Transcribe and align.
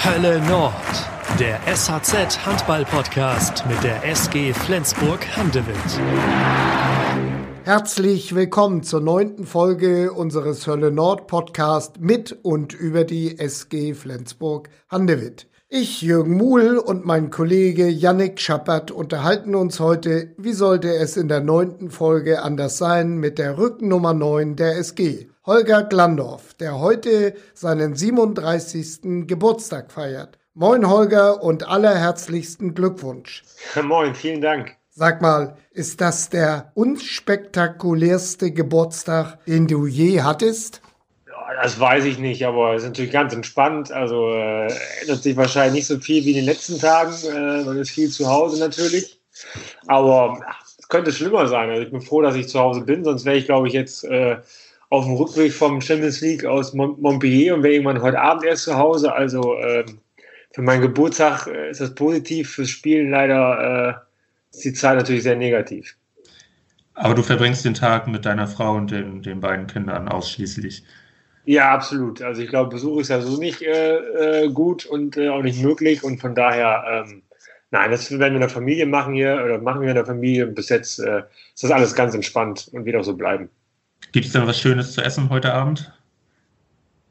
Hölle 0.00 0.40
Nord, 0.46 0.72
der 1.40 1.58
SHZ 1.66 2.46
Handball 2.46 2.84
Podcast 2.84 3.64
mit 3.68 3.82
der 3.82 4.04
SG 4.04 4.52
Flensburg 4.52 5.26
Handewitt. 5.36 5.76
Herzlich 7.64 8.32
willkommen 8.32 8.84
zur 8.84 9.00
neunten 9.00 9.44
Folge 9.44 10.12
unseres 10.12 10.68
Hölle 10.68 10.92
Nord 10.92 11.26
Podcast 11.26 11.98
mit 11.98 12.38
und 12.44 12.74
über 12.74 13.02
die 13.02 13.40
SG 13.40 13.92
Flensburg 13.92 14.70
Handewitt. 14.88 15.48
Ich, 15.68 16.00
Jürgen 16.00 16.36
Muhl 16.36 16.78
und 16.78 17.04
mein 17.04 17.30
Kollege 17.30 17.88
Yannick 17.88 18.40
Schappert 18.40 18.92
unterhalten 18.92 19.56
uns 19.56 19.80
heute, 19.80 20.32
wie 20.38 20.52
sollte 20.52 20.94
es 20.94 21.16
in 21.16 21.26
der 21.26 21.40
neunten 21.40 21.90
Folge 21.90 22.42
anders 22.42 22.78
sein, 22.78 23.18
mit 23.18 23.36
der 23.38 23.58
Rückennummer 23.58 24.14
9 24.14 24.54
der 24.54 24.78
SG. 24.78 25.26
Holger 25.48 25.82
Glandorf, 25.82 26.52
der 26.52 26.78
heute 26.78 27.32
seinen 27.54 27.96
37. 27.96 29.26
Geburtstag 29.26 29.90
feiert. 29.90 30.38
Moin 30.52 30.86
Holger 30.86 31.42
und 31.42 31.66
allerherzlichsten 31.66 32.74
Glückwunsch. 32.74 33.44
Moin, 33.82 34.14
vielen 34.14 34.42
Dank. 34.42 34.76
Sag 34.90 35.22
mal, 35.22 35.56
ist 35.70 36.02
das 36.02 36.28
der 36.28 36.70
unspektakulärste 36.74 38.50
Geburtstag, 38.50 39.42
den 39.46 39.66
du 39.66 39.86
je 39.86 40.20
hattest? 40.20 40.82
Das 41.62 41.80
weiß 41.80 42.04
ich 42.04 42.18
nicht, 42.18 42.44
aber 42.44 42.74
es 42.74 42.82
ist 42.82 42.88
natürlich 42.88 43.12
ganz 43.12 43.32
entspannt. 43.32 43.90
Also 43.90 44.28
äh, 44.28 44.70
ändert 45.00 45.22
sich 45.22 45.34
wahrscheinlich 45.34 45.76
nicht 45.76 45.86
so 45.86 45.98
viel 45.98 46.26
wie 46.26 46.32
in 46.32 46.36
den 46.36 46.44
letzten 46.44 46.78
Tagen. 46.78 47.14
Äh, 47.24 47.64
man 47.64 47.78
ist 47.78 47.92
viel 47.92 48.10
zu 48.10 48.28
Hause 48.28 48.60
natürlich. 48.60 49.18
Aber 49.86 50.44
es 50.78 50.88
könnte 50.88 51.10
schlimmer 51.10 51.46
sein. 51.48 51.70
Also 51.70 51.84
ich 51.84 51.90
bin 51.90 52.02
froh, 52.02 52.20
dass 52.20 52.36
ich 52.36 52.50
zu 52.50 52.60
Hause 52.60 52.82
bin, 52.82 53.02
sonst 53.02 53.24
wäre 53.24 53.38
ich, 53.38 53.46
glaube 53.46 53.66
ich, 53.66 53.72
jetzt 53.72 54.04
äh, 54.04 54.36
auf 54.90 55.04
dem 55.04 55.14
Rückweg 55.14 55.52
vom 55.52 55.80
Champions 55.80 56.20
League 56.20 56.44
aus 56.44 56.72
Montpellier 56.72 57.54
und 57.54 57.62
wäre 57.62 57.74
irgendwann 57.74 58.02
heute 58.02 58.20
Abend 58.20 58.44
erst 58.44 58.64
zu 58.64 58.76
Hause. 58.76 59.12
Also 59.12 59.56
ähm, 59.58 60.00
für 60.52 60.62
meinen 60.62 60.82
Geburtstag 60.82 61.46
äh, 61.46 61.70
ist 61.70 61.80
das 61.80 61.94
positiv, 61.94 62.50
fürs 62.50 62.70
Spielen 62.70 63.10
leider 63.10 64.02
äh, 64.52 64.56
ist 64.56 64.64
die 64.64 64.72
Zahl 64.72 64.96
natürlich 64.96 65.22
sehr 65.22 65.36
negativ. 65.36 65.96
Aber 66.94 67.14
du 67.14 67.22
verbringst 67.22 67.64
den 67.64 67.74
Tag 67.74 68.08
mit 68.08 68.24
deiner 68.24 68.48
Frau 68.48 68.74
und 68.74 68.90
den, 68.90 69.22
den 69.22 69.40
beiden 69.40 69.66
Kindern 69.66 70.08
ausschließlich. 70.08 70.82
Ja, 71.44 71.70
absolut. 71.70 72.20
Also 72.22 72.42
ich 72.42 72.48
glaube, 72.48 72.70
Besuch 72.70 73.00
ist 73.00 73.08
ja 73.08 73.20
so 73.20 73.38
nicht 73.38 73.62
äh, 73.62 74.44
äh, 74.44 74.50
gut 74.50 74.84
und 74.84 75.16
äh, 75.16 75.28
auch 75.28 75.42
nicht 75.42 75.62
möglich 75.62 76.02
und 76.02 76.20
von 76.20 76.34
daher, 76.34 77.06
ähm, 77.06 77.22
nein, 77.70 77.90
das 77.90 78.10
werden 78.10 78.20
wir 78.20 78.34
in 78.34 78.40
der 78.40 78.48
Familie 78.48 78.86
machen 78.86 79.14
hier 79.14 79.40
oder 79.44 79.58
machen 79.58 79.82
wir 79.82 79.90
in 79.90 79.94
der 79.94 80.06
Familie. 80.06 80.46
Bis 80.46 80.68
jetzt 80.70 80.98
äh, 80.98 81.22
ist 81.54 81.62
das 81.62 81.70
alles 81.70 81.94
ganz 81.94 82.14
entspannt 82.14 82.68
und 82.72 82.84
wird 82.84 82.96
auch 82.96 83.04
so 83.04 83.16
bleiben. 83.16 83.48
Gibt 84.12 84.26
es 84.26 84.32
denn 84.32 84.46
was 84.46 84.60
Schönes 84.60 84.92
zu 84.92 85.02
essen 85.02 85.30
heute 85.30 85.52
Abend? 85.52 85.92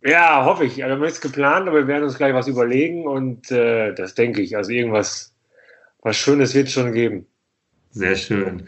Ja, 0.03 0.45
hoffe 0.45 0.65
ich. 0.65 0.83
Also, 0.83 0.87
wir 0.87 0.91
haben 0.93 1.01
nichts 1.01 1.21
geplant, 1.21 1.67
aber 1.67 1.79
wir 1.79 1.87
werden 1.87 2.03
uns 2.03 2.17
gleich 2.17 2.33
was 2.33 2.47
überlegen 2.47 3.07
und 3.07 3.51
äh, 3.51 3.93
das 3.93 4.15
denke 4.15 4.41
ich. 4.41 4.55
Also 4.55 4.71
irgendwas 4.71 5.33
was 6.01 6.15
Schönes 6.15 6.55
wird 6.55 6.67
es 6.67 6.73
schon 6.73 6.93
geben. 6.93 7.25
Sehr 7.91 8.15
schön. 8.15 8.63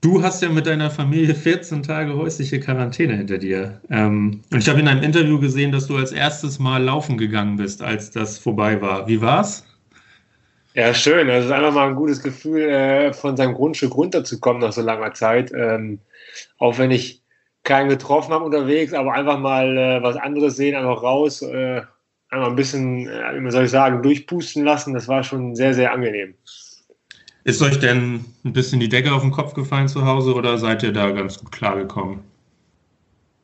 Du 0.00 0.22
hast 0.22 0.42
ja 0.42 0.48
mit 0.48 0.66
deiner 0.66 0.90
Familie 0.90 1.34
14 1.34 1.82
Tage 1.82 2.14
häusliche 2.14 2.58
Quarantäne 2.58 3.16
hinter 3.16 3.36
dir. 3.36 3.80
Ähm, 3.90 4.40
und 4.50 4.58
ich 4.58 4.68
habe 4.68 4.80
in 4.80 4.88
einem 4.88 5.02
Interview 5.02 5.38
gesehen, 5.38 5.72
dass 5.72 5.86
du 5.86 5.96
als 5.96 6.10
erstes 6.10 6.58
Mal 6.58 6.82
laufen 6.82 7.18
gegangen 7.18 7.56
bist, 7.56 7.82
als 7.82 8.10
das 8.10 8.38
vorbei 8.38 8.80
war. 8.80 9.06
Wie 9.06 9.20
war's? 9.20 9.66
Ja, 10.74 10.94
schön. 10.94 11.28
Also 11.28 11.40
es 11.40 11.44
ist 11.46 11.52
einfach 11.52 11.74
mal 11.74 11.88
ein 11.88 11.96
gutes 11.96 12.22
Gefühl, 12.22 12.62
äh, 12.62 13.12
von 13.12 13.36
seinem 13.36 13.54
Grundstück 13.54 13.94
runterzukommen 13.94 14.62
nach 14.62 14.72
so 14.72 14.80
langer 14.80 15.12
Zeit. 15.12 15.52
Ähm, 15.54 15.98
auch 16.58 16.78
wenn 16.78 16.90
ich 16.90 17.19
keinen 17.64 17.88
getroffen 17.88 18.32
habe 18.32 18.44
unterwegs, 18.44 18.92
aber 18.92 19.12
einfach 19.12 19.38
mal 19.38 19.76
äh, 19.76 20.02
was 20.02 20.16
anderes 20.16 20.56
sehen, 20.56 20.74
einfach 20.74 21.02
raus, 21.02 21.42
äh, 21.42 21.82
einmal 22.30 22.50
ein 22.50 22.56
bisschen, 22.56 23.08
äh, 23.08 23.42
wie 23.42 23.50
soll 23.50 23.64
ich 23.64 23.70
sagen, 23.70 24.02
durchpusten 24.02 24.64
lassen. 24.64 24.94
Das 24.94 25.08
war 25.08 25.22
schon 25.22 25.54
sehr, 25.54 25.74
sehr 25.74 25.92
angenehm. 25.92 26.34
Ist 27.44 27.62
euch 27.62 27.78
denn 27.78 28.24
ein 28.44 28.52
bisschen 28.52 28.80
die 28.80 28.88
Decke 28.88 29.12
auf 29.12 29.22
den 29.22 29.30
Kopf 29.30 29.54
gefallen 29.54 29.88
zu 29.88 30.04
Hause 30.04 30.34
oder 30.34 30.58
seid 30.58 30.82
ihr 30.82 30.92
da 30.92 31.10
ganz 31.10 31.38
gut 31.38 31.52
klargekommen? 31.52 32.20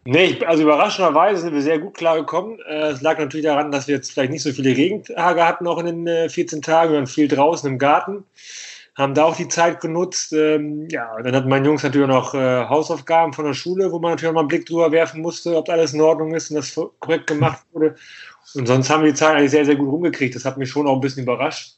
Nee, 0.05 0.39
also 0.47 0.63
überraschenderweise 0.63 1.43
sind 1.43 1.55
wir 1.55 1.63
sehr 1.63 1.81
gut 1.81 1.95
klargekommen. 1.95 2.61
Äh, 2.61 2.91
es 2.91 3.03
lag 3.03 3.19
natürlich 3.19 3.45
daran, 3.45 3.73
dass 3.73 3.89
wir 3.89 3.97
jetzt 3.97 4.13
vielleicht 4.13 4.31
nicht 4.31 4.43
so 4.43 4.53
viele 4.53 4.77
Regentage 4.77 5.45
hatten, 5.45 5.67
auch 5.67 5.79
in 5.79 6.05
den 6.05 6.31
14 6.31 6.59
äh, 6.59 6.63
Tagen. 6.63 6.93
Wir 6.93 6.99
waren 6.99 7.07
viel 7.09 7.27
draußen 7.27 7.69
im 7.69 7.79
Garten, 7.79 8.23
haben 8.97 9.15
da 9.15 9.25
auch 9.25 9.37
die 9.37 9.49
Zeit 9.49 9.81
genutzt. 9.81 10.33
Ähm, 10.33 10.89
ja, 10.91 11.21
dann 11.23 11.34
hatten 11.34 11.49
meine 11.49 11.67
Jungs 11.67 11.83
natürlich 11.83 12.09
noch 12.09 12.34
äh, 12.34 12.67
Hausaufgaben 12.67 13.33
von 13.33 13.45
der 13.45 13.55
Schule, 13.55 13.93
wo 13.93 13.99
man 13.99 14.12
natürlich 14.12 14.31
auch 14.31 14.34
mal 14.34 14.41
einen 14.41 14.49
Blick 14.49 14.67
drüber 14.67 14.91
werfen 14.91 15.21
musste, 15.21 15.57
ob 15.57 15.69
alles 15.69 15.93
in 15.93 16.01
Ordnung 16.01 16.34
ist 16.34 16.51
und 16.51 16.57
das 16.57 16.75
korrekt 16.99 17.27
gemacht 17.27 17.65
wurde. 17.73 17.95
Und 18.55 18.67
sonst 18.67 18.89
haben 18.89 19.03
wir 19.03 19.11
die 19.11 19.17
Zeit 19.17 19.37
eigentlich 19.37 19.51
sehr, 19.51 19.67
sehr 19.67 19.77
gut 19.77 19.91
rumgekriegt. 19.91 20.34
Das 20.34 20.45
hat 20.45 20.57
mich 20.57 20.71
schon 20.71 20.87
auch 20.87 20.95
ein 20.95 21.01
bisschen 21.01 21.25
überrascht. 21.25 21.77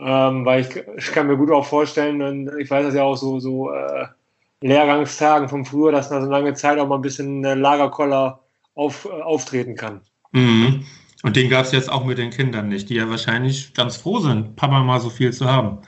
Ähm, 0.00 0.44
weil 0.44 0.60
ich, 0.60 0.68
ich, 0.96 1.12
kann 1.12 1.26
mir 1.26 1.36
gut 1.36 1.50
auch 1.50 1.66
vorstellen, 1.66 2.22
und 2.22 2.52
ich 2.60 2.70
weiß 2.70 2.86
das 2.86 2.94
ja 2.94 3.02
auch 3.02 3.16
so, 3.16 3.40
so 3.40 3.72
äh, 3.72 4.06
Lehrgangstagen 4.60 5.48
von 5.48 5.64
früher, 5.64 5.90
dass 5.90 6.10
nach 6.10 6.22
so 6.22 6.30
lange 6.30 6.54
Zeit 6.54 6.78
auch 6.78 6.86
mal 6.86 6.96
ein 6.96 7.02
bisschen 7.02 7.44
äh, 7.44 7.54
Lagerkoller 7.54 8.40
auf, 8.74 9.06
äh, 9.06 9.22
auftreten 9.22 9.74
kann. 9.74 10.02
Mhm. 10.30 10.86
Und 11.24 11.34
den 11.34 11.50
gab 11.50 11.64
es 11.64 11.72
jetzt 11.72 11.90
auch 11.90 12.04
mit 12.04 12.18
den 12.18 12.30
Kindern 12.30 12.68
nicht, 12.68 12.90
die 12.90 12.94
ja 12.94 13.10
wahrscheinlich 13.10 13.74
ganz 13.74 13.96
froh 13.96 14.20
sind, 14.20 14.54
Papa 14.54 14.84
mal 14.84 15.00
so 15.00 15.10
viel 15.10 15.32
zu 15.32 15.46
haben. 15.46 15.78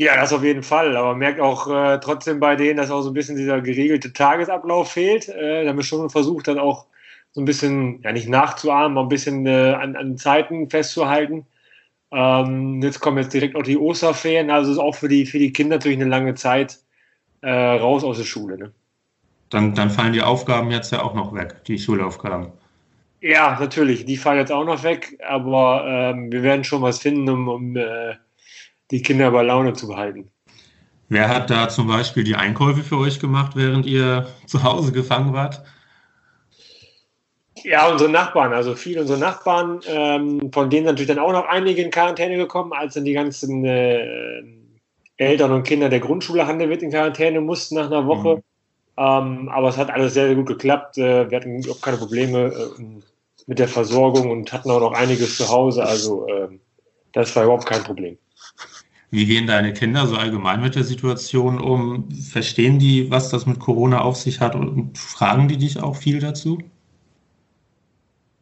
Ja, 0.00 0.16
das 0.16 0.32
auf 0.32 0.42
jeden 0.42 0.62
Fall. 0.62 0.96
Aber 0.96 1.08
man 1.08 1.18
merkt 1.18 1.40
auch 1.40 1.68
äh, 1.68 2.00
trotzdem 2.00 2.40
bei 2.40 2.56
denen, 2.56 2.78
dass 2.78 2.90
auch 2.90 3.02
so 3.02 3.10
ein 3.10 3.14
bisschen 3.14 3.36
dieser 3.36 3.60
geregelte 3.60 4.14
Tagesablauf 4.14 4.92
fehlt. 4.92 5.28
Äh, 5.28 5.64
da 5.64 5.68
haben 5.68 5.76
wir 5.76 5.84
schon 5.84 6.08
versucht, 6.08 6.48
dann 6.48 6.58
auch 6.58 6.86
so 7.32 7.42
ein 7.42 7.44
bisschen, 7.44 8.00
ja 8.02 8.10
nicht 8.10 8.26
nachzuahmen, 8.26 8.96
aber 8.96 9.04
ein 9.04 9.10
bisschen 9.10 9.44
äh, 9.44 9.74
an, 9.74 9.96
an 9.96 10.16
Zeiten 10.16 10.70
festzuhalten. 10.70 11.44
Ähm, 12.12 12.80
jetzt 12.82 13.00
kommen 13.00 13.18
jetzt 13.18 13.34
direkt 13.34 13.56
auch 13.56 13.62
die 13.62 13.76
Osterferien, 13.76 14.50
also 14.50 14.72
ist 14.72 14.78
auch 14.78 14.94
für 14.94 15.08
die, 15.08 15.26
für 15.26 15.38
die 15.38 15.52
Kinder 15.52 15.76
natürlich 15.76 16.00
eine 16.00 16.08
lange 16.08 16.34
Zeit 16.34 16.78
äh, 17.42 17.50
raus 17.50 18.02
aus 18.02 18.16
der 18.16 18.24
Schule. 18.24 18.56
Ne? 18.56 18.72
Dann, 19.50 19.74
dann 19.74 19.90
fallen 19.90 20.14
die 20.14 20.22
Aufgaben 20.22 20.70
jetzt 20.70 20.92
ja 20.92 21.02
auch 21.02 21.12
noch 21.12 21.34
weg, 21.34 21.62
die 21.66 21.78
Schulaufgaben. 21.78 22.46
Ja, 23.20 23.58
natürlich, 23.60 24.06
die 24.06 24.16
fallen 24.16 24.38
jetzt 24.38 24.50
auch 24.50 24.64
noch 24.64 24.82
weg, 24.82 25.18
aber 25.28 25.84
ähm, 25.86 26.32
wir 26.32 26.42
werden 26.42 26.64
schon 26.64 26.80
was 26.80 27.00
finden, 27.00 27.28
um, 27.28 27.48
um 27.48 27.76
äh, 27.76 28.14
die 28.90 29.02
Kinder 29.02 29.30
bei 29.30 29.42
Laune 29.42 29.72
zu 29.72 29.88
behalten. 29.88 30.30
Wer 31.08 31.28
hat 31.28 31.50
da 31.50 31.68
zum 31.68 31.88
Beispiel 31.88 32.22
die 32.22 32.36
Einkäufe 32.36 32.82
für 32.82 32.96
euch 32.96 33.18
gemacht, 33.18 33.52
während 33.56 33.84
ihr 33.84 34.28
zu 34.46 34.62
Hause 34.62 34.92
gefangen 34.92 35.32
wart? 35.32 35.62
Ja, 37.64 37.90
unsere 37.90 38.10
Nachbarn, 38.10 38.52
also 38.52 38.74
viele 38.74 39.00
unserer 39.02 39.18
Nachbarn, 39.18 39.80
ähm, 39.86 40.50
von 40.52 40.70
denen 40.70 40.86
natürlich 40.86 41.08
dann 41.08 41.18
auch 41.18 41.32
noch 41.32 41.46
einige 41.46 41.82
in 41.82 41.90
Quarantäne 41.90 42.36
gekommen, 42.36 42.72
als 42.72 42.94
dann 42.94 43.04
die 43.04 43.12
ganzen 43.12 43.64
äh, 43.64 44.42
Eltern 45.16 45.52
und 45.52 45.64
Kinder 45.64 45.88
der 45.88 46.00
Grundschule 46.00 46.46
Handewitt 46.46 46.82
in 46.82 46.90
Quarantäne 46.90 47.40
mussten 47.40 47.74
nach 47.74 47.86
einer 47.86 48.06
Woche. 48.06 48.36
Mhm. 48.36 48.42
Ähm, 48.96 49.48
aber 49.48 49.68
es 49.68 49.76
hat 49.76 49.90
alles 49.90 50.14
sehr, 50.14 50.26
sehr 50.26 50.36
gut 50.36 50.46
geklappt. 50.46 50.96
Äh, 50.96 51.30
wir 51.30 51.36
hatten 51.36 51.62
auch 51.70 51.80
keine 51.80 51.96
Probleme 51.96 52.52
äh, 52.78 52.82
mit 53.46 53.58
der 53.58 53.68
Versorgung 53.68 54.30
und 54.30 54.52
hatten 54.52 54.70
auch 54.70 54.80
noch 54.80 54.92
einiges 54.92 55.36
zu 55.36 55.48
Hause. 55.48 55.84
Also 55.84 56.26
äh, 56.28 56.48
das 57.12 57.34
war 57.34 57.44
überhaupt 57.44 57.66
kein 57.66 57.82
Problem. 57.82 58.16
Wie 59.10 59.26
gehen 59.26 59.48
deine 59.48 59.72
Kinder 59.72 60.06
so 60.06 60.14
allgemein 60.16 60.60
mit 60.60 60.76
der 60.76 60.84
Situation 60.84 61.60
um? 61.60 62.08
Verstehen 62.12 62.78
die, 62.78 63.10
was 63.10 63.30
das 63.30 63.44
mit 63.44 63.58
Corona 63.58 64.02
auf 64.02 64.16
sich 64.16 64.40
hat 64.40 64.54
und 64.54 64.96
fragen 64.96 65.48
die 65.48 65.56
dich 65.56 65.82
auch 65.82 65.96
viel 65.96 66.20
dazu? 66.20 66.58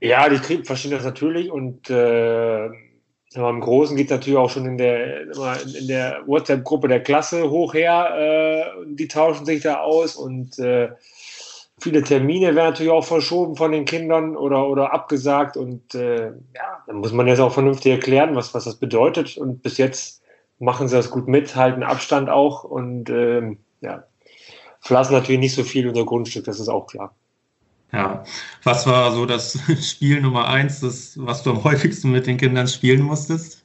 Ja, 0.01 0.29
die 0.29 0.37
Krieg 0.37 0.67
verstehen 0.67 0.91
das 0.91 1.05
natürlich 1.05 1.51
und 1.51 1.89
äh, 1.89 2.67
im 2.67 3.61
Großen 3.61 3.97
geht 3.97 4.07
es 4.07 4.11
natürlich 4.11 4.39
auch 4.39 4.51
schon 4.51 4.67
in 4.67 4.79
der, 4.79 5.23
in 5.23 5.89
der 5.89 6.23
WhatsApp-Gruppe 6.27 6.89
der 6.89 7.03
Klasse 7.03 7.51
hoch 7.51 7.75
her. 7.75 8.15
Äh, 8.17 8.87
die 8.95 9.09
tauschen 9.09 9.47
sich 9.47 9.63
da 9.63 9.81
aus 9.81 10.17
und 10.17 10.59
äh, 10.59 10.91
viele 11.81 12.03
Termine 12.03 12.55
werden 12.55 12.71
natürlich 12.71 12.93
auch 12.93 13.05
verschoben 13.05 13.57
von 13.57 13.73
den 13.73 13.87
Kindern 13.87 14.37
oder, 14.37 14.69
oder 14.69 14.93
abgesagt 14.93 15.57
und 15.57 15.95
äh, 15.95 16.27
ja, 16.27 16.83
dann 16.87 16.97
muss 16.97 17.13
man 17.13 17.27
jetzt 17.27 17.41
auch 17.41 17.53
vernünftig 17.53 17.93
erklären, 17.93 18.37
was, 18.37 18.55
was 18.55 18.65
das 18.65 18.77
bedeutet 18.77 19.37
und 19.37 19.63
bis 19.63 19.79
jetzt 19.79 20.18
machen 20.59 20.89
sie 20.89 20.97
das 20.97 21.11
gut 21.11 21.29
mit, 21.29 21.55
halten 21.57 21.83
Abstand 21.83 22.29
auch 22.29 22.65
und 22.65 23.11
ähm, 23.11 23.59
ja, 23.81 24.05
verlassen 24.81 25.13
natürlich 25.13 25.41
nicht 25.41 25.55
so 25.55 25.65
viel 25.65 25.89
unser 25.89 26.05
Grundstück, 26.05 26.45
das 26.45 26.61
ist 26.61 26.69
auch 26.69 26.87
klar. 26.87 27.15
Ja, 27.93 28.25
was 28.65 28.87
war 28.87 29.13
so 29.13 29.25
das 29.25 29.59
Spiel 29.81 30.21
Nummer 30.21 30.49
eins, 30.49 30.81
das, 30.81 31.15
was 31.19 31.43
du 31.43 31.51
am 31.51 31.65
häufigsten 31.65 32.11
mit 32.11 32.27
den 32.27 32.37
Kindern 32.37 32.69
spielen 32.69 33.03
musstest? 33.03 33.65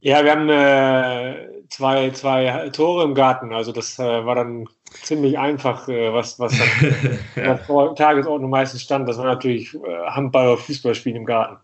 Ja, 0.00 0.22
wir 0.22 0.32
haben 0.32 0.50
äh, 0.50 1.48
zwei, 1.70 2.10
zwei 2.10 2.68
Tore 2.70 3.04
im 3.04 3.14
Garten, 3.14 3.52
also 3.52 3.72
das 3.72 3.98
äh, 3.98 4.26
war 4.26 4.34
dann 4.34 4.68
ziemlich 5.02 5.38
einfach, 5.38 5.88
äh, 5.88 6.12
was, 6.12 6.38
was 6.38 6.52
dann 6.58 7.18
ja. 7.44 7.56
vor 7.56 7.96
Tagesordnung 7.96 8.50
meistens 8.50 8.82
stand. 8.82 9.08
Das 9.08 9.18
war 9.18 9.24
natürlich 9.24 9.74
äh, 9.74 10.06
Handball- 10.06 10.48
oder 10.48 10.56
Fußballspielen 10.58 11.18
im 11.18 11.26
Garten. 11.26 11.56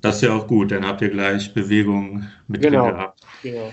Das 0.00 0.16
ist 0.16 0.22
ja 0.22 0.32
auch 0.32 0.46
gut, 0.46 0.70
dann 0.70 0.86
habt 0.86 1.02
ihr 1.02 1.08
gleich 1.08 1.52
Bewegung 1.54 2.26
mit 2.46 2.62
genau, 2.62 2.84
drin 2.84 2.94
gehabt. 2.94 3.20
Genau. 3.42 3.72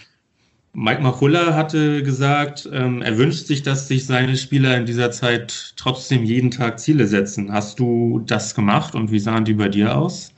Mike 0.78 1.02
Machulla 1.02 1.54
hatte 1.54 2.04
gesagt, 2.04 2.68
ähm, 2.74 3.02
er 3.02 3.18
wünscht 3.18 3.46
sich, 3.46 3.64
dass 3.64 3.88
sich 3.88 4.06
seine 4.06 4.36
Spieler 4.36 4.76
in 4.76 4.86
dieser 4.86 5.10
Zeit 5.10 5.74
trotzdem 5.78 6.24
jeden 6.24 6.52
Tag 6.52 6.80
Ziele 6.80 7.08
setzen. 7.08 7.54
Hast 7.54 7.80
du 7.80 8.22
das 8.26 8.54
gemacht 8.56 8.94
und 8.94 9.10
wie 9.10 9.20
sahen 9.20 9.46
die 9.46 9.54
bei 9.54 9.70
dir 9.70 9.98
aus? 9.98 10.34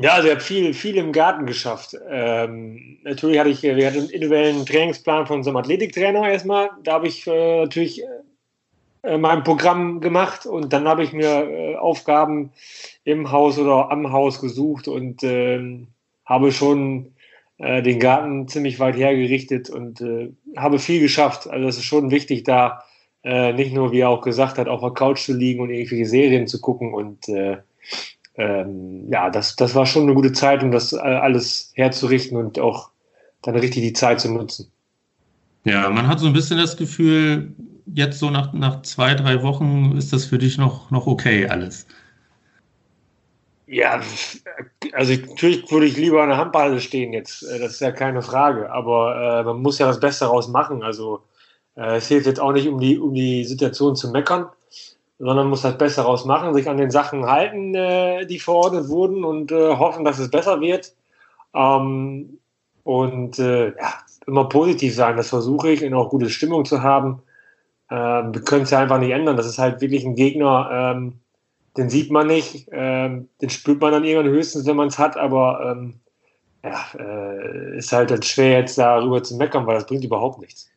Ja, 0.00 0.12
also 0.12 0.28
ich 0.28 0.34
habe 0.34 0.44
viel, 0.44 0.74
viel 0.74 0.96
im 0.96 1.10
Garten 1.10 1.46
geschafft. 1.46 1.96
Ähm, 2.08 2.98
natürlich 3.02 3.38
hatte 3.38 3.50
ich, 3.50 3.62
wir 3.62 3.86
hatten 3.86 3.98
einen 3.98 4.10
individuellen 4.10 4.66
Trainingsplan 4.66 5.26
von 5.26 5.38
unserem 5.38 5.56
Athletiktrainer 5.56 6.28
erstmal. 6.28 6.70
Da 6.84 6.92
habe 6.92 7.08
ich 7.08 7.26
äh, 7.26 7.62
natürlich 7.62 8.02
äh, 9.02 9.18
mein 9.18 9.42
Programm 9.42 10.00
gemacht 10.00 10.46
und 10.46 10.72
dann 10.72 10.86
habe 10.86 11.02
ich 11.02 11.12
mir 11.12 11.48
äh, 11.48 11.76
Aufgaben 11.76 12.52
im 13.04 13.30
Haus 13.30 13.58
oder 13.58 13.90
am 13.90 14.12
Haus 14.12 14.40
gesucht 14.40 14.88
und 14.88 15.22
ähm, 15.22 15.88
habe 16.24 16.52
schon 16.52 17.12
äh, 17.58 17.82
den 17.82 18.00
Garten 18.00 18.48
ziemlich 18.48 18.80
weit 18.80 18.96
hergerichtet 18.96 19.70
und 19.70 20.00
äh, 20.00 20.30
habe 20.56 20.78
viel 20.78 21.00
geschafft. 21.00 21.48
Also 21.48 21.68
es 21.68 21.76
ist 21.76 21.84
schon 21.84 22.10
wichtig, 22.10 22.44
da 22.44 22.82
äh, 23.22 23.52
nicht 23.52 23.72
nur, 23.72 23.92
wie 23.92 24.00
er 24.00 24.08
auch 24.08 24.22
gesagt 24.22 24.58
hat, 24.58 24.68
auf 24.68 24.80
der 24.80 24.90
Couch 24.90 25.20
zu 25.20 25.34
liegen 25.34 25.60
und 25.60 25.70
irgendwelche 25.70 26.06
Serien 26.06 26.46
zu 26.46 26.60
gucken 26.60 26.94
und 26.94 27.28
äh, 27.28 27.58
ähm, 28.36 29.10
ja, 29.10 29.30
das, 29.30 29.54
das 29.56 29.74
war 29.74 29.86
schon 29.86 30.04
eine 30.04 30.14
gute 30.14 30.32
Zeit, 30.32 30.62
um 30.62 30.72
das 30.72 30.92
alles 30.92 31.70
herzurichten 31.74 32.36
und 32.36 32.58
auch 32.58 32.90
dann 33.42 33.54
richtig 33.54 33.82
die 33.82 33.92
Zeit 33.92 34.20
zu 34.20 34.32
nutzen. 34.32 34.72
Ja, 35.64 35.88
man 35.90 36.08
hat 36.08 36.18
so 36.20 36.26
ein 36.26 36.32
bisschen 36.32 36.58
das 36.58 36.76
Gefühl, 36.76 37.54
jetzt 37.86 38.18
so 38.18 38.30
nach, 38.30 38.52
nach 38.52 38.82
zwei, 38.82 39.14
drei 39.14 39.42
Wochen 39.42 39.96
ist 39.96 40.12
das 40.12 40.24
für 40.24 40.38
dich 40.38 40.58
noch, 40.58 40.90
noch 40.90 41.06
okay 41.06 41.46
alles. 41.46 41.86
Ja, 43.66 44.02
also 44.92 45.14
natürlich 45.14 45.70
würde 45.70 45.86
ich 45.86 45.96
lieber 45.96 46.22
an 46.22 46.28
der 46.28 46.38
Handballe 46.38 46.80
stehen 46.80 47.12
jetzt, 47.14 47.42
äh, 47.44 47.58
das 47.58 47.72
ist 47.72 47.80
ja 47.80 47.92
keine 47.92 48.20
Frage, 48.22 48.70
aber 48.70 49.40
äh, 49.40 49.44
man 49.44 49.62
muss 49.62 49.78
ja 49.78 49.86
das 49.86 50.00
Beste 50.00 50.26
daraus 50.26 50.48
machen. 50.48 50.82
Also 50.82 51.22
äh, 51.76 51.96
es 51.96 52.08
hilft 52.08 52.26
jetzt 52.26 52.40
auch 52.40 52.52
nicht, 52.52 52.68
um 52.68 52.78
die, 52.78 52.98
um 52.98 53.14
die 53.14 53.44
Situation 53.44 53.96
zu 53.96 54.10
meckern, 54.10 54.46
sondern 55.18 55.48
muss 55.48 55.62
das 55.62 55.78
Beste 55.78 56.02
daraus 56.02 56.24
machen, 56.26 56.54
sich 56.54 56.68
an 56.68 56.76
den 56.76 56.90
Sachen 56.90 57.26
halten, 57.26 57.74
äh, 57.74 58.26
die 58.26 58.38
verordnet 58.38 58.88
wurden 58.88 59.24
und 59.24 59.50
äh, 59.52 59.76
hoffen, 59.76 60.04
dass 60.04 60.18
es 60.18 60.30
besser 60.30 60.60
wird. 60.60 60.94
Ähm, 61.54 62.38
und 62.82 63.38
äh, 63.38 63.68
ja, 63.68 63.94
immer 64.26 64.48
positiv 64.48 64.94
sein, 64.94 65.16
das 65.16 65.30
versuche 65.30 65.70
ich, 65.70 65.82
und 65.84 65.94
auch 65.94 66.10
gute 66.10 66.28
Stimmung 66.30 66.64
zu 66.66 66.82
haben. 66.82 67.22
Ähm, 67.90 68.34
wir 68.34 68.42
können 68.42 68.64
es 68.64 68.70
ja 68.70 68.80
einfach 68.80 68.98
nicht 68.98 69.10
ändern. 69.12 69.36
Das 69.36 69.46
ist 69.46 69.58
halt 69.58 69.80
wirklich 69.80 70.04
ein 70.04 70.16
Gegner, 70.16 70.68
ähm, 70.72 71.20
den 71.76 71.90
sieht 71.90 72.10
man 72.10 72.26
nicht, 72.26 72.68
ähm, 72.72 73.28
den 73.40 73.50
spürt 73.50 73.80
man 73.80 73.92
dann 73.92 74.04
irgendwann 74.04 74.32
höchstens, 74.32 74.66
wenn 74.66 74.76
man 74.76 74.88
es 74.88 74.98
hat, 74.98 75.16
aber 75.16 75.76
ähm, 75.76 76.00
ja, 76.62 76.84
äh, 76.98 77.76
ist 77.76 77.92
halt, 77.92 78.10
halt 78.10 78.24
schwer 78.24 78.60
jetzt 78.60 78.78
darüber 78.78 79.22
zu 79.22 79.36
meckern, 79.36 79.66
weil 79.66 79.74
das 79.74 79.86
bringt 79.86 80.04
überhaupt 80.04 80.40
nichts. 80.40 80.70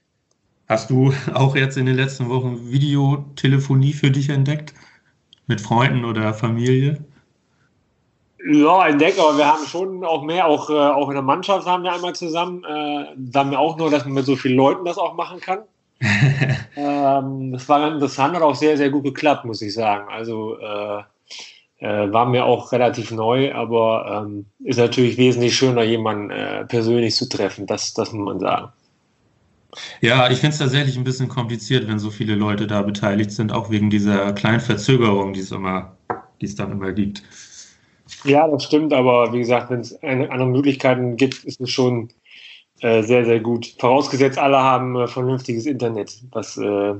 Hast 0.68 0.90
du 0.90 1.14
auch 1.34 1.56
jetzt 1.56 1.78
in 1.78 1.86
den 1.86 1.96
letzten 1.96 2.30
Wochen 2.30 2.70
Videotelefonie 2.72 3.94
für 3.94 4.12
dich 4.12 4.30
entdeckt? 4.30 4.74
Mit 5.46 5.62
Freunden 5.62 6.04
oder 6.04 6.34
Familie? 6.34 7.06
Ja, 8.46 8.88
entdeckt, 8.88 9.18
aber 9.20 9.38
wir 9.38 9.48
haben 9.48 9.66
schon 9.66 10.04
auch 10.04 10.24
mehr, 10.24 10.46
auch, 10.46 10.70
äh, 10.70 10.74
auch 10.74 11.08
in 11.08 11.16
der 11.16 11.24
Mannschaft 11.24 11.66
haben 11.66 11.84
wir 11.84 11.94
einmal 11.94 12.16
zusammen. 12.16 12.64
Äh, 12.66 13.32
sagen 13.32 13.52
wir 13.52 13.60
auch 13.60 13.78
nur, 13.78 13.90
dass 13.90 14.04
man 14.04 14.14
mit 14.14 14.26
so 14.26 14.36
vielen 14.36 14.58
Leuten 14.58 14.86
das 14.86 14.98
auch 14.98 15.16
machen 15.16 15.40
kann. 15.40 15.60
Ähm, 16.00 17.52
das 17.52 17.68
war 17.68 17.92
interessant, 17.92 18.36
hat 18.36 18.42
auch 18.44 18.56
sehr, 18.56 18.78
sehr 18.78 18.90
gut 18.90 19.04
geklappt, 19.04 19.46
muss 19.46 19.62
ich 19.62 19.74
sagen. 19.74 20.08
Also 20.10 20.58
äh, 20.60 21.02
äh, 21.80 22.12
war 22.12 22.26
mir 22.26 22.46
auch 22.46 22.72
relativ 22.72 23.12
neu, 23.12 23.54
aber 23.54 24.26
ähm, 24.26 24.46
ist 24.64 24.78
natürlich 24.78 25.18
wesentlich 25.18 25.56
schöner, 25.56 25.84
jemanden 25.84 26.32
äh, 26.32 26.66
persönlich 26.66 27.16
zu 27.16 27.28
treffen. 27.30 27.68
Das, 27.68 27.94
das 27.94 28.12
muss 28.12 28.26
man 28.26 28.40
sagen. 28.40 28.70
Ja, 30.02 30.30
ich 30.30 30.40
finde 30.40 30.54
es 30.54 30.60
tatsächlich 30.60 30.98
ein 30.98 31.04
bisschen 31.04 31.28
kompliziert, 31.28 31.88
wenn 31.88 32.00
so 32.00 32.10
viele 32.10 32.36
Leute 32.36 32.68
da 32.68 32.82
beteiligt 32.82 33.32
sind, 33.32 33.52
auch 33.52 33.70
wegen 33.70 33.90
dieser 33.90 34.34
kleinen 34.34 34.60
Verzögerung, 34.60 35.34
die 35.34 35.42
es 35.42 35.52
immer, 35.52 35.96
die 36.42 36.46
es 36.46 36.56
dann 36.56 36.72
immer 36.72 36.94
gibt. 36.94 37.22
Ja, 38.24 38.48
das 38.48 38.64
stimmt, 38.64 38.94
aber 38.94 39.34
wie 39.34 39.40
gesagt, 39.40 39.70
wenn 39.70 39.82
es 39.82 40.02
andere 40.02 40.48
Möglichkeiten 40.48 41.18
gibt, 41.18 41.44
ist 41.44 41.60
es 41.60 41.70
schon 41.70 42.10
äh, 42.82 43.02
sehr, 43.04 43.26
sehr 43.26 43.40
gut. 43.40 43.74
Vorausgesetzt, 43.80 44.38
alle 44.38 44.58
haben 44.58 44.96
äh, 44.96 45.08
vernünftiges 45.08 45.66
Internet, 45.66 46.22
was 46.32 46.58
äh, 46.58 46.94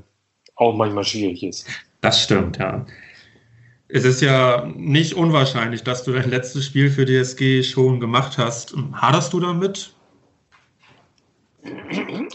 auch 0.56 0.76
manchmal 0.76 1.04
schwierig 1.04 1.44
ist. 1.44 1.68
Das 2.02 2.24
stimmt, 2.24 2.58
ja. 2.58 2.86
Es 3.90 4.04
ist 4.04 4.22
ja 4.22 4.66
nicht 4.76 5.14
unwahrscheinlich, 5.14 5.84
dass 5.84 6.04
du 6.04 6.12
dein 6.12 6.30
letztes 6.30 6.66
Spiel 6.66 6.90
für 6.90 7.06
DSG 7.06 7.64
schon 7.64 8.00
gemacht 8.00 8.38
hast. 8.38 8.76
Haderst 8.94 9.32
du 9.32 9.40
damit? 9.40 9.94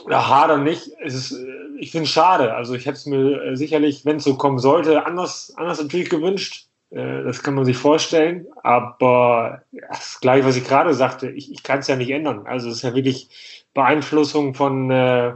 Ja, 0.08 0.28
hader 0.28 0.58
nicht. 0.58 0.88
Ist, 1.04 1.32
äh, 1.32 1.44
ich 1.78 1.90
finde 1.90 2.04
es 2.04 2.10
schade. 2.10 2.54
Also 2.54 2.74
ich 2.74 2.86
hätte 2.86 2.96
es 2.96 3.06
mir 3.06 3.42
äh, 3.42 3.56
sicherlich, 3.56 4.04
wenn 4.04 4.16
es 4.16 4.24
so 4.24 4.36
kommen 4.36 4.58
sollte, 4.58 5.04
anders, 5.04 5.52
anders 5.56 5.80
natürlich 5.80 6.10
gewünscht. 6.10 6.68
Äh, 6.92 7.24
das 7.24 7.42
kann 7.42 7.54
man 7.54 7.64
sich 7.64 7.76
vorstellen. 7.76 8.46
Aber 8.62 9.62
das 9.90 10.20
gleiche, 10.20 10.46
was 10.46 10.56
ich 10.56 10.64
gerade 10.64 10.94
sagte, 10.94 11.30
ich, 11.30 11.50
ich 11.50 11.62
kann 11.62 11.80
es 11.80 11.88
ja 11.88 11.96
nicht 11.96 12.10
ändern. 12.10 12.46
Also 12.46 12.68
es 12.68 12.76
ist 12.76 12.82
ja 12.82 12.94
wirklich 12.94 13.28
Beeinflussung 13.74 14.54
von, 14.54 14.90
äh, 14.90 15.34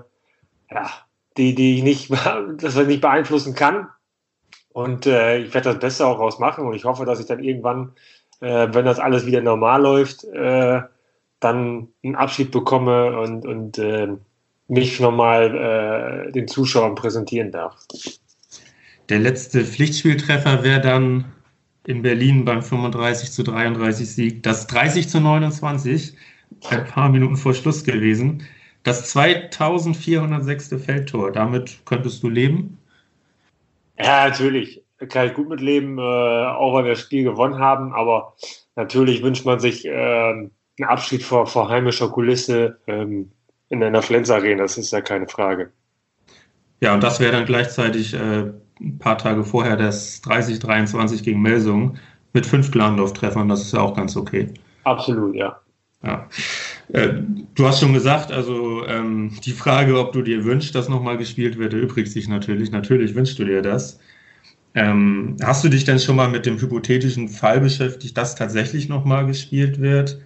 ja, 0.70 0.90
die, 1.36 1.54
die 1.54 1.78
ich 1.78 1.82
nicht, 1.82 2.10
das 2.58 2.74
man 2.74 2.86
nicht 2.86 3.00
beeinflussen 3.00 3.54
kann. 3.54 3.88
Und 4.72 5.06
äh, 5.06 5.38
ich 5.38 5.54
werde 5.54 5.70
das 5.70 5.78
Beste 5.78 6.06
auch 6.06 6.18
rausmachen 6.18 6.66
und 6.66 6.74
ich 6.74 6.84
hoffe, 6.84 7.06
dass 7.06 7.18
ich 7.18 7.26
dann 7.26 7.42
irgendwann, 7.42 7.92
äh, 8.40 8.68
wenn 8.72 8.84
das 8.84 8.98
alles 8.98 9.24
wieder 9.24 9.40
normal 9.40 9.80
läuft, 9.82 10.24
äh, 10.24 10.82
dann 11.40 11.88
einen 12.04 12.14
Abschied 12.14 12.50
bekomme 12.50 13.18
und, 13.18 13.46
und 13.46 13.78
äh, 13.78 14.08
mich 14.68 15.00
nochmal 15.00 16.26
äh, 16.28 16.32
den 16.32 16.46
Zuschauern 16.46 16.94
präsentieren 16.94 17.52
darf. 17.52 17.74
Der 19.08 19.18
letzte 19.18 19.64
Pflichtspieltreffer 19.64 20.62
wäre 20.62 20.80
dann 20.80 21.35
in 21.86 22.02
Berlin 22.02 22.44
beim 22.44 22.62
35 22.62 23.30
zu 23.30 23.42
33 23.42 24.08
Sieg. 24.08 24.42
Das 24.42 24.66
30 24.66 25.08
zu 25.08 25.20
29, 25.20 26.14
ein 26.70 26.84
paar 26.84 27.08
Minuten 27.08 27.36
vor 27.36 27.54
Schluss 27.54 27.84
gewesen. 27.84 28.46
Das 28.82 29.10
2406. 29.10 30.74
Feldtor, 30.84 31.32
damit 31.32 31.80
könntest 31.84 32.22
du 32.22 32.28
leben? 32.28 32.78
Ja, 33.98 34.28
natürlich. 34.28 34.82
Kann 35.08 35.28
ich 35.28 35.34
gut 35.34 35.48
mitleben, 35.48 35.98
äh, 35.98 36.00
auch 36.00 36.72
weil 36.74 36.84
wir 36.84 36.92
das 36.92 37.00
Spiel 37.00 37.24
gewonnen 37.24 37.58
haben. 37.58 37.92
Aber 37.92 38.34
natürlich 38.74 39.22
wünscht 39.22 39.44
man 39.44 39.60
sich 39.60 39.84
äh, 39.84 39.90
einen 39.90 40.50
Abschied 40.80 41.22
vor, 41.22 41.46
vor 41.46 41.68
heimischer 41.68 42.08
Kulisse 42.08 42.78
ähm, 42.86 43.30
in 43.68 43.82
einer 43.82 44.02
Flens 44.02 44.30
Arena. 44.30 44.62
Das 44.62 44.78
ist 44.78 44.92
ja 44.92 45.00
keine 45.00 45.28
Frage. 45.28 45.70
Ja, 46.80 46.94
und 46.94 47.02
das 47.02 47.20
wäre 47.20 47.32
dann 47.32 47.46
gleichzeitig 47.46 48.14
äh, 48.14 48.52
ein 48.80 48.98
paar 48.98 49.18
Tage 49.18 49.44
vorher 49.44 49.76
das 49.76 50.22
30-23 50.22 51.22
gegen 51.22 51.40
Melsung 51.42 51.96
mit 52.32 52.46
fünf 52.46 52.70
Glandorf-Treffern. 52.70 53.48
Das 53.48 53.62
ist 53.62 53.72
ja 53.72 53.80
auch 53.80 53.96
ganz 53.96 54.16
okay. 54.16 54.52
Absolut, 54.84 55.34
ja. 55.34 55.58
ja. 56.02 56.28
Äh, 56.92 57.14
du 57.54 57.66
hast 57.66 57.80
schon 57.80 57.94
gesagt, 57.94 58.30
also 58.30 58.86
ähm, 58.86 59.32
die 59.44 59.52
Frage, 59.52 59.98
ob 59.98 60.12
du 60.12 60.22
dir 60.22 60.44
wünschst, 60.44 60.74
dass 60.74 60.88
nochmal 60.88 61.16
gespielt 61.16 61.58
wird, 61.58 61.72
erübrigt 61.72 62.12
sich 62.12 62.28
natürlich. 62.28 62.70
Natürlich 62.70 63.14
wünschst 63.14 63.38
du 63.38 63.44
dir 63.44 63.62
das. 63.62 63.98
Ähm, 64.74 65.36
hast 65.42 65.64
du 65.64 65.70
dich 65.70 65.84
denn 65.84 65.98
schon 65.98 66.16
mal 66.16 66.28
mit 66.28 66.44
dem 66.44 66.60
hypothetischen 66.60 67.28
Fall 67.28 67.60
beschäftigt, 67.60 68.16
dass 68.18 68.34
tatsächlich 68.34 68.90
nochmal 68.90 69.26
gespielt 69.26 69.80
wird 69.80 70.20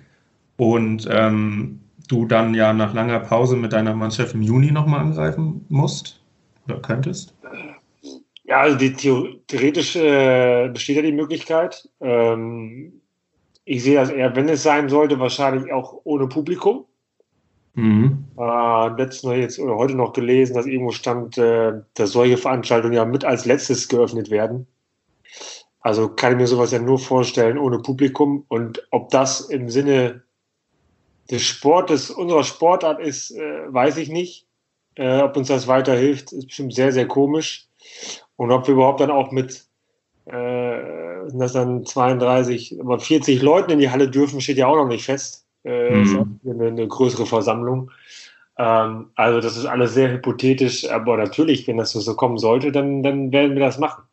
und 0.56 1.08
ähm, 1.08 1.78
du 2.08 2.26
dann 2.26 2.54
ja 2.54 2.72
nach 2.72 2.92
langer 2.92 3.20
Pause 3.20 3.56
mit 3.56 3.72
deiner 3.72 3.94
Mannschaft 3.94 4.34
im 4.34 4.42
Juni 4.42 4.72
nochmal 4.72 5.00
angreifen 5.00 5.64
musst 5.68 6.20
oder 6.66 6.80
könntest? 6.80 7.32
Ja, 8.50 8.62
also 8.62 8.76
die, 8.76 8.92
theoretisch 8.94 9.94
äh, 9.94 10.68
besteht 10.72 10.96
ja 10.96 11.02
die 11.02 11.12
Möglichkeit. 11.12 11.88
Ähm, 12.00 13.00
ich 13.64 13.84
sehe 13.84 13.94
das 13.94 14.10
eher, 14.10 14.34
wenn 14.34 14.48
es 14.48 14.64
sein 14.64 14.88
sollte, 14.88 15.20
wahrscheinlich 15.20 15.72
auch 15.72 16.00
ohne 16.02 16.26
Publikum. 16.26 16.84
Mhm. 17.74 18.24
Äh, 18.36 18.88
letztens 18.96 19.36
jetzt 19.36 19.60
oder 19.60 19.76
heute 19.76 19.94
noch 19.94 20.12
gelesen, 20.12 20.54
dass 20.54 20.66
irgendwo 20.66 20.90
stand, 20.90 21.38
äh, 21.38 21.74
dass 21.94 22.10
solche 22.10 22.36
Veranstaltungen 22.36 22.94
ja 22.94 23.04
mit 23.04 23.24
als 23.24 23.44
letztes 23.44 23.86
geöffnet 23.86 24.30
werden. 24.30 24.66
Also 25.78 26.08
kann 26.08 26.32
ich 26.32 26.38
mir 26.38 26.48
sowas 26.48 26.72
ja 26.72 26.80
nur 26.80 26.98
vorstellen 26.98 27.56
ohne 27.56 27.78
Publikum. 27.78 28.46
Und 28.48 28.84
ob 28.90 29.10
das 29.10 29.42
im 29.42 29.70
Sinne 29.70 30.24
des 31.30 31.42
Sportes, 31.42 32.10
unserer 32.10 32.42
Sportart 32.42 33.00
ist, 33.00 33.30
äh, 33.30 33.72
weiß 33.72 33.96
ich 33.98 34.08
nicht. 34.08 34.48
Äh, 34.96 35.20
ob 35.20 35.36
uns 35.36 35.46
das 35.46 35.68
weiterhilft, 35.68 36.32
ist 36.32 36.46
bestimmt 36.48 36.74
sehr, 36.74 36.90
sehr 36.90 37.06
komisch. 37.06 37.68
Und 38.40 38.52
ob 38.52 38.66
wir 38.66 38.72
überhaupt 38.72 39.00
dann 39.00 39.10
auch 39.10 39.32
mit, 39.32 39.66
äh, 40.24 40.78
das 41.34 41.52
dann 41.52 41.84
32, 41.84 42.78
aber 42.80 42.98
40 42.98 43.42
Leuten 43.42 43.70
in 43.70 43.80
die 43.80 43.90
Halle 43.90 44.08
dürfen, 44.08 44.40
steht 44.40 44.56
ja 44.56 44.66
auch 44.66 44.76
noch 44.76 44.88
nicht 44.88 45.04
fest. 45.04 45.44
Äh, 45.62 45.94
mhm. 45.94 46.40
eine, 46.46 46.68
eine, 46.68 46.88
größere 46.88 47.26
Versammlung. 47.26 47.90
Ähm, 48.56 49.10
also 49.14 49.42
das 49.42 49.58
ist 49.58 49.66
alles 49.66 49.92
sehr 49.92 50.10
hypothetisch, 50.10 50.90
aber 50.90 51.18
natürlich, 51.18 51.68
wenn 51.68 51.76
das 51.76 51.92
so 51.92 52.16
kommen 52.16 52.38
sollte, 52.38 52.72
dann, 52.72 53.02
dann 53.02 53.30
werden 53.30 53.56
wir 53.56 53.60
das 53.60 53.78
machen. 53.78 54.04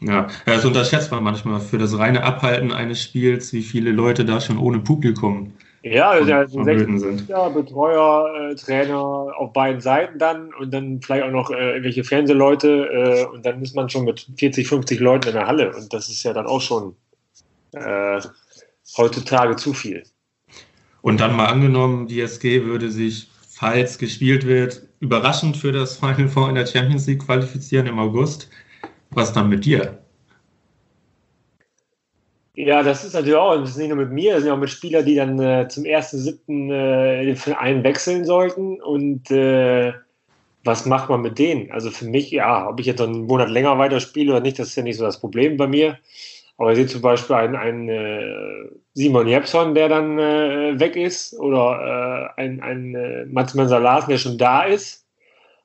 Ja, 0.00 0.26
das 0.46 0.64
unterschätzt 0.64 1.12
man 1.12 1.22
manchmal 1.22 1.60
für 1.60 1.78
das 1.78 1.96
reine 1.96 2.24
Abhalten 2.24 2.72
eines 2.72 3.00
Spiels, 3.00 3.52
wie 3.52 3.62
viele 3.62 3.92
Leute 3.92 4.24
da 4.24 4.40
schon 4.40 4.58
ohne 4.58 4.80
Publikum 4.80 5.52
ja, 5.94 6.10
also 6.10 6.30
ja, 6.30 6.46
sind 6.46 6.64
60 6.64 7.26
Betreuer, 7.54 8.50
äh, 8.50 8.54
Trainer 8.56 8.98
auf 8.98 9.52
beiden 9.52 9.80
Seiten 9.80 10.18
dann 10.18 10.52
und 10.54 10.72
dann 10.72 11.00
vielleicht 11.00 11.24
auch 11.24 11.30
noch 11.30 11.50
äh, 11.50 11.70
irgendwelche 11.70 12.02
Fernsehleute 12.02 12.68
äh, 12.68 13.24
und 13.26 13.46
dann 13.46 13.62
ist 13.62 13.76
man 13.76 13.88
schon 13.88 14.04
mit 14.04 14.26
40, 14.36 14.66
50 14.66 15.00
Leuten 15.00 15.28
in 15.28 15.34
der 15.34 15.46
Halle 15.46 15.74
und 15.74 15.92
das 15.92 16.08
ist 16.08 16.22
ja 16.24 16.32
dann 16.32 16.46
auch 16.46 16.60
schon 16.60 16.96
äh, 17.72 18.20
heutzutage 18.96 19.56
zu 19.56 19.72
viel. 19.72 20.02
Und 21.02 21.20
dann 21.20 21.36
mal 21.36 21.46
angenommen, 21.46 22.08
die 22.08 22.20
SG 22.20 22.64
würde 22.64 22.90
sich, 22.90 23.30
falls 23.48 23.98
gespielt 23.98 24.44
wird, 24.46 24.82
überraschend 24.98 25.56
für 25.56 25.70
das 25.70 25.96
Final 25.96 26.28
Four 26.28 26.48
in 26.48 26.56
der 26.56 26.66
Champions 26.66 27.06
League 27.06 27.24
qualifizieren 27.24 27.86
im 27.86 27.98
August. 27.98 28.50
Was 29.10 29.32
dann 29.32 29.48
mit 29.48 29.64
dir? 29.64 29.98
Ja, 32.56 32.82
das 32.82 33.04
ist 33.04 33.12
natürlich 33.12 33.36
auch, 33.36 33.54
das 33.56 33.70
ist 33.70 33.76
nicht 33.76 33.88
nur 33.88 33.98
mit 33.98 34.10
mir, 34.10 34.32
das 34.32 34.42
sind 34.42 34.50
auch 34.50 34.56
mit 34.56 34.70
Spielern, 34.70 35.04
die 35.04 35.14
dann 35.14 35.38
äh, 35.38 35.68
zum 35.68 35.84
ersten 35.84 36.16
siebten 36.16 36.70
äh, 36.70 37.26
den 37.26 37.36
Verein 37.36 37.84
wechseln 37.84 38.24
sollten. 38.24 38.80
Und 38.80 39.30
äh, 39.30 39.92
was 40.64 40.86
macht 40.86 41.10
man 41.10 41.20
mit 41.20 41.38
denen? 41.38 41.70
Also 41.70 41.90
für 41.90 42.06
mich, 42.06 42.30
ja, 42.30 42.66
ob 42.66 42.80
ich 42.80 42.86
jetzt 42.86 43.02
einen 43.02 43.26
Monat 43.26 43.50
länger 43.50 43.76
weiterspiele 43.78 44.32
oder 44.32 44.40
nicht, 44.40 44.58
das 44.58 44.68
ist 44.68 44.76
ja 44.76 44.82
nicht 44.82 44.96
so 44.96 45.04
das 45.04 45.20
Problem 45.20 45.58
bei 45.58 45.66
mir. 45.66 45.98
Aber 46.56 46.72
ich 46.72 46.76
sehe 46.78 46.86
zum 46.86 47.02
Beispiel 47.02 47.36
einen, 47.36 47.56
einen 47.56 47.88
äh, 47.90 48.70
Simon 48.94 49.28
Jepson, 49.28 49.74
der 49.74 49.90
dann 49.90 50.18
äh, 50.18 50.80
weg 50.80 50.96
ist, 50.96 51.38
oder 51.38 52.32
äh, 52.38 52.40
ein, 52.40 52.62
ein 52.62 52.94
äh, 52.94 53.26
Mats 53.26 53.52
Mensalas, 53.52 54.06
der 54.06 54.16
schon 54.16 54.38
da 54.38 54.62
ist. 54.62 55.04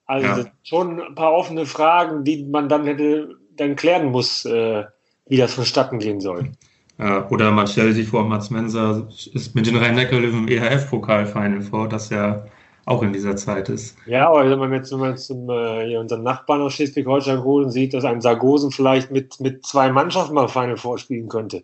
Also 0.07 0.41
ja. 0.41 0.51
schon 0.63 1.01
ein 1.01 1.15
paar 1.15 1.31
offene 1.31 1.65
Fragen, 1.65 2.25
die 2.25 2.43
man 2.43 2.67
dann 2.67 2.85
hätte 2.85 3.37
dann 3.55 3.77
klären 3.77 4.11
muss, 4.11 4.43
äh, 4.43 4.83
wie 5.27 5.37
das 5.37 5.53
vonstatten 5.53 5.99
gehen 5.99 6.19
soll. 6.19 6.51
Ja, 7.01 7.27
oder 7.29 7.49
man 7.49 7.65
stellt 7.65 7.95
sich 7.95 8.07
vor, 8.07 8.23
Mats 8.25 8.51
Mensa 8.51 9.07
ist 9.33 9.55
mit 9.55 9.65
den 9.65 9.75
Rhein-Neckar-Löwen 9.75 10.47
im 10.47 10.47
EHF-Pokal-Final 10.47 11.63
vor, 11.63 11.89
das 11.89 12.11
ja 12.11 12.45
auch 12.85 13.01
in 13.01 13.11
dieser 13.11 13.35
Zeit 13.35 13.69
ist. 13.69 13.97
Ja, 14.05 14.29
aber 14.29 14.47
wenn 14.47 14.59
man 14.59 14.71
jetzt, 14.71 14.91
wenn 14.91 14.99
man 14.99 15.17
zum, 15.17 15.49
äh, 15.49 15.97
unseren 15.97 16.21
Nachbarn 16.21 16.61
aus 16.61 16.73
Schleswig-Holstein 16.73 17.43
holt 17.43 17.65
und 17.65 17.71
sieht, 17.71 17.95
dass 17.95 18.05
ein 18.05 18.21
Sargosen 18.21 18.69
vielleicht 18.69 19.09
mit, 19.09 19.39
mit 19.39 19.65
zwei 19.65 19.91
Mannschaften 19.91 20.35
mal 20.35 20.47
Final 20.47 20.77
vorspielen 20.77 21.27
könnte. 21.27 21.63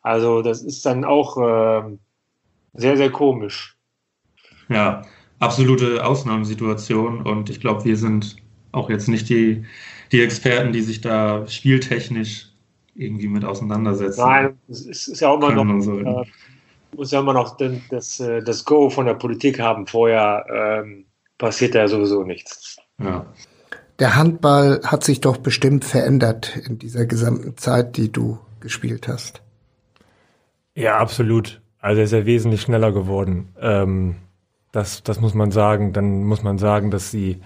Also 0.00 0.40
das 0.40 0.62
ist 0.62 0.86
dann 0.86 1.04
auch 1.04 1.36
äh, 1.36 1.82
sehr, 2.72 2.96
sehr 2.96 3.10
komisch. 3.10 3.76
Ja, 4.70 5.02
absolute 5.38 6.02
Ausnahmesituation 6.02 7.20
und 7.22 7.50
ich 7.50 7.60
glaube, 7.60 7.84
wir 7.84 7.98
sind 7.98 8.36
auch 8.72 8.88
jetzt 8.88 9.08
nicht 9.08 9.28
die, 9.28 9.66
die 10.12 10.22
Experten, 10.22 10.72
die 10.72 10.80
sich 10.80 11.02
da 11.02 11.46
spieltechnisch 11.46 12.51
irgendwie 12.94 13.28
mit 13.28 13.44
auseinandersetzen. 13.44 14.20
Nein, 14.20 14.58
es 14.68 14.86
ist 14.86 15.20
ja 15.20 15.28
auch 15.28 15.36
immer 15.36 15.64
noch, 15.64 15.80
so 15.80 15.98
äh, 15.98 16.24
muss 16.94 17.10
ja 17.10 17.20
immer 17.20 17.32
noch 17.32 17.56
den, 17.56 17.82
das, 17.90 18.20
äh, 18.20 18.42
das 18.42 18.64
Go 18.64 18.90
von 18.90 19.06
der 19.06 19.14
Politik 19.14 19.60
haben. 19.60 19.86
Vorher 19.86 20.44
ähm, 20.52 21.06
passiert 21.38 21.74
ja 21.74 21.88
sowieso 21.88 22.22
nichts. 22.22 22.76
Ja. 23.02 23.26
Der 23.98 24.16
Handball 24.16 24.80
hat 24.84 25.04
sich 25.04 25.20
doch 25.20 25.36
bestimmt 25.36 25.84
verändert 25.84 26.56
in 26.56 26.78
dieser 26.78 27.06
gesamten 27.06 27.56
Zeit, 27.56 27.96
die 27.96 28.10
du 28.10 28.38
gespielt 28.60 29.08
hast. 29.08 29.42
Ja, 30.74 30.98
absolut. 30.98 31.60
Also 31.78 32.00
er 32.00 32.04
ist 32.04 32.12
ja 32.12 32.26
wesentlich 32.26 32.62
schneller 32.62 32.92
geworden. 32.92 33.54
Ähm, 33.60 34.16
das, 34.70 35.02
das 35.02 35.20
muss 35.20 35.34
man 35.34 35.50
sagen. 35.50 35.92
Dann 35.92 36.24
muss 36.24 36.42
man 36.42 36.58
sagen, 36.58 36.90
dass 36.90 37.10
die 37.10 37.40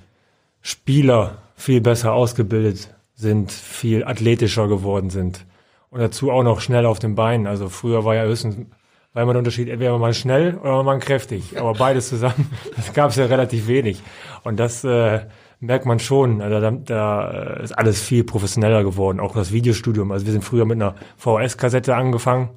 Spieler 0.61 1.39
viel 1.57 1.81
besser 1.81 2.13
ausgebildet 2.13 2.95
sind, 3.17 3.51
viel 3.51 4.05
athletischer 4.05 4.69
geworden 4.69 5.11
sind. 5.11 5.45
Und 5.91 6.01
dazu 6.01 6.31
auch 6.31 6.43
noch 6.43 6.61
schnell 6.61 6.87
auf 6.87 6.99
den 6.99 7.15
Beinen. 7.15 7.47
Also 7.47 7.69
früher 7.69 8.05
war 8.05 8.15
ja 8.15 8.25
höchstens, 8.25 8.67
war 9.15 9.23
immer 9.23 9.33
der 9.33 9.39
Unterschied, 9.39 9.69
entweder 9.69 9.93
war 9.93 9.99
man 9.99 10.15
schnell 10.15 10.57
oder 10.57 10.73
war 10.73 10.83
man 10.85 11.01
kräftig. 11.01 11.59
Aber 11.59 11.73
beides 11.73 12.09
zusammen, 12.11 12.51
das 12.77 12.93
gab 12.93 13.11
es 13.11 13.17
ja 13.17 13.25
relativ 13.25 13.67
wenig. 13.67 14.03
Und 14.45 14.61
das 14.61 14.85
äh, 14.85 15.21
merkt 15.59 15.87
man 15.87 15.99
schon. 15.99 16.43
Also 16.43 16.61
da, 16.61 16.71
da 16.71 17.31
ist 17.63 17.73
alles 17.73 18.03
viel 18.03 18.25
professioneller 18.25 18.85
geworden. 18.85 19.19
Auch 19.19 19.35
das 19.35 19.53
Videostudium. 19.53 20.13
Also 20.13 20.27
wir 20.27 20.33
sind 20.33 20.45
früher 20.45 20.67
mit 20.67 20.77
einer 20.77 20.95
VHS-Kassette 21.17 21.97
angefangen. 21.97 22.51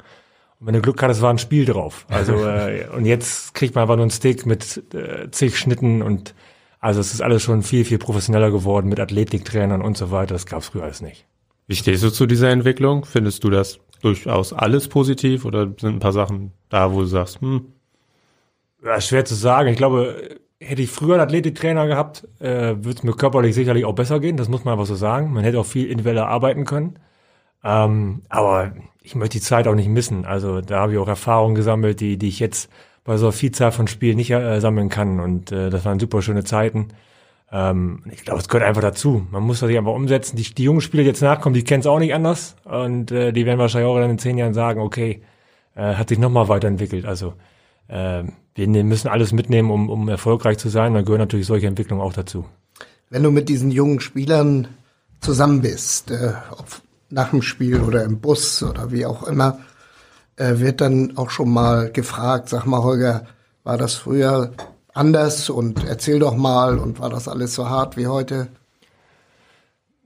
Und 0.60 0.68
wenn 0.68 0.74
du 0.74 0.82
Glück 0.82 1.01
hattest, 1.01 1.22
war 1.22 1.30
ein 1.30 1.38
Spiel 1.38 1.63
drauf. 1.63 2.06
Also 2.10 2.34
äh, 2.46 2.88
und 2.94 3.06
jetzt 3.06 3.54
kriegt 3.54 3.75
man 3.75 3.84
einfach 3.84 3.96
nur 3.96 4.04
einen 4.04 4.12
Stick 4.12 4.46
mit 4.46 4.94
äh, 4.94 5.32
zig 5.32 5.58
Schnitten 5.58 6.01
und 6.01 6.36
also 6.79 7.00
es 7.00 7.13
ist 7.13 7.21
alles 7.21 7.43
schon 7.43 7.62
viel, 7.62 7.86
viel 7.86 7.98
professioneller 7.98 8.51
geworden 8.51 8.88
mit 8.88 9.00
Athletiktrainern 9.00 9.81
und 9.81 9.98
so 9.98 10.12
weiter. 10.12 10.33
Das 10.33 10.45
gab 10.45 10.59
es 10.62 10.69
früher 10.69 10.83
alles 10.83 11.01
nicht. 11.01 11.25
Wie 11.67 11.75
stehst 11.75 12.03
du 12.03 12.09
zu 12.09 12.25
dieser 12.25 12.50
Entwicklung? 12.50 13.05
Findest 13.05 13.43
du 13.43 13.50
das 13.50 13.79
durchaus 14.01 14.53
alles 14.53 14.88
positiv 14.88 15.45
oder 15.45 15.67
sind 15.79 15.95
ein 15.95 16.00
paar 16.00 16.13
Sachen 16.13 16.51
da, 16.69 16.93
wo 16.93 17.01
du 17.01 17.05
sagst, 17.05 17.41
hm? 17.41 17.74
Ja, 18.83 19.00
schwer 19.01 19.25
zu 19.25 19.36
sagen. 19.36 19.69
Ich 19.69 19.77
glaube, 19.77 20.39
hätte 20.59 20.81
ich 20.81 20.89
früher 20.89 21.15
einen 21.15 21.24
Athletiktrainer 21.24 21.86
gehabt, 21.86 22.27
äh, 22.39 22.75
würde 22.77 22.91
es 22.91 23.03
mir 23.03 23.13
körperlich 23.13 23.55
sicherlich 23.55 23.86
auch 23.86 23.93
besser 23.93 24.19
gehen. 24.19 24.38
Das 24.38 24.48
muss 24.48 24.63
man 24.63 24.74
einfach 24.74 24.86
so 24.86 24.95
sagen. 24.95 25.33
Man 25.33 25.43
hätte 25.43 25.59
auch 25.59 25.65
viel 25.65 25.88
individueller 25.88 26.27
arbeiten 26.27 26.65
können. 26.65 26.98
Ähm, 27.63 28.24
aber 28.29 28.74
ich 29.01 29.15
möchte 29.15 29.38
die 29.38 29.43
Zeit 29.43 29.67
auch 29.67 29.75
nicht 29.75 29.89
missen. 29.89 30.25
Also 30.25 30.62
da 30.62 30.79
habe 30.79 30.93
ich 30.93 30.98
auch 30.98 31.07
Erfahrungen 31.07 31.55
gesammelt, 31.55 32.00
die, 32.00 32.17
die 32.17 32.29
ich 32.29 32.39
jetzt 32.39 32.69
bei 33.03 33.18
so 33.18 33.27
einer 33.27 33.34
Vielzahl 33.34 33.72
von 33.72 33.88
Spielen 33.88 34.18
nicht 34.18 34.32
äh, 34.32 34.60
sammeln 34.60 34.89
kann. 34.89 35.20
Und 35.20 35.51
äh, 35.51 35.70
das 35.70 35.86
waren 35.86 36.00
super 36.00 36.22
schöne 36.22 36.44
Zeiten. 36.44 36.89
Ähm, 37.51 38.03
ich 38.12 38.24
glaube, 38.24 38.39
es 38.39 38.48
gehört 38.48 38.68
einfach 38.68 38.82
dazu. 38.82 39.25
Man 39.32 39.44
muss 39.44 39.60
das 39.60 39.68
sich 39.68 39.77
einfach 39.77 39.94
umsetzen. 39.94 40.36
Die, 40.36 40.44
die 40.44 40.63
jungen 40.63 40.82
Spieler, 40.82 41.03
die 41.03 41.10
jetzt 41.10 41.22
nachkommen, 41.22 41.53
die 41.53 41.63
kennen 41.63 41.82
es 41.82 41.88
auch 41.88 42.00
nicht 42.00 42.13
anders. 42.13 42.56
Und 42.65 43.12
äh, 43.12 43.32
die 43.32 43.46
werden 43.46 43.60
wahrscheinlich 43.60 43.89
auch 43.89 44.00
dann 44.00 44.12
in 44.12 44.20
zehn 44.20 44.38
Jahren 44.38 44.53
sagen, 44.53 44.82
okay, 44.82 45.22
äh, 45.75 45.96
hat 45.96 46.10
sich 46.10 46.20
nochmal 46.20 46.48
weiterentwickelt. 46.48 47.06
Also 47.06 47.34
äh, 47.88 48.24
wir 48.56 48.68
ne-, 48.68 48.84
müssen 48.84 49.08
alles 49.08 49.32
mitnehmen, 49.32 49.72
um, 49.72 49.89
um 49.89 50.10
erfolgreich 50.10 50.58
zu 50.58 50.70
sein. 50.70 50.94
Da 50.94 51.01
gehören 51.01 51.20
natürlich 51.20 51.48
solche 51.48 51.68
Entwicklungen 51.68 52.03
auch 52.03 52.13
dazu. 52.13 52.46
Wenn 53.10 53.24
du 53.24 53.32
mit 53.32 53.50
diesen 53.50 53.72
jungen 53.72 54.00
Spielern 54.00 54.68
zusammen 55.20 55.62
bist, 55.62 56.12
äh, 56.12 56.34
ob 56.51 56.65
nach 57.10 57.32
dem 57.32 57.41
Spiel 57.41 57.82
oder 57.82 58.03
im 58.03 58.20
Bus 58.20 58.62
oder 58.62 58.91
wie 58.91 59.06
auch 59.06 59.24
immer, 59.24 59.60
wird 60.39 60.81
dann 60.81 61.17
auch 61.17 61.29
schon 61.29 61.50
mal 61.50 61.91
gefragt, 61.91 62.50
sag 62.50 62.65
mal, 62.65 62.81
Holger, 62.84 63.25
war 63.63 63.77
das 63.77 63.96
früher 63.96 64.51
anders 64.93 65.50
und 65.50 65.86
erzähl 65.86 66.19
doch 66.19 66.36
mal 66.36 66.79
und 66.79 67.00
war 67.00 67.10
das 67.10 67.27
alles 67.27 67.55
so 67.55 67.69
hart 67.69 67.98
wie 67.98 68.08
heute? 68.08 68.48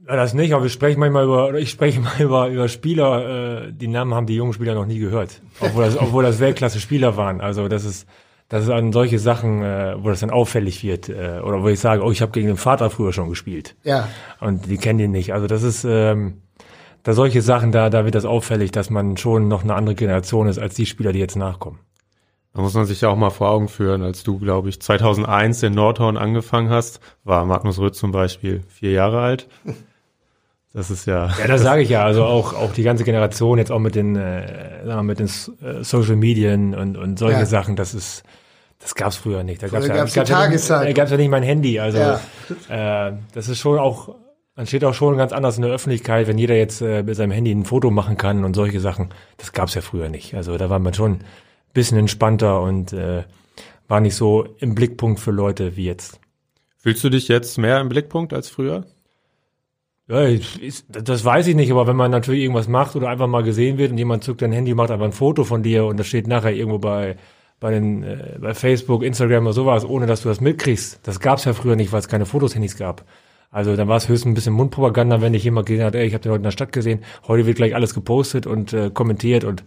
Ja, 0.07 0.17
das 0.17 0.33
nicht, 0.33 0.53
aber 0.53 0.63
wir 0.63 0.69
sprechen 0.69 0.99
manchmal 0.99 1.23
über, 1.23 1.53
ich 1.55 1.69
spreche 1.69 1.99
mal 2.01 2.19
über, 2.19 2.49
über 2.49 2.67
Spieler, 2.67 3.67
äh, 3.67 3.71
die 3.71 3.87
Namen 3.87 4.13
haben 4.13 4.27
die 4.27 4.35
jungen 4.35 4.53
Spieler 4.53 4.75
noch 4.75 4.85
nie 4.85 4.99
gehört. 4.99 5.41
Obwohl 5.59 5.85
das, 5.85 5.97
obwohl 5.97 6.23
das 6.23 6.39
Weltklasse-Spieler 6.39 7.15
waren. 7.15 7.39
Also 7.39 7.67
das 7.67 7.85
ist, 7.85 8.07
das 8.49 8.65
ist 8.65 8.69
an 8.69 8.91
solche 8.91 9.19
Sachen, 9.19 9.63
äh, 9.63 9.95
wo 9.97 10.09
das 10.09 10.19
dann 10.19 10.29
auffällig 10.29 10.83
wird. 10.83 11.09
Äh, 11.09 11.39
oder 11.43 11.63
wo 11.63 11.69
ich 11.69 11.79
sage, 11.79 12.03
oh, 12.03 12.11
ich 12.11 12.21
habe 12.21 12.31
gegen 12.31 12.47
den 12.47 12.57
Vater 12.57 12.89
früher 12.89 13.13
schon 13.13 13.29
gespielt. 13.29 13.75
Ja. 13.83 14.09
Und 14.41 14.69
die 14.69 14.77
kennen 14.77 14.99
ihn 14.99 15.11
nicht. 15.11 15.33
Also 15.33 15.47
das 15.47 15.63
ist, 15.63 15.85
ähm, 15.87 16.42
da 17.03 17.13
solche 17.13 17.41
Sachen, 17.41 17.71
da, 17.71 17.89
da 17.89 18.05
wird 18.05 18.15
das 18.15 18.25
auffällig, 18.25 18.71
dass 18.71 18.89
man 18.89 19.17
schon 19.17 19.47
noch 19.47 19.63
eine 19.63 19.75
andere 19.75 19.95
Generation 19.95 20.47
ist 20.47 20.57
als 20.57 20.75
die 20.75 20.85
Spieler, 20.85 21.11
die 21.11 21.19
jetzt 21.19 21.35
nachkommen. 21.35 21.79
Da 22.53 22.61
muss 22.61 22.73
man 22.75 22.85
sich 22.85 23.01
ja 23.01 23.09
auch 23.09 23.15
mal 23.15 23.31
vor 23.31 23.49
Augen 23.49 23.67
führen, 23.67 24.03
als 24.03 24.23
du, 24.23 24.37
glaube 24.37 24.69
ich, 24.69 24.79
2001 24.79 25.63
in 25.63 25.73
Nordhorn 25.73 26.17
angefangen 26.17 26.69
hast, 26.69 26.99
war 27.23 27.45
Magnus 27.45 27.79
Rüth 27.79 27.95
zum 27.95 28.11
Beispiel 28.11 28.61
vier 28.69 28.91
Jahre 28.91 29.21
alt. 29.21 29.47
Das 30.73 30.89
ist 30.89 31.05
ja. 31.05 31.29
Ja, 31.39 31.47
das 31.47 31.61
sage 31.61 31.81
ich 31.81 31.89
ja. 31.89 32.03
Also 32.03 32.23
auch, 32.23 32.53
auch 32.53 32.73
die 32.73 32.83
ganze 32.83 33.03
Generation 33.03 33.57
jetzt 33.57 33.71
auch 33.71 33.79
mit 33.79 33.95
den, 33.95 34.15
äh, 34.15 34.85
sagen 34.85 34.99
wir, 34.99 35.03
mit 35.03 35.19
den 35.19 35.27
äh, 35.27 35.83
Social 35.83 36.15
Medien 36.15 36.73
und, 36.73 36.97
und 36.97 37.19
solche 37.19 37.39
ja. 37.39 37.45
Sachen, 37.45 37.75
das 37.75 37.93
ist, 37.93 38.23
das 38.79 38.95
gab's 38.95 39.15
früher 39.15 39.43
nicht. 39.43 39.61
Da 39.61 39.67
gab's, 39.67 39.87
ja, 39.87 39.95
gab's 39.95 40.13
die 40.13 40.21
Tageszeit. 40.21 40.87
Da 40.87 40.93
gab's 40.93 41.11
ja 41.11 41.17
nicht 41.17 41.29
mein 41.29 41.43
Handy. 41.43 41.79
Also 41.79 41.99
ja. 41.99 43.07
äh, 43.07 43.13
das 43.33 43.49
ist 43.49 43.59
schon 43.59 43.77
auch 43.77 44.15
man 44.55 44.67
steht 44.67 44.85
auch 44.85 44.93
schon 44.93 45.17
ganz 45.17 45.31
anders 45.31 45.57
in 45.57 45.63
der 45.63 45.71
Öffentlichkeit, 45.71 46.27
wenn 46.27 46.37
jeder 46.37 46.55
jetzt 46.55 46.81
äh, 46.81 47.03
mit 47.03 47.15
seinem 47.15 47.31
Handy 47.31 47.51
ein 47.51 47.65
Foto 47.65 47.89
machen 47.89 48.17
kann 48.17 48.43
und 48.43 48.55
solche 48.55 48.79
Sachen. 48.79 49.09
Das 49.37 49.51
gab's 49.51 49.73
ja 49.73 49.81
früher 49.81 50.09
nicht. 50.09 50.35
Also 50.35 50.57
da 50.57 50.69
war 50.69 50.79
man 50.79 50.93
schon 50.93 51.13
ein 51.13 51.23
bisschen 51.73 51.97
entspannter 51.97 52.61
und 52.61 52.93
äh, 52.93 53.23
war 53.87 53.99
nicht 53.99 54.15
so 54.15 54.45
im 54.59 54.75
Blickpunkt 54.75 55.19
für 55.19 55.31
Leute 55.31 55.75
wie 55.75 55.85
jetzt. 55.85 56.19
Fühlst 56.77 57.03
du 57.03 57.09
dich 57.09 57.27
jetzt 57.27 57.57
mehr 57.57 57.79
im 57.79 57.89
Blickpunkt 57.89 58.33
als 58.33 58.49
früher? 58.49 58.85
Ja, 60.07 60.25
ich, 60.27 60.83
das 60.89 61.23
weiß 61.23 61.47
ich 61.47 61.55
nicht, 61.55 61.71
aber 61.71 61.87
wenn 61.87 61.95
man 61.95 62.11
natürlich 62.11 62.41
irgendwas 62.41 62.67
macht 62.67 62.95
oder 62.95 63.07
einfach 63.07 63.27
mal 63.27 63.41
gesehen 63.41 63.77
wird 63.77 63.91
und 63.91 63.97
jemand 63.97 64.23
zückt 64.23 64.41
dein 64.41 64.51
Handy, 64.51 64.73
macht 64.73 64.91
einfach 64.91 65.05
ein 65.05 65.13
Foto 65.13 65.45
von 65.45 65.63
dir 65.63 65.85
und 65.85 65.97
das 65.97 66.07
steht 66.07 66.27
nachher 66.27 66.53
irgendwo 66.53 66.79
bei 66.79 67.15
bei 67.61 67.71
den 67.71 68.03
äh, 68.03 68.37
bei 68.39 68.53
Facebook, 68.53 69.03
Instagram 69.03 69.45
oder 69.45 69.53
sowas, 69.53 69.85
ohne 69.85 70.05
dass 70.05 70.21
du 70.21 70.27
das 70.27 70.41
mitkriegst. 70.41 70.99
Das 71.03 71.21
gab's 71.21 71.45
ja 71.45 71.53
früher 71.53 71.77
nicht, 71.77 71.93
weil 71.93 71.99
es 71.99 72.09
keine 72.09 72.25
Fotos-Handys 72.25 72.75
gab. 72.75 73.05
Also 73.53 73.75
dann 73.75 73.87
war 73.87 73.97
es 73.97 74.09
höchstens 74.09 74.31
ein 74.31 74.33
bisschen 74.33 74.53
Mundpropaganda, 74.53 75.21
wenn 75.21 75.35
ich 75.35 75.43
jemand 75.43 75.67
gesehen 75.67 75.85
hat, 75.85 75.93
ey, 75.93 76.05
ich 76.05 76.13
habe 76.13 76.23
den 76.23 76.31
heute 76.31 76.39
in 76.39 76.43
der 76.43 76.51
Stadt 76.51 76.73
gesehen. 76.73 77.01
Heute 77.27 77.45
wird 77.45 77.55
gleich 77.55 77.75
alles 77.75 77.93
gepostet 77.93 78.47
und 78.47 78.73
äh, 78.73 78.89
kommentiert 78.89 79.43
und 79.43 79.63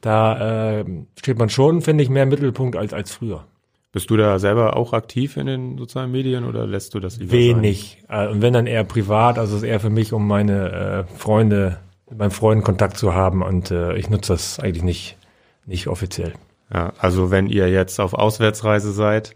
da 0.00 0.78
äh, 0.78 0.84
steht 1.18 1.38
man 1.38 1.50
schon, 1.50 1.82
finde 1.82 2.02
ich, 2.02 2.10
mehr 2.10 2.24
im 2.24 2.30
Mittelpunkt 2.30 2.76
als 2.76 2.92
als 2.94 3.12
früher. 3.12 3.44
Bist 3.92 4.10
du 4.10 4.16
da 4.16 4.38
selber 4.38 4.76
auch 4.76 4.94
aktiv 4.94 5.36
in 5.36 5.46
den 5.46 5.78
sozialen 5.78 6.10
Medien 6.10 6.44
oder 6.44 6.66
lässt 6.66 6.94
du 6.94 7.00
das 7.00 7.18
lieber 7.18 7.32
Wenig. 7.32 8.02
Sein? 8.08 8.28
Äh, 8.28 8.30
und 8.32 8.42
wenn 8.42 8.54
dann 8.54 8.66
eher 8.66 8.84
privat, 8.84 9.38
also 9.38 9.54
es 9.54 9.62
ist 9.62 9.68
eher 9.68 9.80
für 9.80 9.90
mich, 9.90 10.14
um 10.14 10.26
meine 10.26 11.06
äh, 11.08 11.16
Freunde, 11.16 11.78
mit 12.08 12.18
meinen 12.18 12.30
Freunden 12.30 12.64
Kontakt 12.64 12.96
zu 12.96 13.14
haben 13.14 13.42
und 13.42 13.70
äh, 13.70 13.96
ich 13.96 14.08
nutze 14.08 14.32
das 14.32 14.60
eigentlich 14.60 14.82
nicht, 14.82 15.18
nicht 15.66 15.88
offiziell. 15.88 16.32
Ja, 16.72 16.94
also 16.98 17.30
wenn 17.30 17.48
ihr 17.48 17.68
jetzt 17.68 18.00
auf 18.00 18.14
Auswärtsreise 18.14 18.92
seid, 18.92 19.34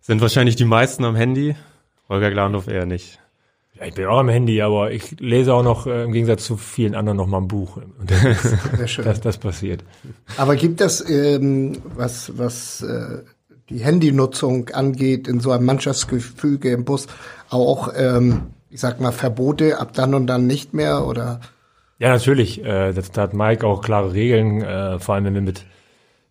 sind 0.00 0.20
wahrscheinlich 0.20 0.54
die 0.54 0.64
meisten 0.64 1.04
am 1.04 1.16
Handy. 1.16 1.56
Holger 2.08 2.30
Glandorf 2.30 2.68
eher 2.68 2.86
nicht. 2.86 3.18
Ja, 3.78 3.84
ich 3.84 3.94
bin 3.94 4.06
auch 4.06 4.18
am 4.18 4.28
Handy, 4.28 4.62
aber 4.62 4.90
ich 4.90 5.20
lese 5.20 5.52
auch 5.52 5.62
noch 5.62 5.86
äh, 5.86 6.04
im 6.04 6.12
Gegensatz 6.12 6.44
zu 6.44 6.56
vielen 6.56 6.94
anderen 6.94 7.18
noch 7.18 7.26
mal 7.26 7.38
ein 7.38 7.48
Buch. 7.48 7.76
Und 7.76 8.10
das, 8.10 8.90
schön. 8.90 9.04
das, 9.04 9.20
das 9.20 9.38
passiert. 9.38 9.84
Aber 10.38 10.56
gibt 10.56 10.80
es, 10.80 11.08
ähm, 11.08 11.78
was, 11.94 12.38
was 12.38 12.82
äh, 12.82 13.22
die 13.68 13.80
Handynutzung 13.80 14.70
angeht, 14.70 15.28
in 15.28 15.40
so 15.40 15.50
einem 15.50 15.66
Mannschaftsgefüge 15.66 16.70
im 16.70 16.84
Bus 16.84 17.06
auch, 17.50 17.92
ähm, 17.94 18.46
ich 18.70 18.80
sag 18.80 19.00
mal, 19.00 19.12
Verbote 19.12 19.78
ab 19.78 19.92
dann 19.92 20.14
und 20.14 20.26
dann 20.26 20.46
nicht 20.46 20.72
mehr 20.72 21.06
oder? 21.06 21.40
Ja, 21.98 22.10
natürlich. 22.10 22.64
Äh, 22.64 22.92
das, 22.92 23.10
da 23.12 23.22
hat 23.22 23.34
Mike 23.34 23.66
auch 23.66 23.82
klare 23.82 24.14
Regeln, 24.14 24.62
äh, 24.62 24.98
vor 24.98 25.14
allem 25.16 25.24
wenn 25.26 25.34
wir 25.34 25.42
mit 25.42 25.64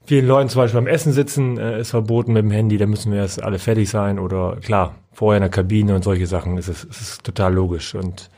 vielen 0.05 0.27
Leuten 0.27 0.49
zum 0.49 0.61
Beispiel 0.61 0.79
beim 0.79 0.87
Essen 0.87 1.13
sitzen, 1.13 1.57
äh, 1.57 1.79
ist 1.79 1.91
verboten 1.91 2.33
mit 2.33 2.43
dem 2.43 2.51
Handy, 2.51 2.77
da 2.77 2.85
müssen 2.85 3.11
wir 3.11 3.19
erst 3.19 3.41
alle 3.41 3.59
fertig 3.59 3.89
sein 3.89 4.19
oder 4.19 4.57
klar, 4.61 4.95
vorher 5.11 5.37
in 5.37 5.41
der 5.41 5.49
Kabine 5.49 5.95
und 5.95 6.03
solche 6.03 6.27
Sachen, 6.27 6.57
ist 6.57 6.67
es 6.67 6.83
ist, 6.83 7.01
ist 7.01 7.23
total 7.23 7.53
logisch. 7.53 7.95
Und 7.95 8.29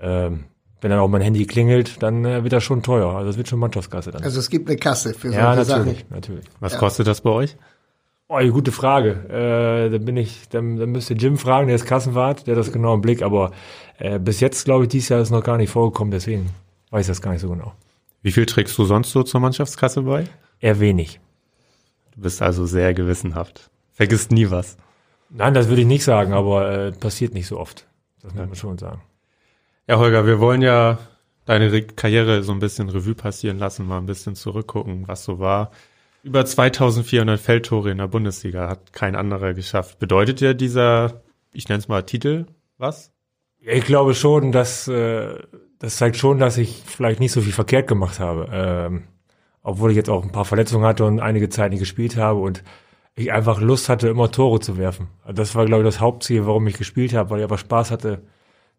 ähm, 0.00 0.44
wenn 0.80 0.90
dann 0.90 1.00
auch 1.00 1.08
mein 1.08 1.20
Handy 1.20 1.46
klingelt, 1.46 2.02
dann 2.02 2.24
äh, 2.24 2.42
wird 2.42 2.52
das 2.52 2.64
schon 2.64 2.82
teuer. 2.82 3.14
Also 3.14 3.30
es 3.30 3.36
wird 3.36 3.48
schon 3.48 3.58
Mannschaftskasse 3.58 4.10
dann. 4.10 4.22
Also 4.22 4.38
es 4.38 4.48
gibt 4.48 4.68
eine 4.68 4.78
Kasse 4.78 5.14
für 5.14 5.30
ja, 5.30 5.54
solche 5.54 5.70
natürlich, 5.70 5.98
Sachen. 5.98 6.14
natürlich. 6.14 6.44
Was 6.60 6.78
kostet 6.78 7.06
das 7.06 7.20
bei 7.20 7.30
euch? 7.30 7.56
Oh, 8.28 8.34
eine 8.34 8.52
gute 8.52 8.70
Frage. 8.70 9.10
Äh, 9.28 9.90
da 9.90 9.98
bin 9.98 10.16
ich, 10.16 10.48
dann, 10.48 10.76
dann 10.76 10.90
müsst 10.90 11.10
ihr 11.10 11.16
Jim 11.16 11.36
fragen, 11.36 11.66
der 11.66 11.76
ist 11.76 11.84
Kassenwart, 11.84 12.46
der 12.46 12.54
hat 12.54 12.60
das 12.60 12.72
genau 12.72 12.94
im 12.94 13.00
Blick, 13.00 13.22
aber 13.22 13.50
äh, 13.98 14.20
bis 14.20 14.40
jetzt, 14.40 14.64
glaube 14.64 14.84
ich, 14.84 14.88
dieses 14.88 15.08
Jahr 15.08 15.20
ist 15.20 15.30
noch 15.30 15.42
gar 15.42 15.56
nicht 15.56 15.70
vorgekommen, 15.70 16.12
deswegen 16.12 16.48
weiß 16.90 17.06
ich 17.06 17.08
das 17.08 17.20
gar 17.20 17.32
nicht 17.32 17.40
so 17.40 17.50
genau. 17.50 17.72
Wie 18.22 18.30
viel 18.30 18.46
trägst 18.46 18.78
du 18.78 18.84
sonst 18.84 19.10
so 19.10 19.22
zur 19.24 19.40
Mannschaftskasse 19.40 20.02
bei? 20.02 20.26
Eher 20.60 20.78
wenig. 20.78 21.20
Du 22.14 22.22
bist 22.22 22.42
also 22.42 22.66
sehr 22.66 22.94
gewissenhaft. 22.94 23.70
Vergisst 23.92 24.30
nie 24.30 24.50
was. 24.50 24.76
Nein, 25.30 25.54
das 25.54 25.68
würde 25.68 25.82
ich 25.82 25.86
nicht 25.86 26.04
sagen, 26.04 26.32
aber 26.32 26.70
äh, 26.70 26.92
passiert 26.92 27.34
nicht 27.34 27.46
so 27.46 27.58
oft. 27.58 27.86
Das 28.22 28.34
muss 28.34 28.46
man 28.46 28.54
schon 28.54 28.78
sagen. 28.78 29.02
Ja, 29.86 29.98
Holger, 29.98 30.26
wir 30.26 30.40
wollen 30.40 30.62
ja 30.62 30.98
deine 31.46 31.72
Re 31.72 31.82
Karriere 31.82 32.42
so 32.42 32.52
ein 32.52 32.58
bisschen 32.58 32.88
Revue 32.88 33.14
passieren 33.14 33.58
lassen, 33.58 33.86
mal 33.86 33.98
ein 33.98 34.06
bisschen 34.06 34.34
zurückgucken, 34.34 35.08
was 35.08 35.24
so 35.24 35.38
war. 35.38 35.70
Über 36.22 36.44
2400 36.44 37.40
Feldtore 37.40 37.90
in 37.90 37.98
der 37.98 38.08
Bundesliga 38.08 38.68
hat 38.68 38.92
kein 38.92 39.16
anderer 39.16 39.54
geschafft. 39.54 39.98
Bedeutet 39.98 40.40
dir 40.40 40.54
dieser, 40.54 41.22
ich 41.52 41.68
nenne 41.68 41.78
es 41.78 41.88
mal 41.88 42.02
Titel, 42.02 42.46
was? 42.76 43.10
Ja, 43.60 43.72
ich 43.72 43.84
glaube 43.84 44.14
schon, 44.14 44.52
dass 44.52 44.86
äh, 44.88 45.38
das 45.78 45.96
zeigt 45.96 46.16
schon, 46.16 46.38
dass 46.38 46.58
ich 46.58 46.82
vielleicht 46.84 47.20
nicht 47.20 47.32
so 47.32 47.40
viel 47.40 47.52
verkehrt 47.52 47.88
gemacht 47.88 48.20
habe. 48.20 48.48
Ähm, 48.52 49.04
obwohl 49.62 49.90
ich 49.90 49.96
jetzt 49.96 50.10
auch 50.10 50.22
ein 50.22 50.32
paar 50.32 50.44
Verletzungen 50.44 50.84
hatte 50.84 51.04
und 51.04 51.20
einige 51.20 51.48
Zeit 51.48 51.70
nicht 51.70 51.80
gespielt 51.80 52.16
habe 52.16 52.40
und 52.40 52.62
ich 53.14 53.32
einfach 53.32 53.60
Lust 53.60 53.88
hatte, 53.88 54.08
immer 54.08 54.30
Tore 54.30 54.60
zu 54.60 54.78
werfen. 54.78 55.08
Das 55.32 55.54
war, 55.54 55.66
glaube 55.66 55.82
ich, 55.82 55.88
das 55.88 56.00
Hauptziel, 56.00 56.46
warum 56.46 56.66
ich 56.66 56.78
gespielt 56.78 57.12
habe, 57.14 57.30
weil 57.30 57.38
ich 57.38 57.44
einfach 57.44 57.58
Spaß 57.58 57.90
hatte, 57.90 58.22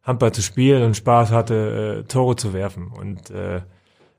Handball 0.03 0.31
zu 0.31 0.41
spielen 0.41 0.83
und 0.83 0.97
Spaß 0.97 1.31
hatte, 1.31 2.03
äh, 2.05 2.07
Tore 2.07 2.35
zu 2.35 2.53
werfen. 2.53 2.87
Und 2.87 3.29
äh, 3.29 3.57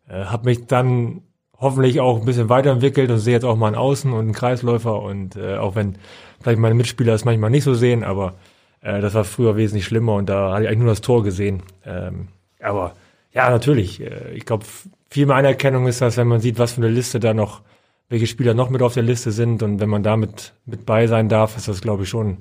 äh, 0.08 0.24
habe 0.26 0.44
mich 0.44 0.66
dann 0.66 1.22
hoffentlich 1.58 2.00
auch 2.00 2.20
ein 2.20 2.24
bisschen 2.24 2.48
weiterentwickelt 2.48 3.10
und 3.10 3.18
sehe 3.18 3.34
jetzt 3.34 3.44
auch 3.44 3.56
mal 3.56 3.68
einen 3.68 3.76
Außen 3.76 4.12
und 4.12 4.20
einen 4.20 4.32
Kreisläufer. 4.32 5.02
Und 5.02 5.36
äh, 5.36 5.56
auch 5.56 5.74
wenn 5.74 5.96
vielleicht 6.40 6.58
meine 6.58 6.74
Mitspieler 6.74 7.14
es 7.14 7.24
manchmal 7.24 7.50
nicht 7.50 7.64
so 7.64 7.74
sehen, 7.74 8.04
aber 8.04 8.34
äh, 8.80 9.00
das 9.00 9.14
war 9.14 9.24
früher 9.24 9.56
wesentlich 9.56 9.84
schlimmer 9.84 10.14
und 10.14 10.28
da 10.28 10.52
hatte 10.52 10.64
ich 10.64 10.68
eigentlich 10.68 10.80
nur 10.80 10.88
das 10.88 11.00
Tor 11.00 11.22
gesehen. 11.22 11.62
Ähm, 11.84 12.28
aber 12.60 12.94
ja, 13.32 13.50
natürlich. 13.50 14.00
Äh, 14.00 14.34
ich 14.34 14.44
glaube, 14.44 14.66
viel 15.12 15.26
mehr 15.26 15.36
Anerkennung 15.36 15.86
ist 15.86 16.00
das, 16.00 16.16
wenn 16.16 16.26
man 16.26 16.40
sieht, 16.40 16.58
was 16.58 16.72
für 16.72 16.80
eine 16.80 16.88
Liste 16.88 17.20
da 17.20 17.34
noch, 17.34 17.60
welche 18.08 18.26
Spieler 18.26 18.54
noch 18.54 18.70
mit 18.70 18.80
auf 18.80 18.94
der 18.94 19.02
Liste 19.02 19.30
sind. 19.30 19.62
Und 19.62 19.78
wenn 19.78 19.90
man 19.90 20.02
damit 20.02 20.54
mit 20.64 20.86
bei 20.86 21.06
sein 21.06 21.28
darf, 21.28 21.56
ist 21.56 21.68
das, 21.68 21.82
glaube 21.82 22.04
ich, 22.04 22.08
schon 22.08 22.38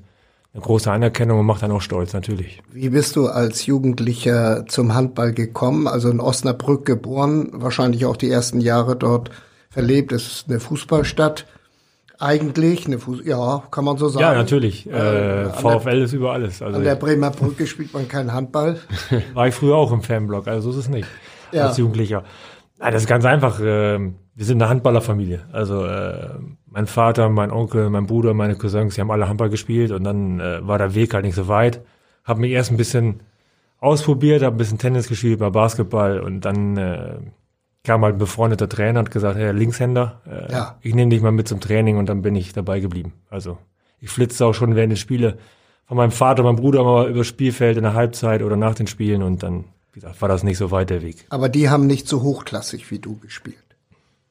eine 0.53 0.63
große 0.63 0.89
Anerkennung 0.89 1.39
und 1.39 1.45
macht 1.45 1.63
dann 1.63 1.71
auch 1.71 1.81
stolz, 1.81 2.13
natürlich. 2.13 2.61
Wie 2.71 2.89
bist 2.89 3.17
du 3.17 3.27
als 3.27 3.65
Jugendlicher 3.65 4.65
zum 4.67 4.95
Handball 4.95 5.33
gekommen? 5.33 5.85
Also 5.87 6.09
in 6.09 6.21
Osnabrück 6.21 6.85
geboren, 6.85 7.49
wahrscheinlich 7.51 8.05
auch 8.05 8.15
die 8.15 8.29
ersten 8.29 8.61
Jahre 8.61 8.95
dort 8.95 9.31
verlebt. 9.69 10.13
Es 10.13 10.27
ist 10.27 10.45
eine 10.49 10.61
Fußballstadt. 10.61 11.45
Eigentlich, 12.19 12.85
eine 12.85 12.99
Fuß 12.99 13.25
ja, 13.25 13.63
kann 13.71 13.83
man 13.83 13.97
so 13.97 14.07
sagen. 14.07 14.21
Ja, 14.21 14.33
natürlich. 14.33 14.89
Äh, 14.89 15.43
Äh, 15.43 15.49
VfL 15.49 16.03
ist 16.03 16.13
über 16.13 16.31
alles. 16.31 16.61
Also 16.61 16.77
An 16.77 16.83
der 16.85 16.95
Bremer 16.95 17.31
Brücke 17.31 17.67
spielt 17.67 17.93
man 17.93 18.07
keinen 18.07 18.31
Handball. 18.31 18.79
war 19.33 19.47
ich 19.47 19.55
früher 19.55 19.75
auch 19.75 19.91
im 19.91 20.03
Fanblock, 20.03 20.47
also 20.47 20.71
so 20.71 20.79
ist 20.79 20.85
es 20.85 20.89
nicht. 20.89 21.07
Ja. 21.51 21.67
Als 21.67 21.77
Jugendlicher. 21.77 22.23
Nein, 22.81 22.93
das 22.93 23.03
ist 23.03 23.07
ganz 23.07 23.25
einfach. 23.25 23.59
äh, 23.59 23.99
Wir 24.33 24.45
sind 24.45 24.61
eine 24.61 24.69
Handballerfamilie. 24.69 25.41
Also 25.51 25.85
äh, 25.85 26.29
mein 26.65 26.87
Vater, 26.87 27.29
mein 27.29 27.51
Onkel, 27.51 27.89
mein 27.89 28.07
Bruder, 28.07 28.33
meine 28.33 28.55
Cousins, 28.55 28.95
die 28.95 29.01
haben 29.01 29.11
alle 29.11 29.27
Handball 29.29 29.49
gespielt 29.49 29.91
und 29.91 30.03
dann 30.03 30.39
äh, 30.39 30.65
war 30.67 30.77
der 30.77 30.95
Weg 30.95 31.13
halt 31.13 31.25
nicht 31.25 31.35
so 31.35 31.47
weit. 31.47 31.81
Hab 32.23 32.37
mich 32.37 32.51
erst 32.51 32.71
ein 32.71 32.77
bisschen 32.77 33.21
ausprobiert, 33.79 34.41
habe 34.43 34.55
ein 34.55 34.57
bisschen 34.57 34.77
Tennis 34.77 35.07
gespielt, 35.07 35.39
mal 35.39 35.51
Basketball 35.51 36.19
und 36.19 36.41
dann 36.41 36.77
äh, 36.77 37.17
kam 37.83 38.03
halt 38.03 38.15
ein 38.15 38.19
befreundeter 38.19 38.69
Trainer 38.69 38.99
und 38.99 39.05
hat 39.07 39.11
gesagt, 39.11 39.37
hey, 39.37 39.51
Linkshänder, 39.51 40.21
äh, 40.27 40.51
Ja. 40.51 40.77
ich 40.81 40.93
nehme 40.95 41.09
dich 41.09 41.21
mal 41.21 41.31
mit 41.31 41.47
zum 41.47 41.59
Training 41.59 41.97
und 41.97 42.07
dann 42.09 42.21
bin 42.21 42.35
ich 42.35 42.53
dabei 42.53 42.79
geblieben. 42.79 43.13
Also 43.29 43.57
ich 43.99 44.09
flitzte 44.09 44.45
auch 44.45 44.53
schon 44.53 44.75
während 44.75 44.91
der 44.91 44.97
Spiele 44.97 45.37
von 45.85 45.97
meinem 45.97 46.11
Vater, 46.11 46.43
meinem 46.43 46.55
Bruder 46.57 46.83
mal 46.83 47.09
über 47.09 47.19
das 47.19 47.27
Spielfeld 47.27 47.77
in 47.77 47.83
der 47.83 47.93
Halbzeit 47.95 48.43
oder 48.43 48.55
nach 48.55 48.75
den 48.75 48.87
Spielen 48.87 49.23
und 49.23 49.43
dann, 49.43 49.65
wie 49.93 49.99
gesagt, 49.99 50.21
war 50.21 50.29
das 50.29 50.43
nicht 50.43 50.57
so 50.57 50.71
weit 50.71 50.89
der 50.89 51.01
Weg. 51.01 51.25
Aber 51.29 51.49
die 51.49 51.69
haben 51.69 51.87
nicht 51.87 52.07
so 52.07 52.21
hochklassig 52.21 52.89
wie 52.91 52.99
du 52.99 53.17
gespielt. 53.17 53.57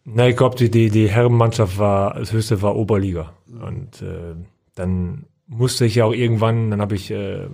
Na, 0.04 0.28
ich 0.28 0.36
glaube, 0.36 0.56
die, 0.56 0.70
die, 0.70 0.90
die 0.90 1.08
Herrenmannschaft 1.08 1.78
war, 1.78 2.14
das 2.14 2.32
höchste 2.32 2.62
war 2.62 2.74
Oberliga. 2.74 3.34
Und 3.48 4.00
äh, 4.02 4.34
dann 4.74 5.26
musste 5.46 5.84
ich 5.84 5.96
ja 5.96 6.04
auch 6.04 6.12
irgendwann, 6.12 6.70
dann 6.70 6.80
habe 6.80 6.94
ich 6.94 7.10
äh, 7.10 7.48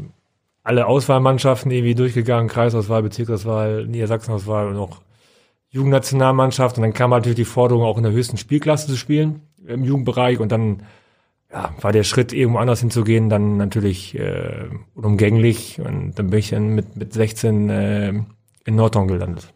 alle 0.63 0.87
Auswahlmannschaften 0.87 1.71
irgendwie 1.71 1.95
durchgegangen, 1.95 2.49
Kreisauswahl, 2.49 3.03
Bezirksauswahl, 3.03 3.87
Niedersachsenauswahl 3.87 4.69
und 4.69 4.77
auch 4.77 5.01
Jugendnationalmannschaft. 5.71 6.77
Und 6.77 6.83
dann 6.83 6.93
kam 6.93 7.11
natürlich 7.11 7.37
die 7.37 7.45
Forderung, 7.45 7.85
auch 7.85 7.97
in 7.97 8.05
der 8.05 8.13
höchsten 8.13 8.37
Spielklasse 8.37 8.87
zu 8.87 8.97
spielen, 8.97 9.43
im 9.67 9.85
Jugendbereich. 9.85 10.39
Und 10.39 10.53
dann 10.53 10.83
ja, 11.53 11.75
war 11.81 11.93
der 11.93 12.03
Schritt, 12.03 12.33
irgendwo 12.33 12.59
anders 12.59 12.81
hinzugehen, 12.81 13.29
dann 13.29 13.57
natürlich 13.57 14.19
äh, 14.19 14.69
unumgänglich. 14.95 15.81
Und 15.81 16.19
dann 16.19 16.31
bin 16.31 16.39
ich 16.39 16.51
dann 16.51 16.75
mit, 16.75 16.97
mit 16.97 17.13
16 17.13 17.71
äh, 17.71 18.09
in 18.65 18.75
Nordhorn 18.75 19.09
gelandet. 19.09 19.53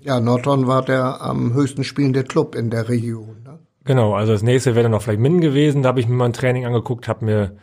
Ja, 0.00 0.20
Nordhorn 0.20 0.66
war 0.66 0.82
der 0.82 1.20
am 1.20 1.52
höchsten 1.52 1.84
spielende 1.84 2.24
Club 2.24 2.54
in 2.54 2.70
der 2.70 2.88
Region. 2.88 3.42
Ne? 3.44 3.58
Genau, 3.84 4.14
also 4.14 4.32
das 4.32 4.42
nächste 4.42 4.74
wäre 4.74 4.84
dann 4.84 4.92
noch 4.92 5.02
vielleicht 5.02 5.20
Minden 5.20 5.40
gewesen. 5.40 5.82
Da 5.82 5.90
habe 5.90 6.00
ich 6.00 6.08
mir 6.08 6.14
mal 6.14 6.26
ein 6.26 6.32
Training 6.32 6.66
angeguckt, 6.66 7.08
habe 7.08 7.24
mir 7.24 7.56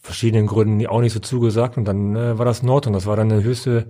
verschiedenen 0.00 0.46
Gründen 0.46 0.86
auch 0.86 1.00
nicht 1.00 1.12
so 1.12 1.20
zugesagt 1.20 1.76
und 1.76 1.84
dann 1.84 2.16
äh, 2.16 2.38
war 2.38 2.44
das 2.44 2.62
Nordhorn. 2.62 2.94
Das 2.94 3.06
war 3.06 3.16
dann 3.16 3.30
eine 3.30 3.42
höchste 3.42 3.86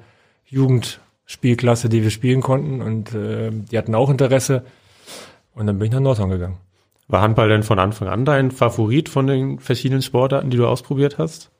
Jugendspielklasse, 0.46 1.88
die 1.88 2.02
wir 2.02 2.10
spielen 2.10 2.40
konnten 2.40 2.82
und 2.82 3.14
äh, 3.14 3.50
die 3.50 3.78
hatten 3.78 3.94
auch 3.94 4.10
Interesse 4.10 4.64
und 5.54 5.66
dann 5.66 5.78
bin 5.78 5.86
ich 5.86 5.92
nach 5.92 6.00
Nordhorn 6.00 6.30
gegangen. 6.30 6.58
War 7.08 7.20
Handball 7.20 7.48
denn 7.48 7.62
von 7.62 7.78
Anfang 7.78 8.08
an 8.08 8.24
dein 8.24 8.50
Favorit 8.50 9.08
von 9.08 9.26
den 9.26 9.60
verschiedenen 9.60 10.02
Sportarten, 10.02 10.50
die 10.50 10.56
du 10.56 10.66
ausprobiert 10.66 11.18
hast? 11.18 11.50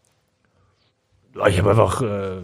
Ich 1.48 1.58
habe 1.58 1.70
einfach 1.70 2.02
äh, 2.02 2.40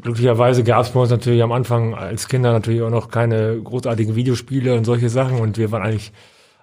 glücklicherweise 0.00 0.64
gab 0.64 0.84
es 0.84 0.90
bei 0.90 1.00
uns 1.00 1.10
natürlich 1.10 1.42
am 1.42 1.52
Anfang 1.52 1.94
als 1.94 2.28
Kinder 2.28 2.52
natürlich 2.52 2.82
auch 2.82 2.90
noch 2.90 3.10
keine 3.10 3.60
großartigen 3.60 4.16
Videospiele 4.16 4.74
und 4.74 4.84
solche 4.84 5.10
Sachen 5.10 5.38
und 5.40 5.58
wir 5.58 5.70
waren 5.70 5.82
eigentlich 5.82 6.12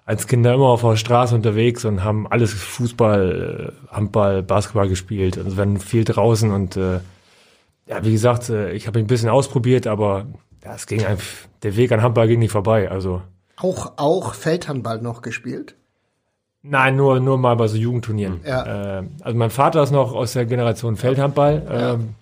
als 0.04 0.26
Kinder 0.26 0.54
immer 0.54 0.66
auf 0.66 0.82
der 0.82 0.96
Straße 0.96 1.34
unterwegs 1.34 1.84
und 1.84 2.02
haben 2.02 2.26
alles 2.26 2.52
Fußball, 2.52 3.72
äh, 3.88 3.94
Handball, 3.94 4.42
Basketball 4.42 4.88
gespielt. 4.88 5.38
Also 5.38 5.52
wir 5.52 5.58
waren 5.58 5.78
viel 5.78 6.04
draußen 6.04 6.50
und 6.50 6.76
äh, 6.76 7.00
ja, 7.86 8.04
wie 8.04 8.12
gesagt, 8.12 8.48
äh, 8.48 8.72
ich 8.72 8.86
habe 8.86 8.98
ein 8.98 9.06
bisschen 9.06 9.28
ausprobiert, 9.28 9.86
aber 9.86 10.26
ja, 10.64 10.74
es 10.74 10.86
ging 10.86 11.04
einfach, 11.04 11.48
der 11.62 11.76
Weg 11.76 11.92
an 11.92 12.02
Handball 12.02 12.26
ging 12.26 12.40
nicht 12.40 12.50
vorbei. 12.50 12.90
Also 12.90 13.22
Auch, 13.56 13.92
auch 13.96 14.34
Feldhandball 14.34 15.00
noch 15.00 15.22
gespielt. 15.22 15.74
Nein, 16.62 16.96
nur, 16.96 17.18
nur 17.20 17.38
mal 17.38 17.56
bei 17.56 17.66
so 17.68 17.76
Jugendturnieren. 17.76 18.40
Ja. 18.46 18.98
Äh, 19.00 19.02
also 19.22 19.36
mein 19.38 19.50
Vater 19.50 19.82
ist 19.82 19.90
noch 19.90 20.14
aus 20.14 20.32
der 20.32 20.46
Generation 20.46 20.96
Feldhandball, 20.96 21.62
Ja. 21.68 21.94
ähm, 21.94 22.14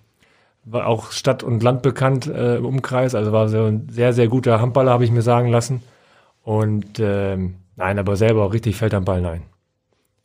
war 0.65 0.85
auch 0.87 1.11
Stadt 1.11 1.41
und 1.43 1.63
Land 1.63 1.81
bekannt 1.81 2.27
äh, 2.27 2.57
im 2.57 2.65
Umkreis, 2.65 3.15
also 3.15 3.31
war 3.31 3.49
so 3.49 3.63
ein 3.65 3.87
sehr, 3.91 4.13
sehr 4.13 4.27
guter 4.27 4.61
Handballer, 4.61 4.91
habe 4.91 5.03
ich 5.03 5.11
mir 5.11 5.21
sagen 5.23 5.49
lassen. 5.49 5.81
Und 6.43 6.99
ähm, 6.99 7.55
nein, 7.75 7.97
aber 7.99 8.15
selber 8.15 8.43
auch 8.45 8.53
richtig 8.53 8.75
Feldhandball, 8.75 9.21
nein. 9.21 9.43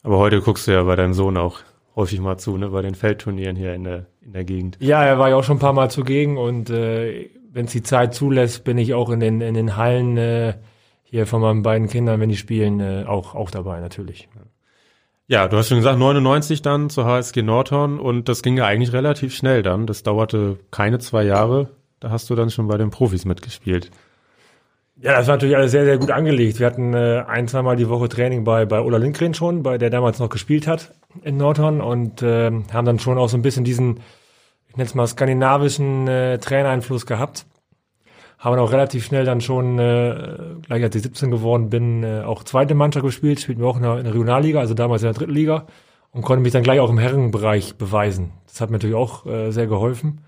Aber 0.02 0.18
heute 0.18 0.40
guckst 0.40 0.66
du 0.66 0.72
ja 0.72 0.82
bei 0.82 0.96
deinem 0.96 1.14
Sohn 1.14 1.36
auch 1.36 1.60
häufig 1.94 2.20
mal 2.20 2.36
zu, 2.38 2.56
ne, 2.58 2.68
bei 2.68 2.82
den 2.82 2.94
Feldturnieren 2.94 3.56
hier 3.56 3.74
in 3.74 3.84
der, 3.84 4.06
in 4.22 4.32
der 4.34 4.44
Gegend. 4.44 4.76
Ja, 4.80 5.02
er 5.02 5.18
war 5.18 5.30
ja 5.30 5.36
auch 5.36 5.44
schon 5.44 5.56
ein 5.56 5.60
paar 5.60 5.72
Mal 5.72 5.90
zugegen 5.90 6.36
und 6.38 6.68
äh, 6.70 7.30
wenn 7.52 7.64
es 7.66 7.72
die 7.72 7.82
Zeit 7.82 8.14
zulässt, 8.14 8.64
bin 8.64 8.76
ich 8.76 8.92
auch 8.94 9.08
in 9.10 9.20
den, 9.20 9.40
in 9.40 9.54
den 9.54 9.76
Hallen 9.76 10.16
äh, 10.18 10.54
hier 11.16 11.26
von 11.26 11.40
meinen 11.40 11.62
beiden 11.62 11.88
Kindern, 11.88 12.20
wenn 12.20 12.28
die 12.28 12.36
spielen, 12.36 12.80
äh, 12.80 13.04
auch, 13.06 13.34
auch 13.34 13.50
dabei 13.50 13.80
natürlich. 13.80 14.28
Ja, 15.28 15.48
du 15.48 15.56
hast 15.56 15.68
schon 15.68 15.78
gesagt, 15.78 15.98
99 15.98 16.62
dann 16.62 16.90
zur 16.90 17.06
HSG 17.06 17.42
Nordhorn 17.42 17.98
und 17.98 18.28
das 18.28 18.42
ging 18.42 18.56
ja 18.58 18.66
eigentlich 18.66 18.92
relativ 18.92 19.34
schnell 19.34 19.62
dann. 19.62 19.86
Das 19.86 20.02
dauerte 20.02 20.58
keine 20.70 20.98
zwei 20.98 21.24
Jahre. 21.24 21.70
Da 21.98 22.10
hast 22.10 22.30
du 22.30 22.34
dann 22.34 22.50
schon 22.50 22.68
bei 22.68 22.76
den 22.76 22.90
Profis 22.90 23.24
mitgespielt. 23.24 23.90
Ja, 25.00 25.16
das 25.16 25.26
war 25.26 25.34
natürlich 25.34 25.56
alles 25.56 25.72
sehr, 25.72 25.84
sehr 25.84 25.98
gut 25.98 26.10
angelegt. 26.10 26.60
Wir 26.60 26.66
hatten 26.66 26.94
äh, 26.94 27.24
ein, 27.26 27.48
zweimal 27.48 27.76
die 27.76 27.88
Woche 27.88 28.08
Training 28.08 28.44
bei, 28.44 28.66
bei 28.66 28.80
Ola 28.80 28.98
Lindgren 28.98 29.34
schon, 29.34 29.62
bei 29.62 29.78
der 29.78 29.90
damals 29.90 30.18
noch 30.18 30.28
gespielt 30.28 30.66
hat 30.66 30.94
in 31.22 31.38
Nordhorn 31.38 31.80
und 31.80 32.22
äh, 32.22 32.50
haben 32.72 32.86
dann 32.86 32.98
schon 32.98 33.18
auch 33.18 33.28
so 33.28 33.36
ein 33.36 33.42
bisschen 33.42 33.64
diesen, 33.64 34.00
ich 34.68 34.76
nenne 34.76 34.86
es 34.86 34.94
mal, 34.94 35.06
skandinavischen 35.06 36.08
äh, 36.08 36.38
Trainereinfluss 36.38 37.06
gehabt. 37.06 37.46
Haben 38.46 38.60
auch 38.60 38.70
relativ 38.70 39.04
schnell 39.04 39.24
dann 39.24 39.40
schon, 39.40 39.78
äh, 39.80 40.14
gleich 40.62 40.84
als 40.84 40.94
ich 40.94 41.02
17 41.02 41.32
geworden 41.32 41.68
bin, 41.68 42.04
äh, 42.04 42.22
auch 42.24 42.44
zweite 42.44 42.76
Mannschaft 42.76 43.04
gespielt, 43.04 43.40
spielten 43.40 43.60
wir 43.60 43.66
auch 43.66 43.76
in 43.76 43.82
der, 43.82 43.98
in 43.98 44.04
der 44.04 44.14
Regionalliga, 44.14 44.60
also 44.60 44.72
damals 44.72 45.02
in 45.02 45.06
der 45.06 45.14
dritten 45.14 45.32
Liga 45.32 45.66
und 46.12 46.22
konnte 46.22 46.42
mich 46.42 46.52
dann 46.52 46.62
gleich 46.62 46.78
auch 46.78 46.88
im 46.88 46.98
Herrenbereich 46.98 47.74
beweisen. 47.74 48.30
Das 48.46 48.60
hat 48.60 48.70
mir 48.70 48.76
natürlich 48.76 48.94
auch 48.94 49.26
äh, 49.26 49.50
sehr 49.50 49.66
geholfen. 49.66 50.20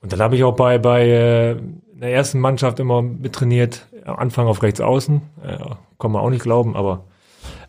Und 0.00 0.12
dann 0.12 0.20
habe 0.20 0.36
ich 0.36 0.44
auch 0.44 0.54
bei, 0.54 0.78
bei 0.78 1.08
äh, 1.08 1.56
der 1.94 2.12
ersten 2.12 2.38
Mannschaft 2.38 2.78
immer 2.78 3.02
mittrainiert, 3.02 3.88
am 4.04 4.16
Anfang 4.16 4.46
auf 4.46 4.62
rechts 4.62 4.80
außen. 4.80 5.20
Äh, 5.44 5.58
kann 5.98 6.12
man 6.12 6.22
auch 6.22 6.30
nicht 6.30 6.44
glauben, 6.44 6.76
aber 6.76 7.06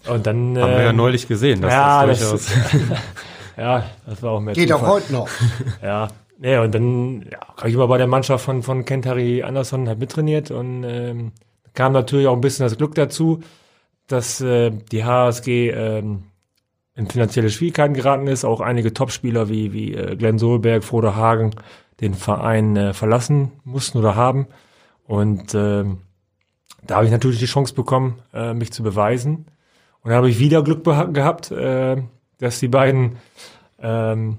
und 0.08 0.28
dann. 0.28 0.56
Haben 0.56 0.72
wir 0.72 0.84
ja 0.84 0.94
neulich 0.94 1.28
gesehen, 1.28 1.62
dass 1.62 1.74
ja, 1.74 2.06
das 2.06 2.20
durchaus. 2.20 2.46
Das, 2.46 2.72
ja, 3.60 3.84
das 4.06 4.24
war 4.24 4.32
auch 4.32 4.40
mehr. 4.40 4.54
Geht 4.54 4.70
Zufall. 4.70 4.88
auch 4.88 4.94
heute 4.94 5.14
noch. 5.14 5.30
Ja. 5.84 6.10
Nee, 6.42 6.58
und 6.58 6.74
dann 6.74 7.24
ja, 7.30 7.40
habe 7.58 7.68
ich 7.68 7.76
immer 7.76 7.90
bei 7.90 7.98
der 7.98 8.08
Mannschaft 8.08 8.46
von, 8.46 8.64
von 8.64 8.86
Kentari 8.86 9.44
Anderson 9.44 9.90
halt 9.90 10.00
mittrainiert 10.00 10.52
und 10.52 10.86
ähm, 10.86 11.34
kam 11.74 11.92
natürlich 11.92 12.28
auch 12.28 12.34
ein 12.34 12.42
bisschen 12.42 12.66
das 12.66 12.78
Glück 12.78 12.96
dazu, 12.96 13.42
dass 14.08 14.40
äh, 14.40 14.72
die 14.72 15.04
HSG 15.04 15.70
ähm, 15.72 16.24
in 16.96 17.08
finanzielle 17.08 17.50
Schwierigkeiten 17.50 17.94
geraten 17.94 18.28
ist. 18.28 18.46
Auch 18.46 18.62
einige 18.62 18.94
Topspieler 18.94 19.50
wie, 19.50 19.74
wie 19.74 19.94
äh, 19.94 20.16
Glenn 20.16 20.40
Solberg, 20.40 20.84
Frodo 20.86 21.16
Hagen 21.16 21.52
den 22.00 22.14
Verein 22.14 22.76
äh, 22.78 22.94
verlassen 22.94 23.52
mussten 23.66 23.98
oder 23.98 24.16
haben. 24.16 24.48
Und 25.06 25.54
äh, 25.54 25.84
da 26.84 26.96
habe 26.96 27.06
ich 27.06 27.12
natürlich 27.12 27.40
die 27.40 27.46
Chance 27.46 27.74
bekommen, 27.74 28.22
äh, 28.34 28.54
mich 28.54 28.72
zu 28.72 28.84
beweisen. 28.84 29.46
Und 30.02 30.12
da 30.12 30.16
habe 30.16 30.30
ich 30.30 30.40
wieder 30.40 30.64
Glück 30.64 30.84
gehabt, 30.84 31.52
äh, 31.52 31.98
dass 32.40 32.60
die 32.60 32.68
beiden 32.68 33.18
ähm, 33.82 34.38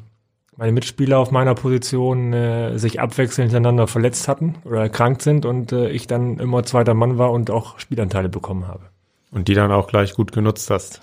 meine 0.56 0.72
Mitspieler 0.72 1.18
auf 1.18 1.30
meiner 1.30 1.54
Position 1.54 2.34
äh, 2.34 2.78
sich 2.78 3.00
abwechselnd 3.00 3.50
hintereinander 3.50 3.86
verletzt 3.86 4.28
hatten 4.28 4.56
oder 4.64 4.82
erkrankt 4.82 5.22
sind 5.22 5.46
und 5.46 5.72
äh, 5.72 5.88
ich 5.88 6.06
dann 6.06 6.38
immer 6.38 6.64
zweiter 6.64 6.92
Mann 6.92 7.16
war 7.16 7.30
und 7.32 7.50
auch 7.50 7.78
Spielanteile 7.78 8.28
bekommen 8.28 8.68
habe. 8.68 8.82
Und 9.30 9.48
die 9.48 9.54
dann 9.54 9.72
auch 9.72 9.86
gleich 9.86 10.12
gut 10.14 10.32
genutzt 10.32 10.68
hast. 10.70 11.00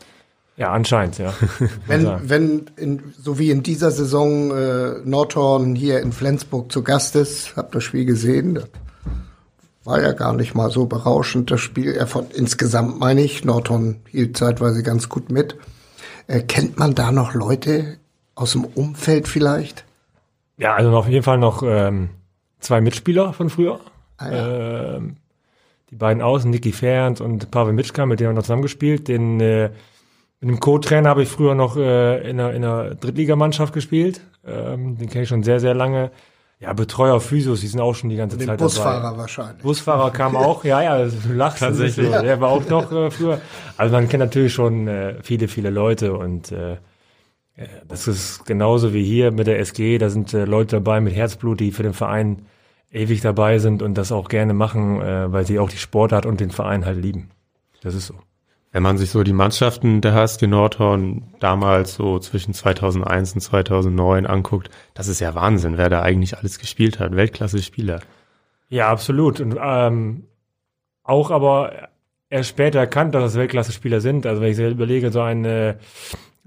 Ja, 0.57 0.71
anscheinend, 0.71 1.17
ja. 1.17 1.33
wenn, 1.87 2.29
wenn 2.29 2.65
in, 2.75 3.13
so 3.19 3.39
wie 3.39 3.49
in 3.49 3.63
dieser 3.63 3.89
Saison 3.89 4.51
äh, 4.55 4.99
Nordhorn 5.05 5.75
hier 5.75 6.01
in 6.01 6.11
Flensburg 6.11 6.71
zu 6.71 6.83
Gast 6.83 7.15
ist, 7.15 7.55
habt 7.55 7.73
das 7.73 7.83
Spiel 7.83 8.05
gesehen, 8.05 8.55
das 8.55 8.67
war 9.83 10.01
ja 10.01 10.11
gar 10.11 10.33
nicht 10.33 10.53
mal 10.53 10.69
so 10.69 10.85
berauschend, 10.85 11.49
das 11.49 11.61
Spiel. 11.61 11.95
Ja, 11.95 12.05
von, 12.05 12.27
insgesamt 12.31 12.99
meine 12.99 13.21
ich, 13.21 13.43
Nordhorn 13.43 14.01
hielt 14.09 14.37
zeitweise 14.37 14.83
ganz 14.83 15.09
gut 15.09 15.31
mit. 15.31 15.55
Äh, 16.27 16.41
kennt 16.41 16.77
man 16.77 16.93
da 16.93 17.11
noch 17.11 17.33
Leute 17.33 17.97
aus 18.35 18.51
dem 18.51 18.65
Umfeld 18.65 19.27
vielleicht? 19.27 19.85
Ja, 20.57 20.75
also 20.75 20.95
auf 20.97 21.07
jeden 21.07 21.23
Fall 21.23 21.37
noch 21.37 21.63
ähm, 21.63 22.09
zwei 22.59 22.81
Mitspieler 22.81 23.33
von 23.33 23.49
früher. 23.49 23.79
Ah, 24.17 24.31
ja. 24.31 24.95
ähm, 24.95 25.17
die 25.89 25.95
beiden 25.95 26.21
Außen, 26.21 26.51
Niki 26.51 26.71
Ferns 26.71 27.21
und 27.21 27.49
Pavel 27.51 27.73
Mitschka, 27.73 28.05
mit 28.05 28.19
denen 28.19 28.29
haben 28.29 28.35
wir 28.35 28.39
noch 28.39 28.43
zusammengespielt. 28.43 29.07
Den 29.07 29.39
äh, 29.39 29.69
mit 30.39 30.49
dem 30.49 30.59
Co-Trainer 30.59 31.09
habe 31.09 31.23
ich 31.23 31.29
früher 31.29 31.55
noch 31.55 31.77
äh, 31.77 32.29
in, 32.29 32.39
einer, 32.39 32.53
in 32.53 32.63
einer 32.63 32.95
Drittligamannschaft 32.95 33.73
gespielt. 33.73 34.21
Ähm, 34.45 34.97
den 34.97 35.09
kenne 35.09 35.23
ich 35.23 35.29
schon 35.29 35.43
sehr, 35.43 35.59
sehr 35.59 35.73
lange. 35.73 36.11
Ja, 36.59 36.73
Betreuer, 36.73 37.21
Physios, 37.21 37.61
die 37.61 37.67
sind 37.67 37.79
auch 37.79 37.93
schon 37.93 38.09
die 38.09 38.15
ganze 38.15 38.37
Zeit 38.39 38.57
Busfahrer 38.57 39.01
dabei. 39.01 39.17
wahrscheinlich. 39.17 39.61
Busfahrer 39.61 40.09
kam 40.11 40.35
auch, 40.35 40.63
ja, 40.63 40.81
ja, 40.81 41.05
du 41.05 41.33
lachst. 41.33 41.59
Tatsächlich. 41.59 42.07
So. 42.07 42.21
Der 42.21 42.41
war 42.41 42.49
auch 42.49 42.67
noch 42.67 42.91
äh, 42.91 43.11
früher. 43.11 43.41
Also 43.77 43.95
man 43.95 44.09
kennt 44.09 44.21
natürlich 44.21 44.53
schon 44.53 44.87
äh, 44.87 45.21
viele, 45.21 45.47
viele 45.47 45.69
Leute 45.69 46.13
und 46.13 46.51
äh, 46.51 46.73
äh 46.73 47.67
das 47.87 48.07
ist 48.07 48.45
genauso 48.45 48.91
wie 48.93 49.03
hier 49.03 49.31
mit 49.31 49.45
der 49.45 49.59
SG. 49.59 49.99
Da 49.99 50.09
sind 50.09 50.33
äh, 50.33 50.45
Leute 50.45 50.77
dabei 50.77 50.99
mit 50.99 51.15
Herzblut, 51.15 51.59
die 51.59 51.71
für 51.71 51.83
den 51.83 51.93
Verein 51.93 52.47
ewig 52.91 53.21
dabei 53.21 53.59
sind 53.59 53.83
und 53.83 53.95
das 53.95 54.11
auch 54.11 54.27
gerne 54.27 54.55
machen, 54.55 54.99
äh, 55.01 55.31
weil 55.31 55.45
sie 55.45 55.59
auch 55.59 55.69
die 55.69 55.77
Sportart 55.77 56.25
und 56.25 56.39
den 56.39 56.49
Verein 56.49 56.85
halt 56.85 56.97
lieben. 56.97 57.29
Das 57.81 57.93
ist 57.93 58.07
so. 58.07 58.15
Wenn 58.71 58.83
man 58.83 58.97
sich 58.97 59.09
so 59.09 59.23
die 59.23 59.33
Mannschaften 59.33 60.01
der 60.01 60.13
HSG 60.13 60.45
Nordhorn 60.47 61.33
damals 61.39 61.95
so 61.95 62.19
zwischen 62.19 62.53
2001 62.53 63.33
und 63.33 63.41
2009 63.41 64.25
anguckt, 64.25 64.69
das 64.93 65.07
ist 65.07 65.19
ja 65.19 65.33
Wahnsinn, 65.35 65.77
wer 65.77 65.89
da 65.89 66.01
eigentlich 66.01 66.37
alles 66.37 66.59
gespielt 66.59 66.99
hat. 66.99 67.15
Weltklasse-Spieler. 67.15 68.01
Ja, 68.69 68.89
absolut. 68.89 69.39
Und 69.39 69.57
ähm, 69.61 70.25
auch 71.03 71.31
aber 71.31 71.89
erst 72.29 72.49
später 72.49 72.79
erkannt, 72.79 73.15
dass 73.15 73.23
das 73.23 73.35
Weltklasse-Spieler 73.35 74.01
sind. 74.01 74.25
Also 74.25 74.41
wenn 74.41 74.51
ich 74.51 74.59
überlege, 74.59 75.11
so 75.11 75.21
ein 75.21 75.45
äh, 75.45 75.75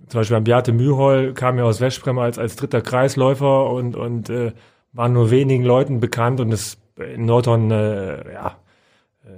zum 0.08 0.20
Beispiel 0.20 0.40
Beate 0.40 0.72
Mühol 0.72 1.32
kam 1.34 1.58
ja 1.58 1.64
aus 1.64 1.80
Westbrem 1.80 2.18
als, 2.18 2.38
als 2.38 2.56
dritter 2.56 2.82
Kreisläufer 2.82 3.70
und, 3.70 3.96
und 3.96 4.28
äh, 4.28 4.52
war 4.92 5.08
nur 5.08 5.30
wenigen 5.30 5.64
Leuten 5.64 6.00
bekannt 6.00 6.40
und 6.40 6.50
das 6.50 6.78
in 6.96 7.24
Nordhorn, 7.24 7.70
äh, 7.70 8.32
ja, 8.32 8.56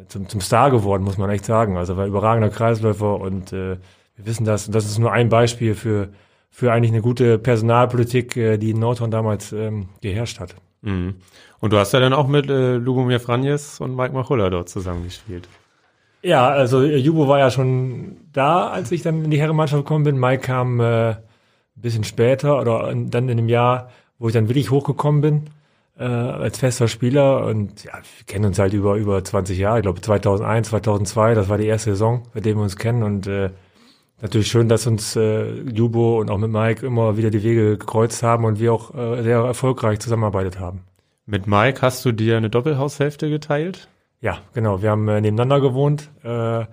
zum, 0.09 0.29
zum 0.29 0.41
Star 0.41 0.71
geworden, 0.71 1.03
muss 1.03 1.19
man 1.19 1.31
echt 1.31 1.45
sagen. 1.45 1.77
Also 1.77 1.97
war 1.97 2.07
überragender 2.07 2.51
Kreisläufer 2.51 3.21
und 3.21 3.53
äh, 3.53 3.77
wir 4.17 4.27
wissen 4.27 4.45
das. 4.45 4.67
Und 4.67 4.75
das 4.75 4.85
ist 4.85 4.99
nur 4.99 5.13
ein 5.13 5.29
Beispiel 5.29 5.75
für, 5.75 6.09
für 6.51 6.73
eigentlich 6.73 6.93
eine 6.93 7.03
gute 7.03 7.39
Personalpolitik, 7.39 8.37
äh, 8.37 8.59
die 8.59 8.71
in 8.71 8.79
Nordhorn 8.79 9.11
damals 9.11 9.53
ähm, 9.53 9.89
geherrscht 10.01 10.41
hat. 10.41 10.55
Mhm. 10.83 11.17
Und 11.61 11.73
du 11.73 11.79
hast 11.79 11.93
ja 11.93 12.01
dann 12.01 12.13
auch 12.13 12.29
mit 12.29 12.49
äh, 12.49 12.77
Lugomir 12.77 13.21
Franjes 13.21 13.81
und 13.81 13.97
Mike 13.97 14.13
Machulla 14.13 14.51
dort 14.51 14.69
zusammengespielt. 14.69 15.49
Ja, 16.23 16.49
also 16.49 16.83
äh, 16.83 16.97
Jubo 16.97 17.29
war 17.29 17.39
ja 17.39 17.51
schon 17.51 18.19
da, 18.33 18.69
als 18.69 18.93
ich 18.93 19.03
dann 19.03 19.25
in 19.25 19.31
die 19.31 19.41
Herrenmannschaft 19.41 19.85
gekommen 19.85 20.05
bin. 20.05 20.19
Mike 20.19 20.43
kam 20.43 20.81
äh, 20.81 21.11
ein 21.11 21.17
bisschen 21.75 22.05
später 22.05 22.61
oder 22.61 22.93
dann 22.95 23.29
in 23.29 23.37
dem 23.37 23.49
Jahr, 23.49 23.91
wo 24.19 24.29
ich 24.29 24.35
dann 24.35 24.49
wirklich 24.49 24.71
hochgekommen 24.71 25.21
bin 25.21 25.51
äh, 26.03 26.43
als 26.43 26.59
fester 26.59 26.89
Spieler 26.89 27.47
und 27.47 27.85
ja, 27.85 27.93
wir 27.95 28.27
kennen 28.27 28.47
uns 28.47 28.59
halt 28.59 28.73
über 28.73 28.97
über 28.97 29.23
20 29.23 29.59
Jahre. 29.59 29.79
Ich 29.79 29.83
glaube 29.83 30.01
2001, 30.01 30.69
2002, 30.71 31.35
das 31.35 31.49
war 31.49 31.59
die 31.59 31.67
erste 31.67 31.91
Saison, 31.91 32.25
bei 32.35 32.41
der 32.41 32.57
wir 32.57 32.63
uns 32.63 32.77
kennen 32.77 33.03
und 33.03 33.27
äh, 33.27 33.51
natürlich 34.21 34.49
schön, 34.49 34.69
dass 34.69 34.87
uns 34.87 35.17
äh, 35.17 35.61
Jubo 35.63 36.21
und 36.21 36.31
auch 36.31 36.39
mit 36.39 36.51
Mike 36.51 36.85
immer 36.85 37.17
wieder 37.17 37.31
die 37.31 37.43
Wege 37.43 37.79
gekreuzt 37.79 38.23
haben 38.23 38.45
und 38.45 38.59
wir 38.59 38.73
auch 38.73 38.95
äh, 38.95 39.23
sehr 39.23 39.39
erfolgreich 39.39 40.01
zusammengearbeitet 40.01 40.59
haben. 40.59 40.81
Mit 41.27 41.47
Mike 41.47 41.83
hast 41.83 42.05
du 42.05 42.13
dir 42.13 42.37
eine 42.37 42.51
Doppelhaushälfte 42.51 43.31
geteilt? 43.31 43.89
Ja, 44.21 44.39
genau. 44.55 44.83
Wir 44.83 44.91
haben 44.91 45.09
äh, 45.09 45.21
nebeneinander 45.21 45.61
gewohnt. 45.61 46.11
Äh, 46.23 46.65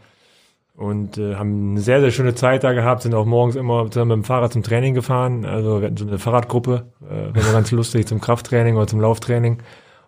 und 0.79 1.17
äh, 1.17 1.35
haben 1.35 1.71
eine 1.71 1.81
sehr, 1.81 1.99
sehr 1.99 2.11
schöne 2.11 2.35
Zeit 2.35 2.63
da 2.63 2.71
gehabt, 2.71 3.01
sind 3.01 3.13
auch 3.13 3.25
morgens 3.25 3.57
immer 3.57 3.91
zusammen 3.91 4.19
mit 4.19 4.23
dem 4.23 4.23
Fahrrad 4.23 4.53
zum 4.53 4.63
Training 4.63 4.93
gefahren. 4.93 5.43
Also 5.43 5.81
wir 5.81 5.87
hatten 5.87 5.97
so 5.97 6.07
eine 6.07 6.17
Fahrradgruppe, 6.17 6.85
äh, 7.01 7.35
war 7.35 7.51
ganz 7.51 7.71
lustig 7.71 8.07
zum 8.07 8.21
Krafttraining 8.21 8.77
oder 8.77 8.87
zum 8.87 9.01
Lauftraining. 9.01 9.57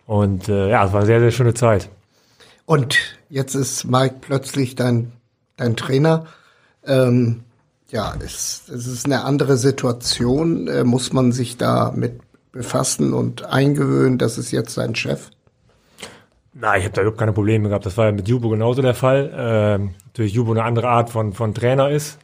Und 0.06 0.48
äh, 0.48 0.70
ja, 0.70 0.86
es 0.86 0.92
war 0.92 1.00
eine 1.00 1.06
sehr, 1.06 1.20
sehr 1.20 1.30
schöne 1.30 1.52
Zeit. 1.52 1.90
Und 2.64 3.18
jetzt 3.28 3.54
ist 3.54 3.84
Mike 3.84 4.16
plötzlich 4.22 4.74
dein, 4.74 5.12
dein 5.58 5.76
Trainer. 5.76 6.24
Ähm, 6.86 7.42
ja, 7.90 8.14
es, 8.24 8.62
es 8.74 8.86
ist 8.86 9.04
eine 9.04 9.24
andere 9.24 9.58
Situation. 9.58 10.68
Äh, 10.68 10.84
muss 10.84 11.12
man 11.12 11.32
sich 11.32 11.58
da 11.58 11.92
mit 11.94 12.18
befassen 12.50 13.12
und 13.12 13.44
eingewöhnen, 13.44 14.16
das 14.16 14.38
ist 14.38 14.52
jetzt 14.52 14.72
sein 14.72 14.94
Chef? 14.94 15.28
Na, 16.54 16.76
ich 16.76 16.84
habe 16.84 16.92
da 16.92 17.00
überhaupt 17.00 17.18
keine 17.18 17.32
Probleme 17.32 17.68
gehabt. 17.68 17.86
Das 17.86 17.96
war 17.96 18.06
ja 18.06 18.12
mit 18.12 18.28
Jubo 18.28 18.50
genauso 18.50 18.82
der 18.82 18.94
Fall. 18.94 19.32
Ähm, 19.34 19.94
natürlich 20.06 20.34
Jubo 20.34 20.52
eine 20.52 20.64
andere 20.64 20.88
Art 20.88 21.10
von, 21.10 21.32
von 21.32 21.54
Trainer 21.54 21.90
ist. 21.90 22.18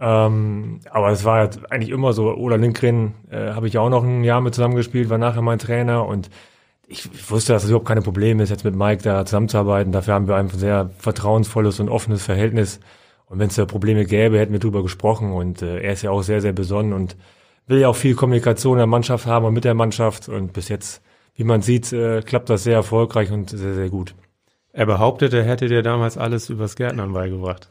Ähm, 0.00 0.80
aber 0.90 1.10
es 1.10 1.24
war 1.24 1.40
halt 1.40 1.70
eigentlich 1.70 1.90
immer 1.90 2.14
so. 2.14 2.34
Ola 2.34 2.56
Lindgren 2.56 3.14
äh, 3.30 3.52
habe 3.52 3.68
ich 3.68 3.76
auch 3.76 3.90
noch 3.90 4.02
ein 4.02 4.24
Jahr 4.24 4.40
mit 4.40 4.54
zusammengespielt, 4.54 5.10
war 5.10 5.18
nachher 5.18 5.42
mein 5.42 5.58
Trainer 5.58 6.06
und 6.06 6.30
ich, 6.88 7.30
wusste, 7.30 7.52
dass 7.52 7.64
es 7.64 7.68
überhaupt 7.68 7.86
keine 7.86 8.02
Probleme 8.02 8.42
ist, 8.42 8.50
jetzt 8.50 8.64
mit 8.64 8.74
Mike 8.74 9.02
da 9.02 9.24
zusammenzuarbeiten. 9.24 9.92
Dafür 9.92 10.14
haben 10.14 10.26
wir 10.26 10.36
ein 10.36 10.48
sehr 10.48 10.90
vertrauensvolles 10.98 11.80
und 11.80 11.88
offenes 11.88 12.24
Verhältnis. 12.24 12.80
Und 13.26 13.38
wenn 13.38 13.48
es 13.48 13.54
da 13.54 13.64
Probleme 13.64 14.04
gäbe, 14.06 14.38
hätten 14.38 14.52
wir 14.52 14.58
drüber 14.58 14.82
gesprochen. 14.82 15.32
Und 15.32 15.62
äh, 15.62 15.80
er 15.80 15.92
ist 15.92 16.02
ja 16.02 16.10
auch 16.10 16.22
sehr, 16.22 16.40
sehr 16.40 16.52
besonnen 16.52 16.92
und 16.92 17.16
will 17.68 17.78
ja 17.78 17.88
auch 17.88 17.96
viel 17.96 18.16
Kommunikation 18.16 18.74
in 18.74 18.78
der 18.78 18.86
Mannschaft 18.88 19.26
haben 19.26 19.44
und 19.44 19.54
mit 19.54 19.64
der 19.64 19.74
Mannschaft. 19.74 20.28
Und 20.28 20.52
bis 20.52 20.68
jetzt 20.68 21.00
wie 21.40 21.44
man 21.44 21.62
sieht, 21.62 21.90
äh, 21.94 22.20
klappt 22.20 22.50
das 22.50 22.64
sehr 22.64 22.74
erfolgreich 22.74 23.32
und 23.32 23.48
sehr, 23.48 23.72
sehr 23.72 23.88
gut. 23.88 24.14
Er 24.74 24.84
behauptet, 24.84 25.32
er 25.32 25.42
hätte 25.42 25.68
dir 25.68 25.80
damals 25.80 26.18
alles 26.18 26.50
übers 26.50 26.76
Gärtnern 26.76 27.14
beigebracht. 27.14 27.70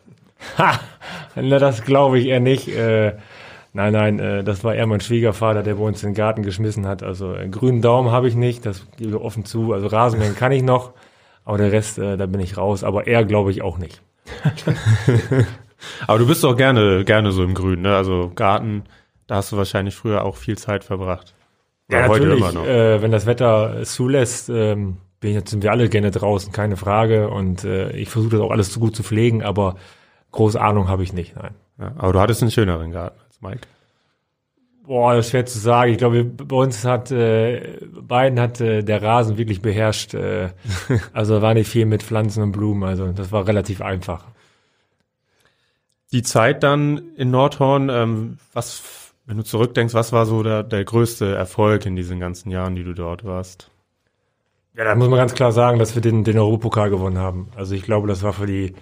Ha! 0.58 0.80
Na, 1.36 1.60
das 1.60 1.84
glaube 1.84 2.18
ich 2.18 2.26
eher 2.26 2.40
nicht. 2.40 2.68
Äh, 2.68 3.18
nein, 3.74 3.94
nein, 3.94 4.18
äh, 4.18 4.44
das 4.44 4.64
war 4.64 4.74
eher 4.74 4.88
mein 4.88 5.02
Schwiegervater, 5.02 5.62
der 5.62 5.76
bei 5.76 5.84
uns 5.84 6.02
in 6.02 6.10
den 6.10 6.16
Garten 6.16 6.42
geschmissen 6.42 6.88
hat. 6.88 7.04
Also 7.04 7.30
einen 7.30 7.52
grünen 7.52 7.84
Daumen 7.84 8.12
habe 8.12 8.28
ich 8.28 8.34
nicht, 8.34 8.66
das 8.66 8.88
gebe 8.98 9.12
ich 9.12 9.16
offen 9.18 9.46
zu. 9.46 9.72
Also 9.72 9.86
Rasenmähen 9.86 10.36
kann 10.36 10.52
ich 10.52 10.64
noch, 10.64 10.94
aber 11.46 11.60
der 11.60 11.72
Rest, 11.72 12.00
äh, 12.00 12.18
da 12.18 12.26
bin 12.26 12.42
ich 12.42 12.58
raus. 12.58 12.84
Aber 12.84 13.06
er 13.06 13.24
glaube 13.24 13.52
ich 13.52 13.62
auch 13.62 13.78
nicht. 13.78 14.02
aber 16.08 16.18
du 16.18 16.26
bist 16.26 16.44
doch 16.44 16.58
gerne, 16.58 17.06
gerne 17.06 17.32
so 17.32 17.44
im 17.44 17.54
Grün, 17.54 17.84
ne? 17.84 17.96
Also 17.96 18.32
Garten, 18.34 18.86
da 19.28 19.36
hast 19.36 19.52
du 19.52 19.58
wahrscheinlich 19.58 19.94
früher 19.94 20.26
auch 20.26 20.38
viel 20.38 20.58
Zeit 20.58 20.84
verbracht. 20.84 21.36
Ja, 21.90 22.02
ja 22.02 22.08
natürlich, 22.08 22.44
äh, 22.56 23.02
wenn 23.02 23.12
das 23.12 23.26
Wetter 23.26 23.80
es 23.82 23.94
zulässt, 23.94 24.50
ähm, 24.50 24.98
bin 25.20 25.46
sind 25.46 25.64
wir 25.64 25.72
alle 25.72 25.90
gerne 25.90 26.12
draußen, 26.12 26.52
keine 26.52 26.78
Frage. 26.78 27.30
Und 27.30 27.64
äh, 27.64 27.92
ich 27.92 28.10
versuche 28.10 28.38
das 28.38 28.42
auch 28.42 28.52
alles 28.52 28.74
so 28.74 28.80
gut 28.80 28.96
zu 28.96 29.04
pflegen, 29.04 29.44
aber 29.44 29.76
große 30.32 30.60
Ahnung 30.60 30.88
habe 30.88 31.04
ich 31.04 31.14
nicht, 31.14 31.36
nein. 31.36 31.56
Ja, 31.80 31.94
aber 31.98 32.14
du 32.14 32.20
hattest 32.20 32.42
einen 32.42 32.52
schöneren 32.52 32.92
Garten 32.92 33.20
als 33.26 33.42
Mike. 33.42 33.68
Boah, 34.84 35.16
das 35.16 35.28
ist 35.28 35.32
schwer 35.32 35.46
zu 35.46 35.60
sagen. 35.60 35.92
Ich 35.92 35.98
glaube, 35.98 36.26
bei 36.26 36.56
uns 36.56 36.84
hat 36.84 37.12
äh, 37.12 37.78
beiden 38.02 38.40
hat 38.40 38.60
äh, 38.60 38.82
der 38.82 39.02
Rasen 39.02 39.38
wirklich 39.38 39.62
beherrscht. 39.62 40.14
Äh, 40.14 40.50
also 41.14 41.42
war 41.42 41.54
nicht 41.54 41.70
viel 41.70 41.86
mit 41.86 42.04
Pflanzen 42.04 42.42
und 42.44 42.52
Blumen. 42.52 42.84
Also 42.84 43.12
das 43.12 43.32
war 43.32 43.48
relativ 43.48 43.82
einfach. 43.82 44.26
Die 46.12 46.24
Zeit 46.24 46.64
dann 46.64 47.14
in 47.16 47.30
Nordhorn, 47.30 47.90
ähm, 47.90 48.38
was, 48.52 48.82
wenn 49.30 49.38
du 49.38 49.44
zurückdenkst, 49.44 49.94
was 49.94 50.12
war 50.12 50.26
so 50.26 50.42
der, 50.42 50.64
der 50.64 50.84
größte 50.84 51.36
Erfolg 51.36 51.86
in 51.86 51.96
diesen 51.96 52.20
ganzen 52.20 52.50
Jahren, 52.50 52.74
die 52.74 52.84
du 52.84 52.96
dort 52.96 53.24
warst? 53.24 53.70
Ja, 54.76 54.86
da 54.86 54.96
muss 54.96 55.08
man 55.08 55.20
ganz 55.20 55.36
klar 55.36 55.52
sagen, 55.52 55.78
dass 55.78 55.94
wir 55.94 56.02
den, 56.02 56.24
den 56.24 56.40
Europapokal 56.40 56.90
gewonnen 56.90 57.20
haben. 57.20 57.50
Also 57.56 57.76
ich 57.76 57.84
glaube, 57.84 58.08
das 58.08 58.24
war 58.24 58.34
für 58.34 58.48
die 58.48 58.74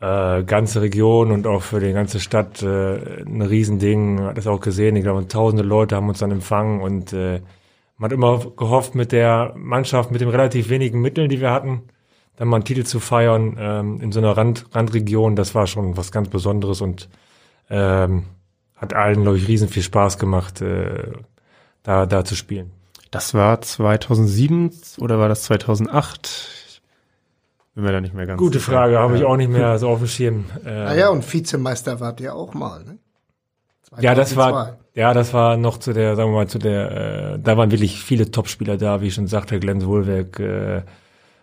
äh, 0.00 0.42
ganze 0.44 0.82
Region 0.82 1.30
und 1.30 1.46
auch 1.46 1.62
für 1.62 1.80
die 1.80 1.94
ganze 1.94 2.20
Stadt 2.20 2.62
äh, 2.62 3.22
ein 3.22 3.40
Riesending. 3.40 4.20
Hat 4.20 4.36
das 4.36 4.46
auch 4.46 4.60
gesehen. 4.60 4.96
Ich 4.96 5.02
glaube, 5.02 5.26
tausende 5.28 5.62
Leute 5.62 5.96
haben 5.96 6.10
uns 6.10 6.18
dann 6.18 6.30
empfangen 6.30 6.82
und 6.82 7.14
äh, 7.14 7.40
man 7.96 8.10
hat 8.10 8.12
immer 8.12 8.38
gehofft, 8.54 8.94
mit 8.94 9.12
der 9.12 9.54
Mannschaft, 9.56 10.10
mit 10.10 10.20
den 10.20 10.28
relativ 10.28 10.68
wenigen 10.68 11.00
Mitteln, 11.00 11.30
die 11.30 11.40
wir 11.40 11.52
hatten, 11.52 11.84
dann 12.36 12.48
mal 12.48 12.56
einen 12.56 12.66
Titel 12.66 12.84
zu 12.84 13.00
feiern 13.00 13.56
ähm, 13.58 14.00
in 14.02 14.12
so 14.12 14.20
einer 14.20 14.36
Rand, 14.36 14.66
Randregion. 14.72 15.36
Das 15.36 15.54
war 15.54 15.66
schon 15.66 15.96
was 15.96 16.12
ganz 16.12 16.28
Besonderes 16.28 16.82
und 16.82 17.08
ähm, 17.70 18.24
hat 18.80 18.94
allen, 18.94 19.22
glaube 19.22 19.36
ich, 19.36 19.46
riesen 19.46 19.68
viel 19.68 19.82
Spaß 19.82 20.18
gemacht, 20.18 20.62
äh, 20.62 21.12
da, 21.82 22.06
da 22.06 22.24
zu 22.24 22.34
spielen. 22.34 22.70
Das 23.10 23.34
war 23.34 23.60
2007 23.60 24.70
oder 24.98 25.18
war 25.18 25.28
das 25.28 25.42
2008? 25.42 26.80
Bin 27.74 27.84
mir 27.84 27.92
da 27.92 28.00
nicht 28.00 28.14
mehr 28.14 28.26
ganz 28.26 28.38
Gute 28.38 28.58
sicher. 28.58 28.72
Frage, 28.72 28.98
habe 28.98 29.14
ja. 29.14 29.20
ich 29.20 29.26
auch 29.26 29.36
nicht 29.36 29.50
mehr 29.50 29.78
so 29.78 29.88
auf 29.88 29.98
dem 29.98 30.08
Schirm. 30.08 30.46
Äh, 30.64 30.70
Ah 30.70 30.94
ja, 30.94 31.08
und 31.10 31.30
Vizemeister 31.30 32.00
wart 32.00 32.20
ihr 32.20 32.34
auch 32.34 32.54
mal, 32.54 32.82
ne? 32.84 32.98
Ja, 33.98 34.14
das 34.14 34.30
2002. 34.30 34.52
war, 34.52 34.78
ja, 34.94 35.14
das 35.14 35.34
war 35.34 35.56
noch 35.56 35.78
zu 35.78 35.92
der, 35.92 36.14
sagen 36.14 36.30
wir 36.30 36.36
mal, 36.36 36.46
zu 36.46 36.58
der, 36.58 37.34
äh, 37.34 37.38
da 37.40 37.56
waren 37.56 37.72
wirklich 37.72 38.00
viele 38.00 38.30
Topspieler 38.30 38.76
da, 38.76 39.00
wie 39.00 39.08
ich 39.08 39.14
schon 39.14 39.26
sagte, 39.26 39.58
Glenn 39.58 39.84
Wohlweg, 39.84 40.38
äh, 40.38 40.82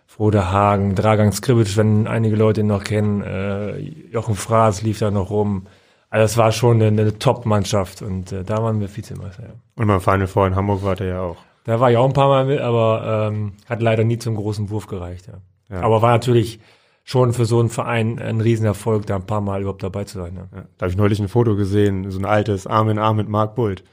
Frode 0.06 0.50
Hagen, 0.50 0.94
Dragan 0.94 1.32
Skribic, 1.32 1.76
wenn 1.76 2.06
einige 2.06 2.36
Leute 2.36 2.62
ihn 2.62 2.66
noch 2.66 2.84
kennen, 2.84 3.22
äh, 3.22 3.78
Jochen 4.10 4.34
Fraß 4.34 4.82
lief 4.82 4.98
da 4.98 5.10
noch 5.10 5.30
rum. 5.30 5.66
Also 6.10 6.22
das 6.22 6.36
war 6.36 6.52
schon 6.52 6.82
eine, 6.82 7.02
eine 7.02 7.18
Top-Mannschaft 7.18 8.02
und 8.02 8.32
äh, 8.32 8.44
da 8.44 8.62
waren 8.62 8.80
wir 8.80 8.94
Vizemeister, 8.94 9.42
ja. 9.42 9.54
Und 9.76 9.86
beim 9.86 10.00
Final 10.00 10.26
Four 10.26 10.46
in 10.46 10.56
Hamburg 10.56 10.82
war 10.82 10.96
der 10.96 11.06
ja 11.06 11.20
auch. 11.20 11.36
Da 11.64 11.80
war 11.80 11.90
ich 11.90 11.96
auch 11.98 12.06
ein 12.06 12.14
paar 12.14 12.28
Mal 12.28 12.46
mit, 12.46 12.60
aber 12.60 13.28
ähm, 13.30 13.52
hat 13.68 13.82
leider 13.82 14.04
nie 14.04 14.18
zum 14.18 14.36
großen 14.36 14.70
Wurf 14.70 14.86
gereicht, 14.86 15.26
ja. 15.26 15.34
Ja. 15.70 15.82
Aber 15.82 16.00
war 16.00 16.12
natürlich 16.12 16.60
schon 17.04 17.32
für 17.32 17.44
so 17.44 17.60
einen 17.60 17.68
Verein 17.68 18.18
ein 18.18 18.40
Riesenerfolg, 18.40 19.06
da 19.06 19.16
ein 19.16 19.26
paar 19.26 19.40
Mal 19.40 19.60
überhaupt 19.60 19.82
dabei 19.82 20.04
zu 20.04 20.18
sein. 20.18 20.36
Ja. 20.36 20.62
Da 20.76 20.82
habe 20.84 20.90
ich 20.90 20.96
neulich 20.96 21.20
ein 21.20 21.28
Foto 21.28 21.56
gesehen, 21.56 22.10
so 22.10 22.18
ein 22.18 22.24
altes 22.24 22.66
Arm 22.66 22.88
in 22.88 22.98
Arm 22.98 23.16
mit 23.16 23.28
Mark 23.28 23.54
Bult. 23.54 23.84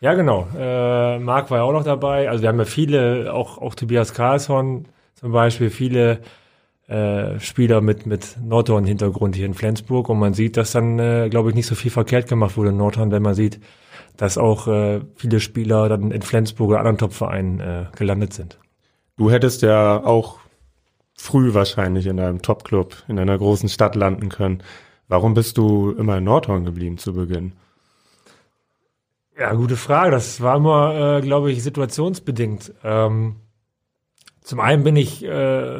Ja, 0.00 0.14
genau. 0.14 0.48
Äh, 0.58 1.18
Marc 1.18 1.50
war 1.50 1.58
ja 1.58 1.64
auch 1.64 1.72
noch 1.72 1.84
dabei. 1.84 2.28
Also 2.28 2.42
wir 2.42 2.48
haben 2.48 2.58
ja 2.58 2.64
viele, 2.64 3.32
auch, 3.32 3.58
auch 3.58 3.74
Tobias 3.74 4.14
Karlsson 4.14 4.86
zum 5.14 5.32
Beispiel, 5.32 5.70
viele 5.70 6.20
äh, 6.92 7.40
Spieler 7.40 7.80
mit, 7.80 8.06
mit 8.06 8.36
Nordhorn-Hintergrund 8.42 9.34
hier 9.34 9.46
in 9.46 9.54
Flensburg. 9.54 10.08
Und 10.08 10.18
man 10.18 10.34
sieht, 10.34 10.56
dass 10.56 10.72
dann, 10.72 10.98
äh, 10.98 11.28
glaube 11.30 11.48
ich, 11.48 11.54
nicht 11.54 11.66
so 11.66 11.74
viel 11.74 11.90
verkehrt 11.90 12.28
gemacht 12.28 12.56
wurde 12.56 12.70
in 12.70 12.76
Nordhorn, 12.76 13.10
wenn 13.10 13.22
man 13.22 13.34
sieht, 13.34 13.60
dass 14.16 14.38
auch 14.38 14.68
äh, 14.68 15.00
viele 15.16 15.40
Spieler 15.40 15.88
dann 15.88 16.10
in 16.10 16.22
Flensburg 16.22 16.70
oder 16.70 16.78
anderen 16.80 16.98
Top-Vereinen 16.98 17.60
äh, 17.60 17.86
gelandet 17.96 18.34
sind. 18.34 18.58
Du 19.16 19.30
hättest 19.30 19.62
ja 19.62 20.04
auch 20.04 20.38
früh 21.14 21.54
wahrscheinlich 21.54 22.06
in 22.06 22.20
einem 22.20 22.42
Top-Club 22.42 22.96
in 23.08 23.18
einer 23.18 23.38
großen 23.38 23.68
Stadt 23.68 23.94
landen 23.94 24.28
können. 24.28 24.62
Warum 25.08 25.34
bist 25.34 25.58
du 25.58 25.90
immer 25.92 26.18
in 26.18 26.24
Nordhorn 26.24 26.64
geblieben 26.64 26.98
zu 26.98 27.14
Beginn? 27.14 27.52
Ja, 29.38 29.54
gute 29.54 29.76
Frage. 29.76 30.10
Das 30.10 30.40
war 30.40 30.56
immer, 30.56 31.18
äh, 31.18 31.20
glaube 31.20 31.50
ich, 31.50 31.62
situationsbedingt. 31.62 32.74
Ähm, 32.84 33.36
zum 34.42 34.60
einen 34.60 34.84
bin 34.84 34.96
ich, 34.96 35.24
äh, 35.24 35.78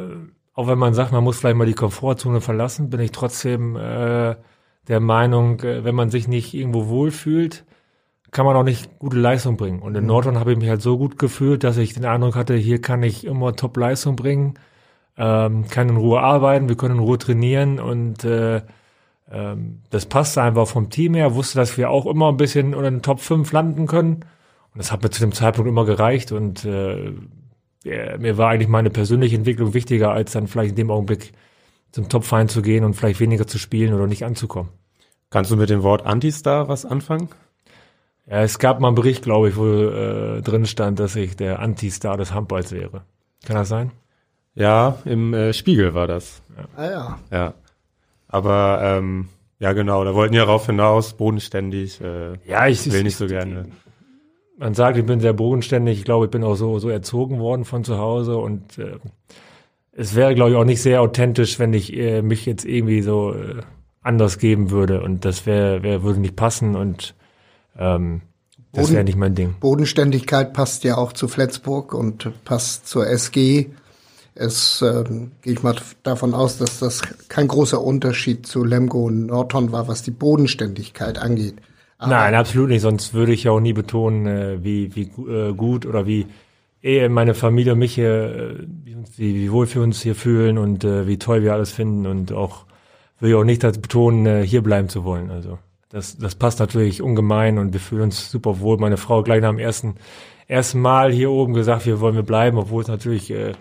auch 0.53 0.67
wenn 0.67 0.77
man 0.77 0.93
sagt, 0.93 1.11
man 1.11 1.23
muss 1.23 1.39
vielleicht 1.39 1.57
mal 1.57 1.65
die 1.65 1.73
Komfortzone 1.73 2.41
verlassen, 2.41 2.89
bin 2.89 2.99
ich 2.99 3.11
trotzdem 3.11 3.75
äh, 3.75 4.35
der 4.87 4.99
Meinung, 4.99 5.59
äh, 5.61 5.83
wenn 5.83 5.95
man 5.95 6.09
sich 6.09 6.27
nicht 6.27 6.53
irgendwo 6.53 6.87
wohlfühlt, 6.87 7.65
kann 8.31 8.45
man 8.45 8.55
auch 8.55 8.63
nicht 8.63 8.99
gute 8.99 9.17
Leistung 9.17 9.57
bringen. 9.57 9.81
Und 9.81 9.95
in 9.95 10.05
Nordhorn 10.05 10.39
habe 10.39 10.51
ich 10.53 10.57
mich 10.57 10.69
halt 10.69 10.81
so 10.81 10.97
gut 10.97 11.19
gefühlt, 11.19 11.63
dass 11.63 11.77
ich 11.77 11.93
den 11.93 12.05
Eindruck 12.05 12.35
hatte, 12.35 12.55
hier 12.55 12.81
kann 12.81 13.03
ich 13.03 13.25
immer 13.25 13.55
Top-Leistung 13.55 14.15
bringen, 14.15 14.55
ähm, 15.17 15.67
kann 15.69 15.89
in 15.89 15.97
Ruhe 15.97 16.21
arbeiten, 16.21 16.69
wir 16.69 16.77
können 16.77 16.95
in 16.95 17.03
Ruhe 17.03 17.17
trainieren 17.17 17.79
und 17.79 18.23
äh, 18.23 18.61
ähm, 19.31 19.81
das 19.89 20.05
passte 20.07 20.41
einfach 20.41 20.67
vom 20.67 20.89
Team 20.89 21.15
her, 21.15 21.35
wusste, 21.35 21.57
dass 21.59 21.77
wir 21.77 21.89
auch 21.89 22.05
immer 22.05 22.29
ein 22.29 22.37
bisschen 22.37 22.73
unter 22.73 22.89
den 22.89 23.01
Top 23.01 23.19
5 23.19 23.51
landen 23.51 23.87
können. 23.87 24.25
Und 24.73 24.79
das 24.79 24.91
hat 24.91 25.03
mir 25.03 25.11
zu 25.11 25.21
dem 25.21 25.31
Zeitpunkt 25.33 25.69
immer 25.69 25.85
gereicht 25.85 26.31
und 26.31 26.65
äh, 26.65 27.13
ja, 27.83 28.17
mir 28.17 28.37
war 28.37 28.49
eigentlich 28.49 28.69
meine 28.69 28.89
persönliche 28.89 29.35
Entwicklung 29.35 29.73
wichtiger, 29.73 30.11
als 30.11 30.31
dann 30.31 30.47
vielleicht 30.47 30.71
in 30.71 30.75
dem 30.77 30.91
Augenblick 30.91 31.33
zum 31.91 32.09
Top-Verein 32.09 32.49
zu 32.49 32.61
gehen 32.61 32.83
und 32.83 32.95
vielleicht 32.95 33.19
weniger 33.19 33.45
zu 33.47 33.57
spielen 33.59 33.93
oder 33.93 34.07
nicht 34.07 34.25
anzukommen. 34.25 34.69
Kannst 35.29 35.51
du 35.51 35.57
mit 35.57 35.69
dem 35.69 35.83
Wort 35.83 36.05
Antistar 36.05 36.67
was 36.67 36.85
anfangen? 36.85 37.29
Ja, 38.25 38.41
es 38.41 38.57
gab 38.57 38.79
mal 38.79 38.87
einen 38.87 38.95
Bericht, 38.95 39.23
glaube 39.23 39.49
ich, 39.49 39.57
wo 39.57 39.65
äh, 39.65 40.41
drin 40.41 40.65
stand, 40.65 40.99
dass 40.99 41.15
ich 41.15 41.35
der 41.35 41.59
Anti-Star 41.59 42.17
des 42.17 42.33
Handballs 42.33 42.71
wäre. 42.71 43.03
Kann 43.45 43.55
das 43.55 43.67
sein? 43.67 43.91
Ja, 44.55 44.97
im 45.05 45.33
äh, 45.33 45.53
Spiegel 45.53 45.93
war 45.93 46.07
das. 46.07 46.41
Ah 46.75 46.85
ja. 46.85 47.19
Ja. 47.31 47.53
Aber 48.27 48.79
ähm, 48.81 49.27
ja 49.59 49.73
genau, 49.73 50.03
da 50.03 50.13
wollten 50.13 50.33
ja 50.33 50.43
rauf 50.43 50.67
hinaus, 50.67 51.13
bodenständig. 51.13 51.99
Äh, 52.01 52.37
Ja, 52.45 52.67
ich 52.67 52.91
will 52.91 53.03
nicht 53.03 53.17
so 53.17 53.27
gerne. 53.27 53.67
Man 54.57 54.73
sagt, 54.73 54.97
ich 54.97 55.05
bin 55.05 55.19
sehr 55.19 55.33
bodenständig. 55.33 55.99
Ich 55.99 56.05
glaube, 56.05 56.25
ich 56.25 56.31
bin 56.31 56.43
auch 56.43 56.55
so, 56.55 56.79
so 56.79 56.89
erzogen 56.89 57.39
worden 57.39 57.65
von 57.65 57.83
zu 57.83 57.97
Hause 57.97 58.37
und 58.37 58.77
äh, 58.77 58.97
es 59.91 60.15
wäre, 60.15 60.35
glaube 60.35 60.51
ich, 60.51 60.57
auch 60.57 60.65
nicht 60.65 60.81
sehr 60.81 61.01
authentisch, 61.01 61.59
wenn 61.59 61.73
ich 61.73 61.95
äh, 61.95 62.21
mich 62.21 62.45
jetzt 62.45 62.65
irgendwie 62.65 63.01
so 63.01 63.33
äh, 63.33 63.61
anders 64.01 64.37
geben 64.37 64.69
würde 64.71 65.01
und 65.01 65.25
das 65.25 65.45
wäre, 65.45 65.83
wär, 65.83 66.03
würde 66.03 66.19
nicht 66.19 66.35
passen 66.35 66.75
und 66.75 67.15
ähm, 67.77 68.21
das 68.73 68.91
wäre 68.91 69.03
nicht 69.03 69.17
mein 69.17 69.35
Ding. 69.35 69.55
Bodenständigkeit 69.59 70.53
passt 70.53 70.83
ja 70.83 70.97
auch 70.97 71.13
zu 71.13 71.27
Flensburg 71.27 71.93
und 71.93 72.31
passt 72.43 72.87
zur 72.87 73.07
SG. 73.07 73.69
Es 74.33 74.81
ähm, 74.81 75.31
gehe 75.43 75.53
ich 75.53 75.61
mal 75.61 75.75
davon 76.01 76.33
aus, 76.33 76.57
dass 76.57 76.79
das 76.79 77.03
kein 77.29 77.47
großer 77.47 77.79
Unterschied 77.79 78.47
zu 78.47 78.63
Lemgo 78.63 79.05
und 79.05 79.27
Norton 79.27 79.71
war, 79.71 79.87
was 79.87 80.01
die 80.01 80.11
Bodenständigkeit 80.11 81.19
angeht. 81.19 81.55
Aber 82.03 82.15
Nein, 82.15 82.35
absolut 82.35 82.69
nicht. 82.69 82.81
Sonst 82.81 83.13
würde 83.13 83.31
ich 83.31 83.45
ja 83.45 83.51
auch 83.51 83.61
nie 83.61 83.73
betonen, 83.73 84.27
äh, 84.27 84.63
wie, 84.63 84.93
wie 84.95 85.03
äh, 85.31 85.53
gut 85.53 85.85
oder 85.85 86.05
wie 86.05 86.27
eh 86.81 87.07
meine 87.07 87.33
Familie 87.33 87.73
und 87.73 87.79
mich 87.79 87.95
hier, 87.95 88.57
äh, 88.59 88.67
wie, 89.15 89.35
wie, 89.35 89.51
wohl 89.51 89.73
wir 89.73 89.81
uns 89.81 90.01
hier 90.01 90.15
fühlen 90.15 90.57
und 90.57 90.83
äh, 90.83 91.07
wie 91.07 91.17
toll 91.17 91.43
wir 91.43 91.53
alles 91.53 91.71
finden 91.71 92.05
und 92.05 92.33
auch 92.33 92.65
will 93.19 93.29
ich 93.29 93.35
auch 93.35 93.45
nicht 93.45 93.63
das 93.63 93.77
betonen, 93.77 94.25
äh, 94.25 94.45
hier 94.45 94.61
bleiben 94.61 94.89
zu 94.89 95.05
wollen. 95.05 95.31
Also 95.31 95.59
das, 95.89 96.17
das 96.17 96.35
passt 96.35 96.59
natürlich 96.59 97.01
ungemein 97.01 97.57
und 97.57 97.71
wir 97.71 97.79
fühlen 97.79 98.03
uns 98.03 98.29
super 98.29 98.59
wohl. 98.59 98.77
Meine 98.77 98.97
Frau 98.97 99.23
gleich 99.23 99.41
nach 99.41 99.51
dem 99.51 99.59
ersten, 99.59 99.95
ersten 100.47 100.81
Mal 100.81 101.13
hier 101.13 101.31
oben 101.31 101.53
gesagt, 101.53 101.85
wir 101.85 102.01
wollen 102.01 102.15
wir 102.15 102.23
bleiben, 102.23 102.57
obwohl 102.57 102.81
es 102.81 102.89
natürlich 102.89 103.31
äh, 103.31 103.53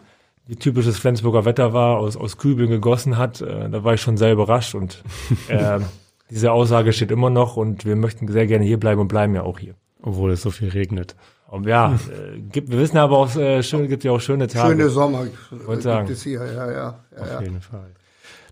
typisches 0.59 0.99
Flensburger 0.99 1.45
Wetter 1.45 1.73
war, 1.73 1.99
aus, 1.99 2.17
aus 2.17 2.39
Kübeln 2.39 2.71
gegossen 2.71 3.19
hat. 3.19 3.41
Äh, 3.41 3.71
da 3.71 3.85
war 3.85 3.95
ich 3.95 4.01
schon 4.01 4.17
sehr 4.17 4.33
überrascht 4.33 4.75
und 4.75 5.05
ähm, 5.49 5.85
diese 6.33 6.53
Aussage 6.53 6.93
steht 6.93 7.11
immer 7.11 7.31
noch 7.31 7.57
und 7.57 7.85
wir 7.85 7.95
möchten 7.95 8.27
sehr 8.29 8.47
gerne 8.47 8.65
hier 8.65 8.81
bleiben 8.81 9.01
und 9.01 9.09
bleiben 9.09 9.35
ja 9.35 9.43
auch 9.43 9.59
hier. 9.59 9.75
Obwohl 10.01 10.31
es 10.33 10.43
so 10.43 10.51
viel 10.51 10.71
regnet. 10.71 11.15
Und 11.47 11.67
ja, 11.67 11.93
äh, 11.93 12.41
gibt, 12.41 12.71
wir 12.71 12.79
wissen 12.79 12.97
aber 12.97 13.19
auch, 13.19 13.37
äh, 13.37 13.63
schön, 13.63 13.87
gibt 13.87 14.05
ja 14.05 14.13
auch 14.13 14.21
schöne 14.21 14.49
Tage. 14.49 14.71
schöne 14.71 14.89
Sommer 14.89 15.27
Wollte 15.51 15.67
gibt 15.67 15.83
sagen. 15.83 16.11
es 16.11 16.23
hier, 16.23 16.45
ja, 16.45 16.71
ja. 16.71 16.73
ja, 16.73 17.27
ja. 17.27 17.37
Auf 17.37 17.43
jeden 17.43 17.61
Fall. 17.61 17.91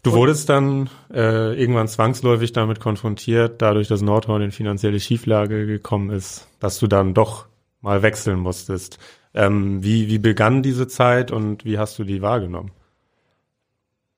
Du 0.02 0.12
wurdest 0.12 0.48
dann 0.50 0.90
äh, 1.12 1.58
irgendwann 1.58 1.88
zwangsläufig 1.88 2.52
damit 2.52 2.78
konfrontiert, 2.80 3.60
dadurch, 3.62 3.88
dass 3.88 4.02
Nordhorn 4.02 4.42
in 4.42 4.50
finanzielle 4.50 5.00
Schieflage 5.00 5.66
gekommen 5.66 6.10
ist, 6.10 6.46
dass 6.58 6.78
du 6.78 6.86
dann 6.86 7.14
doch 7.14 7.46
mal 7.80 8.02
wechseln 8.02 8.38
musstest. 8.38 8.98
Ähm, 9.32 9.82
wie, 9.82 10.08
wie 10.08 10.18
begann 10.18 10.62
diese 10.62 10.86
Zeit 10.86 11.30
und 11.30 11.64
wie 11.64 11.78
hast 11.78 11.98
du 11.98 12.04
die 12.04 12.20
wahrgenommen? 12.20 12.72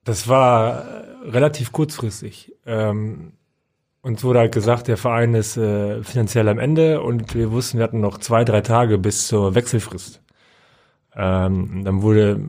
Das 0.03 0.27
war 0.27 0.85
äh, 0.85 1.29
relativ 1.29 1.71
kurzfristig. 1.71 2.53
Ähm, 2.65 3.33
uns 4.03 4.23
wurde 4.23 4.39
halt 4.39 4.53
gesagt, 4.53 4.87
der 4.89 4.97
Verein 4.97 5.35
ist 5.35 5.57
äh, 5.57 6.03
finanziell 6.03 6.49
am 6.49 6.59
Ende 6.59 7.01
und 7.01 7.35
wir 7.35 7.51
wussten, 7.51 7.79
wir 7.79 7.85
hatten 7.85 8.01
noch 8.01 8.19
zwei, 8.19 8.45
drei 8.45 8.61
Tage 8.61 8.99
bis 8.99 9.27
zur 9.27 9.55
Wechselfrist. 9.55 10.21
Ähm, 11.15 11.83
dann 11.85 12.01
wurde, 12.03 12.41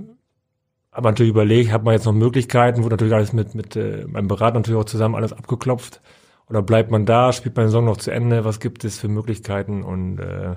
hat 0.93 1.05
natürlich 1.05 1.31
überlegt, 1.31 1.73
hat 1.73 1.85
man 1.85 1.95
jetzt 1.95 2.07
noch 2.07 2.12
Möglichkeiten, 2.14 2.83
wurde 2.85 2.95
natürlich 2.95 3.14
alles 3.14 3.33
mit, 3.33 3.55
mit 3.55 3.77
äh, 3.77 4.07
meinem 4.09 4.29
Berater 4.29 4.57
natürlich 4.59 4.81
auch 4.81 4.85
zusammen 4.85 5.14
alles 5.17 5.33
abgeklopft. 5.33 6.01
Oder 6.49 6.62
bleibt 6.62 6.90
man 6.90 7.07
da, 7.07 7.33
spielt 7.33 7.57
man 7.57 7.67
die 7.67 7.71
Saison 7.71 7.87
noch 7.87 7.97
zu 7.99 8.11
Ende, 8.11 8.45
was 8.45 8.61
gibt 8.61 8.85
es 8.85 8.99
für 8.99 9.09
Möglichkeiten? 9.09 9.83
Und 9.85 10.19
äh, 10.19 10.57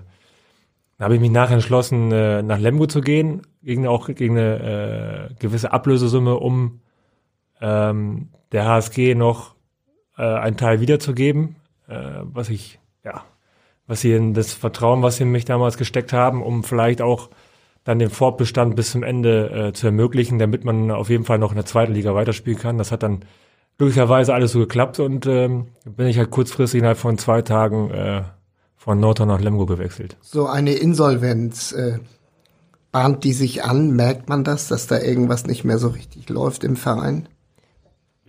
Da 0.98 1.06
habe 1.06 1.16
ich 1.16 1.22
mich 1.22 1.32
nachher 1.32 1.56
entschlossen, 1.56 2.12
äh, 2.12 2.42
nach 2.44 2.60
Lemgo 2.60 2.88
zu 2.88 3.02
gehen, 3.02 3.44
gegen 3.64 3.88
auch 3.88 4.08
gegen 4.08 4.38
eine 4.38 5.30
äh, 5.32 5.36
gewisse 5.40 5.72
Ablösesumme, 5.72 6.36
um 6.38 6.82
ähm, 7.62 8.30
der 8.52 8.66
HSG 8.66 9.16
noch 9.16 9.56
äh, 10.18 10.24
einen 10.24 10.58
Teil 10.58 10.82
wiederzugeben, 10.82 11.56
äh, 11.88 12.22
was 12.24 12.50
ich, 12.50 12.80
ja, 13.04 13.24
was 13.88 14.02
sie 14.02 14.14
in 14.14 14.34
das 14.34 14.54
Vertrauen, 14.54 15.02
was 15.02 15.18
sie 15.18 15.24
in 15.24 15.32
mich 15.32 15.46
damals 15.46 15.78
gesteckt 15.78 16.14
haben, 16.14 16.42
um 16.42 16.64
vielleicht 16.64 17.02
auch 17.02 17.30
dann 17.84 18.00
den 18.00 18.10
Fortbestand 18.10 18.76
bis 18.76 18.92
zum 18.92 19.04
Ende 19.04 19.50
äh, 19.50 19.74
zu 19.74 19.88
ermöglichen, 19.88 20.40
damit 20.40 20.66
man 20.66 20.92
auf 20.92 21.10
jeden 21.10 21.24
Fall 21.24 21.40
noch 21.40 21.52
in 21.52 21.56
der 21.56 21.66
zweiten 21.66 21.94
Liga 21.94 22.14
weiterspielen 22.14 22.60
kann. 22.60 22.78
Das 22.78 22.92
hat 22.92 23.02
dann 23.04 23.22
glücklicherweise 23.78 24.34
alles 24.34 24.52
so 24.52 24.60
geklappt 24.60 25.00
und 25.00 25.26
ähm, 25.26 25.68
bin 25.86 26.08
ich 26.08 26.18
halt 26.18 26.30
kurzfristig 26.30 26.80
innerhalb 26.80 26.98
von 26.98 27.18
zwei 27.18 27.42
Tagen 27.42 27.90
äh, 27.92 28.24
von 28.76 29.00
Norton 29.00 29.30
nach 29.30 29.40
Lemgo 29.40 29.66
gewechselt. 29.66 30.18
So 30.22 30.48
eine 30.48 30.74
Insolvenz, 30.74 31.72
äh, 31.72 32.00
bahnt 32.92 33.24
die 33.24 33.34
sich 33.34 33.64
an? 33.64 33.92
Merkt 33.92 34.28
man 34.28 34.44
das, 34.44 34.68
dass 34.68 34.88
da 34.88 35.00
irgendwas 35.00 35.46
nicht 35.46 35.64
mehr 35.64 35.78
so 35.78 35.90
richtig 35.90 36.30
läuft 36.30 36.64
im 36.64 36.76
Verein? 36.76 37.30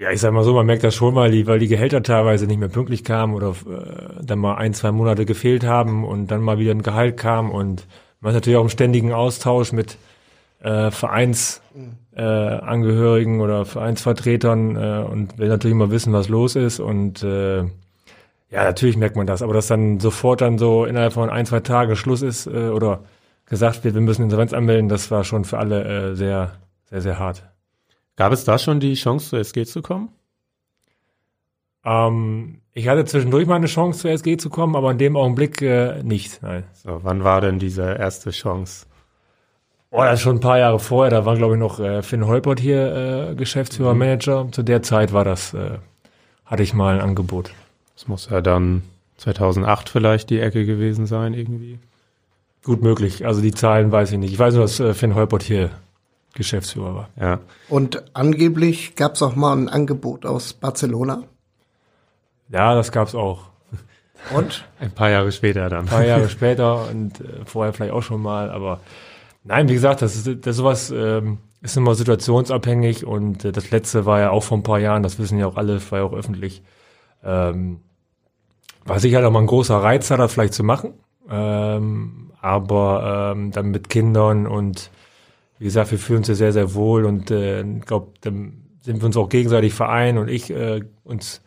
Ja, 0.01 0.13
ich 0.13 0.21
sag 0.21 0.33
mal 0.33 0.45
so, 0.45 0.55
man 0.55 0.65
merkt 0.65 0.85
das 0.85 0.95
schon 0.95 1.13
mal, 1.13 1.33
die, 1.33 1.49
weil 1.49 1.59
die 1.59 1.67
Gehälter 1.67 2.05
teilweise 2.05 2.47
nicht 2.47 2.61
mehr 2.61 2.69
pünktlich 2.69 3.03
kamen 3.03 3.35
oder 3.35 3.49
äh, 3.49 4.23
dann 4.23 4.39
mal 4.39 4.55
ein, 4.55 4.73
zwei 4.73 4.93
Monate 4.93 5.27
gefehlt 5.27 5.65
haben 5.65 6.05
und 6.05 6.29
dann 6.29 6.41
mal 6.41 6.61
wieder 6.61 6.71
ein 6.71 6.85
Gehalt 6.85 7.17
kam 7.17 7.51
und 7.51 7.85
man 8.21 8.31
ist 8.31 8.37
natürlich 8.37 8.59
auch 8.59 8.63
im 8.63 8.69
ständigen 8.69 9.13
Austausch 9.13 9.73
mit 9.73 9.99
äh, 10.61 10.93
Vereinsangehörigen 10.93 13.41
äh, 13.41 13.43
oder 13.43 13.65
Vereinsvertretern 13.65 14.77
äh, 14.77 15.05
und 15.11 15.37
will 15.37 15.49
natürlich 15.49 15.77
mal 15.77 15.91
wissen, 15.91 16.13
was 16.13 16.29
los 16.29 16.55
ist 16.55 16.79
und 16.79 17.25
äh, 17.25 17.59
ja, 17.59 18.65
natürlich 18.65 18.97
merkt 18.97 19.17
man 19.17 19.27
das, 19.27 19.43
aber 19.43 19.53
dass 19.53 19.67
dann 19.67 19.99
sofort 19.99 20.43
dann 20.43 20.59
so 20.59 20.85
innerhalb 20.85 21.13
von 21.13 21.29
ein, 21.29 21.45
zwei 21.45 21.59
Tagen 21.59 21.97
Schluss 21.97 22.23
ist 22.23 22.47
äh, 22.47 22.69
oder 22.69 23.01
gesagt 23.47 23.83
wird, 23.83 23.97
wir 23.97 24.03
müssen 24.03 24.23
Insolvenz 24.23 24.53
anmelden, 24.53 24.89
das 24.89 25.11
war 25.11 25.25
schon 25.25 25.45
für 25.45 25.59
alle 25.59 26.11
äh, 26.11 26.15
sehr, 26.15 26.53
sehr, 26.85 27.01
sehr 27.01 27.19
hart. 27.19 27.43
Gab 28.19 28.33
es 28.33 28.43
da 28.43 28.59
schon 28.59 28.81
die 28.81 28.95
Chance, 28.95 29.31
zur 29.31 29.39
SG 29.39 29.65
zu 29.65 29.81
kommen? 29.81 30.09
Ähm, 31.85 32.59
ich 32.75 32.89
hatte 32.89 33.05
zwischendurch 33.05 33.47
mal 33.47 33.55
eine 33.55 33.69
Chance, 33.69 34.01
zur 34.01 34.11
SG 34.11 34.37
zu 34.37 34.51
kommen, 34.51 34.75
aber 34.75 34.91
in 34.91 34.99
dem 34.99 35.17
Augenblick 35.17 35.63
äh, 35.63 36.03
nicht. 36.03 36.43
Nein. 36.43 36.65
So, 36.73 36.99
wann 37.05 37.23
war 37.23 37.41
denn 37.41 37.61
diese 37.61 37.83
erste 37.83 38.33
Chance? 38.33 38.87
Oh, 39.93 40.03
das 40.03 40.15
ist 40.15 40.23
schon 40.23 40.39
ein 40.39 40.41
paar 40.41 40.59
Jahre 40.59 40.81
vorher. 40.81 41.13
Da 41.13 41.27
war, 41.27 41.37
glaube 41.37 41.55
ich, 41.55 41.61
noch 41.61 41.79
äh, 41.79 42.03
Finn 42.03 42.27
Holpert 42.27 42.59
hier 42.59 43.31
äh, 43.31 43.35
Geschäftsführer, 43.37 43.95
mhm. 43.95 44.01
Manager. 44.01 44.49
Zu 44.51 44.65
der 44.65 44.83
Zeit 44.83 45.13
war 45.13 45.25
das, 45.25 45.55
äh, 45.55 45.79
hatte 46.45 46.65
ich 46.65 46.75
mal 46.75 46.97
ein 46.97 47.01
Angebot. 47.01 47.53
Das 47.95 48.09
muss 48.09 48.29
ja 48.29 48.41
dann 48.41 48.83
2008 49.19 49.91
vielleicht 49.91 50.31
die 50.31 50.41
Ecke 50.41 50.67
gewesen 50.67 51.07
sein, 51.07 51.35
irgendwie. 51.35 51.79
Gut 52.65 52.83
möglich. 52.83 53.27
Also 53.27 53.41
die 53.41 53.53
Zahlen 53.53 53.93
weiß 53.93 54.11
ich 54.11 54.19
nicht. 54.19 54.33
Ich 54.33 54.39
weiß 54.41 54.55
nur, 54.55 54.65
dass 54.65 54.81
äh, 54.81 54.93
Finn 54.93 55.15
Holpert 55.15 55.45
hier 55.45 55.71
Geschäftsführer 56.35 56.95
war. 56.95 57.09
Ja. 57.21 57.41
Und 57.69 58.05
angeblich 58.15 58.95
gab 58.95 59.15
es 59.15 59.23
auch 59.23 59.35
mal 59.35 59.57
ein 59.57 59.69
Angebot 59.69 60.27
aus 60.27 60.53
Barcelona. 60.53 61.25
Ja, 62.49 62.75
das 62.75 62.93
gab 62.93 63.09
es 63.09 63.15
auch. 63.15 63.49
Und? 64.35 64.65
Ein 64.81 64.91
paar 64.91 65.11
Jahre 65.11 65.33
später 65.33 65.69
dann. 65.69 65.81
Ein 65.81 65.87
paar 65.87 66.05
Jahre 66.05 66.29
später 66.31 66.89
und 66.89 67.21
äh, 67.21 67.45
vorher 67.45 67.73
vielleicht 67.73 67.93
auch 67.93 68.03
schon 68.03 68.23
mal, 68.23 68.51
aber 68.51 68.81
nein, 69.45 69.69
wie 69.69 69.75
gesagt, 69.75 70.03
das 70.03 70.17
ist 70.17 70.47
das 70.47 70.57
sowas 70.57 70.91
ähm, 70.91 71.39
ist 71.61 71.77
immer 71.77 71.95
situationsabhängig 71.95 73.05
und 73.05 73.45
äh, 73.45 73.53
das 73.53 73.71
letzte 73.71 74.07
war 74.07 74.21
ja 74.21 74.31
auch 74.31 74.43
vor 74.43 74.59
ein 74.59 74.63
paar 74.63 74.79
Jahren, 74.79 75.03
das 75.03 75.19
wissen 75.19 75.39
ja 75.39 75.47
auch 75.47 75.57
alle, 75.57 75.81
war 75.91 75.99
ja 76.01 76.05
auch 76.05 76.13
öffentlich. 76.13 76.63
Ähm, 77.25 77.81
war 78.85 79.01
sicher 79.01 79.27
auch 79.27 79.31
mal 79.31 79.41
ein 79.41 79.47
großer 79.47 79.77
Reiz, 79.77 80.09
da 80.09 80.29
vielleicht 80.29 80.55
zu 80.55 80.65
machen, 80.65 80.95
ähm, 81.29 82.31
aber 82.41 83.35
ähm, 83.35 83.51
dann 83.51 83.67
mit 83.71 83.89
Kindern 83.89 84.47
und 84.47 84.91
wie 85.59 85.65
gesagt, 85.65 85.91
wir 85.91 85.99
fühlen 85.99 86.19
uns 86.19 86.29
ja 86.29 86.35
sehr, 86.35 86.53
sehr 86.53 86.75
wohl 86.75 87.05
und 87.05 87.31
äh, 87.31 87.63
ich 87.63 87.87
glaube, 87.87 88.13
dann 88.21 88.65
sind 88.81 89.01
wir 89.01 89.07
uns 89.07 89.17
auch 89.17 89.29
gegenseitig 89.29 89.75
vereinen 89.75 90.19
und 90.19 90.29
ich 90.29 90.51
äh, 90.51 90.83
uns 91.05 91.43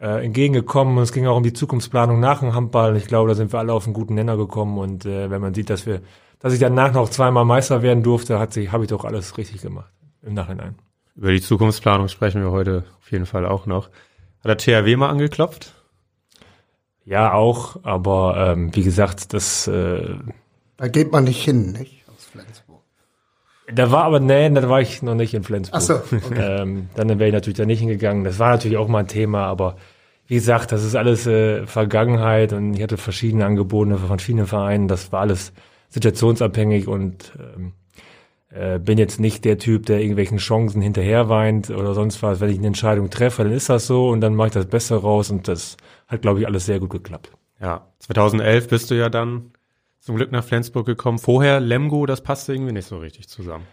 äh, 0.00 0.24
entgegengekommen 0.24 0.96
und 0.96 1.02
es 1.02 1.12
ging 1.12 1.26
auch 1.26 1.36
um 1.36 1.42
die 1.42 1.52
Zukunftsplanung 1.52 2.20
nach 2.20 2.40
dem 2.40 2.54
Handball. 2.54 2.90
Und 2.90 2.96
ich 2.96 3.06
glaube, 3.06 3.28
da 3.28 3.34
sind 3.34 3.52
wir 3.52 3.58
alle 3.58 3.72
auf 3.72 3.84
einen 3.84 3.94
guten 3.94 4.14
Nenner 4.14 4.36
gekommen 4.36 4.78
und 4.78 5.06
äh, 5.06 5.30
wenn 5.30 5.40
man 5.40 5.54
sieht, 5.54 5.70
dass 5.70 5.86
wir, 5.86 6.02
dass 6.40 6.52
ich 6.52 6.60
danach 6.60 6.92
noch 6.92 7.08
zweimal 7.08 7.44
Meister 7.44 7.82
werden 7.82 8.02
durfte, 8.02 8.38
hat 8.38 8.52
sich, 8.52 8.72
habe 8.72 8.84
ich 8.84 8.90
doch 8.90 9.04
alles 9.04 9.38
richtig 9.38 9.62
gemacht 9.62 9.92
im 10.22 10.34
Nachhinein. 10.34 10.74
Über 11.16 11.30
die 11.32 11.40
Zukunftsplanung 11.40 12.08
sprechen 12.08 12.42
wir 12.42 12.50
heute 12.50 12.84
auf 13.00 13.10
jeden 13.10 13.26
Fall 13.26 13.46
auch 13.46 13.66
noch. 13.66 13.88
Hat 14.44 14.44
der 14.44 14.58
THW 14.58 14.96
mal 14.96 15.08
angeklopft? 15.08 15.74
Ja, 17.04 17.32
auch, 17.32 17.82
aber 17.84 18.52
ähm, 18.52 18.76
wie 18.76 18.82
gesagt, 18.82 19.32
das 19.32 19.66
äh, 19.66 20.16
da 20.78 20.86
geht 20.86 21.10
man 21.10 21.24
nicht 21.24 21.42
hin, 21.42 21.72
nicht? 21.72 22.04
Aus 22.08 22.24
Flensburg. 22.26 22.67
Da 23.72 23.90
war 23.90 24.04
aber, 24.04 24.20
nee, 24.20 24.48
da 24.50 24.68
war 24.68 24.80
ich 24.80 25.02
noch 25.02 25.14
nicht 25.14 25.34
in 25.34 25.42
Flensburg. 25.42 25.76
Ach 25.76 25.80
so, 25.80 25.94
okay. 26.16 26.62
ähm, 26.62 26.88
dann 26.94 27.08
wäre 27.18 27.28
ich 27.28 27.34
natürlich 27.34 27.58
da 27.58 27.66
nicht 27.66 27.80
hingegangen. 27.80 28.24
Das 28.24 28.38
war 28.38 28.50
natürlich 28.50 28.76
auch 28.78 28.88
mal 28.88 29.00
ein 29.00 29.08
Thema, 29.08 29.44
aber 29.44 29.76
wie 30.26 30.34
gesagt, 30.34 30.72
das 30.72 30.84
ist 30.84 30.94
alles 30.94 31.26
äh, 31.26 31.66
Vergangenheit 31.66 32.52
und 32.52 32.74
ich 32.74 32.82
hatte 32.82 32.96
verschiedene 32.96 33.44
Angebote 33.46 33.96
von 33.96 34.08
verschiedenen 34.08 34.46
Vereinen. 34.46 34.88
Das 34.88 35.12
war 35.12 35.20
alles 35.20 35.52
situationsabhängig 35.88 36.86
und 36.86 37.32
ähm, 37.38 37.72
äh, 38.50 38.78
bin 38.78 38.98
jetzt 38.98 39.20
nicht 39.20 39.44
der 39.44 39.58
Typ, 39.58 39.86
der 39.86 40.00
irgendwelchen 40.00 40.38
Chancen 40.38 40.80
hinterher 40.82 41.28
weint 41.28 41.70
oder 41.70 41.94
sonst 41.94 42.22
was. 42.22 42.40
Wenn 42.40 42.50
ich 42.50 42.58
eine 42.58 42.68
Entscheidung 42.68 43.10
treffe, 43.10 43.42
dann 43.44 43.52
ist 43.52 43.68
das 43.68 43.86
so 43.86 44.08
und 44.08 44.20
dann 44.20 44.34
mache 44.34 44.48
ich 44.48 44.54
das 44.54 44.66
Beste 44.66 44.96
raus 44.96 45.30
und 45.30 45.48
das 45.48 45.76
hat, 46.06 46.22
glaube 46.22 46.40
ich, 46.40 46.46
alles 46.46 46.66
sehr 46.66 46.80
gut 46.80 46.90
geklappt. 46.90 47.30
Ja, 47.60 47.86
2011 48.00 48.68
bist 48.68 48.90
du 48.90 48.94
ja 48.94 49.08
dann 49.08 49.52
zum 50.00 50.16
Glück 50.16 50.32
nach 50.32 50.44
Flensburg 50.44 50.86
gekommen. 50.86 51.18
Vorher 51.18 51.60
Lemgo, 51.60 52.06
das 52.06 52.20
passte 52.20 52.54
irgendwie 52.54 52.72
nicht 52.72 52.86
so 52.86 52.98
richtig 52.98 53.28
zusammen. 53.28 53.64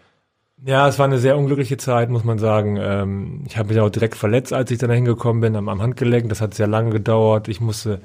Ja, 0.64 0.88
es 0.88 0.98
war 0.98 1.04
eine 1.04 1.18
sehr 1.18 1.36
unglückliche 1.36 1.76
Zeit, 1.76 2.08
muss 2.08 2.24
man 2.24 2.38
sagen. 2.38 2.78
Ähm, 2.80 3.44
ich 3.46 3.58
habe 3.58 3.68
mich 3.68 3.80
auch 3.80 3.90
direkt 3.90 4.14
verletzt, 4.14 4.52
als 4.52 4.70
ich 4.70 4.78
dann 4.78 4.90
hingekommen 4.90 5.42
bin, 5.42 5.54
am, 5.54 5.82
Handgelenk. 5.82 6.28
Das 6.30 6.40
hat 6.40 6.54
sehr 6.54 6.66
lange 6.66 6.90
gedauert. 6.90 7.48
Ich 7.48 7.60
musste 7.60 8.00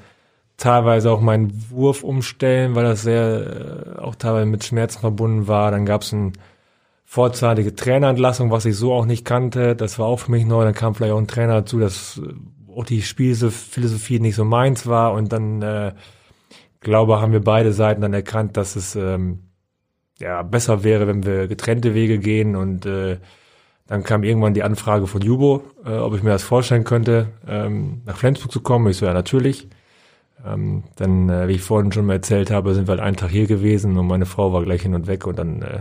teilweise 0.58 1.10
auch 1.10 1.20
meinen 1.22 1.70
Wurf 1.70 2.04
umstellen, 2.04 2.74
weil 2.74 2.84
das 2.84 3.02
sehr 3.02 3.96
äh, 3.96 4.00
auch 4.00 4.16
teilweise 4.16 4.46
mit 4.46 4.64
Schmerzen 4.64 5.00
verbunden 5.00 5.48
war. 5.48 5.70
Dann 5.70 5.86
gab 5.86 6.02
es 6.02 6.12
eine 6.12 6.32
vorzeitige 7.06 7.74
Trainerentlassung, 7.74 8.50
was 8.50 8.66
ich 8.66 8.76
so 8.76 8.92
auch 8.92 9.06
nicht 9.06 9.24
kannte. 9.24 9.74
Das 9.74 9.98
war 9.98 10.06
auch 10.06 10.20
für 10.20 10.30
mich 10.30 10.44
neu. 10.44 10.64
Dann 10.64 10.74
kam 10.74 10.94
vielleicht 10.94 11.14
auch 11.14 11.18
ein 11.18 11.28
Trainer 11.28 11.54
dazu, 11.54 11.78
dass 11.78 12.18
äh, 12.18 12.34
auch 12.76 12.84
die 12.84 13.00
Spielphilosophie 13.00 14.20
nicht 14.20 14.34
so 14.34 14.44
meins 14.44 14.86
war. 14.86 15.14
Und 15.14 15.32
dann, 15.32 15.62
äh, 15.62 15.92
glaube, 16.82 17.20
haben 17.20 17.32
wir 17.32 17.42
beide 17.42 17.72
Seiten 17.72 18.02
dann 18.02 18.14
erkannt, 18.14 18.56
dass 18.56 18.76
es 18.76 18.94
ähm, 18.96 19.40
ja, 20.18 20.42
besser 20.42 20.84
wäre, 20.84 21.06
wenn 21.06 21.24
wir 21.24 21.48
getrennte 21.48 21.94
Wege 21.94 22.18
gehen 22.18 22.54
und 22.54 22.86
äh, 22.86 23.18
dann 23.86 24.04
kam 24.04 24.22
irgendwann 24.22 24.54
die 24.54 24.62
Anfrage 24.62 25.06
von 25.06 25.20
Jubo, 25.20 25.64
äh, 25.84 25.96
ob 25.96 26.14
ich 26.14 26.22
mir 26.22 26.30
das 26.30 26.44
vorstellen 26.44 26.84
könnte, 26.84 27.28
ähm, 27.46 28.02
nach 28.06 28.16
Flensburg 28.16 28.52
zu 28.52 28.60
kommen. 28.60 28.88
Ich 28.88 28.96
so, 28.96 29.06
ja, 29.06 29.12
natürlich. 29.12 29.68
Ähm, 30.46 30.84
dann, 30.96 31.28
äh, 31.28 31.48
wie 31.48 31.52
ich 31.52 31.62
vorhin 31.62 31.92
schon 31.92 32.06
mal 32.06 32.14
erzählt 32.14 32.50
habe, 32.50 32.74
sind 32.74 32.86
wir 32.88 32.92
halt 32.92 33.00
einen 33.00 33.16
Tag 33.16 33.30
hier 33.30 33.46
gewesen 33.46 33.96
und 33.98 34.06
meine 34.06 34.26
Frau 34.26 34.52
war 34.52 34.62
gleich 34.64 34.82
hin 34.82 34.94
und 34.94 35.06
weg 35.06 35.26
und 35.26 35.38
dann 35.38 35.62
äh, 35.62 35.80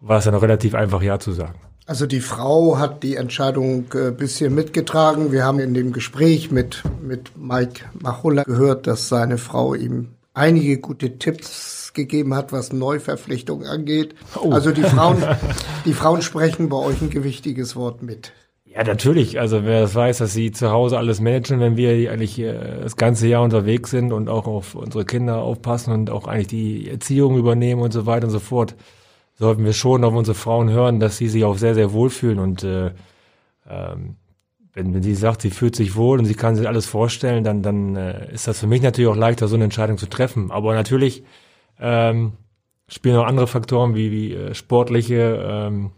war 0.00 0.18
es 0.18 0.24
dann 0.24 0.34
noch 0.34 0.42
relativ 0.42 0.74
einfach, 0.74 1.02
Ja 1.02 1.18
zu 1.18 1.32
sagen. 1.32 1.58
Also 1.88 2.06
die 2.06 2.20
Frau 2.20 2.78
hat 2.78 3.04
die 3.04 3.14
Entscheidung 3.14 3.86
äh, 3.94 4.10
bisschen 4.10 4.52
mitgetragen. 4.52 5.30
Wir 5.30 5.44
haben 5.44 5.60
in 5.60 5.72
dem 5.72 5.92
Gespräch 5.92 6.50
mit, 6.50 6.82
mit 7.00 7.38
Mike 7.38 7.84
Machulla 8.00 8.42
gehört, 8.42 8.88
dass 8.88 9.08
seine 9.08 9.38
Frau 9.38 9.72
ihm 9.74 10.08
einige 10.34 10.78
gute 10.78 11.16
Tipps 11.18 11.92
gegeben 11.94 12.34
hat, 12.34 12.52
was 12.52 12.72
Neuverpflichtungen 12.72 13.68
angeht. 13.68 14.16
Oh. 14.42 14.50
Also 14.50 14.72
die 14.72 14.82
Frauen, 14.82 15.22
die 15.84 15.92
Frauen 15.92 16.22
sprechen 16.22 16.68
bei 16.68 16.76
euch 16.76 17.00
ein 17.00 17.10
gewichtiges 17.10 17.76
Wort 17.76 18.02
mit. 18.02 18.32
Ja, 18.64 18.82
natürlich. 18.82 19.38
Also 19.38 19.64
wer 19.64 19.82
das 19.82 19.94
weiß, 19.94 20.18
dass 20.18 20.34
sie 20.34 20.50
zu 20.50 20.72
Hause 20.72 20.98
alles 20.98 21.20
managen, 21.20 21.60
wenn 21.60 21.76
wir 21.76 22.10
eigentlich 22.10 22.36
äh, 22.40 22.80
das 22.82 22.96
ganze 22.96 23.28
Jahr 23.28 23.44
unterwegs 23.44 23.92
sind 23.92 24.12
und 24.12 24.28
auch 24.28 24.48
auf 24.48 24.74
unsere 24.74 25.04
Kinder 25.04 25.38
aufpassen 25.38 25.92
und 25.92 26.10
auch 26.10 26.26
eigentlich 26.26 26.48
die 26.48 26.90
Erziehung 26.90 27.38
übernehmen 27.38 27.80
und 27.80 27.92
so 27.92 28.06
weiter 28.06 28.26
und 28.26 28.32
so 28.32 28.40
fort, 28.40 28.74
sollten 29.38 29.64
wir 29.64 29.72
schon 29.72 30.04
auf 30.04 30.14
unsere 30.14 30.34
Frauen 30.34 30.70
hören, 30.70 31.00
dass 31.00 31.18
sie 31.18 31.28
sich 31.28 31.44
auch 31.44 31.58
sehr, 31.58 31.74
sehr 31.74 31.92
wohlfühlen 31.92 32.38
und 32.38 32.64
äh, 32.64 32.92
ähm, 33.68 34.16
wenn, 34.76 34.92
wenn 34.92 35.02
sie 35.02 35.14
sagt, 35.14 35.40
sie 35.40 35.50
fühlt 35.50 35.74
sich 35.74 35.96
wohl 35.96 36.18
und 36.18 36.26
sie 36.26 36.34
kann 36.34 36.54
sich 36.54 36.68
alles 36.68 36.84
vorstellen, 36.84 37.44
dann, 37.44 37.62
dann 37.62 37.96
äh, 37.96 38.30
ist 38.32 38.46
das 38.46 38.60
für 38.60 38.66
mich 38.66 38.82
natürlich 38.82 39.08
auch 39.08 39.16
leichter, 39.16 39.48
so 39.48 39.54
eine 39.54 39.64
Entscheidung 39.64 39.96
zu 39.96 40.06
treffen. 40.06 40.50
Aber 40.50 40.74
natürlich 40.74 41.24
ähm, 41.80 42.34
spielen 42.86 43.16
auch 43.16 43.24
andere 43.24 43.46
Faktoren 43.46 43.94
wie, 43.94 44.12
wie 44.12 44.34
äh, 44.34 44.54
sportliche, 44.54 45.42
ähm, 45.42 45.92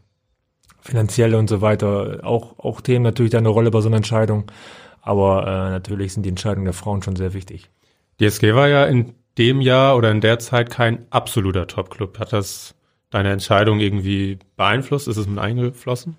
finanzielle 0.81 1.37
und 1.39 1.49
so 1.49 1.61
weiter 1.61 2.21
auch, 2.23 2.61
auch 2.61 2.81
Themen 2.81 3.03
natürlich 3.03 3.33
da 3.33 3.39
eine 3.39 3.49
Rolle 3.49 3.73
bei 3.73 3.81
so 3.81 3.89
einer 3.89 3.97
Entscheidung. 3.97 4.45
Aber 5.03 5.43
äh, 5.43 5.71
natürlich 5.71 6.13
sind 6.13 6.23
die 6.23 6.31
Entscheidungen 6.31 6.65
der 6.65 6.73
Frauen 6.73 7.03
schon 7.03 7.17
sehr 7.17 7.35
wichtig. 7.35 7.71
Die 8.21 8.27
SG 8.27 8.55
war 8.55 8.69
ja 8.69 8.85
in 8.85 9.15
dem 9.39 9.61
Jahr 9.61 9.97
oder 9.97 10.13
in 10.13 10.21
der 10.21 10.39
Zeit 10.39 10.71
kein 10.71 11.07
absoluter 11.11 11.67
Top-Club. 11.67 12.21
Hat 12.21 12.33
das 12.33 12.77
deine 13.11 13.31
Entscheidung 13.33 13.81
irgendwie 13.81 14.39
beeinflusst? 14.57 15.09
Ist 15.09 15.17
es 15.17 15.27
mit 15.27 15.39
eingeflossen? 15.39 16.17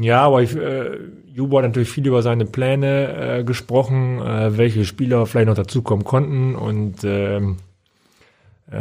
Ja, 0.00 0.22
aber 0.22 0.42
ich, 0.42 0.56
äh, 0.56 0.98
Jubo 1.26 1.58
hat 1.58 1.64
natürlich 1.66 1.90
viel 1.90 2.06
über 2.06 2.22
seine 2.22 2.46
Pläne 2.46 3.40
äh, 3.40 3.44
gesprochen, 3.44 4.20
äh, 4.20 4.56
welche 4.56 4.84
Spieler 4.86 5.26
vielleicht 5.26 5.48
noch 5.48 5.54
dazukommen 5.54 6.04
konnten 6.04 6.54
und 6.54 7.04
ähm, 7.04 7.58
äh, 8.70 8.76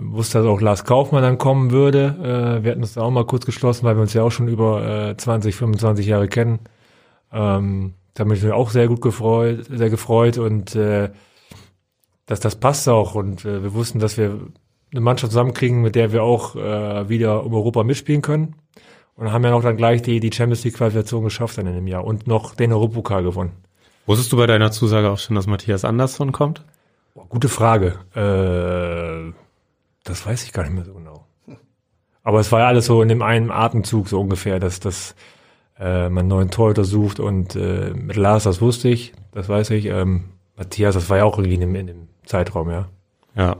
wusste, 0.00 0.38
dass 0.38 0.46
auch 0.48 0.60
Lars 0.60 0.84
Kaufmann 0.84 1.22
dann 1.22 1.38
kommen 1.38 1.70
würde. 1.70 2.16
Äh, 2.20 2.64
wir 2.64 2.72
hatten 2.72 2.82
uns 2.82 2.94
da 2.94 3.02
auch 3.02 3.10
mal 3.12 3.26
kurz 3.26 3.46
geschlossen, 3.46 3.84
weil 3.84 3.94
wir 3.94 4.02
uns 4.02 4.12
ja 4.12 4.24
auch 4.24 4.32
schon 4.32 4.48
über 4.48 5.10
äh, 5.10 5.16
20, 5.16 5.54
25 5.54 6.06
Jahre 6.06 6.26
kennen. 6.26 6.58
Ähm, 7.32 7.94
da 8.14 8.24
habe 8.24 8.34
ich 8.34 8.42
mich 8.42 8.52
auch 8.52 8.70
sehr 8.70 8.88
gut 8.88 9.00
gefreut, 9.00 9.66
sehr 9.70 9.88
gefreut 9.88 10.36
und 10.36 10.74
äh, 10.74 11.10
dass 12.26 12.40
das 12.40 12.56
passt 12.56 12.88
auch 12.88 13.14
und 13.14 13.44
äh, 13.44 13.62
wir 13.62 13.72
wussten, 13.72 14.00
dass 14.00 14.18
wir 14.18 14.40
eine 14.92 15.00
Mannschaft 15.00 15.32
zusammenkriegen, 15.32 15.82
mit 15.82 15.94
der 15.94 16.12
wir 16.12 16.22
auch 16.22 16.56
äh, 16.56 17.08
wieder 17.08 17.44
um 17.44 17.54
Europa 17.54 17.84
mitspielen 17.84 18.22
können. 18.22 18.56
Und 19.16 19.32
haben 19.32 19.44
ja 19.44 19.50
noch 19.50 19.62
dann 19.62 19.76
gleich 19.76 20.00
die, 20.00 20.18
die 20.18 20.32
Champions 20.32 20.64
League 20.64 20.76
Qualifikation 20.76 21.24
geschafft 21.24 21.58
dann 21.58 21.66
in 21.66 21.74
dem 21.74 21.86
Jahr 21.86 22.04
und 22.04 22.26
noch 22.26 22.54
den 22.54 22.72
Europapokal 22.72 23.22
gewonnen. 23.22 23.52
Wusstest 24.06 24.32
du 24.32 24.36
bei 24.38 24.46
deiner 24.46 24.70
Zusage 24.70 25.10
auch 25.10 25.18
schon, 25.18 25.36
dass 25.36 25.46
Matthias 25.46 25.84
Andersson 25.84 26.32
kommt? 26.32 26.64
Oh, 27.14 27.24
gute 27.28 27.48
Frage. 27.48 27.98
Äh, 28.14 29.32
das 30.04 30.24
weiß 30.24 30.44
ich 30.44 30.52
gar 30.52 30.62
nicht 30.62 30.72
mehr 30.72 30.84
so 30.84 30.94
genau. 30.94 31.26
Aber 32.22 32.40
es 32.40 32.50
war 32.50 32.60
ja 32.60 32.66
alles 32.68 32.86
so 32.86 33.02
in 33.02 33.08
dem 33.08 33.22
einen 33.22 33.50
Atemzug 33.50 34.08
so 34.08 34.20
ungefähr, 34.20 34.58
dass, 34.58 34.80
dass 34.80 35.14
äh, 35.78 36.08
man 36.08 36.20
einen 36.20 36.28
neuen 36.28 36.50
Torhüter 36.50 36.84
sucht 36.84 37.20
und 37.20 37.56
äh, 37.56 37.92
mit 37.94 38.16
Lars, 38.16 38.44
das 38.44 38.60
wusste 38.60 38.88
ich, 38.88 39.12
das 39.32 39.48
weiß 39.48 39.70
ich. 39.70 39.86
Ähm, 39.86 40.30
Matthias, 40.56 40.94
das 40.94 41.08
war 41.10 41.18
ja 41.18 41.24
auch 41.24 41.38
irgendwie 41.38 41.54
in 41.54 41.60
dem, 41.60 41.74
in 41.74 41.86
dem 41.86 42.08
Zeitraum, 42.24 42.70
ja. 42.70 42.88
Ja. 43.34 43.56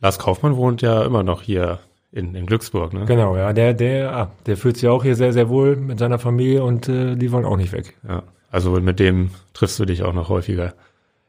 Lars 0.00 0.18
Kaufmann 0.18 0.56
wohnt 0.56 0.82
ja 0.82 1.02
immer 1.04 1.22
noch 1.22 1.42
hier 1.42 1.80
in, 2.12 2.34
in 2.34 2.46
Glücksburg, 2.46 2.92
ne? 2.92 3.04
Genau, 3.04 3.36
ja, 3.36 3.52
der, 3.52 3.74
der, 3.74 4.16
ah, 4.16 4.30
der 4.46 4.56
fühlt 4.56 4.76
sich 4.76 4.88
auch 4.88 5.02
hier 5.02 5.14
sehr, 5.14 5.32
sehr 5.32 5.48
wohl 5.48 5.76
mit 5.76 5.98
seiner 5.98 6.18
Familie 6.18 6.62
und 6.62 6.88
äh, 6.88 7.16
die 7.16 7.32
wollen 7.32 7.44
auch 7.44 7.56
nicht 7.56 7.72
weg. 7.72 7.94
Ja. 8.08 8.22
Also 8.50 8.70
mit 8.72 8.98
dem 8.98 9.30
triffst 9.52 9.78
du 9.78 9.84
dich 9.84 10.02
auch 10.02 10.14
noch 10.14 10.28
häufiger. 10.28 10.74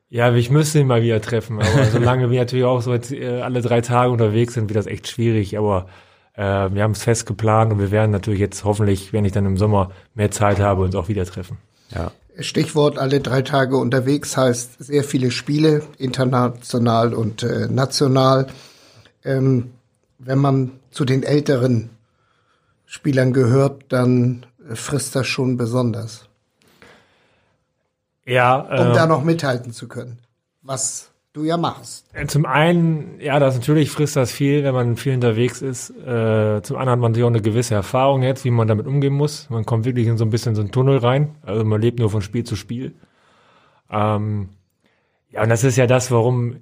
Ja, 0.10 0.34
ich 0.34 0.50
müsste 0.50 0.80
ihn 0.80 0.88
mal 0.88 1.04
wieder 1.04 1.22
treffen, 1.22 1.60
aber 1.60 1.86
solange 1.86 2.30
wir 2.32 2.40
natürlich 2.40 2.66
auch 2.66 2.82
so 2.82 2.94
jetzt 2.94 3.12
äh, 3.12 3.42
alle 3.42 3.62
drei 3.62 3.82
Tage 3.82 4.12
unterwegs 4.12 4.54
sind, 4.54 4.70
wird 4.70 4.78
das 4.78 4.88
echt 4.88 5.08
schwierig, 5.08 5.58
aber 5.58 5.88
äh, 6.34 6.42
wir 6.42 6.84
haben 6.84 6.92
es 6.92 7.04
fest 7.04 7.26
geplant 7.26 7.74
und 7.74 7.80
wir 7.80 7.92
werden 7.92 8.12
natürlich 8.12 8.40
jetzt 8.40 8.64
hoffentlich, 8.64 9.12
wenn 9.12 9.26
ich 9.26 9.34
dann 9.34 9.46
im 9.46 9.58
Sommer 9.58 9.92
mehr 10.16 10.32
Zeit 10.32 10.60
habe, 10.60 10.84
uns 10.84 10.96
auch 10.96 11.10
wieder 11.10 11.26
treffen. 11.26 11.58
Ja. 11.94 12.12
Stichwort 12.42 12.98
alle 12.98 13.20
drei 13.20 13.42
Tage 13.42 13.78
unterwegs 13.78 14.38
heißt 14.38 14.84
sehr 14.84 15.04
viele 15.04 15.32
Spiele, 15.32 15.84
international 15.98 17.14
und 17.14 17.44
äh, 17.44 17.68
national. 17.68 18.48
Ähm, 19.24 19.72
wenn 20.18 20.40
man 20.40 20.72
zu 20.92 21.06
den 21.06 21.24
älteren 21.24 21.90
Spielern 22.86 23.34
gehört, 23.34 23.84
dann 23.90 24.46
äh, 24.70 24.76
frisst 24.76 25.16
das 25.16 25.28
schon 25.28 25.58
besonders. 25.58 26.26
Ja, 28.26 28.58
um 28.60 28.92
äh, 28.92 28.94
da 28.94 29.08
noch 29.08 29.24
mithalten 29.24 29.74
zu 29.74 29.88
können, 29.88 30.20
was 30.62 31.09
du 31.34 31.44
ja 31.44 31.58
machst. 31.58 32.08
Zum 32.28 32.46
einen, 32.46 33.20
ja, 33.20 33.40
das 33.40 33.56
natürlich 33.56 33.92
frisst 33.92 34.16
das 34.16 34.32
viel, 34.32 34.64
wenn 34.64 34.74
man 34.74 34.98
viel 34.98 35.14
unterwegs 35.14 35.62
ist. 35.62 35.92
Äh, 35.92 36.62
zum 36.64 36.78
anderen 36.78 36.90
hat 36.90 37.00
man 37.00 37.12
natürlich 37.12 37.26
auch 37.26 37.30
eine 37.30 37.42
gewisse 37.42 37.76
Erfahrung 37.76 38.24
jetzt, 38.24 38.46
wie 38.46 38.52
man 38.52 38.68
damit 38.68 38.88
umgehen 38.88 39.14
muss. 39.14 39.50
Man 39.50 39.66
kommt 39.66 39.86
wirklich 39.86 40.08
in 40.08 40.18
so 40.18 40.26
ein 40.26 40.32
bisschen 40.32 40.56
so 40.56 40.62
einen 40.62 40.72
Tunnel 40.72 40.98
rein. 40.98 41.36
Also 41.44 41.64
man 41.64 41.82
lebt 41.82 42.00
nur 42.00 42.10
von 42.10 42.22
Spiel 42.22 42.44
zu 42.44 42.56
Spiel. 42.56 42.94
Ähm, 43.92 44.50
ja, 45.32 45.44
und 45.44 45.50
das 45.50 45.64
ist 45.64 45.78
ja 45.78 45.88
das, 45.88 46.12
warum 46.12 46.62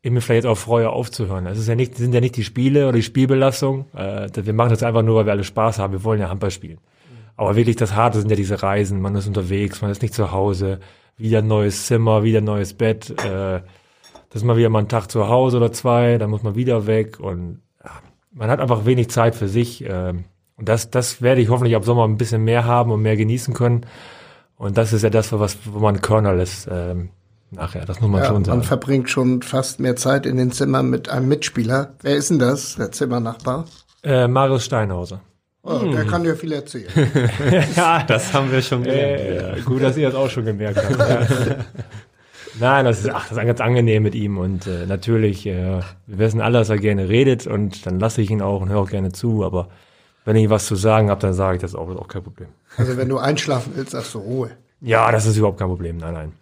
ich 0.00 0.12
mir 0.12 0.20
vielleicht 0.20 0.46
auch 0.46 0.56
freue, 0.56 0.90
aufzuhören. 0.90 1.44
Das 1.44 1.58
ist 1.58 1.66
ja 1.66 1.74
nicht, 1.74 1.96
sind 1.96 2.14
ja 2.14 2.20
nicht 2.20 2.36
die 2.36 2.44
Spiele 2.44 2.84
oder 2.84 2.96
die 2.96 3.02
Spielbelastung. 3.02 3.86
Äh, 3.94 4.28
wir 4.32 4.52
machen 4.52 4.70
das 4.70 4.84
einfach 4.84 5.02
nur, 5.02 5.16
weil 5.16 5.26
wir 5.26 5.32
alle 5.32 5.44
Spaß 5.44 5.80
haben. 5.80 5.92
Wir 5.92 6.04
wollen 6.04 6.20
ja 6.20 6.28
Handball 6.28 6.52
spielen. 6.52 6.78
Aber 7.36 7.56
wirklich 7.56 7.76
das 7.76 7.94
Harte 7.94 8.20
sind 8.20 8.30
ja 8.30 8.36
diese 8.36 8.62
Reisen. 8.62 9.00
Man 9.00 9.14
ist 9.16 9.26
unterwegs, 9.26 9.82
man 9.82 9.90
ist 9.90 10.02
nicht 10.02 10.14
zu 10.14 10.30
Hause. 10.30 10.78
Wieder 11.16 11.38
ein 11.38 11.48
neues 11.48 11.86
Zimmer, 11.86 12.22
wieder 12.22 12.38
ein 12.38 12.44
neues 12.44 12.74
Bett. 12.74 13.10
Äh, 13.24 13.60
das 14.30 14.42
ist 14.42 14.44
mal 14.46 14.56
wieder 14.56 14.68
mal 14.68 14.80
ein 14.80 14.88
Tag 14.88 15.10
zu 15.10 15.28
Hause 15.28 15.56
oder 15.58 15.72
zwei, 15.72 16.18
dann 16.18 16.30
muss 16.30 16.42
man 16.42 16.54
wieder 16.54 16.86
weg 16.86 17.18
und 17.20 17.60
ja, 17.84 17.90
man 18.32 18.50
hat 18.50 18.60
einfach 18.60 18.84
wenig 18.86 19.10
Zeit 19.10 19.34
für 19.34 19.48
sich. 19.48 19.84
Äh, 19.84 20.14
und 20.56 20.68
das, 20.68 20.90
das 20.90 21.22
werde 21.22 21.40
ich 21.40 21.48
hoffentlich 21.50 21.76
ab 21.76 21.84
Sommer 21.84 22.04
ein 22.06 22.16
bisschen 22.18 22.42
mehr 22.44 22.64
haben 22.64 22.90
und 22.90 23.00
mehr 23.02 23.16
genießen 23.16 23.54
können. 23.54 23.86
Und 24.56 24.76
das 24.76 24.92
ist 24.92 25.02
ja 25.02 25.10
das, 25.10 25.32
was, 25.32 25.56
wo 25.64 25.78
man 25.78 26.00
Körner 26.02 26.34
lässt 26.34 26.66
äh, 26.66 26.94
nachher. 27.52 27.84
Das 27.84 28.00
muss 28.00 28.10
man 28.10 28.22
Ja, 28.22 28.26
schon 28.28 28.44
sagen. 28.44 28.58
man 28.58 28.66
verbringt 28.66 29.08
schon 29.08 29.40
fast 29.42 29.78
mehr 29.78 29.94
Zeit 29.94 30.26
in 30.26 30.36
den 30.36 30.50
Zimmern 30.50 30.90
mit 30.90 31.08
einem 31.08 31.28
Mitspieler. 31.28 31.94
Wer 32.02 32.16
ist 32.16 32.30
denn 32.30 32.40
das, 32.40 32.74
der 32.74 32.90
Zimmernachbar? 32.90 33.66
Äh, 34.02 34.26
Marius 34.26 34.64
Steinhauser. 34.64 35.20
Oh, 35.62 35.78
Der 35.92 36.04
kann 36.06 36.24
dir 36.24 36.34
viel 36.34 36.52
erzählen. 36.52 36.88
ja, 37.76 38.02
Das 38.04 38.32
haben 38.32 38.50
wir 38.50 38.62
schon 38.62 38.82
gelernt. 38.84 39.58
Äh, 39.58 39.60
gut, 39.62 39.82
dass 39.82 39.96
ihr 39.96 40.06
das 40.08 40.14
auch 40.16 40.28
schon 40.30 40.44
gemerkt 40.44 40.78
habt. 40.82 41.56
Nein, 42.60 42.84
das 42.84 43.00
ist, 43.00 43.10
ach, 43.10 43.28
das 43.28 43.38
ist 43.38 43.44
ganz 43.44 43.60
angenehm 43.60 44.02
mit 44.02 44.14
ihm 44.14 44.38
und 44.38 44.66
äh, 44.66 44.86
natürlich, 44.86 45.46
äh, 45.46 45.80
wir 46.06 46.18
wissen 46.18 46.40
alle, 46.40 46.58
dass 46.58 46.70
er 46.70 46.78
gerne 46.78 47.08
redet 47.08 47.46
und 47.46 47.86
dann 47.86 48.00
lasse 48.00 48.22
ich 48.22 48.30
ihn 48.30 48.42
auch 48.42 48.60
und 48.60 48.68
höre 48.68 48.80
auch 48.80 48.90
gerne 48.90 49.12
zu, 49.12 49.44
aber 49.44 49.68
wenn 50.24 50.36
ich 50.36 50.50
was 50.50 50.66
zu 50.66 50.76
sagen 50.76 51.10
habe, 51.10 51.20
dann 51.20 51.34
sage 51.34 51.56
ich 51.56 51.60
das 51.60 51.74
auch, 51.74 51.90
ist 51.90 51.96
auch 51.96 52.08
kein 52.08 52.22
Problem. 52.22 52.48
Also 52.76 52.96
wenn 52.96 53.08
du 53.08 53.18
einschlafen 53.18 53.72
willst, 53.76 53.92
sagst 53.92 54.14
du 54.14 54.18
Ruhe. 54.18 54.50
Ja, 54.80 55.10
das 55.10 55.26
ist 55.26 55.36
überhaupt 55.36 55.58
kein 55.58 55.68
Problem, 55.68 55.98
nein, 55.98 56.14
nein. 56.14 56.32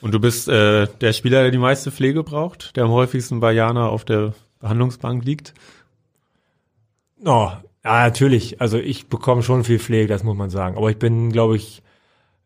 Und 0.00 0.12
du 0.12 0.20
bist 0.20 0.48
äh, 0.48 0.88
der 1.00 1.12
Spieler, 1.12 1.42
der 1.42 1.50
die 1.50 1.58
meiste 1.58 1.92
Pflege 1.92 2.24
braucht, 2.24 2.76
der 2.76 2.84
am 2.84 2.90
häufigsten 2.90 3.40
bei 3.40 3.52
Jana 3.52 3.88
auf 3.88 4.04
der 4.04 4.34
Behandlungsbank 4.60 5.24
liegt. 5.24 5.54
Oh, 7.24 7.50
ja, 7.84 8.04
natürlich, 8.04 8.60
also 8.60 8.78
ich 8.78 9.08
bekomme 9.08 9.42
schon 9.42 9.64
viel 9.64 9.78
Pflege, 9.78 10.08
das 10.08 10.24
muss 10.24 10.36
man 10.36 10.50
sagen, 10.50 10.76
aber 10.76 10.90
ich 10.90 10.98
bin, 10.98 11.30
glaube 11.30 11.56
ich, 11.56 11.82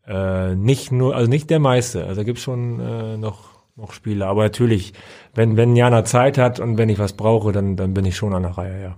äh, 0.07 0.55
nicht 0.55 0.91
nur, 0.91 1.15
also 1.15 1.29
nicht 1.29 1.49
der 1.49 1.59
meiste, 1.59 2.05
also 2.05 2.15
da 2.15 2.23
gibt 2.23 2.39
schon 2.39 2.79
äh, 2.79 3.17
noch 3.17 3.57
noch 3.75 3.91
Spieler, 3.91 4.27
aber 4.27 4.43
natürlich, 4.43 4.93
wenn 5.35 5.55
wenn 5.55 5.75
Jana 5.75 6.03
Zeit 6.03 6.37
hat 6.37 6.59
und 6.59 6.77
wenn 6.77 6.89
ich 6.89 6.97
was 6.97 7.13
brauche, 7.13 7.51
dann 7.51 7.75
dann 7.75 7.93
bin 7.93 8.05
ich 8.05 8.15
schon 8.15 8.33
an 8.33 8.43
der 8.43 8.57
Reihe, 8.57 8.81
ja. 8.81 8.97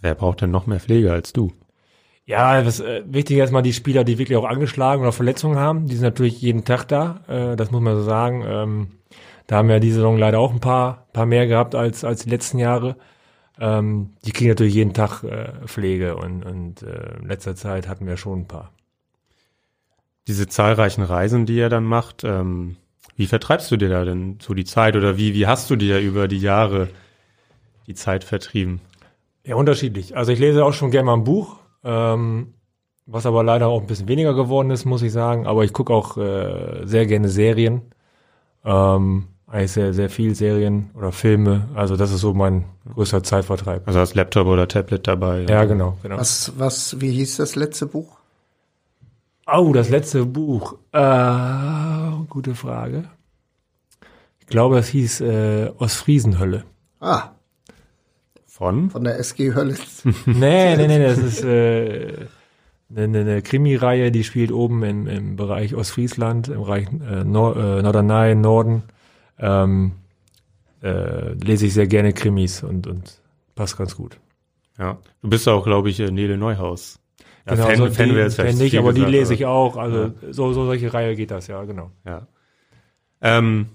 Wer 0.00 0.14
braucht 0.14 0.40
denn 0.40 0.50
noch 0.50 0.66
mehr 0.66 0.80
Pflege 0.80 1.12
als 1.12 1.32
du? 1.32 1.52
Ja, 2.26 2.60
das 2.62 2.80
äh, 2.80 3.02
wichtig 3.06 3.36
ist 3.36 3.40
erstmal 3.42 3.62
die 3.62 3.72
Spieler, 3.72 4.02
die 4.02 4.18
wirklich 4.18 4.36
auch 4.36 4.44
angeschlagen 4.44 5.02
oder 5.02 5.12
Verletzungen 5.12 5.58
haben. 5.58 5.86
Die 5.86 5.94
sind 5.94 6.04
natürlich 6.04 6.40
jeden 6.40 6.64
Tag 6.64 6.84
da. 6.86 7.20
Äh, 7.28 7.56
das 7.56 7.70
muss 7.70 7.80
man 7.80 7.96
so 7.96 8.02
sagen. 8.02 8.44
Ähm, 8.46 8.88
da 9.46 9.56
haben 9.56 9.68
wir 9.68 9.78
diese 9.78 9.96
Saison 9.96 10.18
leider 10.18 10.40
auch 10.40 10.52
ein 10.52 10.60
paar, 10.60 11.06
paar 11.12 11.26
mehr 11.26 11.46
gehabt 11.46 11.74
als 11.76 12.04
als 12.04 12.24
die 12.24 12.30
letzten 12.30 12.58
Jahre. 12.58 12.96
Ähm, 13.60 14.10
die 14.24 14.32
kriegen 14.32 14.50
natürlich 14.50 14.74
jeden 14.74 14.92
Tag 14.92 15.22
äh, 15.22 15.66
Pflege 15.66 16.16
und 16.16 16.44
und 16.44 16.82
äh, 16.82 17.18
in 17.20 17.28
letzter 17.28 17.54
Zeit 17.54 17.88
hatten 17.88 18.06
wir 18.06 18.16
schon 18.16 18.40
ein 18.40 18.48
paar. 18.48 18.72
Diese 20.26 20.48
zahlreichen 20.48 21.02
Reisen, 21.02 21.46
die 21.46 21.56
ihr 21.56 21.68
dann 21.68 21.84
macht, 21.84 22.24
ähm, 22.24 22.76
wie 23.16 23.26
vertreibst 23.26 23.70
du 23.70 23.76
dir 23.76 23.88
da 23.88 24.04
denn 24.04 24.38
so 24.40 24.54
die 24.54 24.64
Zeit 24.64 24.96
oder 24.96 25.16
wie, 25.16 25.34
wie 25.34 25.46
hast 25.46 25.70
du 25.70 25.76
dir 25.76 26.00
über 26.00 26.28
die 26.28 26.40
Jahre 26.40 26.88
die 27.86 27.94
Zeit 27.94 28.24
vertrieben? 28.24 28.80
Ja, 29.44 29.56
unterschiedlich. 29.56 30.16
Also 30.16 30.32
ich 30.32 30.38
lese 30.38 30.64
auch 30.64 30.72
schon 30.72 30.90
gerne 30.90 31.06
mal 31.06 31.14
ein 31.14 31.24
Buch, 31.24 31.56
ähm, 31.84 32.54
was 33.06 33.24
aber 33.24 33.44
leider 33.44 33.68
auch 33.68 33.80
ein 33.80 33.86
bisschen 33.86 34.08
weniger 34.08 34.34
geworden 34.34 34.70
ist, 34.70 34.84
muss 34.84 35.02
ich 35.02 35.12
sagen. 35.12 35.46
Aber 35.46 35.64
ich 35.64 35.72
gucke 35.72 35.94
auch 35.94 36.16
äh, 36.16 36.84
sehr 36.84 37.06
gerne 37.06 37.28
Serien. 37.28 37.82
Ähm, 38.64 39.28
eigentlich 39.46 39.72
sehr, 39.72 39.94
sehr 39.94 40.10
viel 40.10 40.34
Serien 40.34 40.90
oder 40.94 41.12
Filme. 41.12 41.68
Also 41.74 41.96
das 41.96 42.12
ist 42.12 42.20
so 42.20 42.34
mein 42.34 42.64
größter 42.92 43.22
Zeitvertreib. 43.22 43.86
Also 43.86 44.00
hast 44.00 44.14
Laptop 44.14 44.48
oder 44.48 44.66
Tablet 44.66 45.06
dabei? 45.06 45.46
Ja, 45.48 45.64
genau, 45.64 45.96
genau. 46.02 46.18
Was, 46.18 46.52
was, 46.58 47.00
wie 47.00 47.12
hieß 47.12 47.36
das 47.36 47.54
letzte 47.54 47.86
Buch? 47.86 48.15
Oh, 49.46 49.72
das 49.72 49.88
letzte 49.90 50.26
Buch. 50.26 50.74
Äh, 50.92 52.24
gute 52.28 52.54
Frage. 52.54 53.04
Ich 54.40 54.46
glaube, 54.48 54.76
das 54.76 54.88
hieß 54.88 55.20
äh, 55.20 55.70
Ostfriesenhölle. 55.78 56.64
Ah, 57.00 57.30
Von? 58.44 58.90
von 58.90 59.04
der 59.04 59.18
SG 59.18 59.54
Hölle. 59.54 59.76
Nee, 60.26 60.76
nee, 60.76 60.88
nee, 60.88 60.98
das 60.98 61.18
ist 61.18 61.44
äh, 61.44 62.26
eine, 62.90 63.20
eine 63.20 63.42
Krimi-Reihe, 63.42 64.10
die 64.10 64.24
spielt 64.24 64.50
oben 64.50 64.82
im, 64.82 65.06
im 65.06 65.36
Bereich 65.36 65.74
Ostfriesland, 65.74 66.48
im 66.48 66.60
Bereich 66.62 66.86
äh, 66.88 67.24
Nor 67.24 67.56
äh, 67.56 67.82
Norderney, 67.82 68.34
Norden. 68.34 68.82
Ähm, 69.38 69.92
äh, 70.82 71.32
lese 71.34 71.66
ich 71.66 71.74
sehr 71.74 71.86
gerne 71.86 72.12
Krimis 72.12 72.62
und, 72.62 72.86
und 72.86 73.20
passt 73.54 73.76
ganz 73.76 73.96
gut. 73.96 74.18
Ja. 74.78 74.98
Du 75.22 75.28
bist 75.28 75.48
auch, 75.48 75.64
glaube 75.64 75.90
ich, 75.90 76.00
äh, 76.00 76.10
Nele 76.10 76.36
Neuhaus. 76.36 76.98
Ja, 77.46 77.54
genau, 77.54 77.66
Fan, 77.66 77.76
so 77.76 77.90
Fan 77.90 78.58
die 78.58 78.64
ich, 78.64 78.70
viel 78.70 78.78
aber 78.80 78.92
die 78.92 79.00
gesagt, 79.00 79.12
lese 79.12 79.34
ich 79.34 79.46
auch. 79.46 79.76
Also 79.76 80.12
so, 80.30 80.52
so 80.52 80.66
solche 80.66 80.92
Reihe 80.92 81.14
geht 81.14 81.30
das, 81.30 81.46
ja, 81.46 81.62
genau. 81.62 81.92
Ja. 82.04 82.26
Ähm, 83.20 83.66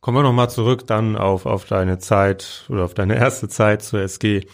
kommen 0.00 0.16
wir 0.16 0.22
nochmal 0.22 0.50
zurück 0.50 0.86
dann 0.86 1.16
auf, 1.16 1.44
auf 1.44 1.66
deine 1.66 1.98
Zeit 1.98 2.64
oder 2.68 2.84
auf 2.84 2.94
deine 2.94 3.16
erste 3.16 3.48
Zeit 3.48 3.82
zur 3.82 4.00
SG. 4.00 4.46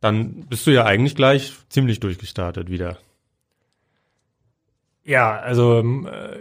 Dann 0.00 0.46
bist 0.48 0.66
du 0.66 0.70
ja 0.70 0.84
eigentlich 0.84 1.14
gleich 1.14 1.52
ziemlich 1.68 2.00
durchgestartet 2.00 2.70
wieder. 2.70 2.98
Ja, 5.04 5.38
also 5.38 5.78
ähm, 5.78 6.08
äh, 6.10 6.36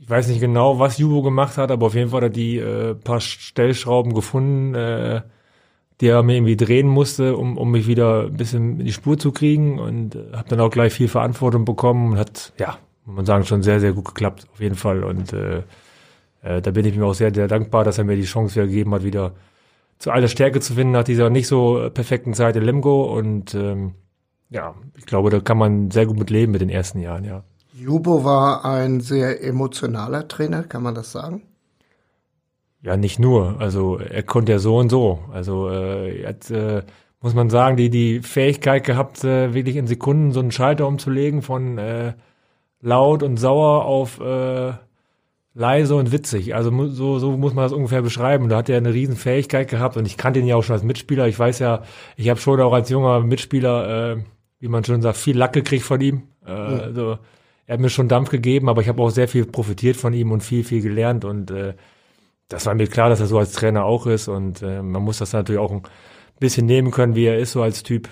ich 0.00 0.10
weiß 0.10 0.28
nicht 0.28 0.40
genau, 0.40 0.78
was 0.78 0.98
Jubo 0.98 1.22
gemacht 1.22 1.56
hat, 1.58 1.70
aber 1.70 1.86
auf 1.86 1.94
jeden 1.94 2.10
Fall 2.10 2.22
hat 2.22 2.30
er 2.30 2.30
die 2.30 2.58
äh, 2.58 2.94
paar 2.94 3.20
Stellschrauben 3.20 4.14
gefunden, 4.14 4.74
äh, 4.74 5.22
die 6.00 6.06
er 6.06 6.22
mir 6.22 6.36
irgendwie 6.36 6.56
drehen 6.56 6.86
musste, 6.86 7.36
um, 7.36 7.56
um 7.58 7.70
mich 7.70 7.86
wieder 7.86 8.24
ein 8.24 8.36
bisschen 8.36 8.80
in 8.80 8.86
die 8.86 8.92
Spur 8.92 9.18
zu 9.18 9.32
kriegen 9.32 9.78
und 9.78 10.14
äh, 10.14 10.32
habe 10.32 10.48
dann 10.48 10.60
auch 10.60 10.70
gleich 10.70 10.92
viel 10.92 11.08
Verantwortung 11.08 11.64
bekommen 11.64 12.12
und 12.12 12.18
hat, 12.18 12.52
ja, 12.58 12.78
muss 13.04 13.16
man 13.16 13.26
sagen, 13.26 13.44
schon 13.44 13.62
sehr, 13.62 13.80
sehr 13.80 13.92
gut 13.92 14.04
geklappt, 14.04 14.46
auf 14.52 14.60
jeden 14.60 14.76
Fall. 14.76 15.02
Und 15.02 15.32
äh, 15.32 15.62
äh, 16.42 16.62
da 16.62 16.70
bin 16.70 16.86
ich 16.86 16.96
mir 16.96 17.04
auch 17.04 17.14
sehr, 17.14 17.34
sehr 17.34 17.48
dankbar, 17.48 17.84
dass 17.84 17.98
er 17.98 18.04
mir 18.04 18.16
die 18.16 18.24
Chance 18.24 18.54
wieder 18.54 18.66
gegeben 18.66 18.94
hat, 18.94 19.02
wieder 19.02 19.32
zu 19.98 20.12
alter 20.12 20.28
Stärke 20.28 20.60
zu 20.60 20.74
finden 20.74 20.92
nach 20.92 21.04
dieser 21.04 21.30
nicht 21.30 21.48
so 21.48 21.90
perfekten 21.92 22.34
Zeit 22.34 22.54
in 22.54 22.62
Lemgo. 22.62 23.16
Und 23.16 23.54
ähm, 23.54 23.94
ja, 24.50 24.74
ich 24.96 25.06
glaube, 25.06 25.30
da 25.30 25.40
kann 25.40 25.58
man 25.58 25.90
sehr 25.90 26.06
gut 26.06 26.18
mit 26.18 26.30
leben 26.30 26.52
mit 26.52 26.60
den 26.60 26.70
ersten 26.70 27.00
Jahren, 27.00 27.24
ja. 27.24 27.42
Jubo 27.74 28.24
war 28.24 28.64
ein 28.64 29.00
sehr 29.00 29.42
emotionaler 29.44 30.26
Trainer, 30.26 30.64
kann 30.64 30.82
man 30.82 30.96
das 30.96 31.12
sagen? 31.12 31.42
Ja, 32.82 32.96
nicht 32.96 33.18
nur. 33.18 33.60
Also 33.60 33.98
er 33.98 34.22
konnte 34.22 34.52
ja 34.52 34.58
so 34.58 34.78
und 34.78 34.88
so. 34.88 35.18
Also 35.32 35.68
äh, 35.68 36.22
er 36.22 36.28
hat, 36.28 36.50
äh, 36.50 36.82
muss 37.20 37.34
man 37.34 37.50
sagen, 37.50 37.76
die 37.76 37.90
die 37.90 38.20
Fähigkeit 38.20 38.84
gehabt, 38.84 39.24
äh, 39.24 39.52
wirklich 39.52 39.76
in 39.76 39.86
Sekunden 39.86 40.32
so 40.32 40.40
einen 40.40 40.52
Schalter 40.52 40.86
umzulegen 40.86 41.42
von 41.42 41.78
äh, 41.78 42.12
laut 42.80 43.22
und 43.22 43.36
sauer 43.36 43.84
auf 43.84 44.20
äh, 44.20 44.72
leise 45.54 45.96
und 45.96 46.12
witzig. 46.12 46.54
Also 46.54 46.86
so, 46.88 47.18
so 47.18 47.36
muss 47.36 47.52
man 47.52 47.64
das 47.64 47.72
ungefähr 47.72 48.02
beschreiben. 48.02 48.48
Da 48.48 48.58
hat 48.58 48.68
er 48.68 48.76
eine 48.76 48.94
riesen 48.94 49.16
Fähigkeit 49.16 49.68
gehabt 49.68 49.96
und 49.96 50.06
ich 50.06 50.16
kannte 50.16 50.38
ihn 50.38 50.46
ja 50.46 50.54
auch 50.54 50.62
schon 50.62 50.74
als 50.74 50.84
Mitspieler. 50.84 51.26
Ich 51.26 51.38
weiß 51.38 51.58
ja, 51.58 51.82
ich 52.16 52.28
habe 52.28 52.38
schon 52.38 52.60
auch 52.60 52.72
als 52.72 52.90
junger 52.90 53.20
Mitspieler, 53.20 54.12
äh, 54.12 54.16
wie 54.60 54.68
man 54.68 54.84
schon 54.84 55.02
sagt, 55.02 55.16
viel 55.16 55.36
Lack 55.36 55.52
gekriegt 55.52 55.84
von 55.84 56.00
ihm. 56.00 56.22
Äh, 56.46 56.50
ja. 56.50 56.78
Also 56.78 57.18
er 57.66 57.74
hat 57.74 57.80
mir 57.80 57.90
schon 57.90 58.06
Dampf 58.06 58.30
gegeben, 58.30 58.68
aber 58.68 58.82
ich 58.82 58.88
habe 58.88 59.02
auch 59.02 59.10
sehr 59.10 59.26
viel 59.26 59.46
profitiert 59.46 59.96
von 59.96 60.14
ihm 60.14 60.30
und 60.30 60.44
viel, 60.44 60.62
viel 60.62 60.80
gelernt 60.80 61.24
und 61.24 61.50
äh, 61.50 61.74
das 62.48 62.66
war 62.66 62.74
mir 62.74 62.86
klar, 62.86 63.10
dass 63.10 63.20
er 63.20 63.26
so 63.26 63.38
als 63.38 63.52
Trainer 63.52 63.84
auch 63.84 64.06
ist 64.06 64.28
und 64.28 64.62
äh, 64.62 64.82
man 64.82 65.02
muss 65.02 65.18
das 65.18 65.32
natürlich 65.32 65.60
auch 65.60 65.70
ein 65.70 65.82
bisschen 66.40 66.66
nehmen 66.66 66.90
können, 66.90 67.14
wie 67.14 67.26
er 67.26 67.38
ist 67.38 67.52
so 67.52 67.62
als 67.62 67.82
Typ. 67.82 68.08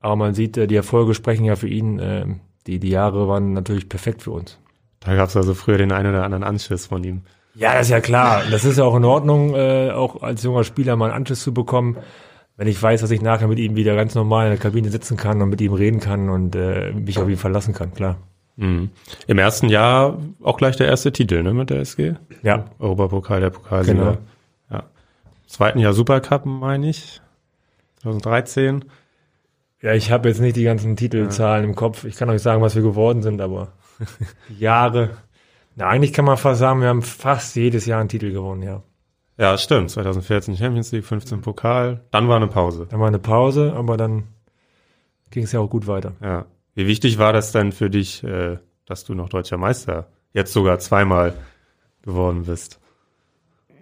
Aber 0.00 0.16
man 0.16 0.34
sieht, 0.34 0.56
äh, 0.56 0.66
die 0.66 0.76
Erfolge 0.76 1.14
sprechen 1.14 1.44
ja 1.44 1.56
für 1.56 1.68
ihn. 1.68 1.98
Äh, 1.98 2.26
die, 2.66 2.78
die 2.78 2.90
Jahre 2.90 3.28
waren 3.28 3.52
natürlich 3.52 3.88
perfekt 3.88 4.22
für 4.22 4.30
uns. 4.30 4.58
Da 5.00 5.14
gab 5.14 5.28
es 5.28 5.36
also 5.36 5.54
früher 5.54 5.78
den 5.78 5.92
einen 5.92 6.10
oder 6.10 6.24
anderen 6.24 6.44
Anschiss 6.44 6.86
von 6.86 7.02
ihm. 7.04 7.22
Ja, 7.54 7.74
das 7.74 7.86
ist 7.86 7.90
ja 7.90 8.00
klar. 8.00 8.42
Das 8.50 8.64
ist 8.64 8.78
ja 8.78 8.84
auch 8.84 8.96
in 8.96 9.04
Ordnung, 9.04 9.54
äh, 9.54 9.90
auch 9.90 10.22
als 10.22 10.42
junger 10.42 10.64
Spieler 10.64 10.96
mal 10.96 11.06
einen 11.06 11.14
Anschiss 11.14 11.42
zu 11.42 11.52
bekommen. 11.52 11.96
Wenn 12.56 12.68
ich 12.68 12.80
weiß, 12.80 13.00
dass 13.00 13.10
ich 13.10 13.22
nachher 13.22 13.48
mit 13.48 13.58
ihm 13.58 13.74
wieder 13.74 13.96
ganz 13.96 14.14
normal 14.14 14.46
in 14.46 14.52
der 14.52 14.60
Kabine 14.60 14.90
sitzen 14.90 15.16
kann 15.16 15.40
und 15.40 15.48
mit 15.48 15.60
ihm 15.60 15.72
reden 15.72 15.98
kann 15.98 16.28
und 16.28 16.54
äh, 16.54 16.92
mich 16.92 17.18
auf 17.18 17.28
ihn 17.28 17.38
verlassen 17.38 17.74
kann, 17.74 17.94
klar. 17.94 18.18
Mhm. 18.56 18.90
Im 19.26 19.38
ersten 19.38 19.68
Jahr 19.68 20.18
auch 20.42 20.56
gleich 20.56 20.76
der 20.76 20.86
erste 20.86 21.12
Titel 21.12 21.42
ne, 21.42 21.54
mit 21.54 21.70
der 21.70 21.80
SG. 21.80 22.14
Ja. 22.42 22.66
Europapokal, 22.78 23.40
der 23.40 23.50
Pokalsieger. 23.50 23.98
Genau. 23.98 24.18
Ja. 24.70 24.84
Zweiten 25.46 25.78
Jahr 25.78 25.92
Supercup, 25.92 26.44
meine 26.46 26.88
ich. 26.88 27.20
2013. 28.02 28.84
Ja, 29.82 29.94
ich 29.94 30.10
habe 30.10 30.28
jetzt 30.28 30.40
nicht 30.40 30.56
die 30.56 30.64
ganzen 30.64 30.96
Titelzahlen 30.96 31.64
ja. 31.64 31.70
im 31.70 31.74
Kopf. 31.74 32.04
Ich 32.04 32.16
kann 32.16 32.28
euch 32.28 32.42
sagen, 32.42 32.62
was 32.62 32.74
wir 32.74 32.82
geworden 32.82 33.22
sind, 33.22 33.40
aber 33.40 33.72
Jahre. 34.58 35.10
Na, 35.76 35.88
eigentlich 35.88 36.12
kann 36.12 36.24
man 36.24 36.36
fast 36.36 36.60
sagen, 36.60 36.80
wir 36.80 36.88
haben 36.88 37.02
fast 37.02 37.56
jedes 37.56 37.86
Jahr 37.86 38.00
einen 38.00 38.08
Titel 38.08 38.32
gewonnen, 38.32 38.62
ja. 38.62 38.82
Ja, 39.38 39.56
stimmt. 39.56 39.90
2014 39.90 40.56
Champions 40.56 40.92
League, 40.92 41.06
15 41.06 41.40
Pokal. 41.40 42.00
Dann 42.10 42.28
war 42.28 42.36
eine 42.36 42.48
Pause. 42.48 42.86
Dann 42.90 43.00
war 43.00 43.08
eine 43.08 43.18
Pause, 43.18 43.72
aber 43.74 43.96
dann 43.96 44.24
ging 45.30 45.44
es 45.44 45.52
ja 45.52 45.60
auch 45.60 45.70
gut 45.70 45.86
weiter. 45.86 46.12
Ja. 46.20 46.44
Wie 46.74 46.86
wichtig 46.86 47.18
war 47.18 47.32
das 47.32 47.52
denn 47.52 47.72
für 47.72 47.90
dich, 47.90 48.22
äh, 48.24 48.58
dass 48.86 49.04
du 49.04 49.14
noch 49.14 49.28
deutscher 49.28 49.56
Meister 49.56 50.08
jetzt 50.32 50.52
sogar 50.52 50.78
zweimal 50.78 51.34
geworden 52.02 52.44
bist? 52.44 52.80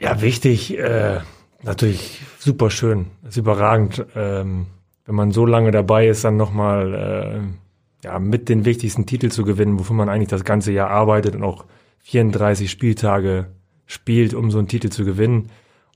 Ja, 0.01 0.21
wichtig, 0.21 0.79
äh, 0.79 1.21
natürlich 1.63 2.21
super 2.39 2.71
schön, 2.71 3.07
ist 3.27 3.37
überragend, 3.37 4.07
ähm, 4.15 4.67
wenn 5.05 5.15
man 5.15 5.33
so 5.33 5.47
lange 5.47 5.71
dabei 5.71 6.09
ist, 6.09 6.25
dann 6.25 6.37
nochmal 6.37 6.95
äh, 6.95 8.07
ja, 8.07 8.19
mit 8.19 8.49
den 8.49 8.65
wichtigsten 8.65 9.07
Titel 9.07 9.31
zu 9.31 9.45
gewinnen, 9.45 9.79
wofür 9.79 9.97
man 9.97 10.09
eigentlich 10.09 10.29
das 10.29 10.45
ganze 10.45 10.71
Jahr 10.73 10.91
arbeitet 10.91 11.35
und 11.35 11.43
auch 11.43 11.65
34 12.01 12.71
Spieltage 12.71 13.47
spielt, 13.87 14.35
um 14.35 14.51
so 14.51 14.59
einen 14.59 14.69
Titel 14.69 14.91
zu 14.91 15.05
gewinnen. 15.05 15.51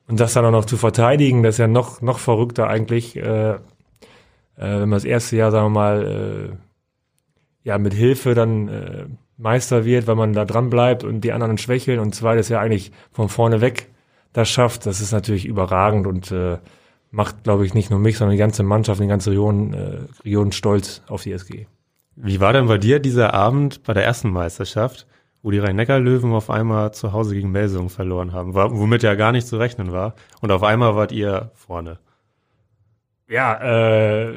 Und 0.08 0.18
das 0.18 0.32
dann 0.32 0.44
auch 0.44 0.50
noch 0.50 0.64
zu 0.64 0.76
verteidigen, 0.76 1.42
das 1.42 1.54
ist 1.54 1.58
ja 1.58 1.68
noch, 1.68 2.00
noch 2.00 2.18
verrückter 2.18 2.68
eigentlich, 2.68 3.16
äh, 3.16 3.52
äh, 3.52 3.58
wenn 4.56 4.88
man 4.88 4.92
das 4.92 5.04
erste 5.04 5.36
Jahr, 5.36 5.50
sagen 5.50 5.66
wir 5.66 5.70
mal, 5.70 6.50
äh, 6.52 6.56
ja 7.64 7.78
mit 7.78 7.94
Hilfe 7.94 8.34
dann 8.34 8.68
äh, 8.68 9.06
Meister 9.36 9.84
wird, 9.84 10.06
weil 10.06 10.16
man 10.16 10.32
da 10.32 10.44
dran 10.44 10.70
bleibt 10.70 11.04
und 11.04 11.22
die 11.22 11.32
anderen 11.32 11.58
schwächeln 11.58 11.98
und 11.98 12.14
zweites 12.14 12.48
ja 12.48 12.60
eigentlich 12.60 12.92
von 13.10 13.28
vorne 13.28 13.60
weg 13.60 13.88
das 14.32 14.48
schafft, 14.48 14.86
das 14.86 15.00
ist 15.00 15.12
natürlich 15.12 15.44
überragend 15.44 16.06
und 16.06 16.30
äh, 16.30 16.58
macht, 17.10 17.44
glaube 17.44 17.66
ich, 17.66 17.74
nicht 17.74 17.90
nur 17.90 17.98
mich, 17.98 18.16
sondern 18.16 18.32
die 18.32 18.40
ganze 18.40 18.62
Mannschaft, 18.62 19.00
die 19.00 19.06
ganze 19.06 19.30
Region, 19.30 19.74
äh, 19.74 19.98
Region 20.24 20.52
stolz 20.52 21.02
auf 21.06 21.22
die 21.22 21.32
SG. 21.32 21.66
Wie 22.16 22.40
war 22.40 22.52
denn 22.52 22.66
bei 22.66 22.78
dir 22.78 22.98
dieser 22.98 23.34
Abend 23.34 23.82
bei 23.82 23.92
der 23.92 24.04
ersten 24.04 24.30
Meisterschaft, 24.30 25.06
wo 25.42 25.50
die 25.50 25.58
Rhein-Neckar-Löwen 25.58 26.32
auf 26.32 26.50
einmal 26.50 26.94
zu 26.94 27.12
Hause 27.12 27.34
gegen 27.34 27.50
Melsungen 27.50 27.90
verloren 27.90 28.32
haben, 28.32 28.54
womit 28.54 29.02
ja 29.02 29.14
gar 29.14 29.32
nicht 29.32 29.46
zu 29.46 29.58
rechnen 29.58 29.92
war 29.92 30.14
und 30.40 30.50
auf 30.50 30.62
einmal 30.62 30.94
wart 30.94 31.12
ihr 31.12 31.50
vorne? 31.54 31.98
Ja, 33.28 33.54
äh, 33.60 34.34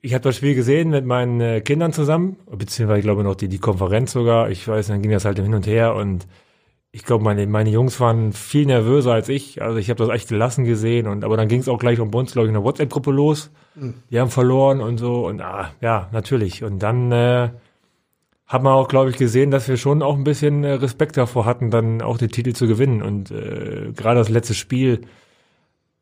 ich 0.00 0.14
habe 0.14 0.22
das 0.22 0.36
Spiel 0.36 0.54
gesehen 0.54 0.90
mit 0.90 1.04
meinen 1.04 1.40
äh, 1.40 1.60
Kindern 1.60 1.92
zusammen, 1.92 2.36
beziehungsweise 2.50 3.00
ich 3.00 3.04
glaube 3.04 3.24
noch 3.24 3.34
die, 3.34 3.48
die 3.48 3.58
Konferenz 3.58 4.12
sogar. 4.12 4.50
Ich 4.50 4.66
weiß, 4.66 4.88
dann 4.88 5.02
ging 5.02 5.10
das 5.10 5.24
halt 5.24 5.38
hin 5.38 5.54
und 5.54 5.66
her 5.66 5.94
und 5.94 6.26
ich 6.90 7.04
glaube, 7.04 7.22
meine, 7.22 7.46
meine 7.46 7.70
Jungs 7.70 8.00
waren 8.00 8.32
viel 8.32 8.66
nervöser 8.66 9.12
als 9.12 9.28
ich. 9.28 9.60
Also 9.60 9.78
ich 9.78 9.90
habe 9.90 9.98
das 9.98 10.14
echt 10.14 10.28
gelassen 10.28 10.64
gesehen 10.64 11.06
und 11.06 11.24
aber 11.24 11.36
dann 11.36 11.48
ging 11.48 11.60
es 11.60 11.68
auch 11.68 11.78
gleich 11.78 12.00
um 12.00 12.14
uns, 12.14 12.32
glaube 12.32 12.46
ich, 12.46 12.50
in 12.50 12.54
der 12.54 12.64
WhatsApp-Gruppe 12.64 13.10
los. 13.10 13.50
Mhm. 13.74 13.94
Die 14.10 14.18
haben 14.18 14.30
verloren 14.30 14.80
und 14.80 14.98
so 14.98 15.26
und 15.26 15.40
ah, 15.40 15.72
ja, 15.80 16.08
natürlich. 16.12 16.64
Und 16.64 16.82
dann 16.82 17.12
äh, 17.12 17.50
hat 18.46 18.62
man 18.62 18.72
auch, 18.72 18.88
glaube 18.88 19.10
ich, 19.10 19.16
gesehen, 19.16 19.50
dass 19.50 19.68
wir 19.68 19.76
schon 19.76 20.02
auch 20.02 20.16
ein 20.16 20.24
bisschen 20.24 20.64
äh, 20.64 20.72
Respekt 20.72 21.16
davor 21.18 21.44
hatten, 21.44 21.70
dann 21.70 22.00
auch 22.00 22.16
den 22.16 22.30
Titel 22.30 22.54
zu 22.54 22.66
gewinnen. 22.66 23.02
Und 23.02 23.30
äh, 23.30 23.92
gerade 23.94 24.18
das 24.18 24.30
letzte 24.30 24.54
Spiel, 24.54 25.02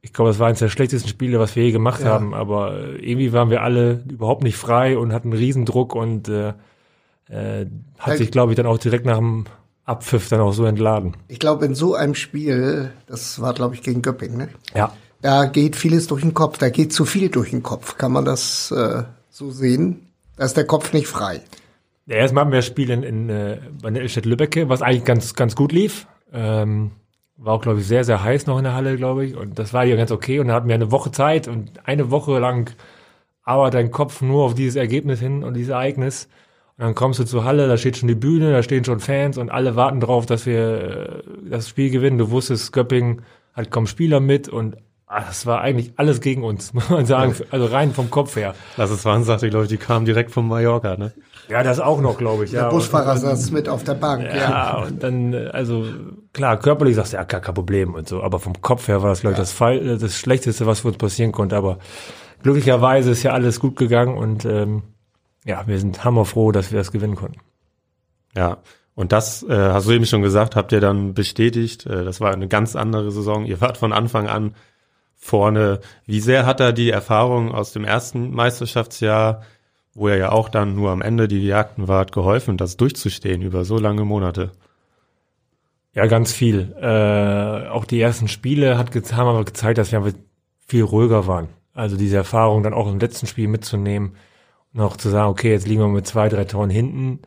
ich 0.06 0.12
glaube, 0.12 0.30
das 0.30 0.38
war 0.38 0.46
eines 0.46 0.60
der 0.60 0.68
schlechtesten 0.68 1.08
Spiele, 1.08 1.40
was 1.40 1.56
wir 1.56 1.64
je 1.64 1.72
gemacht 1.72 2.02
ja. 2.02 2.10
haben, 2.10 2.32
aber 2.32 2.78
äh, 2.78 3.10
irgendwie 3.10 3.32
waren 3.32 3.50
wir 3.50 3.62
alle 3.62 4.04
überhaupt 4.08 4.44
nicht 4.44 4.56
frei 4.56 4.96
und 4.96 5.12
hatten 5.12 5.32
Riesendruck 5.32 5.96
und 5.96 6.28
äh, 6.28 6.50
äh, 7.28 7.66
hat 7.98 8.18
sich, 8.18 8.30
glaube 8.30 8.52
ich, 8.52 8.56
dann 8.56 8.66
auch 8.66 8.78
direkt 8.78 9.04
nach 9.04 9.18
dem 9.18 9.46
Abpfiff 9.84 10.28
dann 10.28 10.40
auch 10.40 10.52
so 10.52 10.64
entladen. 10.64 11.16
Ich 11.26 11.40
glaube, 11.40 11.64
in 11.64 11.74
so 11.74 11.96
einem 11.96 12.14
Spiel, 12.14 12.92
das 13.08 13.40
war, 13.40 13.52
glaube 13.52 13.74
ich, 13.74 13.82
gegen 13.82 14.00
Göpping, 14.00 14.36
ne? 14.36 14.48
Ja. 14.76 14.92
Da 15.22 15.46
geht 15.46 15.74
vieles 15.74 16.06
durch 16.06 16.22
den 16.22 16.34
Kopf, 16.34 16.58
da 16.58 16.68
geht 16.68 16.92
zu 16.92 17.04
viel 17.04 17.28
durch 17.28 17.50
den 17.50 17.64
Kopf. 17.64 17.98
Kann 17.98 18.12
man 18.12 18.24
das 18.24 18.70
äh, 18.70 19.02
so 19.28 19.50
sehen? 19.50 20.06
Da 20.36 20.44
ist 20.44 20.56
der 20.56 20.66
Kopf 20.66 20.92
nicht 20.92 21.08
frei. 21.08 21.40
Ja, 22.06 22.14
erstmal 22.14 22.44
haben 22.44 22.52
wir 22.52 22.58
das 22.58 22.66
Spiel 22.66 22.90
in, 22.90 23.02
in, 23.02 23.28
äh, 23.28 23.58
bei 23.82 23.90
der 23.90 24.02
Illstadt 24.02 24.24
Lübbecke, 24.24 24.68
was 24.68 24.82
eigentlich 24.82 25.04
ganz, 25.04 25.34
ganz 25.34 25.56
gut 25.56 25.72
lief. 25.72 26.06
Ähm, 26.32 26.92
war 27.36 27.54
auch, 27.54 27.62
glaube 27.62 27.80
ich, 27.80 27.86
sehr, 27.86 28.04
sehr 28.04 28.22
heiß 28.22 28.46
noch 28.46 28.58
in 28.58 28.64
der 28.64 28.74
Halle, 28.74 28.96
glaube 28.96 29.24
ich. 29.24 29.36
Und 29.36 29.58
das 29.58 29.72
war 29.72 29.84
hier 29.84 29.96
ganz 29.96 30.10
okay. 30.10 30.38
Und 30.38 30.48
da 30.48 30.54
hatten 30.54 30.68
wir 30.68 30.74
eine 30.74 30.90
Woche 30.90 31.10
Zeit 31.10 31.48
und 31.48 31.86
eine 31.86 32.10
Woche 32.10 32.38
lang 32.38 32.70
arbeitet 33.42 33.74
dein 33.74 33.90
Kopf 33.90 34.22
nur 34.22 34.44
auf 34.44 34.54
dieses 34.54 34.76
Ergebnis 34.76 35.20
hin 35.20 35.44
und 35.44 35.54
dieses 35.54 35.70
Ereignis. 35.70 36.28
Und 36.76 36.84
dann 36.84 36.94
kommst 36.94 37.20
du 37.20 37.24
zur 37.24 37.44
Halle, 37.44 37.68
da 37.68 37.76
steht 37.76 37.96
schon 37.96 38.08
die 38.08 38.14
Bühne, 38.14 38.52
da 38.52 38.62
stehen 38.62 38.84
schon 38.84 39.00
Fans 39.00 39.38
und 39.38 39.50
alle 39.50 39.76
warten 39.76 40.00
drauf, 40.00 40.26
dass 40.26 40.44
wir 40.44 41.22
äh, 41.46 41.48
das 41.50 41.68
Spiel 41.68 41.90
gewinnen. 41.90 42.18
Du 42.18 42.30
wusstest, 42.30 42.72
Göpping 42.72 43.22
hat 43.54 43.70
kaum 43.70 43.86
Spieler 43.86 44.20
mit 44.20 44.48
und 44.48 44.76
ah, 45.06 45.20
das 45.20 45.46
war 45.46 45.60
eigentlich 45.60 45.92
alles 45.96 46.20
gegen 46.20 46.42
uns, 46.42 46.74
muss 46.74 46.90
man 46.90 47.06
sagen. 47.06 47.34
Also 47.50 47.66
rein 47.66 47.92
vom 47.92 48.10
Kopf 48.10 48.36
her. 48.36 48.54
Lass 48.76 48.90
es 48.90 49.04
waren, 49.04 49.24
sagte, 49.24 49.48
glaube 49.48 49.64
ich, 49.64 49.70
die 49.70 49.78
kamen 49.78 50.04
direkt 50.04 50.32
von 50.32 50.46
Mallorca, 50.46 50.96
ne? 50.96 51.12
Ja, 51.48 51.62
das 51.62 51.80
auch 51.80 52.00
noch, 52.00 52.18
glaube 52.18 52.44
ich. 52.44 52.50
Der 52.50 52.62
ja. 52.62 52.68
Busfahrer 52.68 53.12
und, 53.12 53.18
saß 53.18 53.50
mit 53.50 53.68
auf 53.68 53.84
der 53.84 53.94
Bank. 53.94 54.24
Ja, 54.24 54.36
ja, 54.36 54.78
und 54.82 55.02
dann, 55.02 55.34
also 55.34 55.84
klar, 56.32 56.58
körperlich 56.58 56.96
sagst 56.96 57.12
du, 57.12 57.18
ja, 57.18 57.24
gar 57.24 57.40
kein 57.40 57.54
Problem 57.54 57.94
und 57.94 58.08
so, 58.08 58.22
aber 58.22 58.40
vom 58.40 58.60
Kopf 58.60 58.88
her 58.88 59.02
war 59.02 59.10
das, 59.10 59.20
glaube 59.20 59.32
ich, 59.32 59.38
ja. 59.38 59.42
das, 59.42 59.52
Fall, 59.52 59.98
das 59.98 60.16
Schlechteste, 60.16 60.66
was 60.66 60.80
für 60.80 60.88
uns 60.88 60.98
passieren 60.98 61.32
konnte. 61.32 61.56
Aber 61.56 61.78
glücklicherweise 62.42 63.10
ist 63.10 63.22
ja 63.22 63.32
alles 63.32 63.60
gut 63.60 63.76
gegangen 63.76 64.16
und 64.16 64.44
ähm, 64.44 64.82
ja, 65.44 65.66
wir 65.66 65.78
sind 65.78 66.04
hammerfroh, 66.04 66.50
dass 66.52 66.72
wir 66.72 66.78
das 66.78 66.90
gewinnen 66.90 67.14
konnten. 67.14 67.40
Ja, 68.34 68.58
und 68.96 69.12
das 69.12 69.42
äh, 69.44 69.54
hast 69.54 69.86
du 69.86 69.92
eben 69.92 70.06
schon 70.06 70.22
gesagt, 70.22 70.56
habt 70.56 70.72
ihr 70.72 70.80
dann 70.80 71.14
bestätigt. 71.14 71.86
Äh, 71.86 72.04
das 72.04 72.20
war 72.20 72.32
eine 72.32 72.48
ganz 72.48 72.74
andere 72.74 73.12
Saison. 73.12 73.44
Ihr 73.44 73.60
wart 73.60 73.76
von 73.76 73.92
Anfang 73.92 74.26
an 74.26 74.54
vorne. 75.14 75.80
Wie 76.06 76.20
sehr 76.20 76.46
hat 76.46 76.60
da 76.60 76.72
die 76.72 76.90
Erfahrung 76.90 77.52
aus 77.52 77.72
dem 77.72 77.84
ersten 77.84 78.34
Meisterschaftsjahr 78.34 79.42
wo 79.96 80.08
er 80.08 80.18
ja 80.18 80.30
auch 80.30 80.50
dann 80.50 80.74
nur 80.76 80.90
am 80.90 81.00
Ende 81.00 81.26
die 81.26 81.44
Jagden 81.44 81.88
wart, 81.88 82.12
geholfen, 82.12 82.58
das 82.58 82.76
durchzustehen 82.76 83.40
über 83.40 83.64
so 83.64 83.78
lange 83.78 84.04
Monate? 84.04 84.52
Ja, 85.94 86.04
ganz 86.06 86.34
viel. 86.34 86.76
Äh, 86.78 87.68
auch 87.70 87.86
die 87.86 87.98
ersten 87.98 88.28
Spiele 88.28 88.76
hat 88.76 88.94
haben 88.94 89.28
aber 89.28 89.44
gezeigt, 89.46 89.78
dass 89.78 89.92
wir 89.92 90.12
viel 90.66 90.82
ruhiger 90.82 91.26
waren. 91.26 91.48
Also 91.72 91.96
diese 91.96 92.16
Erfahrung 92.16 92.62
dann 92.62 92.74
auch 92.74 92.90
im 92.90 92.98
letzten 92.98 93.26
Spiel 93.26 93.48
mitzunehmen 93.48 94.16
und 94.74 94.80
auch 94.82 94.98
zu 94.98 95.08
sagen, 95.08 95.30
okay, 95.30 95.50
jetzt 95.50 95.66
liegen 95.66 95.80
wir 95.80 95.88
mit 95.88 96.06
zwei, 96.06 96.28
drei 96.28 96.44
Toren 96.44 96.68
hinten, 96.68 97.20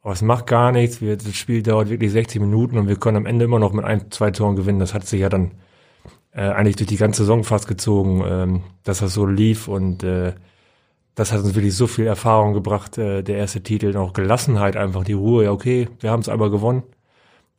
aber 0.00 0.12
es 0.12 0.22
macht 0.22 0.46
gar 0.46 0.70
nichts. 0.70 1.00
das 1.00 1.34
Spiel 1.34 1.64
dauert 1.64 1.90
wirklich 1.90 2.12
60 2.12 2.40
Minuten 2.40 2.78
und 2.78 2.86
wir 2.86 2.96
können 2.96 3.16
am 3.16 3.26
Ende 3.26 3.44
immer 3.44 3.58
noch 3.58 3.72
mit 3.72 3.84
ein, 3.84 4.12
zwei 4.12 4.30
Toren 4.30 4.54
gewinnen. 4.54 4.78
Das 4.78 4.94
hat 4.94 5.06
sich 5.06 5.20
ja 5.20 5.28
dann 5.28 5.52
äh, 6.32 6.42
eigentlich 6.42 6.76
durch 6.76 6.88
die 6.88 6.96
ganze 6.96 7.22
Saison 7.22 7.42
fast 7.42 7.66
gezogen, 7.66 8.22
ähm, 8.24 8.62
dass 8.84 8.98
das 8.98 9.12
so 9.12 9.26
lief 9.26 9.66
und 9.66 10.04
äh, 10.04 10.34
das 11.14 11.32
hat 11.32 11.40
uns 11.40 11.54
wirklich 11.54 11.74
so 11.74 11.86
viel 11.86 12.06
Erfahrung 12.06 12.54
gebracht, 12.54 12.98
äh, 12.98 13.22
der 13.22 13.36
erste 13.36 13.62
Titel, 13.62 13.88
und 13.88 13.96
auch 13.96 14.12
Gelassenheit 14.12 14.76
einfach, 14.76 15.04
die 15.04 15.12
Ruhe, 15.12 15.44
ja 15.44 15.52
okay, 15.52 15.88
wir 16.00 16.10
haben 16.10 16.20
es 16.20 16.28
einmal 16.28 16.50
gewonnen. 16.50 16.82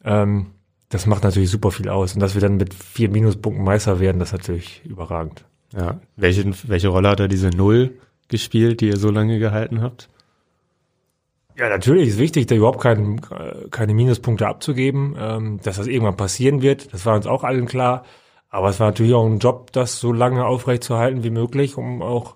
Ähm, 0.03 0.47
das 0.89 1.05
macht 1.05 1.23
natürlich 1.23 1.49
super 1.49 1.71
viel 1.71 1.89
aus. 1.89 2.13
Und 2.13 2.19
dass 2.19 2.33
wir 2.35 2.41
dann 2.41 2.57
mit 2.57 2.73
vier 2.73 3.09
Minuspunkten 3.09 3.63
Meister 3.63 3.99
werden, 3.99 4.19
das 4.19 4.29
ist 4.29 4.33
natürlich 4.33 4.81
überragend. 4.85 5.45
Ja, 5.75 5.99
welche, 6.15 6.45
welche 6.67 6.89
Rolle 6.89 7.09
hat 7.09 7.19
da 7.19 7.27
diese 7.27 7.49
Null 7.49 7.97
gespielt, 8.27 8.81
die 8.81 8.89
ihr 8.89 8.97
so 8.97 9.09
lange 9.09 9.39
gehalten 9.39 9.81
habt? 9.81 10.09
Ja, 11.55 11.69
natürlich 11.69 12.09
ist 12.09 12.19
wichtig, 12.19 12.47
da 12.47 12.55
überhaupt 12.55 12.81
kein, 12.81 13.21
keine 13.69 13.93
Minuspunkte 13.93 14.47
abzugeben, 14.47 15.15
ähm, 15.19 15.59
dass 15.63 15.77
das 15.77 15.87
irgendwann 15.87 16.17
passieren 16.17 16.61
wird. 16.61 16.93
Das 16.93 17.05
war 17.05 17.15
uns 17.15 17.27
auch 17.27 17.43
allen 17.43 17.65
klar. 17.65 18.03
Aber 18.49 18.69
es 18.69 18.79
war 18.79 18.87
natürlich 18.87 19.13
auch 19.13 19.25
ein 19.25 19.39
Job, 19.39 19.71
das 19.71 19.99
so 19.99 20.11
lange 20.11 20.45
aufrechtzuerhalten 20.45 21.23
wie 21.23 21.31
möglich, 21.31 21.77
um 21.77 22.01
auch 22.03 22.35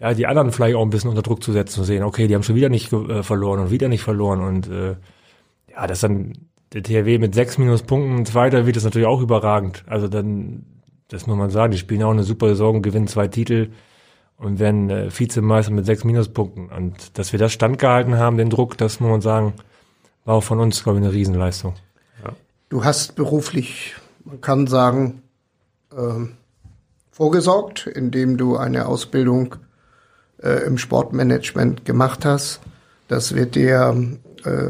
ja, 0.00 0.14
die 0.14 0.26
anderen 0.26 0.50
vielleicht 0.50 0.76
auch 0.76 0.82
ein 0.82 0.90
bisschen 0.90 1.10
unter 1.10 1.22
Druck 1.22 1.42
zu 1.42 1.52
setzen 1.52 1.80
und 1.80 1.86
sehen, 1.86 2.02
okay, 2.02 2.26
die 2.26 2.34
haben 2.34 2.42
schon 2.42 2.56
wieder 2.56 2.70
nicht 2.70 2.92
äh, 2.92 3.22
verloren 3.22 3.60
und 3.60 3.70
wieder 3.70 3.88
nicht 3.88 4.02
verloren. 4.02 4.40
Und 4.40 4.68
äh, 4.68 4.96
ja, 5.70 5.86
dass 5.86 6.00
dann 6.00 6.32
der 6.72 6.82
THW 6.82 7.18
mit 7.18 7.34
sechs 7.34 7.58
Minuspunkten 7.58 8.24
Zweiter 8.24 8.64
wird, 8.64 8.76
ist 8.76 8.84
natürlich 8.84 9.06
auch 9.06 9.20
überragend. 9.20 9.84
Also 9.86 10.08
dann, 10.08 10.64
das 11.08 11.26
muss 11.26 11.36
man 11.36 11.50
sagen, 11.50 11.72
die 11.72 11.78
spielen 11.78 12.02
auch 12.02 12.10
eine 12.10 12.22
super 12.22 12.48
Saison, 12.48 12.80
gewinnen 12.80 13.08
zwei 13.08 13.28
Titel 13.28 13.72
und 14.38 14.58
werden 14.58 14.88
äh, 14.88 15.10
Vizemeister 15.10 15.72
mit 15.72 15.84
sechs 15.84 16.02
Minuspunkten. 16.04 16.70
Und 16.70 17.18
dass 17.18 17.32
wir 17.32 17.38
das 17.38 17.52
standgehalten 17.52 18.16
haben, 18.16 18.38
den 18.38 18.48
Druck, 18.48 18.78
das 18.78 19.00
muss 19.00 19.10
man 19.10 19.20
sagen, 19.20 19.52
war 20.24 20.36
auch 20.36 20.44
von 20.44 20.60
uns, 20.60 20.82
glaube 20.82 20.98
ich, 20.98 21.04
eine 21.04 21.12
Riesenleistung. 21.12 21.74
Ja. 22.24 22.32
Du 22.70 22.84
hast 22.84 23.16
beruflich, 23.16 23.96
man 24.24 24.40
kann 24.40 24.66
sagen, 24.66 25.22
ähm, 25.94 26.36
vorgesorgt, 27.10 27.86
indem 27.86 28.38
du 28.38 28.56
eine 28.56 28.86
Ausbildung 28.86 29.56
äh, 30.42 30.64
im 30.64 30.78
Sportmanagement 30.78 31.84
gemacht 31.84 32.24
hast. 32.24 32.60
Das 33.08 33.34
wird 33.34 33.54
dir 33.54 33.94
äh, 34.44 34.68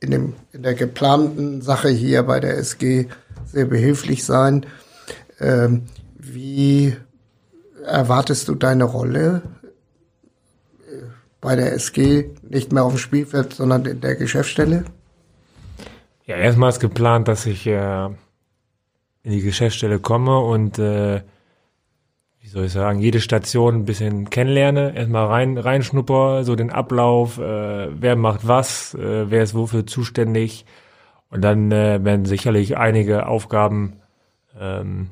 in, 0.00 0.10
dem, 0.10 0.32
in 0.52 0.62
der 0.62 0.74
geplanten 0.74 1.62
Sache 1.62 1.88
hier 1.88 2.22
bei 2.22 2.40
der 2.40 2.58
SG 2.58 3.06
sehr 3.46 3.64
behilflich 3.64 4.24
sein. 4.24 4.66
Ähm, 5.40 5.84
wie 6.14 6.96
erwartest 7.84 8.48
du 8.48 8.54
deine 8.54 8.84
Rolle 8.84 9.42
äh, 10.86 11.02
bei 11.40 11.56
der 11.56 11.72
SG 11.72 12.30
nicht 12.42 12.72
mehr 12.72 12.84
auf 12.84 12.92
dem 12.92 12.98
Spielfeld, 12.98 13.54
sondern 13.54 13.84
in 13.86 14.00
der 14.00 14.16
Geschäftsstelle? 14.16 14.84
Ja, 16.26 16.36
erstmal 16.36 16.68
ist 16.68 16.80
geplant, 16.80 17.26
dass 17.26 17.46
ich 17.46 17.66
äh, 17.66 18.04
in 18.04 19.32
die 19.32 19.40
Geschäftsstelle 19.40 19.98
komme 19.98 20.38
und 20.40 20.78
äh, 20.78 21.22
wie 22.48 22.52
soll 22.52 22.64
ich 22.64 22.72
sagen, 22.72 22.98
jede 22.98 23.20
Station 23.20 23.74
ein 23.74 23.84
bisschen 23.84 24.30
kennenlerne, 24.30 24.96
erstmal 24.96 25.26
rein 25.26 25.58
reinschnupper, 25.58 26.44
so 26.44 26.56
den 26.56 26.70
Ablauf, 26.70 27.36
äh, 27.36 27.88
wer 28.00 28.16
macht 28.16 28.48
was, 28.48 28.94
äh, 28.94 29.30
wer 29.30 29.42
ist 29.42 29.54
wofür 29.54 29.86
zuständig 29.86 30.64
und 31.28 31.42
dann 31.42 31.70
äh, 31.70 32.02
werden 32.02 32.24
sicherlich 32.24 32.78
einige 32.78 33.26
Aufgaben 33.26 34.00
ähm, 34.58 35.10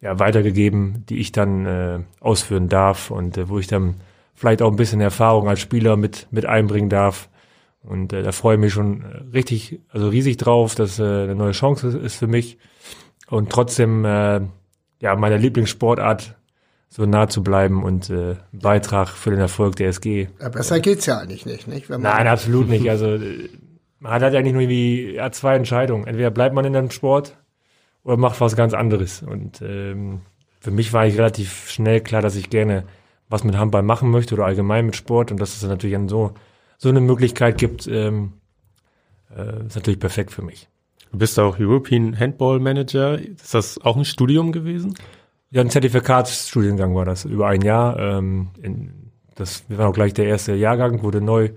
ja, 0.00 0.18
weitergegeben, 0.18 1.04
die 1.08 1.18
ich 1.18 1.30
dann 1.30 1.66
äh, 1.66 2.00
ausführen 2.18 2.68
darf 2.68 3.12
und 3.12 3.38
äh, 3.38 3.48
wo 3.48 3.60
ich 3.60 3.68
dann 3.68 3.94
vielleicht 4.34 4.60
auch 4.60 4.72
ein 4.72 4.76
bisschen 4.76 5.00
Erfahrung 5.00 5.48
als 5.48 5.60
Spieler 5.60 5.96
mit 5.96 6.26
mit 6.32 6.46
einbringen 6.46 6.90
darf. 6.90 7.28
Und 7.84 8.12
äh, 8.12 8.24
da 8.24 8.32
freue 8.32 8.56
ich 8.56 8.60
mich 8.60 8.72
schon 8.72 9.04
richtig, 9.32 9.78
also 9.90 10.08
riesig 10.08 10.36
drauf, 10.36 10.74
dass 10.74 10.98
äh, 10.98 11.04
eine 11.04 11.36
neue 11.36 11.52
Chance 11.52 11.86
ist, 11.86 11.94
ist 11.94 12.16
für 12.16 12.26
mich. 12.26 12.58
Und 13.28 13.50
trotzdem 13.50 14.04
äh, 14.04 14.40
ja, 15.00 15.14
meiner 15.16 15.38
Lieblingssportart 15.38 16.34
so 16.88 17.04
nah 17.04 17.28
zu 17.28 17.42
bleiben 17.42 17.82
und 17.82 18.08
äh, 18.10 18.36
Beitrag 18.52 19.08
für 19.08 19.30
den 19.30 19.40
Erfolg 19.40 19.76
der 19.76 19.88
SG. 19.88 20.28
Ja, 20.40 20.48
besser 20.48 20.80
geht's 20.80 21.06
ja 21.06 21.18
eigentlich 21.18 21.44
nicht, 21.44 21.68
nicht? 21.68 21.90
Nein, 21.90 22.26
absolut 22.26 22.68
nicht. 22.68 22.88
Also 22.88 23.14
äh, 23.14 23.48
man 23.98 24.12
hat 24.12 24.22
halt 24.22 24.34
eigentlich 24.34 24.54
nur 24.54 24.62
irgendwie 24.62 25.14
ja, 25.14 25.30
zwei 25.30 25.56
Entscheidungen. 25.56 26.06
Entweder 26.06 26.30
bleibt 26.30 26.54
man 26.54 26.64
in 26.64 26.72
dem 26.72 26.90
Sport 26.90 27.36
oder 28.04 28.16
macht 28.16 28.40
was 28.40 28.56
ganz 28.56 28.72
anderes. 28.72 29.22
Und 29.22 29.60
ähm, 29.60 30.22
für 30.60 30.70
mich 30.70 30.92
war 30.92 31.06
ich 31.06 31.18
relativ 31.18 31.68
schnell 31.70 32.00
klar, 32.00 32.22
dass 32.22 32.36
ich 32.36 32.48
gerne 32.48 32.84
was 33.28 33.44
mit 33.44 33.56
Handball 33.56 33.82
machen 33.82 34.10
möchte 34.10 34.34
oder 34.34 34.46
allgemein 34.46 34.86
mit 34.86 34.96
Sport 34.96 35.30
und 35.30 35.38
dass 35.38 35.56
es 35.56 35.62
natürlich 35.62 35.94
dann 35.94 36.08
so 36.08 36.32
so 36.78 36.88
eine 36.88 37.00
Möglichkeit 37.00 37.58
gibt, 37.58 37.88
ähm, 37.88 38.34
äh, 39.36 39.66
ist 39.66 39.74
natürlich 39.74 39.98
perfekt 40.00 40.30
für 40.30 40.42
mich. 40.42 40.68
Du 41.10 41.18
bist 41.18 41.38
auch 41.38 41.58
European 41.58 42.18
Handball 42.18 42.60
Manager. 42.60 43.18
Ist 43.18 43.54
das 43.54 43.80
auch 43.80 43.96
ein 43.96 44.04
Studium 44.04 44.52
gewesen? 44.52 44.94
Ja, 45.50 45.62
ein 45.62 45.70
Zertifikatsstudiengang 45.70 46.94
war 46.94 47.04
das 47.04 47.24
über 47.24 47.48
ein 47.48 47.62
Jahr. 47.62 47.98
Ähm, 47.98 48.48
das 49.34 49.64
waren 49.70 49.86
auch 49.86 49.94
gleich 49.94 50.12
der 50.12 50.26
erste 50.26 50.54
Jahrgang, 50.54 51.02
wurde 51.02 51.20
neu 51.20 51.50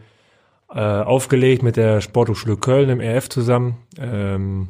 äh, 0.74 0.80
aufgelegt 0.80 1.64
mit 1.64 1.76
der 1.76 1.99
Sporthochschule 1.99 2.56
Köln 2.56 2.89
im 2.89 3.02
RF 3.02 3.28
zusammen. 3.28 3.78
Ähm, 3.97 4.70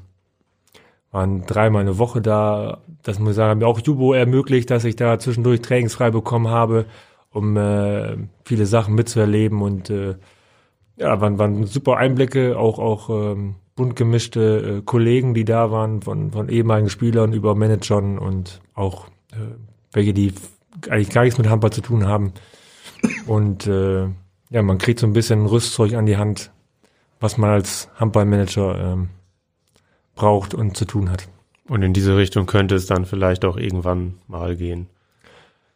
waren 1.11 1.45
dreimal 1.45 1.81
eine 1.81 1.99
Woche 1.99 2.21
da. 2.21 2.79
Das 3.03 3.19
muss 3.19 3.31
ich 3.31 3.35
sagen, 3.35 3.51
haben 3.51 3.59
mir 3.59 3.67
auch 3.67 3.81
Jubo 3.81 4.13
ermöglicht, 4.13 4.71
dass 4.71 4.85
ich 4.85 4.95
da 4.95 5.19
zwischendurch 5.19 5.61
trainingsfrei 5.61 6.09
bekommen 6.09 6.47
habe, 6.47 6.85
um 7.31 7.57
äh, 7.57 8.17
viele 8.45 8.65
Sachen 8.65 8.95
mitzuerleben 8.95 9.61
und 9.61 9.89
äh, 9.89 10.15
ja, 10.97 11.19
waren, 11.21 11.37
waren 11.37 11.65
super 11.65 11.97
Einblicke, 11.97 12.57
auch 12.57 12.79
auch 12.79 13.09
ähm, 13.09 13.55
bunt 13.75 13.95
gemischte 13.95 14.77
äh, 14.79 14.81
Kollegen, 14.81 15.33
die 15.33 15.45
da 15.45 15.71
waren, 15.71 16.01
von, 16.01 16.31
von 16.31 16.49
ehemaligen 16.49 16.89
Spielern 16.89 17.33
über 17.33 17.55
Managern 17.55 18.17
und 18.17 18.61
auch 18.73 19.07
äh, 19.31 19.55
welche, 19.91 20.13
die 20.13 20.33
eigentlich 20.89 21.09
gar 21.09 21.23
nichts 21.23 21.37
mit 21.37 21.49
Handball 21.49 21.71
zu 21.71 21.81
tun 21.81 22.05
haben. 22.05 22.33
Und 23.27 23.67
äh, 23.67 24.07
ja, 24.49 24.61
man 24.61 24.77
kriegt 24.77 24.99
so 24.99 25.07
ein 25.07 25.13
bisschen 25.13 25.45
Rüstzeug 25.45 25.93
an 25.93 26.05
die 26.05 26.17
Hand, 26.17 26.51
was 27.19 27.37
man 27.37 27.49
als 27.49 27.89
Handballmanager 27.95 28.93
ähm, 28.93 29.09
braucht 30.15 30.53
und 30.53 30.75
zu 30.75 30.85
tun 30.85 31.09
hat. 31.09 31.27
Und 31.67 31.83
in 31.83 31.93
diese 31.93 32.17
Richtung 32.17 32.47
könnte 32.47 32.75
es 32.75 32.85
dann 32.85 33.05
vielleicht 33.05 33.45
auch 33.45 33.57
irgendwann 33.57 34.15
mal 34.27 34.55
gehen. 34.55 34.87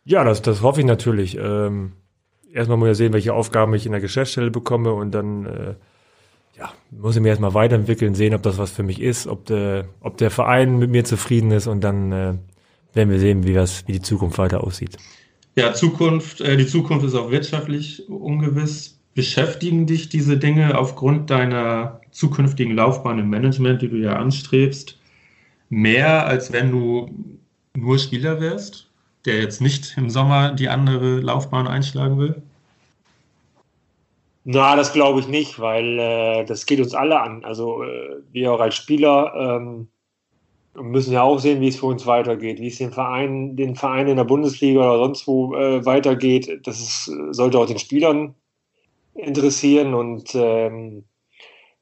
Ja, 0.03 0.23
das, 0.23 0.41
das 0.41 0.61
hoffe 0.61 0.81
ich 0.81 0.85
natürlich. 0.85 1.37
Ähm, 1.37 1.93
erstmal 2.51 2.77
muss 2.77 2.89
ich 2.89 2.97
sehen, 2.97 3.13
welche 3.13 3.33
Aufgaben 3.33 3.73
ich 3.73 3.85
in 3.85 3.91
der 3.91 4.01
Geschäftsstelle 4.01 4.51
bekomme 4.51 4.93
und 4.93 5.11
dann 5.11 5.45
äh, 5.45 5.75
ja, 6.57 6.71
muss 6.91 7.15
ich 7.15 7.21
mir 7.21 7.29
erstmal 7.29 7.53
weiterentwickeln, 7.53 8.15
sehen, 8.15 8.33
ob 8.33 8.43
das 8.43 8.57
was 8.57 8.71
für 8.71 8.83
mich 8.83 9.01
ist, 9.01 9.27
ob 9.27 9.45
der, 9.45 9.85
ob 10.01 10.17
der 10.17 10.31
Verein 10.31 10.77
mit 10.77 10.89
mir 10.89 11.03
zufrieden 11.03 11.51
ist 11.51 11.67
und 11.67 11.81
dann 11.83 12.11
äh, 12.11 12.33
werden 12.93 13.09
wir 13.09 13.19
sehen, 13.19 13.45
wie, 13.45 13.53
das, 13.53 13.87
wie 13.87 13.93
die 13.93 14.01
Zukunft 14.01 14.37
weiter 14.37 14.63
aussieht. 14.63 14.97
Ja, 15.55 15.73
Zukunft, 15.73 16.41
äh, 16.41 16.57
die 16.57 16.67
Zukunft 16.67 17.05
ist 17.05 17.15
auch 17.15 17.31
wirtschaftlich 17.31 18.07
ungewiss. 18.09 18.99
Beschäftigen 19.13 19.85
dich 19.85 20.09
diese 20.09 20.37
Dinge 20.37 20.77
aufgrund 20.77 21.29
deiner 21.29 22.01
zukünftigen 22.11 22.75
Laufbahn 22.75 23.19
im 23.19 23.29
Management, 23.29 23.81
die 23.81 23.89
du 23.89 23.97
ja 23.97 24.17
anstrebst, 24.17 24.97
mehr 25.69 26.25
als 26.25 26.51
wenn 26.51 26.71
du 26.71 27.09
nur 27.75 27.99
Spieler 27.99 28.39
wärst, 28.41 28.89
der 29.25 29.39
jetzt 29.39 29.61
nicht 29.61 29.95
im 29.97 30.09
Sommer 30.09 30.53
die 30.53 30.69
andere 30.69 31.19
Laufbahn 31.19 31.67
einschlagen 31.67 32.17
will? 32.17 32.41
Na, 34.47 34.75
das 34.75 34.93
glaube 34.93 35.19
ich 35.19 35.27
nicht, 35.27 35.59
weil 35.59 35.99
äh, 35.99 36.45
das 36.45 36.67
geht 36.67 36.79
uns 36.79 36.93
alle 36.93 37.19
an. 37.19 37.43
Also 37.43 37.83
äh, 37.83 38.21
wir 38.31 38.53
auch 38.53 38.59
als 38.59 38.75
Spieler 38.75 39.33
ähm, 39.35 39.87
müssen 40.75 41.13
ja 41.13 41.23
auch 41.23 41.39
sehen, 41.39 41.61
wie 41.61 41.69
es 41.69 41.77
für 41.77 41.87
uns 41.87 42.05
weitergeht, 42.05 42.59
wie 42.59 42.67
es 42.67 42.77
den 42.77 42.91
Verein, 42.91 43.55
den 43.55 43.75
Vereinen 43.75 44.09
in 44.09 44.17
der 44.17 44.23
Bundesliga 44.25 44.81
oder 44.81 44.99
sonst 45.05 45.27
wo 45.27 45.55
äh, 45.55 45.83
weitergeht. 45.85 46.61
Das 46.63 46.79
ist, 46.79 47.11
sollte 47.31 47.59
auch 47.59 47.65
den 47.65 47.79
Spielern 47.79 48.35
interessieren 49.15 49.95
und 49.95 50.35
ähm, 50.35 51.05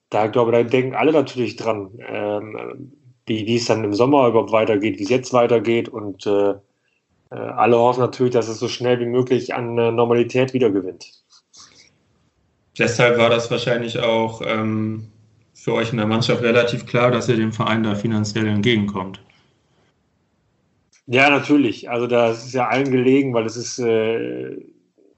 da 0.09 0.27
glaube 0.27 0.51
ich, 0.51 0.57
da 0.57 0.63
denken 0.63 0.95
alle 0.95 1.11
natürlich 1.11 1.57
dran, 1.57 1.91
ähm, 2.07 2.93
wie, 3.25 3.45
wie 3.47 3.55
es 3.57 3.65
dann 3.65 3.83
im 3.83 3.93
Sommer 3.93 4.27
überhaupt 4.29 4.53
weitergeht, 4.53 4.99
wie 4.99 5.03
es 5.03 5.09
jetzt 5.09 5.33
weitergeht 5.33 5.89
und 5.89 6.25
äh, 6.27 6.51
äh 7.31 7.35
alle 7.35 7.77
hoffen 7.77 8.01
natürlich, 8.01 8.33
dass 8.33 8.47
es 8.47 8.59
so 8.59 8.67
schnell 8.69 8.99
wie 8.99 9.05
möglich 9.05 9.53
an 9.53 9.75
Normalität 9.75 10.53
wiedergewinnt. 10.53 11.22
Deshalb 12.77 13.17
war 13.17 13.29
das 13.29 13.51
wahrscheinlich 13.51 13.99
auch 13.99 14.41
ähm, 14.45 15.07
für 15.53 15.73
euch 15.73 15.91
in 15.91 15.97
der 15.97 16.07
Mannschaft 16.07 16.41
relativ 16.41 16.85
klar, 16.85 17.11
dass 17.11 17.29
ihr 17.29 17.35
dem 17.35 17.53
Verein 17.53 17.83
da 17.83 17.95
finanziell 17.95 18.47
entgegenkommt. 18.47 19.21
Ja, 21.05 21.29
natürlich. 21.29 21.89
Also 21.89 22.07
das 22.07 22.45
ist 22.45 22.53
ja 22.53 22.67
allen 22.67 22.89
gelegen, 22.89 23.33
weil 23.33 23.45
es 23.45 23.57
ist 23.57 23.77
äh, 23.79 24.57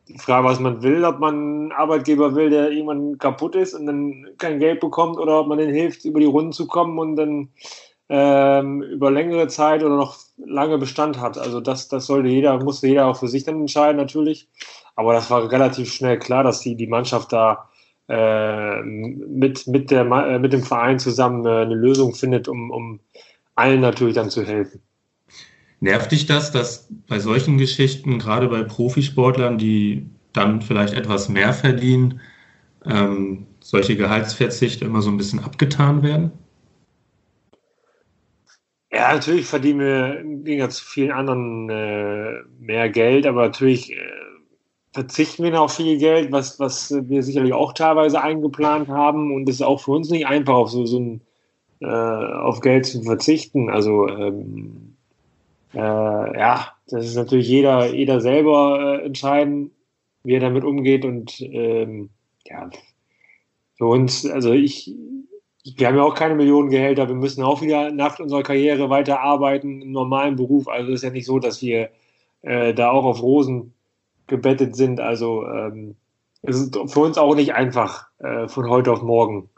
die 0.08 0.18
Frage, 0.18 0.48
was 0.48 0.60
man 0.60 0.84
will, 0.84 1.04
ob 1.06 1.20
man 1.20 1.36
einen 1.36 1.72
Arbeitgeber 1.72 2.36
will, 2.36 2.50
der 2.50 2.72
irgendwann 2.72 3.18
kaputt 3.18 3.56
ist 3.56 3.74
und 3.74 3.86
dann 3.86 4.28
kein 4.38 4.60
Geld 4.60 4.80
bekommt 4.80 5.18
oder 5.18 5.40
ob 5.40 5.48
man 5.48 5.58
den 5.58 5.74
hilft, 5.74 6.06
über 6.06 6.20
die 6.20 6.26
Runden 6.26 6.52
zu 6.52 6.68
kommen 6.68 7.00
und 7.00 7.16
dann 7.16 7.50
ähm, 8.10 8.84
über 8.84 9.12
längere 9.12 9.48
Zeit 9.48 9.84
oder 9.84 9.96
noch 9.96 10.18
lange 10.38 10.78
Bestand 10.78 11.20
hat. 11.20 11.38
Also 11.38 11.60
das, 11.60 11.88
das 11.88 12.06
sollte 12.06 12.30
jeder, 12.30 12.62
musste 12.64 12.88
jeder 12.88 13.08
auch 13.08 13.18
für 13.18 13.28
sich 13.28 13.44
dann 13.44 13.62
entscheiden 13.62 13.98
natürlich. 13.98 14.48
Aber 14.96 15.14
das 15.14 15.30
war 15.30 15.52
relativ 15.52 15.92
schnell 15.92 16.20
klar, 16.20 16.44
dass 16.44 16.62
die, 16.62 16.76
die 16.76 16.88
Mannschaft 16.88 17.34
da 17.34 17.70
äh, 18.08 18.82
mit, 18.84 19.68
mit, 19.68 19.92
der, 19.92 20.06
äh, 20.06 20.40
mit 20.40 20.54
dem 20.54 20.64
Verein 20.64 21.00
zusammen 21.00 21.46
äh, 21.46 21.62
eine 21.62 21.76
Lösung 21.76 22.14
findet, 22.14 22.48
um, 22.48 22.70
um 22.70 23.00
allen 23.56 23.82
natürlich 23.82 24.16
dann 24.16 24.30
zu 24.30 24.44
helfen. 24.44 24.82
Nervt 25.80 26.12
dich 26.12 26.26
das, 26.26 26.52
dass 26.52 26.88
bei 27.08 27.20
solchen 27.20 27.58
Geschichten, 27.58 28.20
gerade 28.20 28.48
bei 28.48 28.64
Profisportlern, 28.64 29.58
die 29.58 30.10
dann 30.34 30.62
vielleicht 30.62 30.94
etwas 30.94 31.30
mehr 31.30 31.54
verdienen, 31.54 32.22
ähm, 32.86 33.48
solche 33.60 33.96
Gehaltsverzichte 33.96 34.86
immer 34.86 35.02
so 35.02 35.10
ein 35.10 35.18
bisschen 35.18 35.40
abgetan 35.40 36.04
werden? 36.04 36.32
Ja, 38.96 39.14
natürlich 39.14 39.46
verdienen 39.46 39.82
wir 39.82 40.20
im 40.22 40.46
Gegensatz 40.46 40.78
zu 40.78 40.86
vielen 40.86 41.12
anderen 41.12 41.70
äh, 41.70 42.44
mehr 42.60 42.90
Geld, 42.90 43.28
aber 43.28 43.42
natürlich 43.42 43.92
äh, 43.92 43.98
verzichten 44.94 45.44
wir 45.44 45.62
auf 45.62 45.76
viel 45.76 45.98
Geld, 45.98 46.32
was, 46.32 46.62
was 46.62 46.96
wir 47.10 47.22
sicherlich 47.22 47.52
auch 47.52 47.74
teilweise 47.74 48.22
eingeplant 48.22 48.88
haben. 48.88 49.36
Und 49.36 49.50
es 49.50 49.56
ist 49.56 49.64
auch 49.64 49.82
für 49.82 49.92
uns 49.92 50.10
nicht 50.10 50.28
einfach, 50.28 50.54
auf 50.54 50.70
so, 50.70 50.86
so 50.86 51.00
ein, 51.00 51.22
äh, 51.82 51.88
auf 51.88 52.62
Geld 52.62 52.86
zu 52.86 53.04
verzichten. 53.04 53.70
Also 53.70 54.08
ähm, 54.08 54.96
äh, 55.74 55.80
ja, 55.80 56.70
das 56.88 57.06
ist 57.06 57.16
natürlich 57.16 57.50
jeder, 57.50 57.94
jeder 57.94 58.22
selber 58.22 59.02
äh, 59.02 59.06
entscheiden, 59.06 59.72
wie 60.24 60.36
er 60.36 60.40
damit 60.40 60.64
umgeht. 60.64 61.04
Und 61.04 61.42
ähm, 61.42 62.12
ja, 62.46 62.70
für 63.78 63.88
uns, 63.88 64.26
also 64.26 64.54
ich, 64.54 64.96
wir 65.66 65.88
haben 65.88 65.98
ja 65.98 66.04
auch 66.04 66.14
keine 66.14 66.36
Millionengehälter, 66.36 67.08
wir 67.08 67.16
müssen 67.16 67.44
auch 67.44 67.62
wieder 67.62 67.92
nach 67.92 68.20
unserer 68.20 68.44
Karriere 68.44 68.90
weiter 68.90 69.22
arbeiten 69.22 69.82
im 69.82 69.92
normalen 69.92 70.36
Beruf. 70.36 70.68
Also 70.68 70.90
es 70.92 71.00
ist 71.00 71.04
ja 71.04 71.10
nicht 71.10 71.26
so, 71.26 71.40
dass 71.40 71.62
wir 71.62 71.90
äh, 72.44 72.74
da 72.74 72.92
auch 72.92 73.04
auf 73.04 73.22
Rosen 73.22 73.74
gebettet 74.28 74.76
sind. 74.76 75.00
Also 75.00 75.46
ähm, 75.48 75.96
es 76.44 76.60
ist 76.60 76.78
für 76.88 77.00
uns 77.00 77.18
auch 77.18 77.36
nicht 77.36 77.56
einfach, 77.56 78.08
äh, 78.20 78.48
von 78.48 78.70
heute 78.70 78.92
auf 78.92 79.02
morgen 79.02 79.50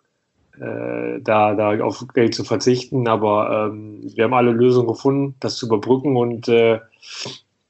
äh, 0.60 1.20
da, 1.22 1.54
da 1.56 1.78
auf 1.84 2.06
Geld 2.14 2.34
zu 2.34 2.46
verzichten. 2.46 3.08
Aber 3.10 3.70
ähm, 3.70 4.00
wir 4.16 4.24
haben 4.24 4.34
alle 4.34 4.52
Lösungen 4.52 4.88
gefunden, 4.88 5.36
das 5.42 5.58
zu 5.58 5.66
überbrücken 5.66 6.16
und 6.16 6.48
äh, 6.48 6.80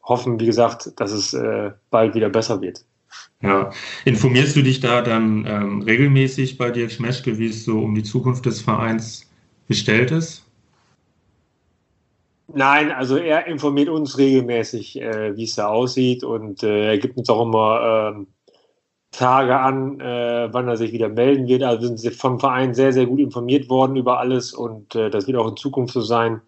hoffen, 0.03 0.39
wie 0.39 0.45
gesagt, 0.45 0.99
dass 0.99 1.11
es 1.11 1.33
äh, 1.33 1.71
bald 1.89 2.13
wieder 2.13 2.29
besser 2.29 2.61
wird. 2.61 2.85
Ja, 3.41 3.71
informierst 4.05 4.55
du 4.55 4.63
dich 4.63 4.79
da 4.79 5.01
dann 5.01 5.45
ähm, 5.45 5.81
regelmäßig 5.81 6.57
bei 6.57 6.71
Dirk 6.71 6.91
Schmeschke, 6.91 7.37
wie 7.37 7.47
es 7.47 7.65
so 7.65 7.79
um 7.79 7.93
die 7.93 8.03
Zukunft 8.03 8.45
des 8.45 8.61
Vereins 8.61 9.29
bestellt 9.67 10.11
ist? 10.11 10.43
Nein, 12.47 12.91
also 12.91 13.17
er 13.17 13.45
informiert 13.47 13.89
uns 13.89 14.17
regelmäßig, 14.17 15.01
äh, 15.01 15.35
wie 15.35 15.43
es 15.43 15.55
da 15.55 15.67
aussieht 15.67 16.23
und 16.23 16.63
äh, 16.63 16.87
er 16.87 16.97
gibt 16.97 17.17
uns 17.17 17.29
auch 17.29 17.45
immer 17.45 18.15
äh, 18.15 18.25
Tage 19.11 19.57
an, 19.59 19.99
äh, 19.99 20.47
wann 20.51 20.67
er 20.67 20.77
sich 20.77 20.91
wieder 20.91 21.09
melden 21.09 21.47
wird. 21.47 21.63
Also 21.63 21.89
wir 21.89 21.97
sind 21.97 22.15
vom 22.15 22.39
Verein 22.39 22.73
sehr, 22.73 22.93
sehr 22.93 23.05
gut 23.05 23.19
informiert 23.19 23.69
worden 23.69 23.95
über 23.97 24.19
alles 24.19 24.53
und 24.53 24.95
äh, 24.95 25.09
das 25.09 25.27
wird 25.27 25.37
auch 25.37 25.47
in 25.49 25.57
Zukunft 25.57 25.93
so 25.93 26.01
sein. 26.01 26.41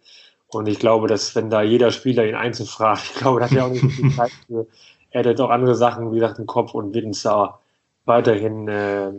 Und 0.47 0.67
ich 0.67 0.79
glaube, 0.79 1.07
dass 1.07 1.35
wenn 1.35 1.49
da 1.49 1.61
jeder 1.61 1.91
Spieler 1.91 2.25
ihn 2.25 2.35
einzeln 2.35 2.67
fragt, 2.67 3.03
ich 3.13 3.15
glaube, 3.15 3.39
da 3.39 3.45
hat 3.45 3.55
er 3.55 3.65
auch 3.65 3.71
nicht 3.71 3.81
so 3.81 3.89
viel 3.89 4.11
Zeit 4.11 4.31
für. 4.47 4.67
Er 5.11 5.23
hat 5.23 5.41
auch 5.41 5.49
andere 5.49 5.75
Sachen, 5.75 6.11
wie 6.11 6.19
gesagt, 6.19 6.39
im 6.39 6.45
Kopf 6.45 6.73
und 6.73 6.93
wird 6.93 7.05
uns 7.05 7.23
da 7.23 7.59
weiterhin 8.05 8.67
äh, 8.67 9.11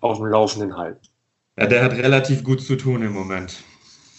auf 0.00 0.18
dem 0.18 0.26
Laufenden 0.26 0.76
halten. 0.76 1.00
Ja, 1.58 1.66
der 1.66 1.82
hat 1.82 1.92
relativ 1.92 2.44
gut 2.44 2.60
zu 2.60 2.76
tun 2.76 3.02
im 3.02 3.12
Moment. 3.12 3.62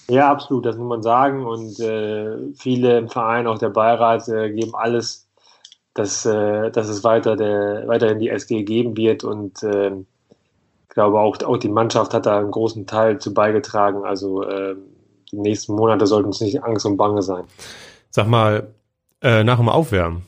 Ja, 0.10 0.32
absolut, 0.32 0.66
das 0.66 0.76
muss 0.76 0.90
man 0.90 1.04
sagen. 1.04 1.46
Und 1.46 1.80
äh, 1.80 2.36
viele 2.58 2.98
im 2.98 3.10
Verein, 3.10 3.48
auch 3.48 3.60
der 3.60 3.70
Beirat, 3.70 4.28
äh, 4.28 4.52
geben 4.52 4.76
alles, 4.76 5.30
dass, 5.94 6.26
äh, 6.26 6.72
dass 6.72 6.90
es 6.90 7.04
weiter 7.04 7.36
der, 7.36 7.88
weiterhin 7.88 8.20
die 8.20 8.30
SG 8.30 8.64
geben 8.64 8.98
wird. 8.98 9.24
Und 9.24 9.62
äh, 9.64 9.92
ich 9.92 10.90
glaube, 10.90 11.20
auch, 11.20 11.42
auch 11.44 11.58
die 11.58 11.70
Mannschaft 11.70 12.14
hat 12.14 12.26
da 12.26 12.40
einen 12.40 12.52
großen 12.52 12.88
Teil 12.88 13.20
zu 13.20 13.34
beigetragen. 13.34 14.04
Also 14.04 14.44
äh, 14.44 14.76
die 15.32 15.38
nächsten 15.38 15.76
Monate 15.76 16.08
sollten 16.08 16.28
uns 16.28 16.42
nicht 16.42 16.64
Angst 16.64 16.86
und 16.86 16.98
Bange 16.98 17.22
sein. 17.22 17.44
Sag 18.10 18.28
mal, 18.28 18.68
äh, 19.22 19.44
nach 19.44 19.58
dem 19.58 19.70
Aufwärmen 19.70 20.24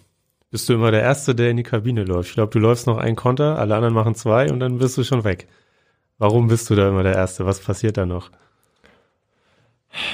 bist 0.52 0.68
du 0.70 0.74
immer 0.74 0.91
der 0.91 1.02
Erste, 1.02 1.34
der 1.34 1.49
in 1.49 1.58
die 1.58 1.64
Kabine 1.64 2.04
läuft. 2.04 2.30
Ich 2.30 2.36
glaube, 2.36 2.52
du 2.52 2.60
läufst 2.60 2.86
noch 2.86 2.97
einen 2.97 3.16
Konter, 3.16 3.58
alle 3.58 3.76
anderen 3.76 3.95
machen 3.95 4.16
zwei 4.16 4.52
und 4.52 4.60
dann 4.60 4.78
bist 4.78 4.97
du 4.97 5.04
schon 5.04 5.24
weg. 5.24 5.47
Warum 6.18 6.47
bist 6.47 6.70
du 6.70 6.76
da 6.76 6.89
immer 6.89 7.04
der 7.04 7.16
Erste? 7.16 7.45
Was 7.45 7.60
passiert 7.60 7.97
da 7.97 8.06
noch? 8.06 8.30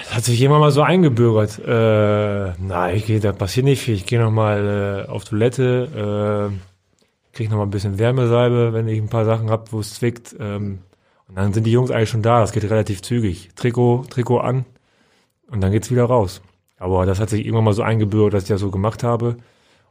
Das 0.03 0.15
hat 0.15 0.23
sich 0.23 0.41
immer 0.41 0.59
mal 0.59 0.71
so 0.71 0.81
eingebürgert. 0.81 1.59
Äh, 1.59 2.53
nein, 2.59 2.95
ich 2.95 3.05
geh, 3.05 3.19
da 3.19 3.31
passiert 3.31 3.65
nicht 3.65 3.81
viel. 3.81 3.95
Ich 3.95 4.05
gehe 4.05 4.19
nochmal 4.19 5.05
äh, 5.07 5.11
auf 5.11 5.23
Toilette, 5.25 6.51
äh, 6.53 7.35
kriege 7.35 7.49
nochmal 7.49 7.67
ein 7.67 7.71
bisschen 7.71 7.99
Wärmesalbe, 7.99 8.73
wenn 8.73 8.87
ich 8.87 8.99
ein 8.99 9.09
paar 9.09 9.25
Sachen 9.25 9.49
hab, 9.49 9.71
wo 9.73 9.79
es 9.79 9.95
zwickt. 9.95 10.35
Ähm, 10.39 10.79
und 11.27 11.35
dann 11.35 11.53
sind 11.53 11.65
die 11.65 11.71
Jungs 11.71 11.91
eigentlich 11.91 12.09
schon 12.09 12.21
da. 12.21 12.39
Das 12.39 12.53
geht 12.53 12.63
relativ 12.63 13.01
zügig. 13.01 13.49
Trikot, 13.55 14.05
Trikot 14.09 14.39
an 14.39 14.65
und 15.51 15.61
dann 15.61 15.71
geht's 15.71 15.91
wieder 15.91 16.05
raus. 16.05 16.41
Aber 16.77 17.05
das 17.05 17.19
hat 17.19 17.29
sich 17.29 17.41
irgendwann 17.41 17.65
mal 17.65 17.73
so 17.73 17.83
eingebürgert, 17.83 18.33
dass 18.33 18.43
ich 18.43 18.49
das 18.49 18.61
so 18.61 18.71
gemacht 18.71 19.03
habe, 19.03 19.37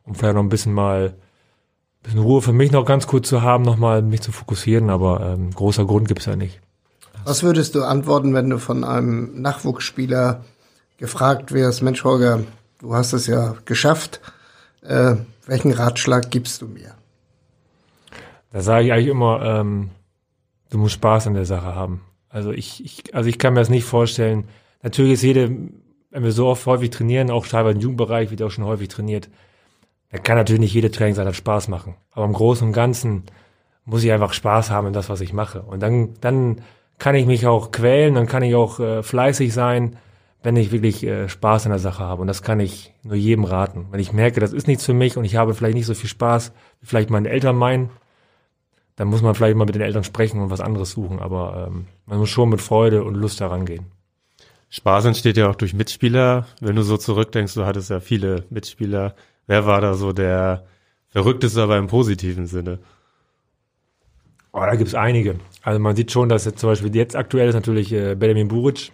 um 0.07 0.15
vielleicht 0.15 0.35
noch 0.35 0.43
ein 0.43 0.49
bisschen 0.49 0.73
mal 0.73 1.09
ein 1.09 2.03
bisschen 2.03 2.21
Ruhe 2.21 2.41
für 2.41 2.53
mich 2.53 2.73
noch 2.73 2.87
ganz 2.87 3.07
kurz 3.07 3.29
zu 3.29 3.43
haben, 3.43 3.65
nochmal 3.65 4.01
mich 4.03 4.23
zu 4.23 4.33
fokussieren. 4.33 4.89
Aber 4.89 5.21
ähm, 5.21 5.51
großer 5.51 5.85
Grund 5.85 6.09
gibt's 6.09 6.27
ja 6.27 6.37
nicht. 6.37 6.61
Was 7.25 7.43
würdest 7.43 7.75
du 7.75 7.83
antworten, 7.83 8.33
wenn 8.35 8.49
du 8.49 8.59
von 8.59 8.85
einem 8.85 9.41
Nachwuchsspieler 9.43 10.45
gefragt 10.97 11.53
wirst, 11.53 11.83
Mensch 11.83 12.05
Holger, 12.05 12.45
du 12.79 12.95
hast 12.95 13.13
es 13.13 13.27
ja 13.27 13.57
geschafft, 13.65 14.21
äh, 14.83 15.17
welchen 15.47 15.73
Ratschlag 15.73 16.31
gibst 16.31 16.63
du 16.63 16.69
mir? 16.69 16.95
Da 18.53 18.61
sage 18.63 18.87
ich 18.87 18.93
eigentlich 18.93 19.09
immer, 19.09 19.43
ähm, 19.43 19.91
du 20.71 20.79
musst 20.79 20.95
Spaß 20.95 21.27
an 21.27 21.35
der 21.35 21.45
Sache 21.45 21.75
haben. 21.75 22.03
Also 22.29 22.53
ich, 22.53 22.85
ich, 22.85 23.15
also 23.15 23.29
ich 23.29 23.39
kann 23.39 23.55
mir 23.55 23.61
das 23.61 23.71
nicht 23.71 23.85
vorstellen. 23.85 24.49
Natürlich 24.83 25.15
ist 25.15 25.23
jede, 25.23 25.51
wenn 26.11 26.23
wir 26.23 26.33
so 26.33 26.47
oft 26.47 26.65
häufig 26.67 26.91
trainieren, 26.91 27.31
auch 27.31 27.47
teilweise 27.47 27.77
im 27.77 27.83
Jugendbereich 27.83 28.31
wird 28.31 28.43
auch 28.43 28.51
schon 28.51 28.65
häufig 28.65 28.89
trainiert, 28.89 29.29
dann 30.11 30.23
kann 30.23 30.37
natürlich 30.37 30.61
nicht 30.61 30.75
jede 30.75 30.91
Trainingseinheit 30.91 31.37
Spaß 31.37 31.69
machen. 31.69 31.97
Aber 32.13 32.25
im 32.25 32.33
Großen 32.33 32.67
und 32.67 32.73
Ganzen 32.73 33.25
muss 33.85 34.05
ich 34.05 34.13
einfach 34.13 34.33
Spaß 34.33 34.71
haben 34.71 34.89
in 34.89 34.93
das, 34.93 35.09
was 35.09 35.21
ich 35.21 35.33
mache. 35.33 35.63
Und 35.63 35.81
dann, 35.81 36.15
dann 36.21 36.63
kann 36.99 37.15
ich 37.15 37.27
mich 37.27 37.47
auch 37.47 37.71
quälen, 37.71 38.15
dann 38.15 38.27
kann 38.27 38.43
ich 38.43 38.55
auch 38.55 38.81
äh, 38.81 39.03
fleißig 39.03 39.53
sein, 39.53 39.97
wenn 40.43 40.57
ich 40.57 40.73
wirklich 40.73 41.05
äh, 41.05 41.29
Spaß 41.29 41.67
an 41.67 41.71
der 41.71 41.79
Sache 41.79 42.05
habe. 42.05 42.23
Und 42.23 42.29
das 42.29 42.43
kann 42.43 42.61
ich 42.61 42.95
nur 43.03 43.17
jedem 43.17 43.45
raten. 43.45 43.87
Wenn 43.91 44.01
ich 44.01 44.13
merke, 44.13 44.41
das 44.41 44.53
ist 44.53 44.69
nichts 44.69 44.85
für 44.85 44.95
mich 44.95 45.17
und 45.17 45.25
ich 45.25 45.37
habe 45.37 45.55
vielleicht 45.55 45.75
nicht 45.75 45.87
so 45.87 45.95
viel 45.95 46.09
Spaß, 46.09 46.53
wie 46.81 46.87
vielleicht 46.87 47.11
meine 47.11 47.29
Eltern 47.29 47.57
meinen, 47.57 47.91
dann 48.97 49.09
muss 49.09 49.23
man 49.23 49.35
vielleicht 49.35 49.57
mal 49.57 49.67
mit 49.67 49.75
den 49.75 49.83
Eltern 49.83 50.05
sprechen 50.05 50.41
und 50.41 50.51
was 50.51 50.61
anderes 50.61 50.91
suchen. 50.91 51.19
Aber 51.21 51.69
ähm, 51.69 51.87
man 52.07 52.19
muss 52.19 52.31
schon 52.31 52.49
mit 52.49 52.61
Freude 52.61 53.05
und 53.05 53.15
Lust 53.15 53.41
daran 53.41 53.67
gehen. 53.67 53.87
Spaß 54.71 55.05
entsteht 55.05 55.37
ja 55.37 55.49
auch 55.49 55.55
durch 55.55 55.75
Mitspieler. 55.75 56.47
Wenn 56.61 56.77
du 56.77 56.83
so 56.83 56.97
zurückdenkst, 56.97 57.55
du 57.55 57.67
hattest 57.67 57.91
ja 57.91 58.01
viele 58.01 58.45
Mitspieler. 58.51 59.15
Wer 59.47 59.67
war 59.67 59.81
da 59.81 59.95
so 59.95 60.13
der 60.13 60.65
verrückteste, 61.09 61.63
aber 61.63 61.79
im 61.79 61.87
positiven 61.87 62.47
Sinne? 62.47 62.79
Oh, 64.53 64.61
da 64.61 64.75
gibt's 64.75 64.95
einige. 64.95 65.37
Also 65.63 65.79
man 65.79 65.95
sieht 65.95 66.11
schon, 66.11 66.29
dass 66.29 66.45
jetzt 66.45 66.61
zum 66.61 66.71
Beispiel 66.71 66.95
jetzt 66.97 67.15
aktuell 67.15 67.49
ist 67.49 67.55
natürlich 67.55 67.93
äh, 67.93 68.15
Benjamin 68.15 68.49
Buric 68.49 68.91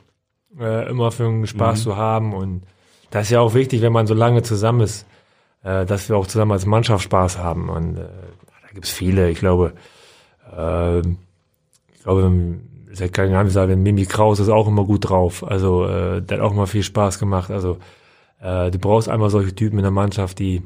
äh, 0.58 0.90
immer 0.90 1.10
für 1.10 1.26
einen 1.26 1.46
Spaß 1.46 1.78
mhm. 1.78 1.82
zu 1.82 1.96
haben. 1.96 2.34
Und 2.34 2.62
das 3.10 3.24
ist 3.24 3.30
ja 3.30 3.40
auch 3.40 3.54
wichtig, 3.54 3.80
wenn 3.80 3.92
man 3.92 4.06
so 4.06 4.14
lange 4.14 4.42
zusammen 4.42 4.80
ist, 4.80 5.06
äh, 5.62 5.86
dass 5.86 6.08
wir 6.08 6.16
auch 6.16 6.26
zusammen 6.26 6.52
als 6.52 6.66
Mannschaft 6.66 7.04
Spaß 7.04 7.38
haben. 7.38 7.68
Und 7.68 7.96
äh, 7.96 8.00
da 8.00 8.74
gibt's 8.74 8.90
viele. 8.90 9.30
Ich 9.30 9.38
glaube, 9.38 9.74
äh, 10.56 10.98
ich 11.00 12.02
glaube, 12.02 12.60
ist 12.90 13.00
ja 13.00 13.08
kein 13.08 13.30
Geheimnis, 13.30 13.54
sagen, 13.54 13.82
Mimi 13.82 14.04
Kraus 14.04 14.40
ist 14.40 14.48
auch 14.48 14.66
immer 14.66 14.84
gut 14.84 15.08
drauf. 15.08 15.44
Also 15.46 15.86
äh, 15.86 16.20
der 16.22 16.38
hat 16.38 16.44
auch 16.44 16.52
immer 16.52 16.66
viel 16.66 16.82
Spaß 16.82 17.18
gemacht. 17.18 17.50
Also 17.50 17.78
äh, 18.42 18.70
du 18.70 18.78
brauchst 18.78 19.08
einmal 19.08 19.30
solche 19.30 19.54
Typen 19.54 19.78
in 19.78 19.84
der 19.84 19.90
Mannschaft, 19.90 20.38
die 20.38 20.62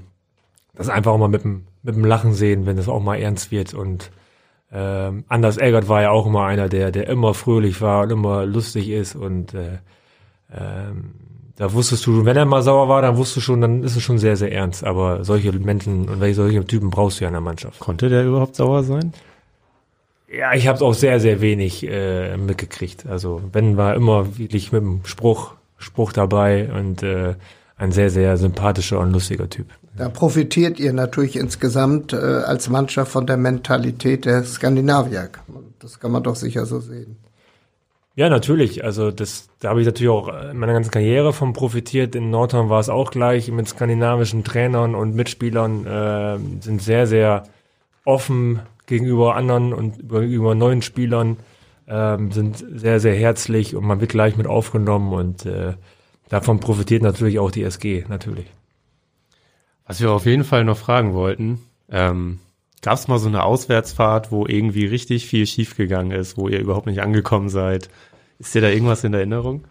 das 0.74 0.88
einfach 0.88 1.12
auch 1.12 1.18
mal 1.18 1.28
mit 1.28 1.44
dem, 1.44 1.64
mit 1.82 1.94
dem 1.94 2.04
Lachen 2.04 2.34
sehen, 2.34 2.66
wenn 2.66 2.78
es 2.78 2.88
auch 2.88 3.02
mal 3.02 3.16
ernst 3.16 3.50
wird 3.50 3.74
und 3.74 4.10
ähm, 4.72 5.24
Anders 5.28 5.58
Eggert 5.58 5.88
war 5.88 6.02
ja 6.02 6.10
auch 6.10 6.26
immer 6.26 6.44
einer, 6.44 6.68
der, 6.68 6.90
der 6.90 7.08
immer 7.08 7.34
fröhlich 7.34 7.80
war 7.80 8.02
und 8.02 8.10
immer 8.10 8.44
lustig 8.44 8.88
ist 8.90 9.14
und 9.14 9.54
äh, 9.54 9.78
ähm, 10.52 11.14
da 11.56 11.72
wusstest 11.72 12.06
du, 12.06 12.24
wenn 12.24 12.36
er 12.36 12.44
mal 12.44 12.62
sauer 12.62 12.88
war, 12.88 13.00
dann 13.00 13.16
wusstest 13.16 13.38
du 13.38 13.40
schon, 13.40 13.60
dann 13.62 13.82
ist 13.82 13.96
es 13.96 14.02
schon 14.02 14.18
sehr, 14.18 14.36
sehr 14.36 14.52
ernst. 14.52 14.84
Aber 14.84 15.24
solche 15.24 15.52
Menschen 15.52 16.08
und 16.08 16.34
solche 16.34 16.64
Typen 16.66 16.90
brauchst 16.90 17.18
du 17.18 17.24
ja 17.24 17.28
in 17.28 17.32
der 17.34 17.40
Mannschaft. 17.40 17.80
Konnte 17.80 18.10
der 18.10 18.26
überhaupt 18.26 18.56
sauer 18.56 18.82
sein? 18.82 19.14
Ja, 20.30 20.52
ich 20.52 20.66
habe 20.66 20.76
es 20.76 20.82
auch 20.82 20.92
sehr, 20.92 21.18
sehr 21.18 21.40
wenig 21.40 21.88
äh, 21.88 22.36
mitgekriegt. 22.36 23.06
Also 23.06 23.40
wenn 23.52 23.78
war 23.78 23.94
immer 23.94 24.36
wirklich 24.36 24.70
mit 24.70 24.82
dem 24.82 25.00
Spruch, 25.04 25.54
Spruch 25.78 26.12
dabei 26.12 26.70
und 26.70 27.02
äh, 27.02 27.36
ein 27.76 27.92
sehr, 27.92 28.10
sehr 28.10 28.36
sympathischer 28.36 28.98
und 28.98 29.12
lustiger 29.12 29.48
Typ. 29.48 29.66
Da 29.96 30.08
profitiert 30.08 30.78
ihr 30.78 30.92
natürlich 30.92 31.36
insgesamt 31.36 32.12
äh, 32.12 32.16
als 32.16 32.68
Mannschaft 32.68 33.12
von 33.12 33.26
der 33.26 33.36
Mentalität 33.36 34.24
der 34.24 34.44
Skandinavier. 34.44 35.30
Das 35.78 36.00
kann 36.00 36.10
man 36.10 36.22
doch 36.22 36.36
sicher 36.36 36.66
so 36.66 36.80
sehen. 36.80 37.16
Ja, 38.14 38.30
natürlich. 38.30 38.82
Also 38.82 39.10
das, 39.10 39.48
da 39.60 39.70
habe 39.70 39.80
ich 39.80 39.86
natürlich 39.86 40.10
auch 40.10 40.28
in 40.50 40.56
meiner 40.56 40.72
ganzen 40.72 40.90
Karriere 40.90 41.34
von 41.34 41.52
profitiert. 41.52 42.14
In 42.14 42.30
Nordhorn 42.30 42.70
war 42.70 42.80
es 42.80 42.88
auch 42.88 43.10
gleich 43.10 43.50
mit 43.50 43.68
skandinavischen 43.68 44.42
Trainern 44.42 44.94
und 44.94 45.14
Mitspielern 45.14 45.86
äh, 45.86 46.38
sind 46.62 46.80
sehr, 46.80 47.06
sehr 47.06 47.44
offen 48.06 48.60
gegenüber 48.86 49.36
anderen 49.36 49.74
und 49.74 50.08
gegenüber 50.08 50.54
neuen 50.54 50.80
Spielern, 50.80 51.36
äh, 51.86 52.16
sind 52.30 52.64
sehr, 52.74 53.00
sehr 53.00 53.14
herzlich 53.14 53.76
und 53.76 53.84
man 53.84 54.00
wird 54.00 54.12
gleich 54.12 54.36
mit 54.38 54.46
aufgenommen 54.46 55.12
und 55.12 55.44
äh, 55.44 55.74
davon 56.28 56.60
profitiert 56.60 57.02
natürlich 57.02 57.38
auch 57.38 57.50
die 57.50 57.62
SG, 57.62 58.04
natürlich. 58.08 58.46
Was 59.86 60.00
wir 60.00 60.10
auf 60.10 60.26
jeden 60.26 60.44
Fall 60.44 60.64
noch 60.64 60.76
fragen 60.76 61.14
wollten, 61.14 61.60
ähm, 61.90 62.40
gab 62.82 62.94
es 62.94 63.08
mal 63.08 63.18
so 63.18 63.28
eine 63.28 63.44
Auswärtsfahrt, 63.44 64.32
wo 64.32 64.46
irgendwie 64.46 64.86
richtig 64.86 65.26
viel 65.26 65.46
schiefgegangen 65.46 66.12
ist, 66.12 66.36
wo 66.36 66.48
ihr 66.48 66.60
überhaupt 66.60 66.86
nicht 66.86 67.02
angekommen 67.02 67.48
seid? 67.48 67.88
Ist 68.38 68.54
dir 68.54 68.60
da 68.60 68.68
irgendwas 68.68 69.04
in 69.04 69.14
Erinnerung? 69.14 69.64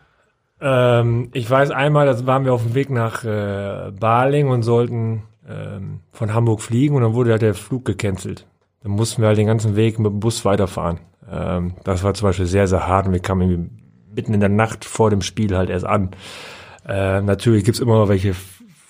Ähm, 0.62 1.30
ich 1.34 1.50
weiß 1.50 1.72
einmal, 1.72 2.06
da 2.06 2.26
waren 2.26 2.46
wir 2.46 2.54
auf 2.54 2.64
dem 2.64 2.76
Weg 2.76 2.90
nach 2.90 3.24
äh, 3.24 3.92
Baling 3.92 4.48
und 4.48 4.64
sollten 4.64 5.24
ähm, 5.48 6.00
von 6.12 6.34
Hamburg 6.34 6.62
fliegen 6.62 6.96
und 6.96 7.02
dann 7.04 7.14
wurde 7.14 7.32
halt 7.32 7.42
der 7.42 7.54
Flug 7.54 7.86
gecancelt. 7.86 8.48
Dann 8.82 8.94
mussten 8.94 9.22
wir 9.22 9.28
halt 9.28 9.38
den 9.38 9.48
ganzen 9.48 9.76
Weg 9.76 10.00
mit 10.00 10.12
dem 10.12 10.20
Bus 10.20 10.46
weiterfahren. 10.46 11.00
Ähm, 11.30 11.74
das 11.84 12.04
war 12.04 12.14
zum 12.14 12.30
Beispiel 12.30 12.46
sehr, 12.46 12.68
sehr 12.68 12.88
hart 12.88 13.08
und 13.08 13.14
wir 13.14 13.20
kamen 13.20 13.50
irgendwie 13.50 13.70
mitten 14.16 14.34
in 14.34 14.40
der 14.40 14.50
Nacht 14.50 14.86
vor 14.86 15.10
dem 15.10 15.22
Spiel 15.22 15.56
halt 15.56 15.70
erst 15.70 15.86
an. 15.86 16.12
Äh, 16.88 17.22
natürlich 17.22 17.64
gibt's 17.64 17.80
immer 17.80 17.98
noch 18.00 18.10
welche 18.10 18.34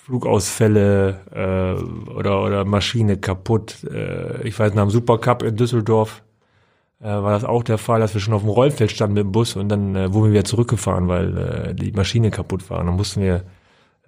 Flugausfälle 0.04 1.20
äh, 1.34 2.10
oder, 2.12 2.42
oder 2.44 2.64
Maschine 2.64 3.16
kaputt. 3.16 3.84
Äh, 3.84 4.46
ich 4.46 4.58
weiß, 4.58 4.74
nach 4.74 4.84
dem 4.84 4.90
Supercup 4.90 5.42
in 5.42 5.56
Düsseldorf 5.56 6.22
äh, 7.00 7.06
war 7.06 7.32
das 7.32 7.44
auch 7.44 7.62
der 7.62 7.78
Fall, 7.78 8.00
dass 8.00 8.14
wir 8.14 8.20
schon 8.20 8.34
auf 8.34 8.42
dem 8.42 8.50
Rollfeld 8.50 8.92
standen 8.92 9.14
mit 9.14 9.24
dem 9.24 9.32
Bus 9.32 9.56
und 9.56 9.68
dann 9.68 9.96
äh, 9.96 10.12
wurden 10.12 10.26
wir 10.26 10.32
wieder 10.32 10.44
zurückgefahren, 10.44 11.08
weil 11.08 11.36
äh, 11.36 11.74
die 11.74 11.92
Maschine 11.92 12.30
kaputt 12.30 12.70
war. 12.70 12.80
Und 12.80 12.86
dann 12.86 12.96
mussten 12.96 13.20
wir 13.20 13.42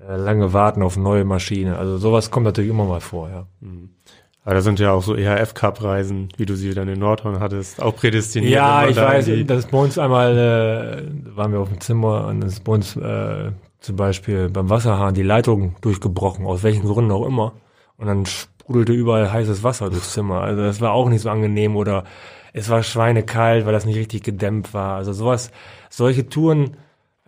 äh, 0.01 0.17
lange 0.17 0.53
warten 0.53 0.83
auf 0.83 0.97
neue 0.97 1.25
Maschine. 1.25 1.79
Also 1.79 1.99
sowas 1.99 2.31
kommt 2.31 2.45
natürlich 2.45 2.71
immer 2.71 2.85
mal 2.85 3.01
vor, 3.01 3.29
ja. 3.31 3.47
Mhm. 3.61 3.91
Aber 4.49 4.55
da 4.55 4.61
sind 4.63 4.79
ja 4.79 4.93
auch 4.93 5.03
so 5.03 5.15
EHF-Cup-Reisen, 5.15 6.31
wie 6.39 6.47
du 6.47 6.57
sie 6.57 6.73
dann 6.73 6.89
in 6.89 7.01
Nordhorn 7.01 7.39
hattest, 7.39 7.83
auch 7.83 7.95
prädestiniert. 7.95 8.55
Ja, 8.55 8.89
ich 8.89 8.97
weiß, 8.97 9.29
das 9.45 9.59
ist 9.59 9.71
bei 9.71 9.77
uns 9.77 9.99
einmal, 9.99 10.39
äh, 10.39 11.37
waren 11.37 11.53
wir 11.53 11.61
auf 11.61 11.69
dem 11.69 11.83
Zimmer 11.83 12.27
und 12.29 12.41
das 12.41 12.55
ist 12.55 12.65
bei 12.65 12.73
uns 12.73 12.97
äh, 12.97 13.51
zum 13.81 13.97
Beispiel 13.97 14.49
beim 14.49 14.71
Wasserhahn 14.71 15.13
die 15.13 15.23
Leitung 15.23 15.77
durchgebrochen, 15.83 16.47
aus 16.47 16.63
welchen 16.63 16.87
Gründen 16.87 17.11
auch 17.11 17.27
immer. 17.27 17.53
Und 17.99 18.07
dann 18.07 18.25
sprudelte 18.25 18.95
überall 18.95 19.31
heißes 19.31 19.63
Wasser 19.65 19.91
durchs 19.91 20.15
Zimmer. 20.15 20.41
Also 20.41 20.63
das 20.63 20.81
war 20.81 20.93
auch 20.93 21.11
nicht 21.11 21.21
so 21.21 21.29
angenehm 21.29 21.77
oder 21.77 22.05
es 22.55 22.71
war 22.71 22.83
schweinekalt, 22.83 23.67
weil 23.67 23.75
das 23.75 23.85
nicht 23.85 23.99
richtig 23.99 24.23
gedämmt 24.23 24.73
war. 24.73 24.97
Also 24.97 25.13
sowas, 25.13 25.51
solche 25.91 26.27
Touren 26.27 26.79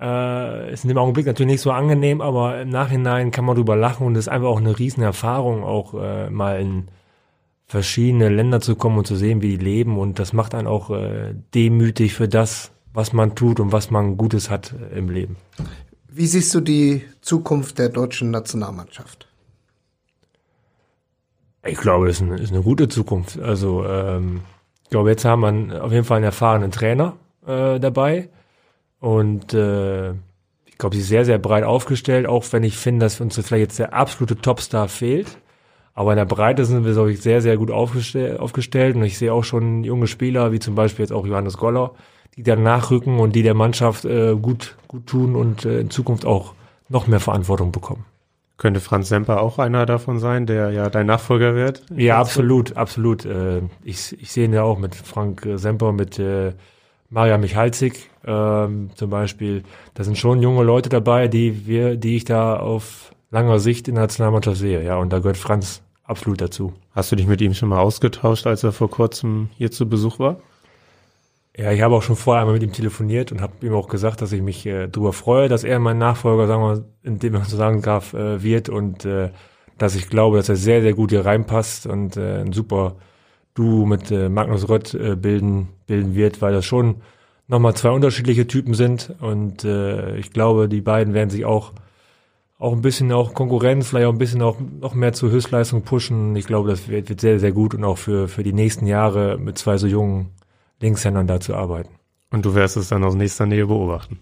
äh, 0.01 0.73
ist 0.73 0.85
in 0.85 0.89
dem 0.89 0.97
Augenblick 0.97 1.27
natürlich 1.27 1.53
nicht 1.53 1.61
so 1.61 1.71
angenehm, 1.71 2.23
aber 2.23 2.63
im 2.63 2.71
Nachhinein 2.71 3.31
kann 3.31 3.45
man 3.45 3.57
drüber 3.57 3.77
lachen 3.77 4.07
und 4.07 4.15
es 4.17 4.21
ist 4.21 4.29
einfach 4.29 4.49
auch 4.49 4.61
eine 4.61 4.79
riesen 4.79 5.03
Erfahrung, 5.03 5.65
auch 5.65 5.93
äh, 5.93 6.31
mal 6.31 6.59
in 6.59 6.89
verschiedene 7.71 8.29
Länder 8.29 8.61
zu 8.61 8.75
kommen 8.75 8.99
und 8.99 9.07
zu 9.07 9.15
sehen, 9.15 9.43
wie 9.43 9.57
die 9.57 9.65
leben 9.65 9.97
und 9.97 10.19
das 10.19 10.33
macht 10.33 10.57
einen 10.57 10.67
auch 10.67 10.91
äh, 10.91 11.35
demütig 11.55 12.15
für 12.15 12.27
das, 12.27 12.73
was 12.93 13.13
man 13.13 13.37
tut 13.37 13.61
und 13.61 13.71
was 13.71 13.93
man 13.93 14.17
Gutes 14.17 14.51
hat 14.51 14.75
äh, 14.75 14.99
im 14.99 15.09
Leben. 15.09 15.37
Wie 16.09 16.27
siehst 16.27 16.53
du 16.53 16.61
die 16.61 17.05
Zukunft 17.21 17.79
der 17.79 17.89
deutschen 17.89 18.33
Nationalmannschaft? 18.33 19.29
Ich 21.65 21.79
glaube, 21.79 22.09
es 22.09 22.21
ist 22.21 22.23
eine, 22.23 22.41
ist 22.41 22.53
eine 22.53 22.63
gute 22.63 22.89
Zukunft. 22.89 23.39
Also 23.39 23.87
ähm, 23.87 24.41
ich 24.83 24.91
glaube, 24.91 25.11
jetzt 25.11 25.25
haben 25.25 25.71
wir 25.71 25.85
auf 25.85 25.93
jeden 25.93 26.05
Fall 26.05 26.17
einen 26.17 26.25
erfahrenen 26.25 26.73
Trainer 26.73 27.19
äh, 27.47 27.79
dabei. 27.79 28.31
Und 28.99 29.55
äh, 29.55 30.11
ich 30.11 30.77
glaube, 30.77 30.97
sie 30.97 31.03
ist 31.03 31.09
sehr, 31.09 31.25
sehr 31.25 31.39
breit 31.39 31.63
aufgestellt, 31.63 32.27
auch 32.27 32.45
wenn 32.51 32.65
ich 32.65 32.77
finde, 32.77 33.07
dass 33.07 33.21
uns 33.21 33.37
vielleicht 33.37 33.53
jetzt 33.53 33.79
der 33.79 33.95
absolute 33.95 34.35
Topstar 34.35 34.89
fehlt. 34.89 35.39
Aber 35.95 36.13
in 36.13 36.17
der 36.17 36.25
Breite 36.25 36.65
sind 36.65 36.85
wir, 36.85 36.93
glaube 36.93 37.13
ich, 37.13 37.21
sehr, 37.21 37.43
sehr 37.43 37.57
gut 37.57 37.71
aufgestell 37.71 38.39
aufgestellt. 38.39 38.97
Und 38.97 39.03
ich 39.03 39.19
sehe 39.19 39.33
auch 39.33 39.45
schon 39.45 39.85
junge 39.85 40.07
Spieler, 40.07 40.53
wie 40.53 40.59
zum 40.59 40.75
Beispiel 40.75 41.03
jetzt 41.03 41.13
auch 41.13 41.27
Johannes 41.27 41.57
Goller, 41.57 41.93
die 42.37 42.43
dann 42.43 42.63
nachrücken 42.63 43.19
und 43.19 43.35
die 43.35 43.43
der 43.43 43.55
Mannschaft 43.55 44.05
äh, 44.05 44.35
gut, 44.37 44.77
gut 44.89 45.07
tun 45.07 45.37
und 45.37 45.65
äh, 45.65 45.81
in 45.81 45.91
Zukunft 45.91 46.25
auch 46.25 46.55
noch 46.89 47.07
mehr 47.07 47.21
Verantwortung 47.21 47.73
bekommen. 47.73 48.05
Könnte 48.57 48.81
Franz 48.81 49.09
Semper 49.09 49.41
auch 49.41 49.59
einer 49.59 49.87
davon 49.87 50.19
sein, 50.19 50.45
der 50.45 50.71
ja 50.71 50.91
dein 50.91 51.07
Nachfolger 51.07 51.55
wird? 51.55 51.83
Ja, 51.97 52.19
absolut, 52.19 52.77
absolut. 52.77 53.25
Äh, 53.25 53.63
ich, 53.85 54.21
ich 54.21 54.33
sehe 54.33 54.45
ihn 54.45 54.53
ja 54.53 54.63
auch 54.63 54.79
mit 54.79 54.95
Frank 54.95 55.49
Semper, 55.55 55.93
mit 55.93 56.19
äh, 56.19 56.53
Maria 57.09 57.39
Michalzik 57.39 58.11
ähm, 58.27 58.91
zum 58.95 59.11
Beispiel. 59.11 59.65
Da 59.95 60.05
sind 60.05 60.19
schon 60.19 60.43
junge 60.43 60.63
Leute 60.63 60.89
dabei, 60.89 61.27
die 61.27 61.67
wir, 61.67 61.97
die 61.97 62.17
ich 62.17 62.25
da 62.25 62.57
auf 62.57 63.13
langer 63.31 63.59
Sicht 63.59 63.89
in 63.89 63.95
der 63.95 64.05
Nationalmannschaft 64.05 64.59
sehe. 64.59 64.83
Ja, 64.85 64.97
und 64.97 65.13
da 65.13 65.19
gehört 65.19 65.37
Franz 65.37 65.83
absolut 66.05 66.41
dazu. 66.41 66.75
Hast 66.93 67.13
du 67.13 67.17
dich 67.17 67.27
mit 67.27 67.41
ihm 67.41 67.55
schon 67.55 67.69
mal 67.69 67.79
ausgetauscht, 67.79 68.47
als 68.47 68.65
er 68.65 68.73
vor 68.73 68.91
kurzem 68.91 69.49
hier 69.57 69.71
zu 69.71 69.89
Besuch 69.89 70.19
war? 70.19 70.41
Ja, 71.57 71.73
ich 71.73 71.83
habe 71.83 71.95
auch 71.95 72.03
schon 72.03 72.17
vorher 72.17 72.43
einmal 72.43 72.55
mit 72.55 72.63
ihm 72.63 72.73
telefoniert 72.73 73.33
und 73.33 73.41
habe 73.41 73.67
ihm 73.67 73.75
auch 73.75 73.89
gesagt, 73.89 74.23
dass 74.23 74.33
ich 74.33 74.41
mich 74.41 74.67
äh, 74.67 74.89
darüber 74.89 75.13
freue, 75.13 75.49
dass 75.49 75.65
er 75.65 75.79
mein 75.79 75.99
Nachfolger, 75.99 76.47
sagen 76.47 76.63
wir, 76.63 76.85
in 77.03 77.19
dem 77.19 77.33
man 77.33 77.45
so 77.45 77.57
sagen 77.57 77.83
darf, 77.83 78.15
äh, 78.15 78.43
wird 78.43 78.69
und 78.69 79.05
äh, 79.05 79.31
dass 79.77 79.95
ich 79.95 80.09
glaube, 80.09 80.37
dass 80.37 80.49
er 80.49 80.57
sehr, 80.57 80.81
sehr 80.81 80.95
gut 80.95 81.11
hier 81.11 81.25
reinpasst 81.25 81.87
und 81.87 82.17
äh, 82.17 82.41
ein 82.41 82.53
super 82.53 82.97
Duo 83.55 83.85
mit 83.85 84.11
äh, 84.11 84.29
Magnus 84.29 84.69
Rött 84.69 84.95
äh, 84.95 85.17
bilden, 85.17 85.69
bilden 85.87 86.15
wird, 86.15 86.41
weil 86.41 86.53
das 86.53 86.65
schon 86.65 86.97
nochmal 87.49 87.75
zwei 87.75 87.91
unterschiedliche 87.91 88.47
Typen 88.47 88.75
sind 88.75 89.15
und 89.21 89.65
äh, 89.65 90.17
ich 90.17 90.31
glaube, 90.31 90.69
die 90.69 90.81
beiden 90.81 91.15
werden 91.15 91.31
sich 91.31 91.45
auch 91.45 91.73
auch 92.61 92.73
ein 92.75 92.83
bisschen 92.83 93.11
auch 93.11 93.33
Konkurrenz, 93.33 93.89
vielleicht 93.89 94.07
auch 94.07 94.13
ein 94.13 94.19
bisschen 94.19 94.43
auch 94.43 94.59
noch 94.81 94.95
mehr 94.95 95.15
zur 95.15 95.31
Höchstleistung 95.31 95.83
pushen. 95.83 96.37
Ich 96.37 96.47
glaube, 96.47 96.69
das 96.69 96.89
wird, 96.89 97.09
wird 97.09 97.21
sehr, 97.21 97.41
sehr 97.41 97.53
gut 97.53 97.75
und 97.75 97.85
auch 97.85 97.97
für, 97.97 98.29
für 98.29 98.43
die 98.43 98.53
nächsten 98.53 98.87
Jahre 98.87 99.39
mit 99.39 99.57
zwei 99.57 99.79
so 99.79 99.87
jungen 99.87 100.29
Linkshändern 100.79 101.27
da 101.27 101.41
zu 101.41 101.57
arbeiten. 101.57 101.89
Und 102.31 102.45
du 102.45 102.55
wirst 102.55 102.77
es 102.77 102.89
dann 102.89 103.03
aus 103.03 103.15
nächster 103.15 103.47
Nähe 103.47 103.67
beobachten. 103.67 104.21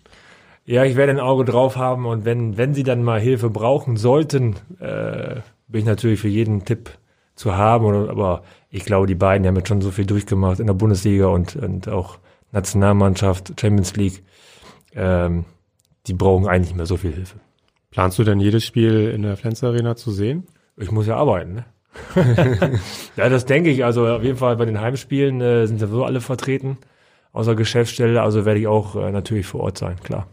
Ja, 0.64 0.84
ich 0.84 0.95
werde 0.95 1.12
ein 1.12 1.20
Auge 1.20 1.45
drauf 1.45 1.76
haben 1.76 2.07
und 2.07 2.24
wenn, 2.24 2.57
wenn 2.57 2.74
sie 2.74 2.84
dann 2.84 3.03
mal 3.03 3.20
Hilfe 3.20 3.51
brauchen 3.51 3.97
sollten, 3.97 4.55
äh, 4.78 5.41
bin 5.66 5.80
ich 5.80 5.84
natürlich 5.84 6.20
für 6.20 6.28
jeden 6.28 6.64
Tipp 6.64 6.91
zu 7.34 7.57
haben. 7.57 7.86
Oder, 7.86 8.09
aber 8.09 8.43
ich 8.70 8.84
glaube, 8.84 9.09
die 9.09 9.16
beiden 9.16 9.43
die 9.43 9.49
haben 9.49 9.57
jetzt 9.57 9.68
schon 9.68 9.80
so 9.80 9.91
viel 9.91 10.07
durchgemacht 10.07 10.61
in 10.61 10.68
der 10.68 10.74
Bundesliga 10.74 11.26
und, 11.26 11.57
und 11.57 11.89
auch 11.89 12.18
Nationalmannschaft, 12.53 13.61
Champions 13.61 13.97
League. 13.97 14.22
Ähm, 14.95 15.45
die 16.07 16.14
brauchen 16.14 16.47
eigentlich 16.47 16.68
nicht 16.68 16.76
mehr 16.76 16.86
so 16.86 16.97
viel 16.97 17.12
Hilfe. 17.12 17.41
Planst 17.91 18.18
du 18.18 18.24
denn 18.24 18.41
jedes 18.41 18.64
Spiel 18.64 19.11
in 19.11 19.22
der 19.22 19.36
Flens 19.36 19.64
Arena 19.64 19.97
zu 19.97 20.11
sehen? 20.11 20.47
Ich 20.76 20.91
muss 20.91 21.07
ja 21.07 21.16
arbeiten, 21.16 21.55
ne? 21.55 21.64
ja, 23.16 23.28
das 23.28 23.47
denke 23.47 23.70
ich. 23.70 23.84
Also 23.84 24.07
auf 24.07 24.22
jeden 24.22 24.39
Fall 24.39 24.57
bei 24.57 24.64
den 24.64 24.80
Heimspielen 24.80 25.41
äh, 25.41 25.66
sind 25.66 25.80
sowieso 25.80 26.05
alle 26.05 26.20
vertreten, 26.20 26.78
außer 27.32 27.55
Geschäftsstelle. 27.55 28.22
Also 28.22 28.45
werde 28.45 28.61
ich 28.61 28.66
auch 28.66 28.95
äh, 28.95 29.11
natürlich 29.11 29.47
vor 29.47 29.62
Ort 29.62 29.78
sein, 29.78 29.99
klar. 30.03 30.28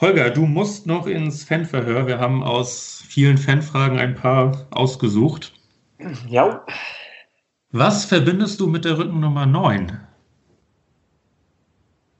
Holger, 0.00 0.30
du 0.30 0.46
musst 0.46 0.86
noch 0.86 1.06
ins 1.06 1.44
Fanverhör. 1.44 2.06
Wir 2.06 2.18
haben 2.18 2.42
aus 2.42 3.02
vielen 3.08 3.38
Fanfragen 3.38 3.98
ein 3.98 4.14
paar 4.14 4.66
ausgesucht. 4.70 5.54
Ja. 6.28 6.64
Was 7.70 8.04
verbindest 8.04 8.60
du 8.60 8.66
mit 8.66 8.84
der 8.84 8.98
Rückennummer 8.98 9.46
9? 9.46 10.00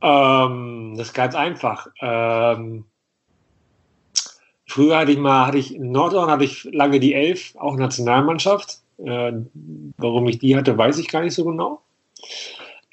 Ähm, 0.00 0.94
das 0.96 1.08
ist 1.08 1.14
ganz 1.14 1.34
einfach. 1.34 1.88
Ähm, 2.00 2.86
Früher 4.76 4.98
hatte 4.98 5.12
ich 5.12 5.16
mal, 5.16 5.46
hatte 5.46 5.56
ich 5.56 5.74
in 5.74 5.90
Nordhorn 5.90 6.30
hatte 6.30 6.44
ich 6.44 6.64
lange 6.64 7.00
die 7.00 7.14
Elf, 7.14 7.54
auch 7.56 7.76
Nationalmannschaft. 7.76 8.80
Äh, 8.98 9.32
warum 9.96 10.28
ich 10.28 10.38
die 10.38 10.54
hatte, 10.54 10.76
weiß 10.76 10.98
ich 10.98 11.08
gar 11.08 11.22
nicht 11.22 11.32
so 11.32 11.46
genau. 11.46 11.80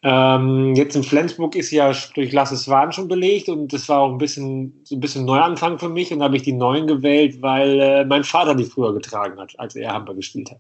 Ähm, 0.01 0.75
jetzt 0.75 0.95
in 0.95 1.03
Flensburg 1.03 1.57
ist 1.57 1.71
ja 1.71 1.91
durch 2.15 2.31
Lasse 2.31 2.55
Swan 2.55 2.93
schon 2.93 3.09
belegt 3.09 3.49
und 3.49 3.73
das 3.73 3.89
war 3.89 3.99
auch 3.99 4.13
ein 4.13 4.17
bisschen 4.17 4.79
so 4.85 4.95
ein 4.95 5.01
bisschen 5.01 5.25
Neuanfang 5.25 5.77
für 5.77 5.89
mich 5.89 6.13
und 6.13 6.19
da 6.19 6.25
habe 6.25 6.37
ich 6.37 6.43
die 6.43 6.53
neuen 6.53 6.87
gewählt, 6.87 7.41
weil 7.41 7.81
äh, 7.81 8.05
mein 8.05 8.23
Vater 8.23 8.55
die 8.55 8.63
früher 8.63 8.93
getragen 8.93 9.37
hat, 9.37 9.53
als 9.59 9.75
er 9.75 9.91
Hamburg 9.91 10.15
gespielt 10.15 10.51
hat. 10.51 10.59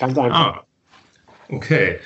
Ganz 0.00 0.18
einfach. 0.18 0.56
Ah, 0.56 0.64
okay. 1.50 2.00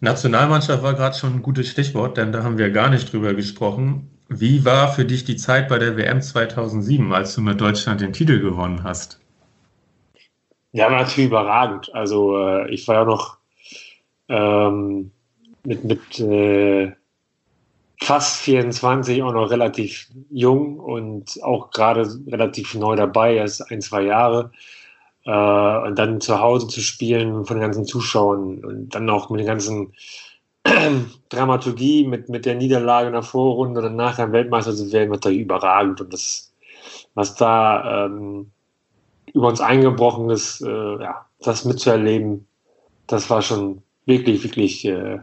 Nationalmannschaft 0.00 0.82
war 0.82 0.94
gerade 0.94 1.16
schon 1.16 1.34
ein 1.34 1.42
gutes 1.42 1.68
Stichwort, 1.68 2.16
denn 2.16 2.32
da 2.32 2.42
haben 2.42 2.58
wir 2.58 2.70
gar 2.70 2.90
nicht 2.90 3.12
drüber 3.12 3.32
gesprochen. 3.34 4.10
Wie 4.28 4.64
war 4.64 4.92
für 4.92 5.04
dich 5.04 5.24
die 5.24 5.36
Zeit 5.36 5.68
bei 5.68 5.78
der 5.78 5.96
WM 5.96 6.20
2007, 6.20 7.12
als 7.12 7.34
du 7.34 7.40
mit 7.40 7.60
Deutschland 7.60 8.00
den 8.00 8.12
Titel 8.12 8.40
gewonnen 8.40 8.82
hast? 8.82 9.20
Ja, 10.72 10.90
natürlich 10.90 11.30
überragend. 11.30 11.94
Also 11.94 12.36
äh, 12.38 12.70
ich 12.70 12.86
war 12.88 12.96
ja 12.96 13.04
noch 13.04 13.38
ähm, 14.28 15.12
mit, 15.64 15.84
mit 15.84 16.20
äh, 16.20 16.92
fast 18.00 18.42
24 18.42 19.22
auch 19.22 19.32
noch 19.32 19.50
relativ 19.50 20.08
jung 20.30 20.78
und 20.78 21.42
auch 21.42 21.70
gerade 21.70 22.08
relativ 22.26 22.74
neu 22.74 22.96
dabei, 22.96 23.36
erst 23.36 23.70
ein, 23.70 23.80
zwei 23.80 24.02
Jahre. 24.02 24.50
Äh, 25.24 25.30
und 25.30 25.98
dann 25.98 26.20
zu 26.20 26.40
Hause 26.40 26.68
zu 26.68 26.80
spielen 26.80 27.44
von 27.46 27.56
den 27.56 27.62
ganzen 27.62 27.84
Zuschauern 27.84 28.64
und 28.64 28.88
dann 28.90 29.08
auch 29.08 29.30
mit 29.30 29.40
den 29.40 29.46
ganzen 29.46 29.92
Dramaturgie 31.28 32.06
mit, 32.06 32.28
mit 32.28 32.46
der 32.46 32.54
Niederlage 32.54 33.08
in 33.08 33.12
der 33.12 33.22
Vorrunde 33.22 33.82
und 33.82 33.96
nach 33.96 34.16
dem 34.16 34.32
Weltmeister 34.32 34.74
zu 34.74 34.92
werden, 34.92 35.10
natürlich 35.10 35.40
überragend. 35.40 36.00
Und 36.00 36.12
das, 36.12 36.52
was 37.14 37.34
da 37.34 38.06
ähm, 38.06 38.50
über 39.32 39.48
uns 39.48 39.60
eingebrochen 39.60 40.30
ist, 40.30 40.60
äh, 40.62 41.02
ja, 41.02 41.26
das 41.40 41.64
mitzuerleben, 41.64 42.46
das 43.06 43.28
war 43.30 43.42
schon 43.42 43.82
wirklich, 44.06 44.42
wirklich 44.44 44.84
äh, 44.84 45.18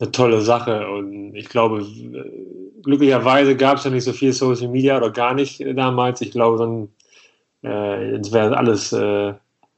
eine 0.00 0.12
tolle 0.12 0.40
Sache. 0.40 0.88
Und 0.88 1.34
ich 1.34 1.48
glaube, 1.48 1.84
glücklicherweise 2.82 3.56
gab 3.56 3.78
es 3.78 3.84
ja 3.84 3.90
nicht 3.90 4.04
so 4.04 4.12
viel 4.12 4.32
Social 4.32 4.68
Media 4.68 4.96
oder 4.96 5.10
gar 5.10 5.34
nicht 5.34 5.64
damals. 5.74 6.20
Ich 6.20 6.30
glaube, 6.30 6.58
dann 6.58 6.88
äh, 7.64 8.12
jetzt 8.12 8.32
wäre 8.32 8.56
alles 8.56 8.92
äh, 8.92 9.34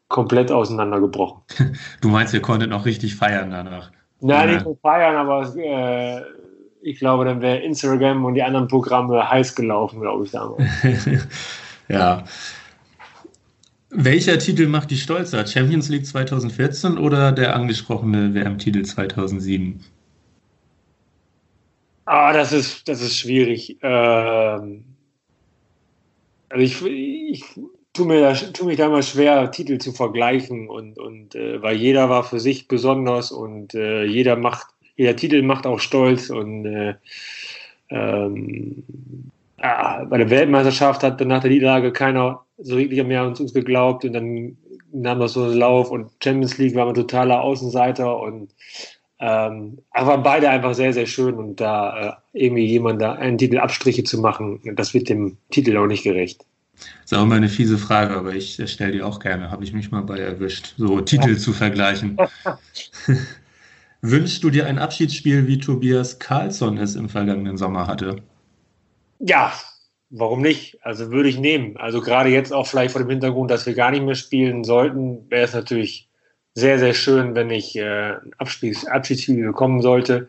komplett 0.08 0.52
auseinandergebrochen. 0.52 1.42
Du 2.00 2.08
meinst, 2.08 2.34
ihr 2.34 2.42
konntet 2.42 2.70
noch 2.70 2.84
richtig 2.84 3.16
feiern 3.16 3.50
danach? 3.50 3.90
Nein, 4.20 4.54
nicht 4.54 4.64
nur 4.64 4.76
feiern, 4.76 5.16
aber 5.16 5.54
äh, 5.56 6.22
ich 6.82 6.98
glaube, 6.98 7.24
dann 7.24 7.40
wäre 7.40 7.58
Instagram 7.58 8.24
und 8.24 8.34
die 8.34 8.42
anderen 8.42 8.68
Programme 8.68 9.28
heiß 9.28 9.54
gelaufen, 9.54 10.00
glaube 10.00 10.24
ich, 10.24 10.30
damals. 10.30 10.64
ja. 11.88 12.24
Welcher 13.90 14.38
Titel 14.38 14.68
macht 14.68 14.90
die 14.90 14.96
stolzer? 14.96 15.46
Champions 15.46 15.88
League 15.88 16.06
2014 16.06 16.96
oder 16.96 17.32
der 17.32 17.56
angesprochene 17.56 18.34
WM-Titel 18.34 18.82
2007? 18.82 19.80
Ah, 22.04 22.32
das 22.32 22.52
ist, 22.52 22.88
das 22.88 23.00
ist 23.02 23.16
schwierig. 23.16 23.78
Ähm, 23.82 24.84
also 26.48 26.64
ich, 26.64 26.84
ich 26.84 27.44
tue 27.92 28.06
mir, 28.06 28.20
da, 28.20 28.34
tu 28.34 28.66
mich 28.66 28.76
da 28.76 28.88
mal 28.88 29.02
schwer, 29.02 29.50
Titel 29.50 29.78
zu 29.78 29.92
vergleichen 29.92 30.68
und, 30.68 30.98
und 30.98 31.34
äh, 31.34 31.60
weil 31.62 31.76
jeder 31.76 32.08
war 32.08 32.24
für 32.24 32.40
sich 32.40 32.68
besonders 32.68 33.32
und 33.32 33.74
äh, 33.74 34.04
jeder 34.04 34.36
macht, 34.36 34.68
jeder 34.96 35.16
Titel 35.16 35.42
macht 35.42 35.66
auch 35.66 35.80
stolz 35.80 36.30
und 36.30 36.66
äh, 36.66 36.94
ähm, 37.90 38.84
ah, 39.58 40.04
bei 40.04 40.18
der 40.18 40.30
Weltmeisterschaft 40.30 41.02
hat 41.02 41.20
dann 41.20 41.28
nach 41.28 41.42
der 41.42 41.50
Niederlage 41.50 41.92
keiner 41.92 42.44
so 42.58 42.78
wirklich 42.78 43.02
mehr 43.04 43.22
an 43.22 43.28
uns 43.28 43.52
geglaubt 43.52 44.04
und 44.04 44.12
dann 44.12 44.56
nahm 44.92 45.20
das 45.20 45.32
so 45.32 45.44
einen 45.44 45.54
Lauf 45.54 45.90
und 45.90 46.10
Champions 46.22 46.58
League 46.58 46.74
war 46.74 46.86
man 46.86 46.94
totaler 46.94 47.40
Außenseiter 47.40 48.20
und 48.20 48.54
ähm, 49.22 49.78
aber 49.90 50.18
beide 50.18 50.48
einfach 50.48 50.74
sehr, 50.74 50.94
sehr 50.94 51.06
schön 51.06 51.34
und 51.34 51.60
da 51.60 52.20
äh, 52.32 52.38
irgendwie 52.44 52.64
jemand 52.66 53.02
da 53.02 53.12
einen 53.12 53.36
Titel 53.36 53.58
Abstriche 53.58 54.02
zu 54.02 54.18
machen, 54.18 54.60
das 54.76 54.94
wird 54.94 55.10
dem 55.10 55.36
Titel 55.50 55.76
auch 55.76 55.86
nicht 55.86 56.04
gerecht. 56.04 56.46
Das 57.02 57.12
ist 57.12 57.18
auch 57.18 57.22
immer 57.22 57.34
eine 57.34 57.48
fiese 57.48 57.78
Frage, 57.78 58.14
aber 58.14 58.34
ich 58.34 58.60
stelle 58.70 58.92
die 58.92 59.02
auch 59.02 59.18
gerne. 59.20 59.50
Habe 59.50 59.64
ich 59.64 59.72
mich 59.72 59.90
mal 59.90 60.02
bei 60.02 60.18
erwischt, 60.18 60.74
so 60.76 61.00
Titel 61.00 61.32
ja. 61.32 61.38
zu 61.38 61.52
vergleichen. 61.52 62.16
Wünschst 64.02 64.42
du 64.42 64.50
dir 64.50 64.66
ein 64.66 64.78
Abschiedsspiel, 64.78 65.46
wie 65.46 65.58
Tobias 65.58 66.18
Karlsson 66.18 66.78
es 66.78 66.94
im 66.94 67.08
vergangenen 67.08 67.58
Sommer 67.58 67.86
hatte? 67.86 68.16
Ja, 69.18 69.52
warum 70.08 70.40
nicht? 70.40 70.78
Also 70.82 71.10
würde 71.10 71.28
ich 71.28 71.38
nehmen. 71.38 71.76
Also 71.76 72.00
gerade 72.00 72.30
jetzt 72.30 72.52
auch 72.52 72.66
vielleicht 72.66 72.92
vor 72.92 73.02
dem 73.02 73.10
Hintergrund, 73.10 73.50
dass 73.50 73.66
wir 73.66 73.74
gar 73.74 73.90
nicht 73.90 74.02
mehr 74.02 74.14
spielen 74.14 74.64
sollten, 74.64 75.30
wäre 75.30 75.44
es 75.44 75.52
natürlich 75.52 76.08
sehr, 76.54 76.78
sehr 76.78 76.94
schön, 76.94 77.34
wenn 77.34 77.50
ich 77.50 77.76
äh, 77.76 78.12
ein 78.14 78.32
Abschieds 78.38 78.86
Abschiedsspiel 78.86 79.46
bekommen 79.46 79.82
sollte. 79.82 80.28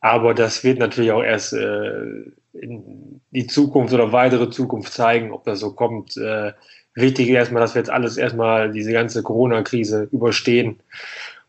Aber 0.00 0.34
das 0.34 0.64
wird 0.64 0.78
natürlich 0.78 1.12
auch 1.12 1.22
erst 1.22 1.52
äh, 1.52 2.32
die 2.54 3.46
Zukunft 3.46 3.92
oder 3.92 4.12
weitere 4.12 4.50
Zukunft 4.50 4.92
zeigen, 4.92 5.32
ob 5.32 5.44
das 5.44 5.60
so 5.60 5.72
kommt. 5.72 6.16
Äh, 6.16 6.52
wichtig 6.94 7.28
ist 7.28 7.34
erstmal, 7.34 7.60
dass 7.60 7.74
wir 7.74 7.80
jetzt 7.80 7.90
alles 7.90 8.16
erstmal 8.16 8.72
diese 8.72 8.92
ganze 8.92 9.22
Corona-Krise 9.22 10.08
überstehen. 10.12 10.80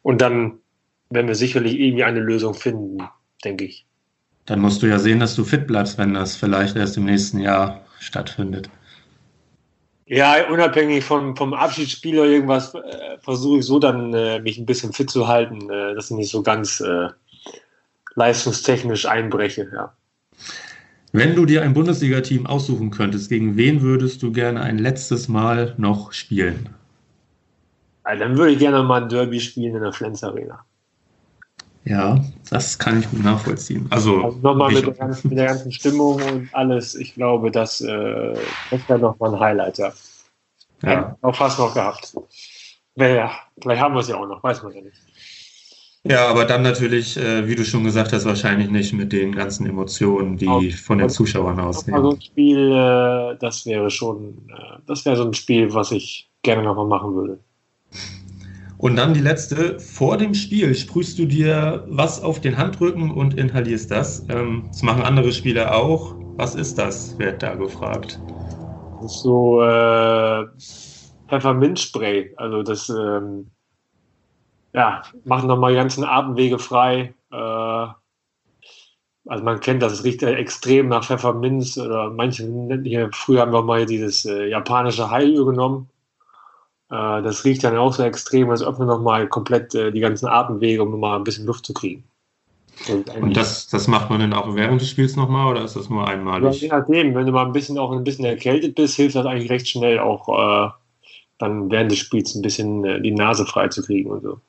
Und 0.02 0.22
dann 0.22 0.60
werden 1.10 1.28
wir 1.28 1.36
sicherlich 1.36 1.80
irgendwie 1.80 2.04
eine 2.04 2.20
Lösung 2.20 2.54
finden, 2.54 3.04
denke 3.44 3.66
ich. 3.66 3.86
Dann 4.46 4.60
musst 4.60 4.82
du 4.82 4.88
ja 4.88 5.00
sehen, 5.00 5.20
dass 5.20 5.36
du 5.36 5.44
fit 5.44 5.68
bleibst, 5.68 5.98
wenn 5.98 6.14
das 6.14 6.36
vielleicht 6.36 6.76
erst 6.76 6.98
im 6.98 7.06
nächsten 7.06 7.40
Jahr 7.40 7.86
stattfindet. 8.00 8.70
Ja, 10.08 10.48
unabhängig 10.50 11.04
vom, 11.04 11.36
vom 11.36 11.56
Abschiedsspiel 11.56 12.20
oder 12.20 12.30
irgendwas, 12.30 12.76
äh, 12.76 13.18
versuche 13.22 13.60
ich 13.60 13.66
so 13.66 13.80
dann 13.80 14.14
äh, 14.14 14.40
mich 14.40 14.60
ein 14.60 14.68
bisschen 14.68 14.94
fit 14.94 15.10
zu 15.10 15.28
halten, 15.28 15.68
äh, 15.72 15.96
dass 15.96 16.12
ich 16.12 16.18
nicht 16.18 16.30
so 16.30 16.44
ganz 16.44 16.80
äh, 16.80 17.10
leistungstechnisch 18.14 19.08
einbreche. 19.08 19.68
Ja. 19.74 19.94
Wenn 21.16 21.34
du 21.34 21.46
dir 21.46 21.62
ein 21.62 21.74
Bundesliga-Team 21.74 22.46
aussuchen 22.46 22.92
könntest, 22.92 23.30
gegen 23.30 23.56
wen 23.56 23.82
würdest 23.82 24.22
du 24.22 24.34
gerne 24.34 24.62
ein 24.62 24.78
letztes 24.78 25.30
Mal 25.30 25.74
noch 25.78 26.12
spielen? 26.12 26.70
Also 28.04 28.24
dann 28.24 28.38
würde 28.38 28.52
ich 28.52 28.60
gerne 28.60 28.84
mal 28.84 29.04
ein 29.04 29.08
Derby 29.08 29.40
spielen 29.40 29.76
in 29.76 29.82
der 29.82 29.94
Flens 29.94 30.26
Arena. 30.26 30.66
Ja, 31.86 32.20
das 32.50 32.78
kann 32.78 33.00
ich 33.00 33.10
gut 33.10 33.24
nachvollziehen. 33.24 33.88
Also, 33.92 34.24
also 34.24 34.40
nochmal 34.40 34.74
mit, 34.74 34.86
mit, 35.24 35.38
der 35.38 35.46
ganzen 35.46 35.72
Stimmung 35.72 36.22
und 36.22 36.50
alles. 36.52 36.96
Ich 36.96 37.14
glaube, 37.14 37.50
das, 37.50 37.80
äh, 37.80 38.34
das 38.72 38.90
wäre 38.90 39.00
nochmal 39.00 39.36
ein 39.36 39.40
Highlight, 39.40 39.78
ja. 39.78 39.94
ja. 40.84 41.16
Auch 41.22 41.36
fast 41.36 41.60
noch 41.60 41.74
gehabt. 41.74 42.14
Naja, 42.96 43.32
vielleicht 43.62 43.82
haben 43.82 43.94
wir 43.94 44.02
es 44.02 44.10
ja 44.10 44.18
auch 44.18 44.28
noch, 44.28 44.44
weiß 44.44 44.64
man 44.64 44.74
ja 44.74 44.82
nicht. 44.82 44.98
Ja, 46.08 46.28
aber 46.28 46.46
dann 46.46 46.62
natürlich, 46.62 47.18
äh, 47.18 47.48
wie 47.48 47.56
du 47.56 47.66
schon 47.66 47.84
gesagt 47.84 48.14
hast, 48.14 48.26
wahrscheinlich 48.26 48.70
nicht 48.70 48.94
mit 48.94 49.12
den 49.12 49.34
ganzen 49.34 49.66
Emotionen, 49.66 50.38
die 50.38 50.48
auch, 50.48 50.64
von 50.84 51.00
den 51.00 51.10
Zuschauern 51.10 51.60
ausgehen. 51.60 51.96
Also 51.96 52.12
ein 52.12 52.22
Spiel, 52.22 52.72
äh, 52.72 53.38
das 53.40 53.66
wäre 53.66 53.90
schon, 53.90 54.48
äh, 54.50 54.78
das 54.86 55.04
wäre 55.06 55.16
so 55.16 55.26
ein 55.26 55.34
Spiel, 55.34 55.74
was 55.74 55.92
ich 55.92 56.30
gerne 56.44 56.62
nochmal 56.62 56.86
machen 56.86 57.16
würde. 57.16 57.40
Und 58.78 58.98
dann 58.98 59.16
die 59.16 59.22
letzte, 59.22 59.80
vor 59.80 60.18
dem 60.18 60.36
Spiel 60.36 60.76
sprühst 60.76 61.18
du 61.18 61.26
dir 61.26 61.86
was 61.88 62.22
auf 62.22 62.40
den 62.40 62.58
Handrücken 62.58 63.10
und 63.10 63.34
inhalierst 63.34 63.90
das. 63.90 64.26
Ähm, 64.30 64.66
das 64.72 64.84
machen 64.84 65.02
andere 65.02 65.32
Spieler 65.32 65.76
auch. 65.76 66.14
Was 66.38 66.54
ist 66.54 66.78
das, 66.78 67.18
wird 67.18 67.42
da 67.42 67.56
gefragt. 67.56 68.20
Das 69.00 69.12
ist 69.12 69.22
so 69.24 69.60
äh, 69.64 70.46
Pfefferminzspray. 71.30 72.34
Also 72.38 72.62
das 72.62 72.90
ähm, 72.90 73.48
ja, 74.76 75.02
macht 75.24 75.46
nochmal 75.46 75.72
die 75.72 75.78
ganzen 75.78 76.04
Atemwege 76.04 76.60
frei. 76.60 77.14
Äh, 77.32 77.88
also 79.28 79.44
man 79.44 79.60
kennt 79.62 79.82
das, 79.82 79.94
es 79.94 80.04
riecht 80.04 80.22
extrem 80.22 80.90
nach 80.90 81.06
Pfefferminz 81.06 81.78
oder 81.78 82.12
manche, 82.12 82.46
hier, 82.84 83.10
früher 83.14 83.42
haben 83.42 83.54
wir 83.54 83.64
mal 83.64 83.86
dieses 83.86 84.26
äh, 84.26 84.50
japanische 84.50 85.10
Heilöl 85.10 85.46
genommen. 85.46 85.90
Äh, 86.92 87.24
das 87.24 87.46
riecht 87.46 87.64
dann 87.64 87.78
auch 87.78 87.94
so 87.94 88.04
extrem, 88.04 88.50
als 88.50 88.62
öffnet 88.62 88.90
nochmal 88.90 89.28
komplett 89.28 89.74
äh, 89.74 89.92
die 89.92 90.02
ganzen 90.02 90.28
Atemwege, 90.28 90.84
um 90.84 90.92
nochmal 90.92 91.18
ein 91.18 91.24
bisschen 91.24 91.46
Luft 91.46 91.66
zu 91.66 91.74
kriegen. 91.74 92.04
Und 93.22 93.38
das, 93.38 93.68
das 93.70 93.88
macht 93.88 94.10
man 94.10 94.20
dann 94.20 94.34
auch 94.34 94.54
während 94.54 94.82
des 94.82 94.90
Spiels 94.90 95.16
nochmal 95.16 95.50
oder 95.50 95.64
ist 95.64 95.78
das 95.78 95.90
nur 95.90 96.06
einmalig? 96.06 96.62
Ja, 96.62 96.68
je 96.68 96.68
nachdem, 96.68 97.16
wenn 97.16 97.26
du 97.26 97.32
mal 97.32 97.46
ein 97.46 97.54
bisschen 97.54 97.78
auch 97.78 97.94
ein 97.94 98.04
bisschen 98.04 98.26
erkältet 98.26 98.76
bist, 98.76 98.96
hilft 98.96 99.16
das 99.16 99.26
eigentlich 99.26 99.50
recht 99.50 99.70
schnell 99.70 100.00
auch 100.00 100.28
äh, 100.28 100.70
dann 101.38 101.72
während 101.72 101.92
des 101.92 102.00
Spiels 102.00 102.36
ein 102.36 102.42
bisschen 102.42 102.84
äh, 102.84 103.02
die 103.02 103.12
Nase 103.12 103.46
frei 103.46 103.70
zu 103.70 103.82
kriegen 103.82 104.12
und 104.12 104.22
so. 104.22 104.42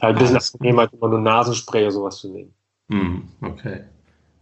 Halt 0.00 0.16
ein 0.16 0.18
bisschen 0.18 0.36
angenehmer, 0.36 0.82
als 0.82 0.92
immer 0.92 1.08
nur 1.08 1.20
Nasenspray 1.20 1.82
oder 1.82 1.92
sowas 1.92 2.18
zu 2.18 2.30
nehmen. 2.30 2.54
Hm, 2.90 3.28
okay. 3.42 3.84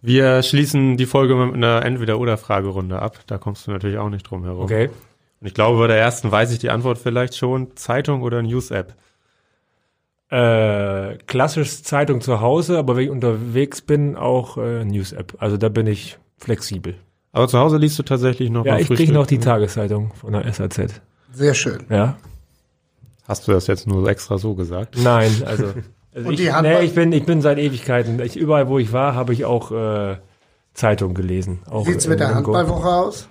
Wir 0.03 0.43
schließen 0.43 0.97
die 0.97 1.07
Folge 1.07 1.35
mit 1.35 1.55
einer 1.55 1.85
Entweder-Oder-Fragerunde 1.85 3.01
ab. 3.01 3.21
Da 3.27 3.39
kommst 3.39 3.67
du 3.67 3.71
natürlich 3.71 3.97
auch 3.97 4.11
nicht 4.11 4.25
drum 4.25 4.45
herum. 4.45 4.65
Okay. 4.65 4.91
Und 5.41 5.47
ich 5.47 5.55
glaube, 5.55 5.79
bei 5.79 5.87
der 5.87 5.99
ersten 5.99 6.31
weiß 6.31 6.53
ich 6.53 6.59
die 6.59 6.71
Antwort 6.71 6.99
vielleicht 6.99 7.37
schon. 7.37 7.77
Zeitung 7.77 8.23
oder 8.23 8.43
News-App? 8.43 8.95
Äh, 10.31 11.17
klassisch 11.27 11.83
Zeitung 11.83 12.21
zu 12.21 12.41
Hause, 12.41 12.79
aber 12.79 12.97
wenn 12.97 13.05
ich 13.05 13.11
unterwegs 13.11 13.81
bin, 13.81 14.17
auch 14.17 14.59
äh, 14.59 14.85
News-App. 14.85 15.37
Also 15.39 15.57
da 15.57 15.69
bin 15.69 15.87
ich 15.87 16.19
flexibel. 16.39 16.97
Aber 17.33 17.49
zu 17.49 17.59
Hause 17.59 17.79
liest 17.79 17.99
du 17.99 18.03
tatsächlich 18.03 18.51
noch 18.51 18.65
Ja, 18.65 18.79
ich 18.79 18.89
kriege 18.89 19.13
noch 19.13 19.27
die 19.27 19.39
Tageszeitung 19.39 20.13
von 20.15 20.33
der 20.33 20.53
SAZ. 20.53 21.01
Sehr 21.33 21.55
schön. 21.55 21.85
Ja. 21.89 22.17
Hast 23.27 23.49
du 23.49 23.53
das 23.53 23.67
jetzt 23.67 23.87
nur 23.87 24.09
extra 24.09 24.39
so 24.39 24.55
gesagt? 24.55 24.97
Nein, 25.03 25.33
also, 25.47 25.73
also 26.15 26.31
ich, 26.31 26.41
nee, 26.41 26.81
ich 26.83 26.95
bin 26.95 27.13
ich 27.13 27.25
bin 27.25 27.41
seit 27.41 27.59
Ewigkeiten. 27.59 28.21
Ich, 28.21 28.37
überall, 28.37 28.69
wo 28.69 28.79
ich 28.79 28.93
war, 28.93 29.15
habe 29.15 29.33
ich 29.33 29.45
auch 29.45 29.73
äh, 29.73 30.19
Zeitung 30.75 31.15
gelesen. 31.15 31.61
Wie 31.71 31.85
sieht's 31.85 32.07
mit 32.07 32.21
der 32.21 32.35
Handballwoche 32.35 32.89
aus? 32.89 33.29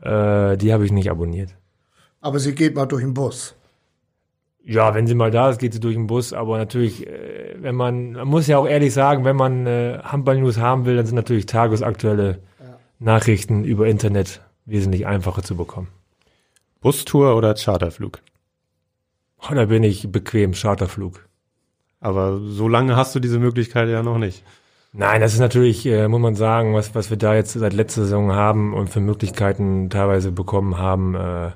Äh, 0.00 0.56
die 0.56 0.72
habe 0.72 0.84
ich 0.84 0.92
nicht 0.92 1.10
abonniert. 1.10 1.54
Aber 2.20 2.38
sie 2.38 2.54
geht 2.54 2.74
mal 2.74 2.86
durch 2.86 3.02
den 3.02 3.14
Bus. 3.14 3.54
Ja, 4.62 4.94
wenn 4.94 5.06
sie 5.06 5.14
mal 5.14 5.30
da 5.30 5.50
ist, 5.50 5.58
geht 5.58 5.72
sie 5.72 5.80
durch 5.80 5.94
den 5.94 6.06
Bus. 6.06 6.32
Aber 6.32 6.58
natürlich, 6.58 7.06
äh, 7.06 7.56
wenn 7.58 7.74
man, 7.74 8.12
man 8.12 8.28
muss 8.28 8.46
ja 8.46 8.58
auch 8.58 8.66
ehrlich 8.66 8.94
sagen, 8.94 9.24
wenn 9.24 9.36
man 9.36 9.66
äh, 9.66 9.98
Handball-News 10.02 10.58
haben 10.58 10.84
will, 10.86 10.96
dann 10.96 11.06
sind 11.06 11.16
natürlich 11.16 11.46
tagesaktuelle 11.46 12.40
ja. 12.58 12.78
Nachrichten 12.98 13.64
über 13.64 13.86
Internet 13.86 14.42
wesentlich 14.64 15.06
einfacher 15.06 15.42
zu 15.42 15.56
bekommen. 15.56 15.88
Bustour 16.80 17.36
oder 17.36 17.54
Charterflug? 17.54 18.20
Oh, 19.42 19.54
da 19.54 19.64
bin 19.66 19.82
ich 19.82 20.10
bequem, 20.10 20.52
Charterflug. 20.52 21.26
Aber 22.00 22.38
so 22.38 22.68
lange 22.68 22.96
hast 22.96 23.14
du 23.14 23.20
diese 23.20 23.38
Möglichkeit 23.38 23.88
ja 23.88 24.02
noch 24.02 24.18
nicht. 24.18 24.42
Nein, 24.92 25.20
das 25.20 25.34
ist 25.34 25.40
natürlich, 25.40 25.86
äh, 25.86 26.08
muss 26.08 26.20
man 26.20 26.34
sagen, 26.34 26.74
was, 26.74 26.94
was 26.94 27.10
wir 27.10 27.16
da 27.16 27.34
jetzt 27.34 27.52
seit 27.52 27.72
letzter 27.72 28.02
Saison 28.02 28.32
haben 28.32 28.74
und 28.74 28.90
für 28.90 29.00
Möglichkeiten 29.00 29.88
teilweise 29.88 30.32
bekommen 30.32 30.78
haben, 30.78 31.14
äh, 31.14 31.50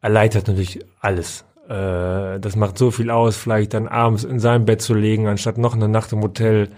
erleichtert 0.00 0.46
natürlich 0.46 0.80
alles. 1.00 1.44
Äh, 1.68 2.38
das 2.38 2.54
macht 2.54 2.78
so 2.78 2.90
viel 2.90 3.10
aus, 3.10 3.36
vielleicht 3.36 3.74
dann 3.74 3.88
abends 3.88 4.22
in 4.24 4.38
seinem 4.38 4.64
Bett 4.64 4.80
zu 4.80 4.94
legen, 4.94 5.26
anstatt 5.26 5.58
noch 5.58 5.74
eine 5.74 5.88
Nacht 5.88 6.12
im 6.12 6.22
Hotel. 6.22 6.68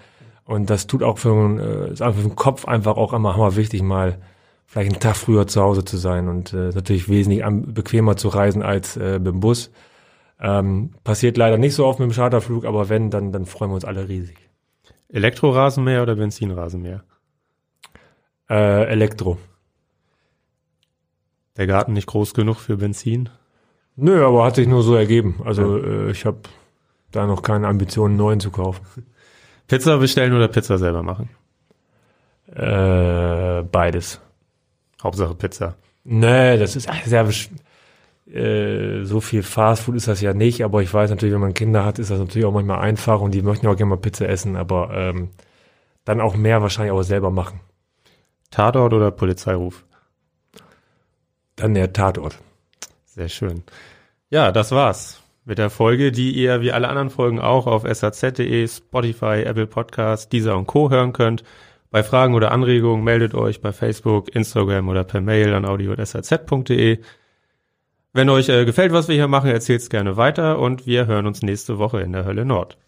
Und 0.47 0.71
das 0.71 0.87
tut 0.87 1.03
auch 1.03 1.19
für, 1.19 1.89
äh, 1.89 1.93
ist 1.93 2.01
einfach 2.01 2.23
für 2.23 2.29
den 2.29 2.37
Kopf 2.37 2.67
einfach 2.67 2.97
auch 2.97 3.13
immer 3.13 3.35
hammer 3.35 3.57
wichtig, 3.57 3.83
mal 3.83 4.19
vielleicht 4.67 4.93
einen 4.93 5.01
Tag 5.01 5.17
früher 5.17 5.47
zu 5.47 5.61
Hause 5.61 5.85
zu 5.85 5.97
sein 5.99 6.29
und 6.29 6.53
äh, 6.53 6.71
natürlich 6.71 7.09
wesentlich 7.09 7.45
bequemer 7.75 8.17
zu 8.17 8.29
reisen 8.29 8.63
als 8.63 8.97
äh, 8.97 9.19
mit 9.19 9.27
dem 9.27 9.41
Bus. 9.41 9.71
Ähm, 10.41 10.91
passiert 11.05 11.37
leider 11.37 11.59
nicht 11.59 11.75
so 11.75 11.87
oft 11.87 12.01
mit 12.01 12.11
dem 12.11 12.15
Charterflug, 12.15 12.65
aber 12.65 12.89
wenn, 12.89 13.11
dann, 13.11 13.33
dann 13.33 13.47
freuen 13.47 13.71
wir 13.71 13.77
uns 13.77 13.85
alle 13.85 14.09
riesig. 14.09 14.37
Elektrorasenmäher 15.09 16.03
oder 16.03 16.17
Benzinrasenmäher? 16.17 17.05
Äh, 18.51 18.85
Elektro. 18.87 19.39
Der 21.57 21.67
Garten 21.67 21.93
nicht 21.93 22.07
groß 22.09 22.35
genug 22.35 22.57
für 22.57 22.77
Benzin? 22.77 23.29
Nö, 23.97 24.27
aber 24.27 24.45
hat 24.45 24.57
sich 24.57 24.67
nur 24.67 24.83
so 24.83 24.97
ergeben. 24.97 25.41
Also 25.45 25.79
äh, 25.79 26.11
ich 26.11 26.27
habe 26.27 26.41
da 27.13 27.27
noch 27.27 27.43
keine 27.43 27.69
Ambitionen, 27.69 28.17
neuen 28.17 28.41
zu 28.41 28.51
kaufen. 28.51 28.85
Pizza 29.69 29.99
bestellen 29.99 30.33
oder 30.35 30.49
Pizza 30.49 30.79
selber 30.79 31.05
machen? 31.05 31.31
Äh, 32.49 33.63
beides. 33.63 34.21
Hauptsache 35.03 35.35
Pizza. 35.37 35.77
Nee, 36.03 36.59
das 36.59 36.77
ist 36.77 36.89
sehr 37.05 37.25
besch- 37.27 37.51
äh, 38.27 39.05
so 39.05 39.21
viel 39.21 39.43
Fastfood 39.43 39.97
ist 39.97 40.09
das 40.09 40.21
ja 40.21 40.35
nicht, 40.35 40.65
aber 40.65 40.83
ich 40.83 40.93
weiß 40.93 41.11
natürlich, 41.11 41.35
wenn 41.35 41.41
man 41.41 41.55
Kinder 41.55 41.85
hat, 41.85 41.99
ist 41.99 42.11
das 42.11 42.19
natürlich 42.19 42.47
auch 42.47 42.53
manchmal 42.53 42.81
einfach 42.81 43.21
und 43.21 43.33
die 43.33 43.43
möchten 43.43 43.67
auch 43.67 43.77
gerne 43.77 43.91
mal 43.91 43.97
Pizza 43.97 44.29
essen, 44.29 44.57
aber 44.57 44.91
ähm, 44.95 45.31
dann 46.05 46.21
auch 46.21 46.37
mehr 46.37 46.63
wahrscheinlich 46.63 46.93
auch 46.93 47.03
selber 47.03 47.31
machen. 47.31 47.61
Tatort 48.51 48.93
oder 48.93 49.11
Polizeiruf? 49.11 49.85
Dann 51.57 51.75
der 51.75 51.93
Tatort. 51.93 52.39
Sehr 53.05 53.29
schön. 53.29 53.63
Ja, 54.31 54.53
das 54.53 54.73
war's 54.73 55.25
mit 55.45 55.59
der 55.59 55.71
Folge, 55.71 56.11
die 56.11 56.33
ihr 56.33 56.61
wie 56.61 56.73
alle 56.73 56.89
anderen 56.89 57.11
Folgen 57.11 57.39
auch 57.39 57.67
auf 57.67 57.85
saz.de, 57.87 58.67
Spotify, 58.67 59.43
Apple 59.45 59.67
Podcast, 59.67 60.33
Deezer 60.33 60.57
und 60.57 60.67
Co. 60.67 60.91
hören 60.91 61.13
könnt. 61.13 61.45
Bei 61.91 62.03
Fragen 62.03 62.35
oder 62.35 62.51
Anregungen 62.51 63.05
meldet 63.05 63.35
euch 63.35 63.61
bei 63.61 63.73
Facebook, 63.73 64.35
Instagram 64.35 64.89
oder 64.89 65.05
per 65.05 65.21
Mail 65.21 65.55
an 65.55 65.65
audio.saz.de. 65.65 66.99
Wenn 68.17 68.29
euch 68.29 68.49
äh, 68.49 68.65
gefällt, 68.65 68.93
was 68.93 69.09
wir 69.09 69.17
hier 69.17 69.27
machen, 69.27 69.51
erzählt 69.51 69.81
es 69.81 69.91
gerne 69.91 70.17
weiter 70.17 70.61
und 70.61 70.87
wir 70.87 71.07
hören 71.07 71.27
uns 71.27 71.43
nächste 71.43 71.79
Woche 71.79 72.01
in 72.01 72.13
der 72.13 72.25
Hölle 72.25 72.45
Nord. 72.45 72.79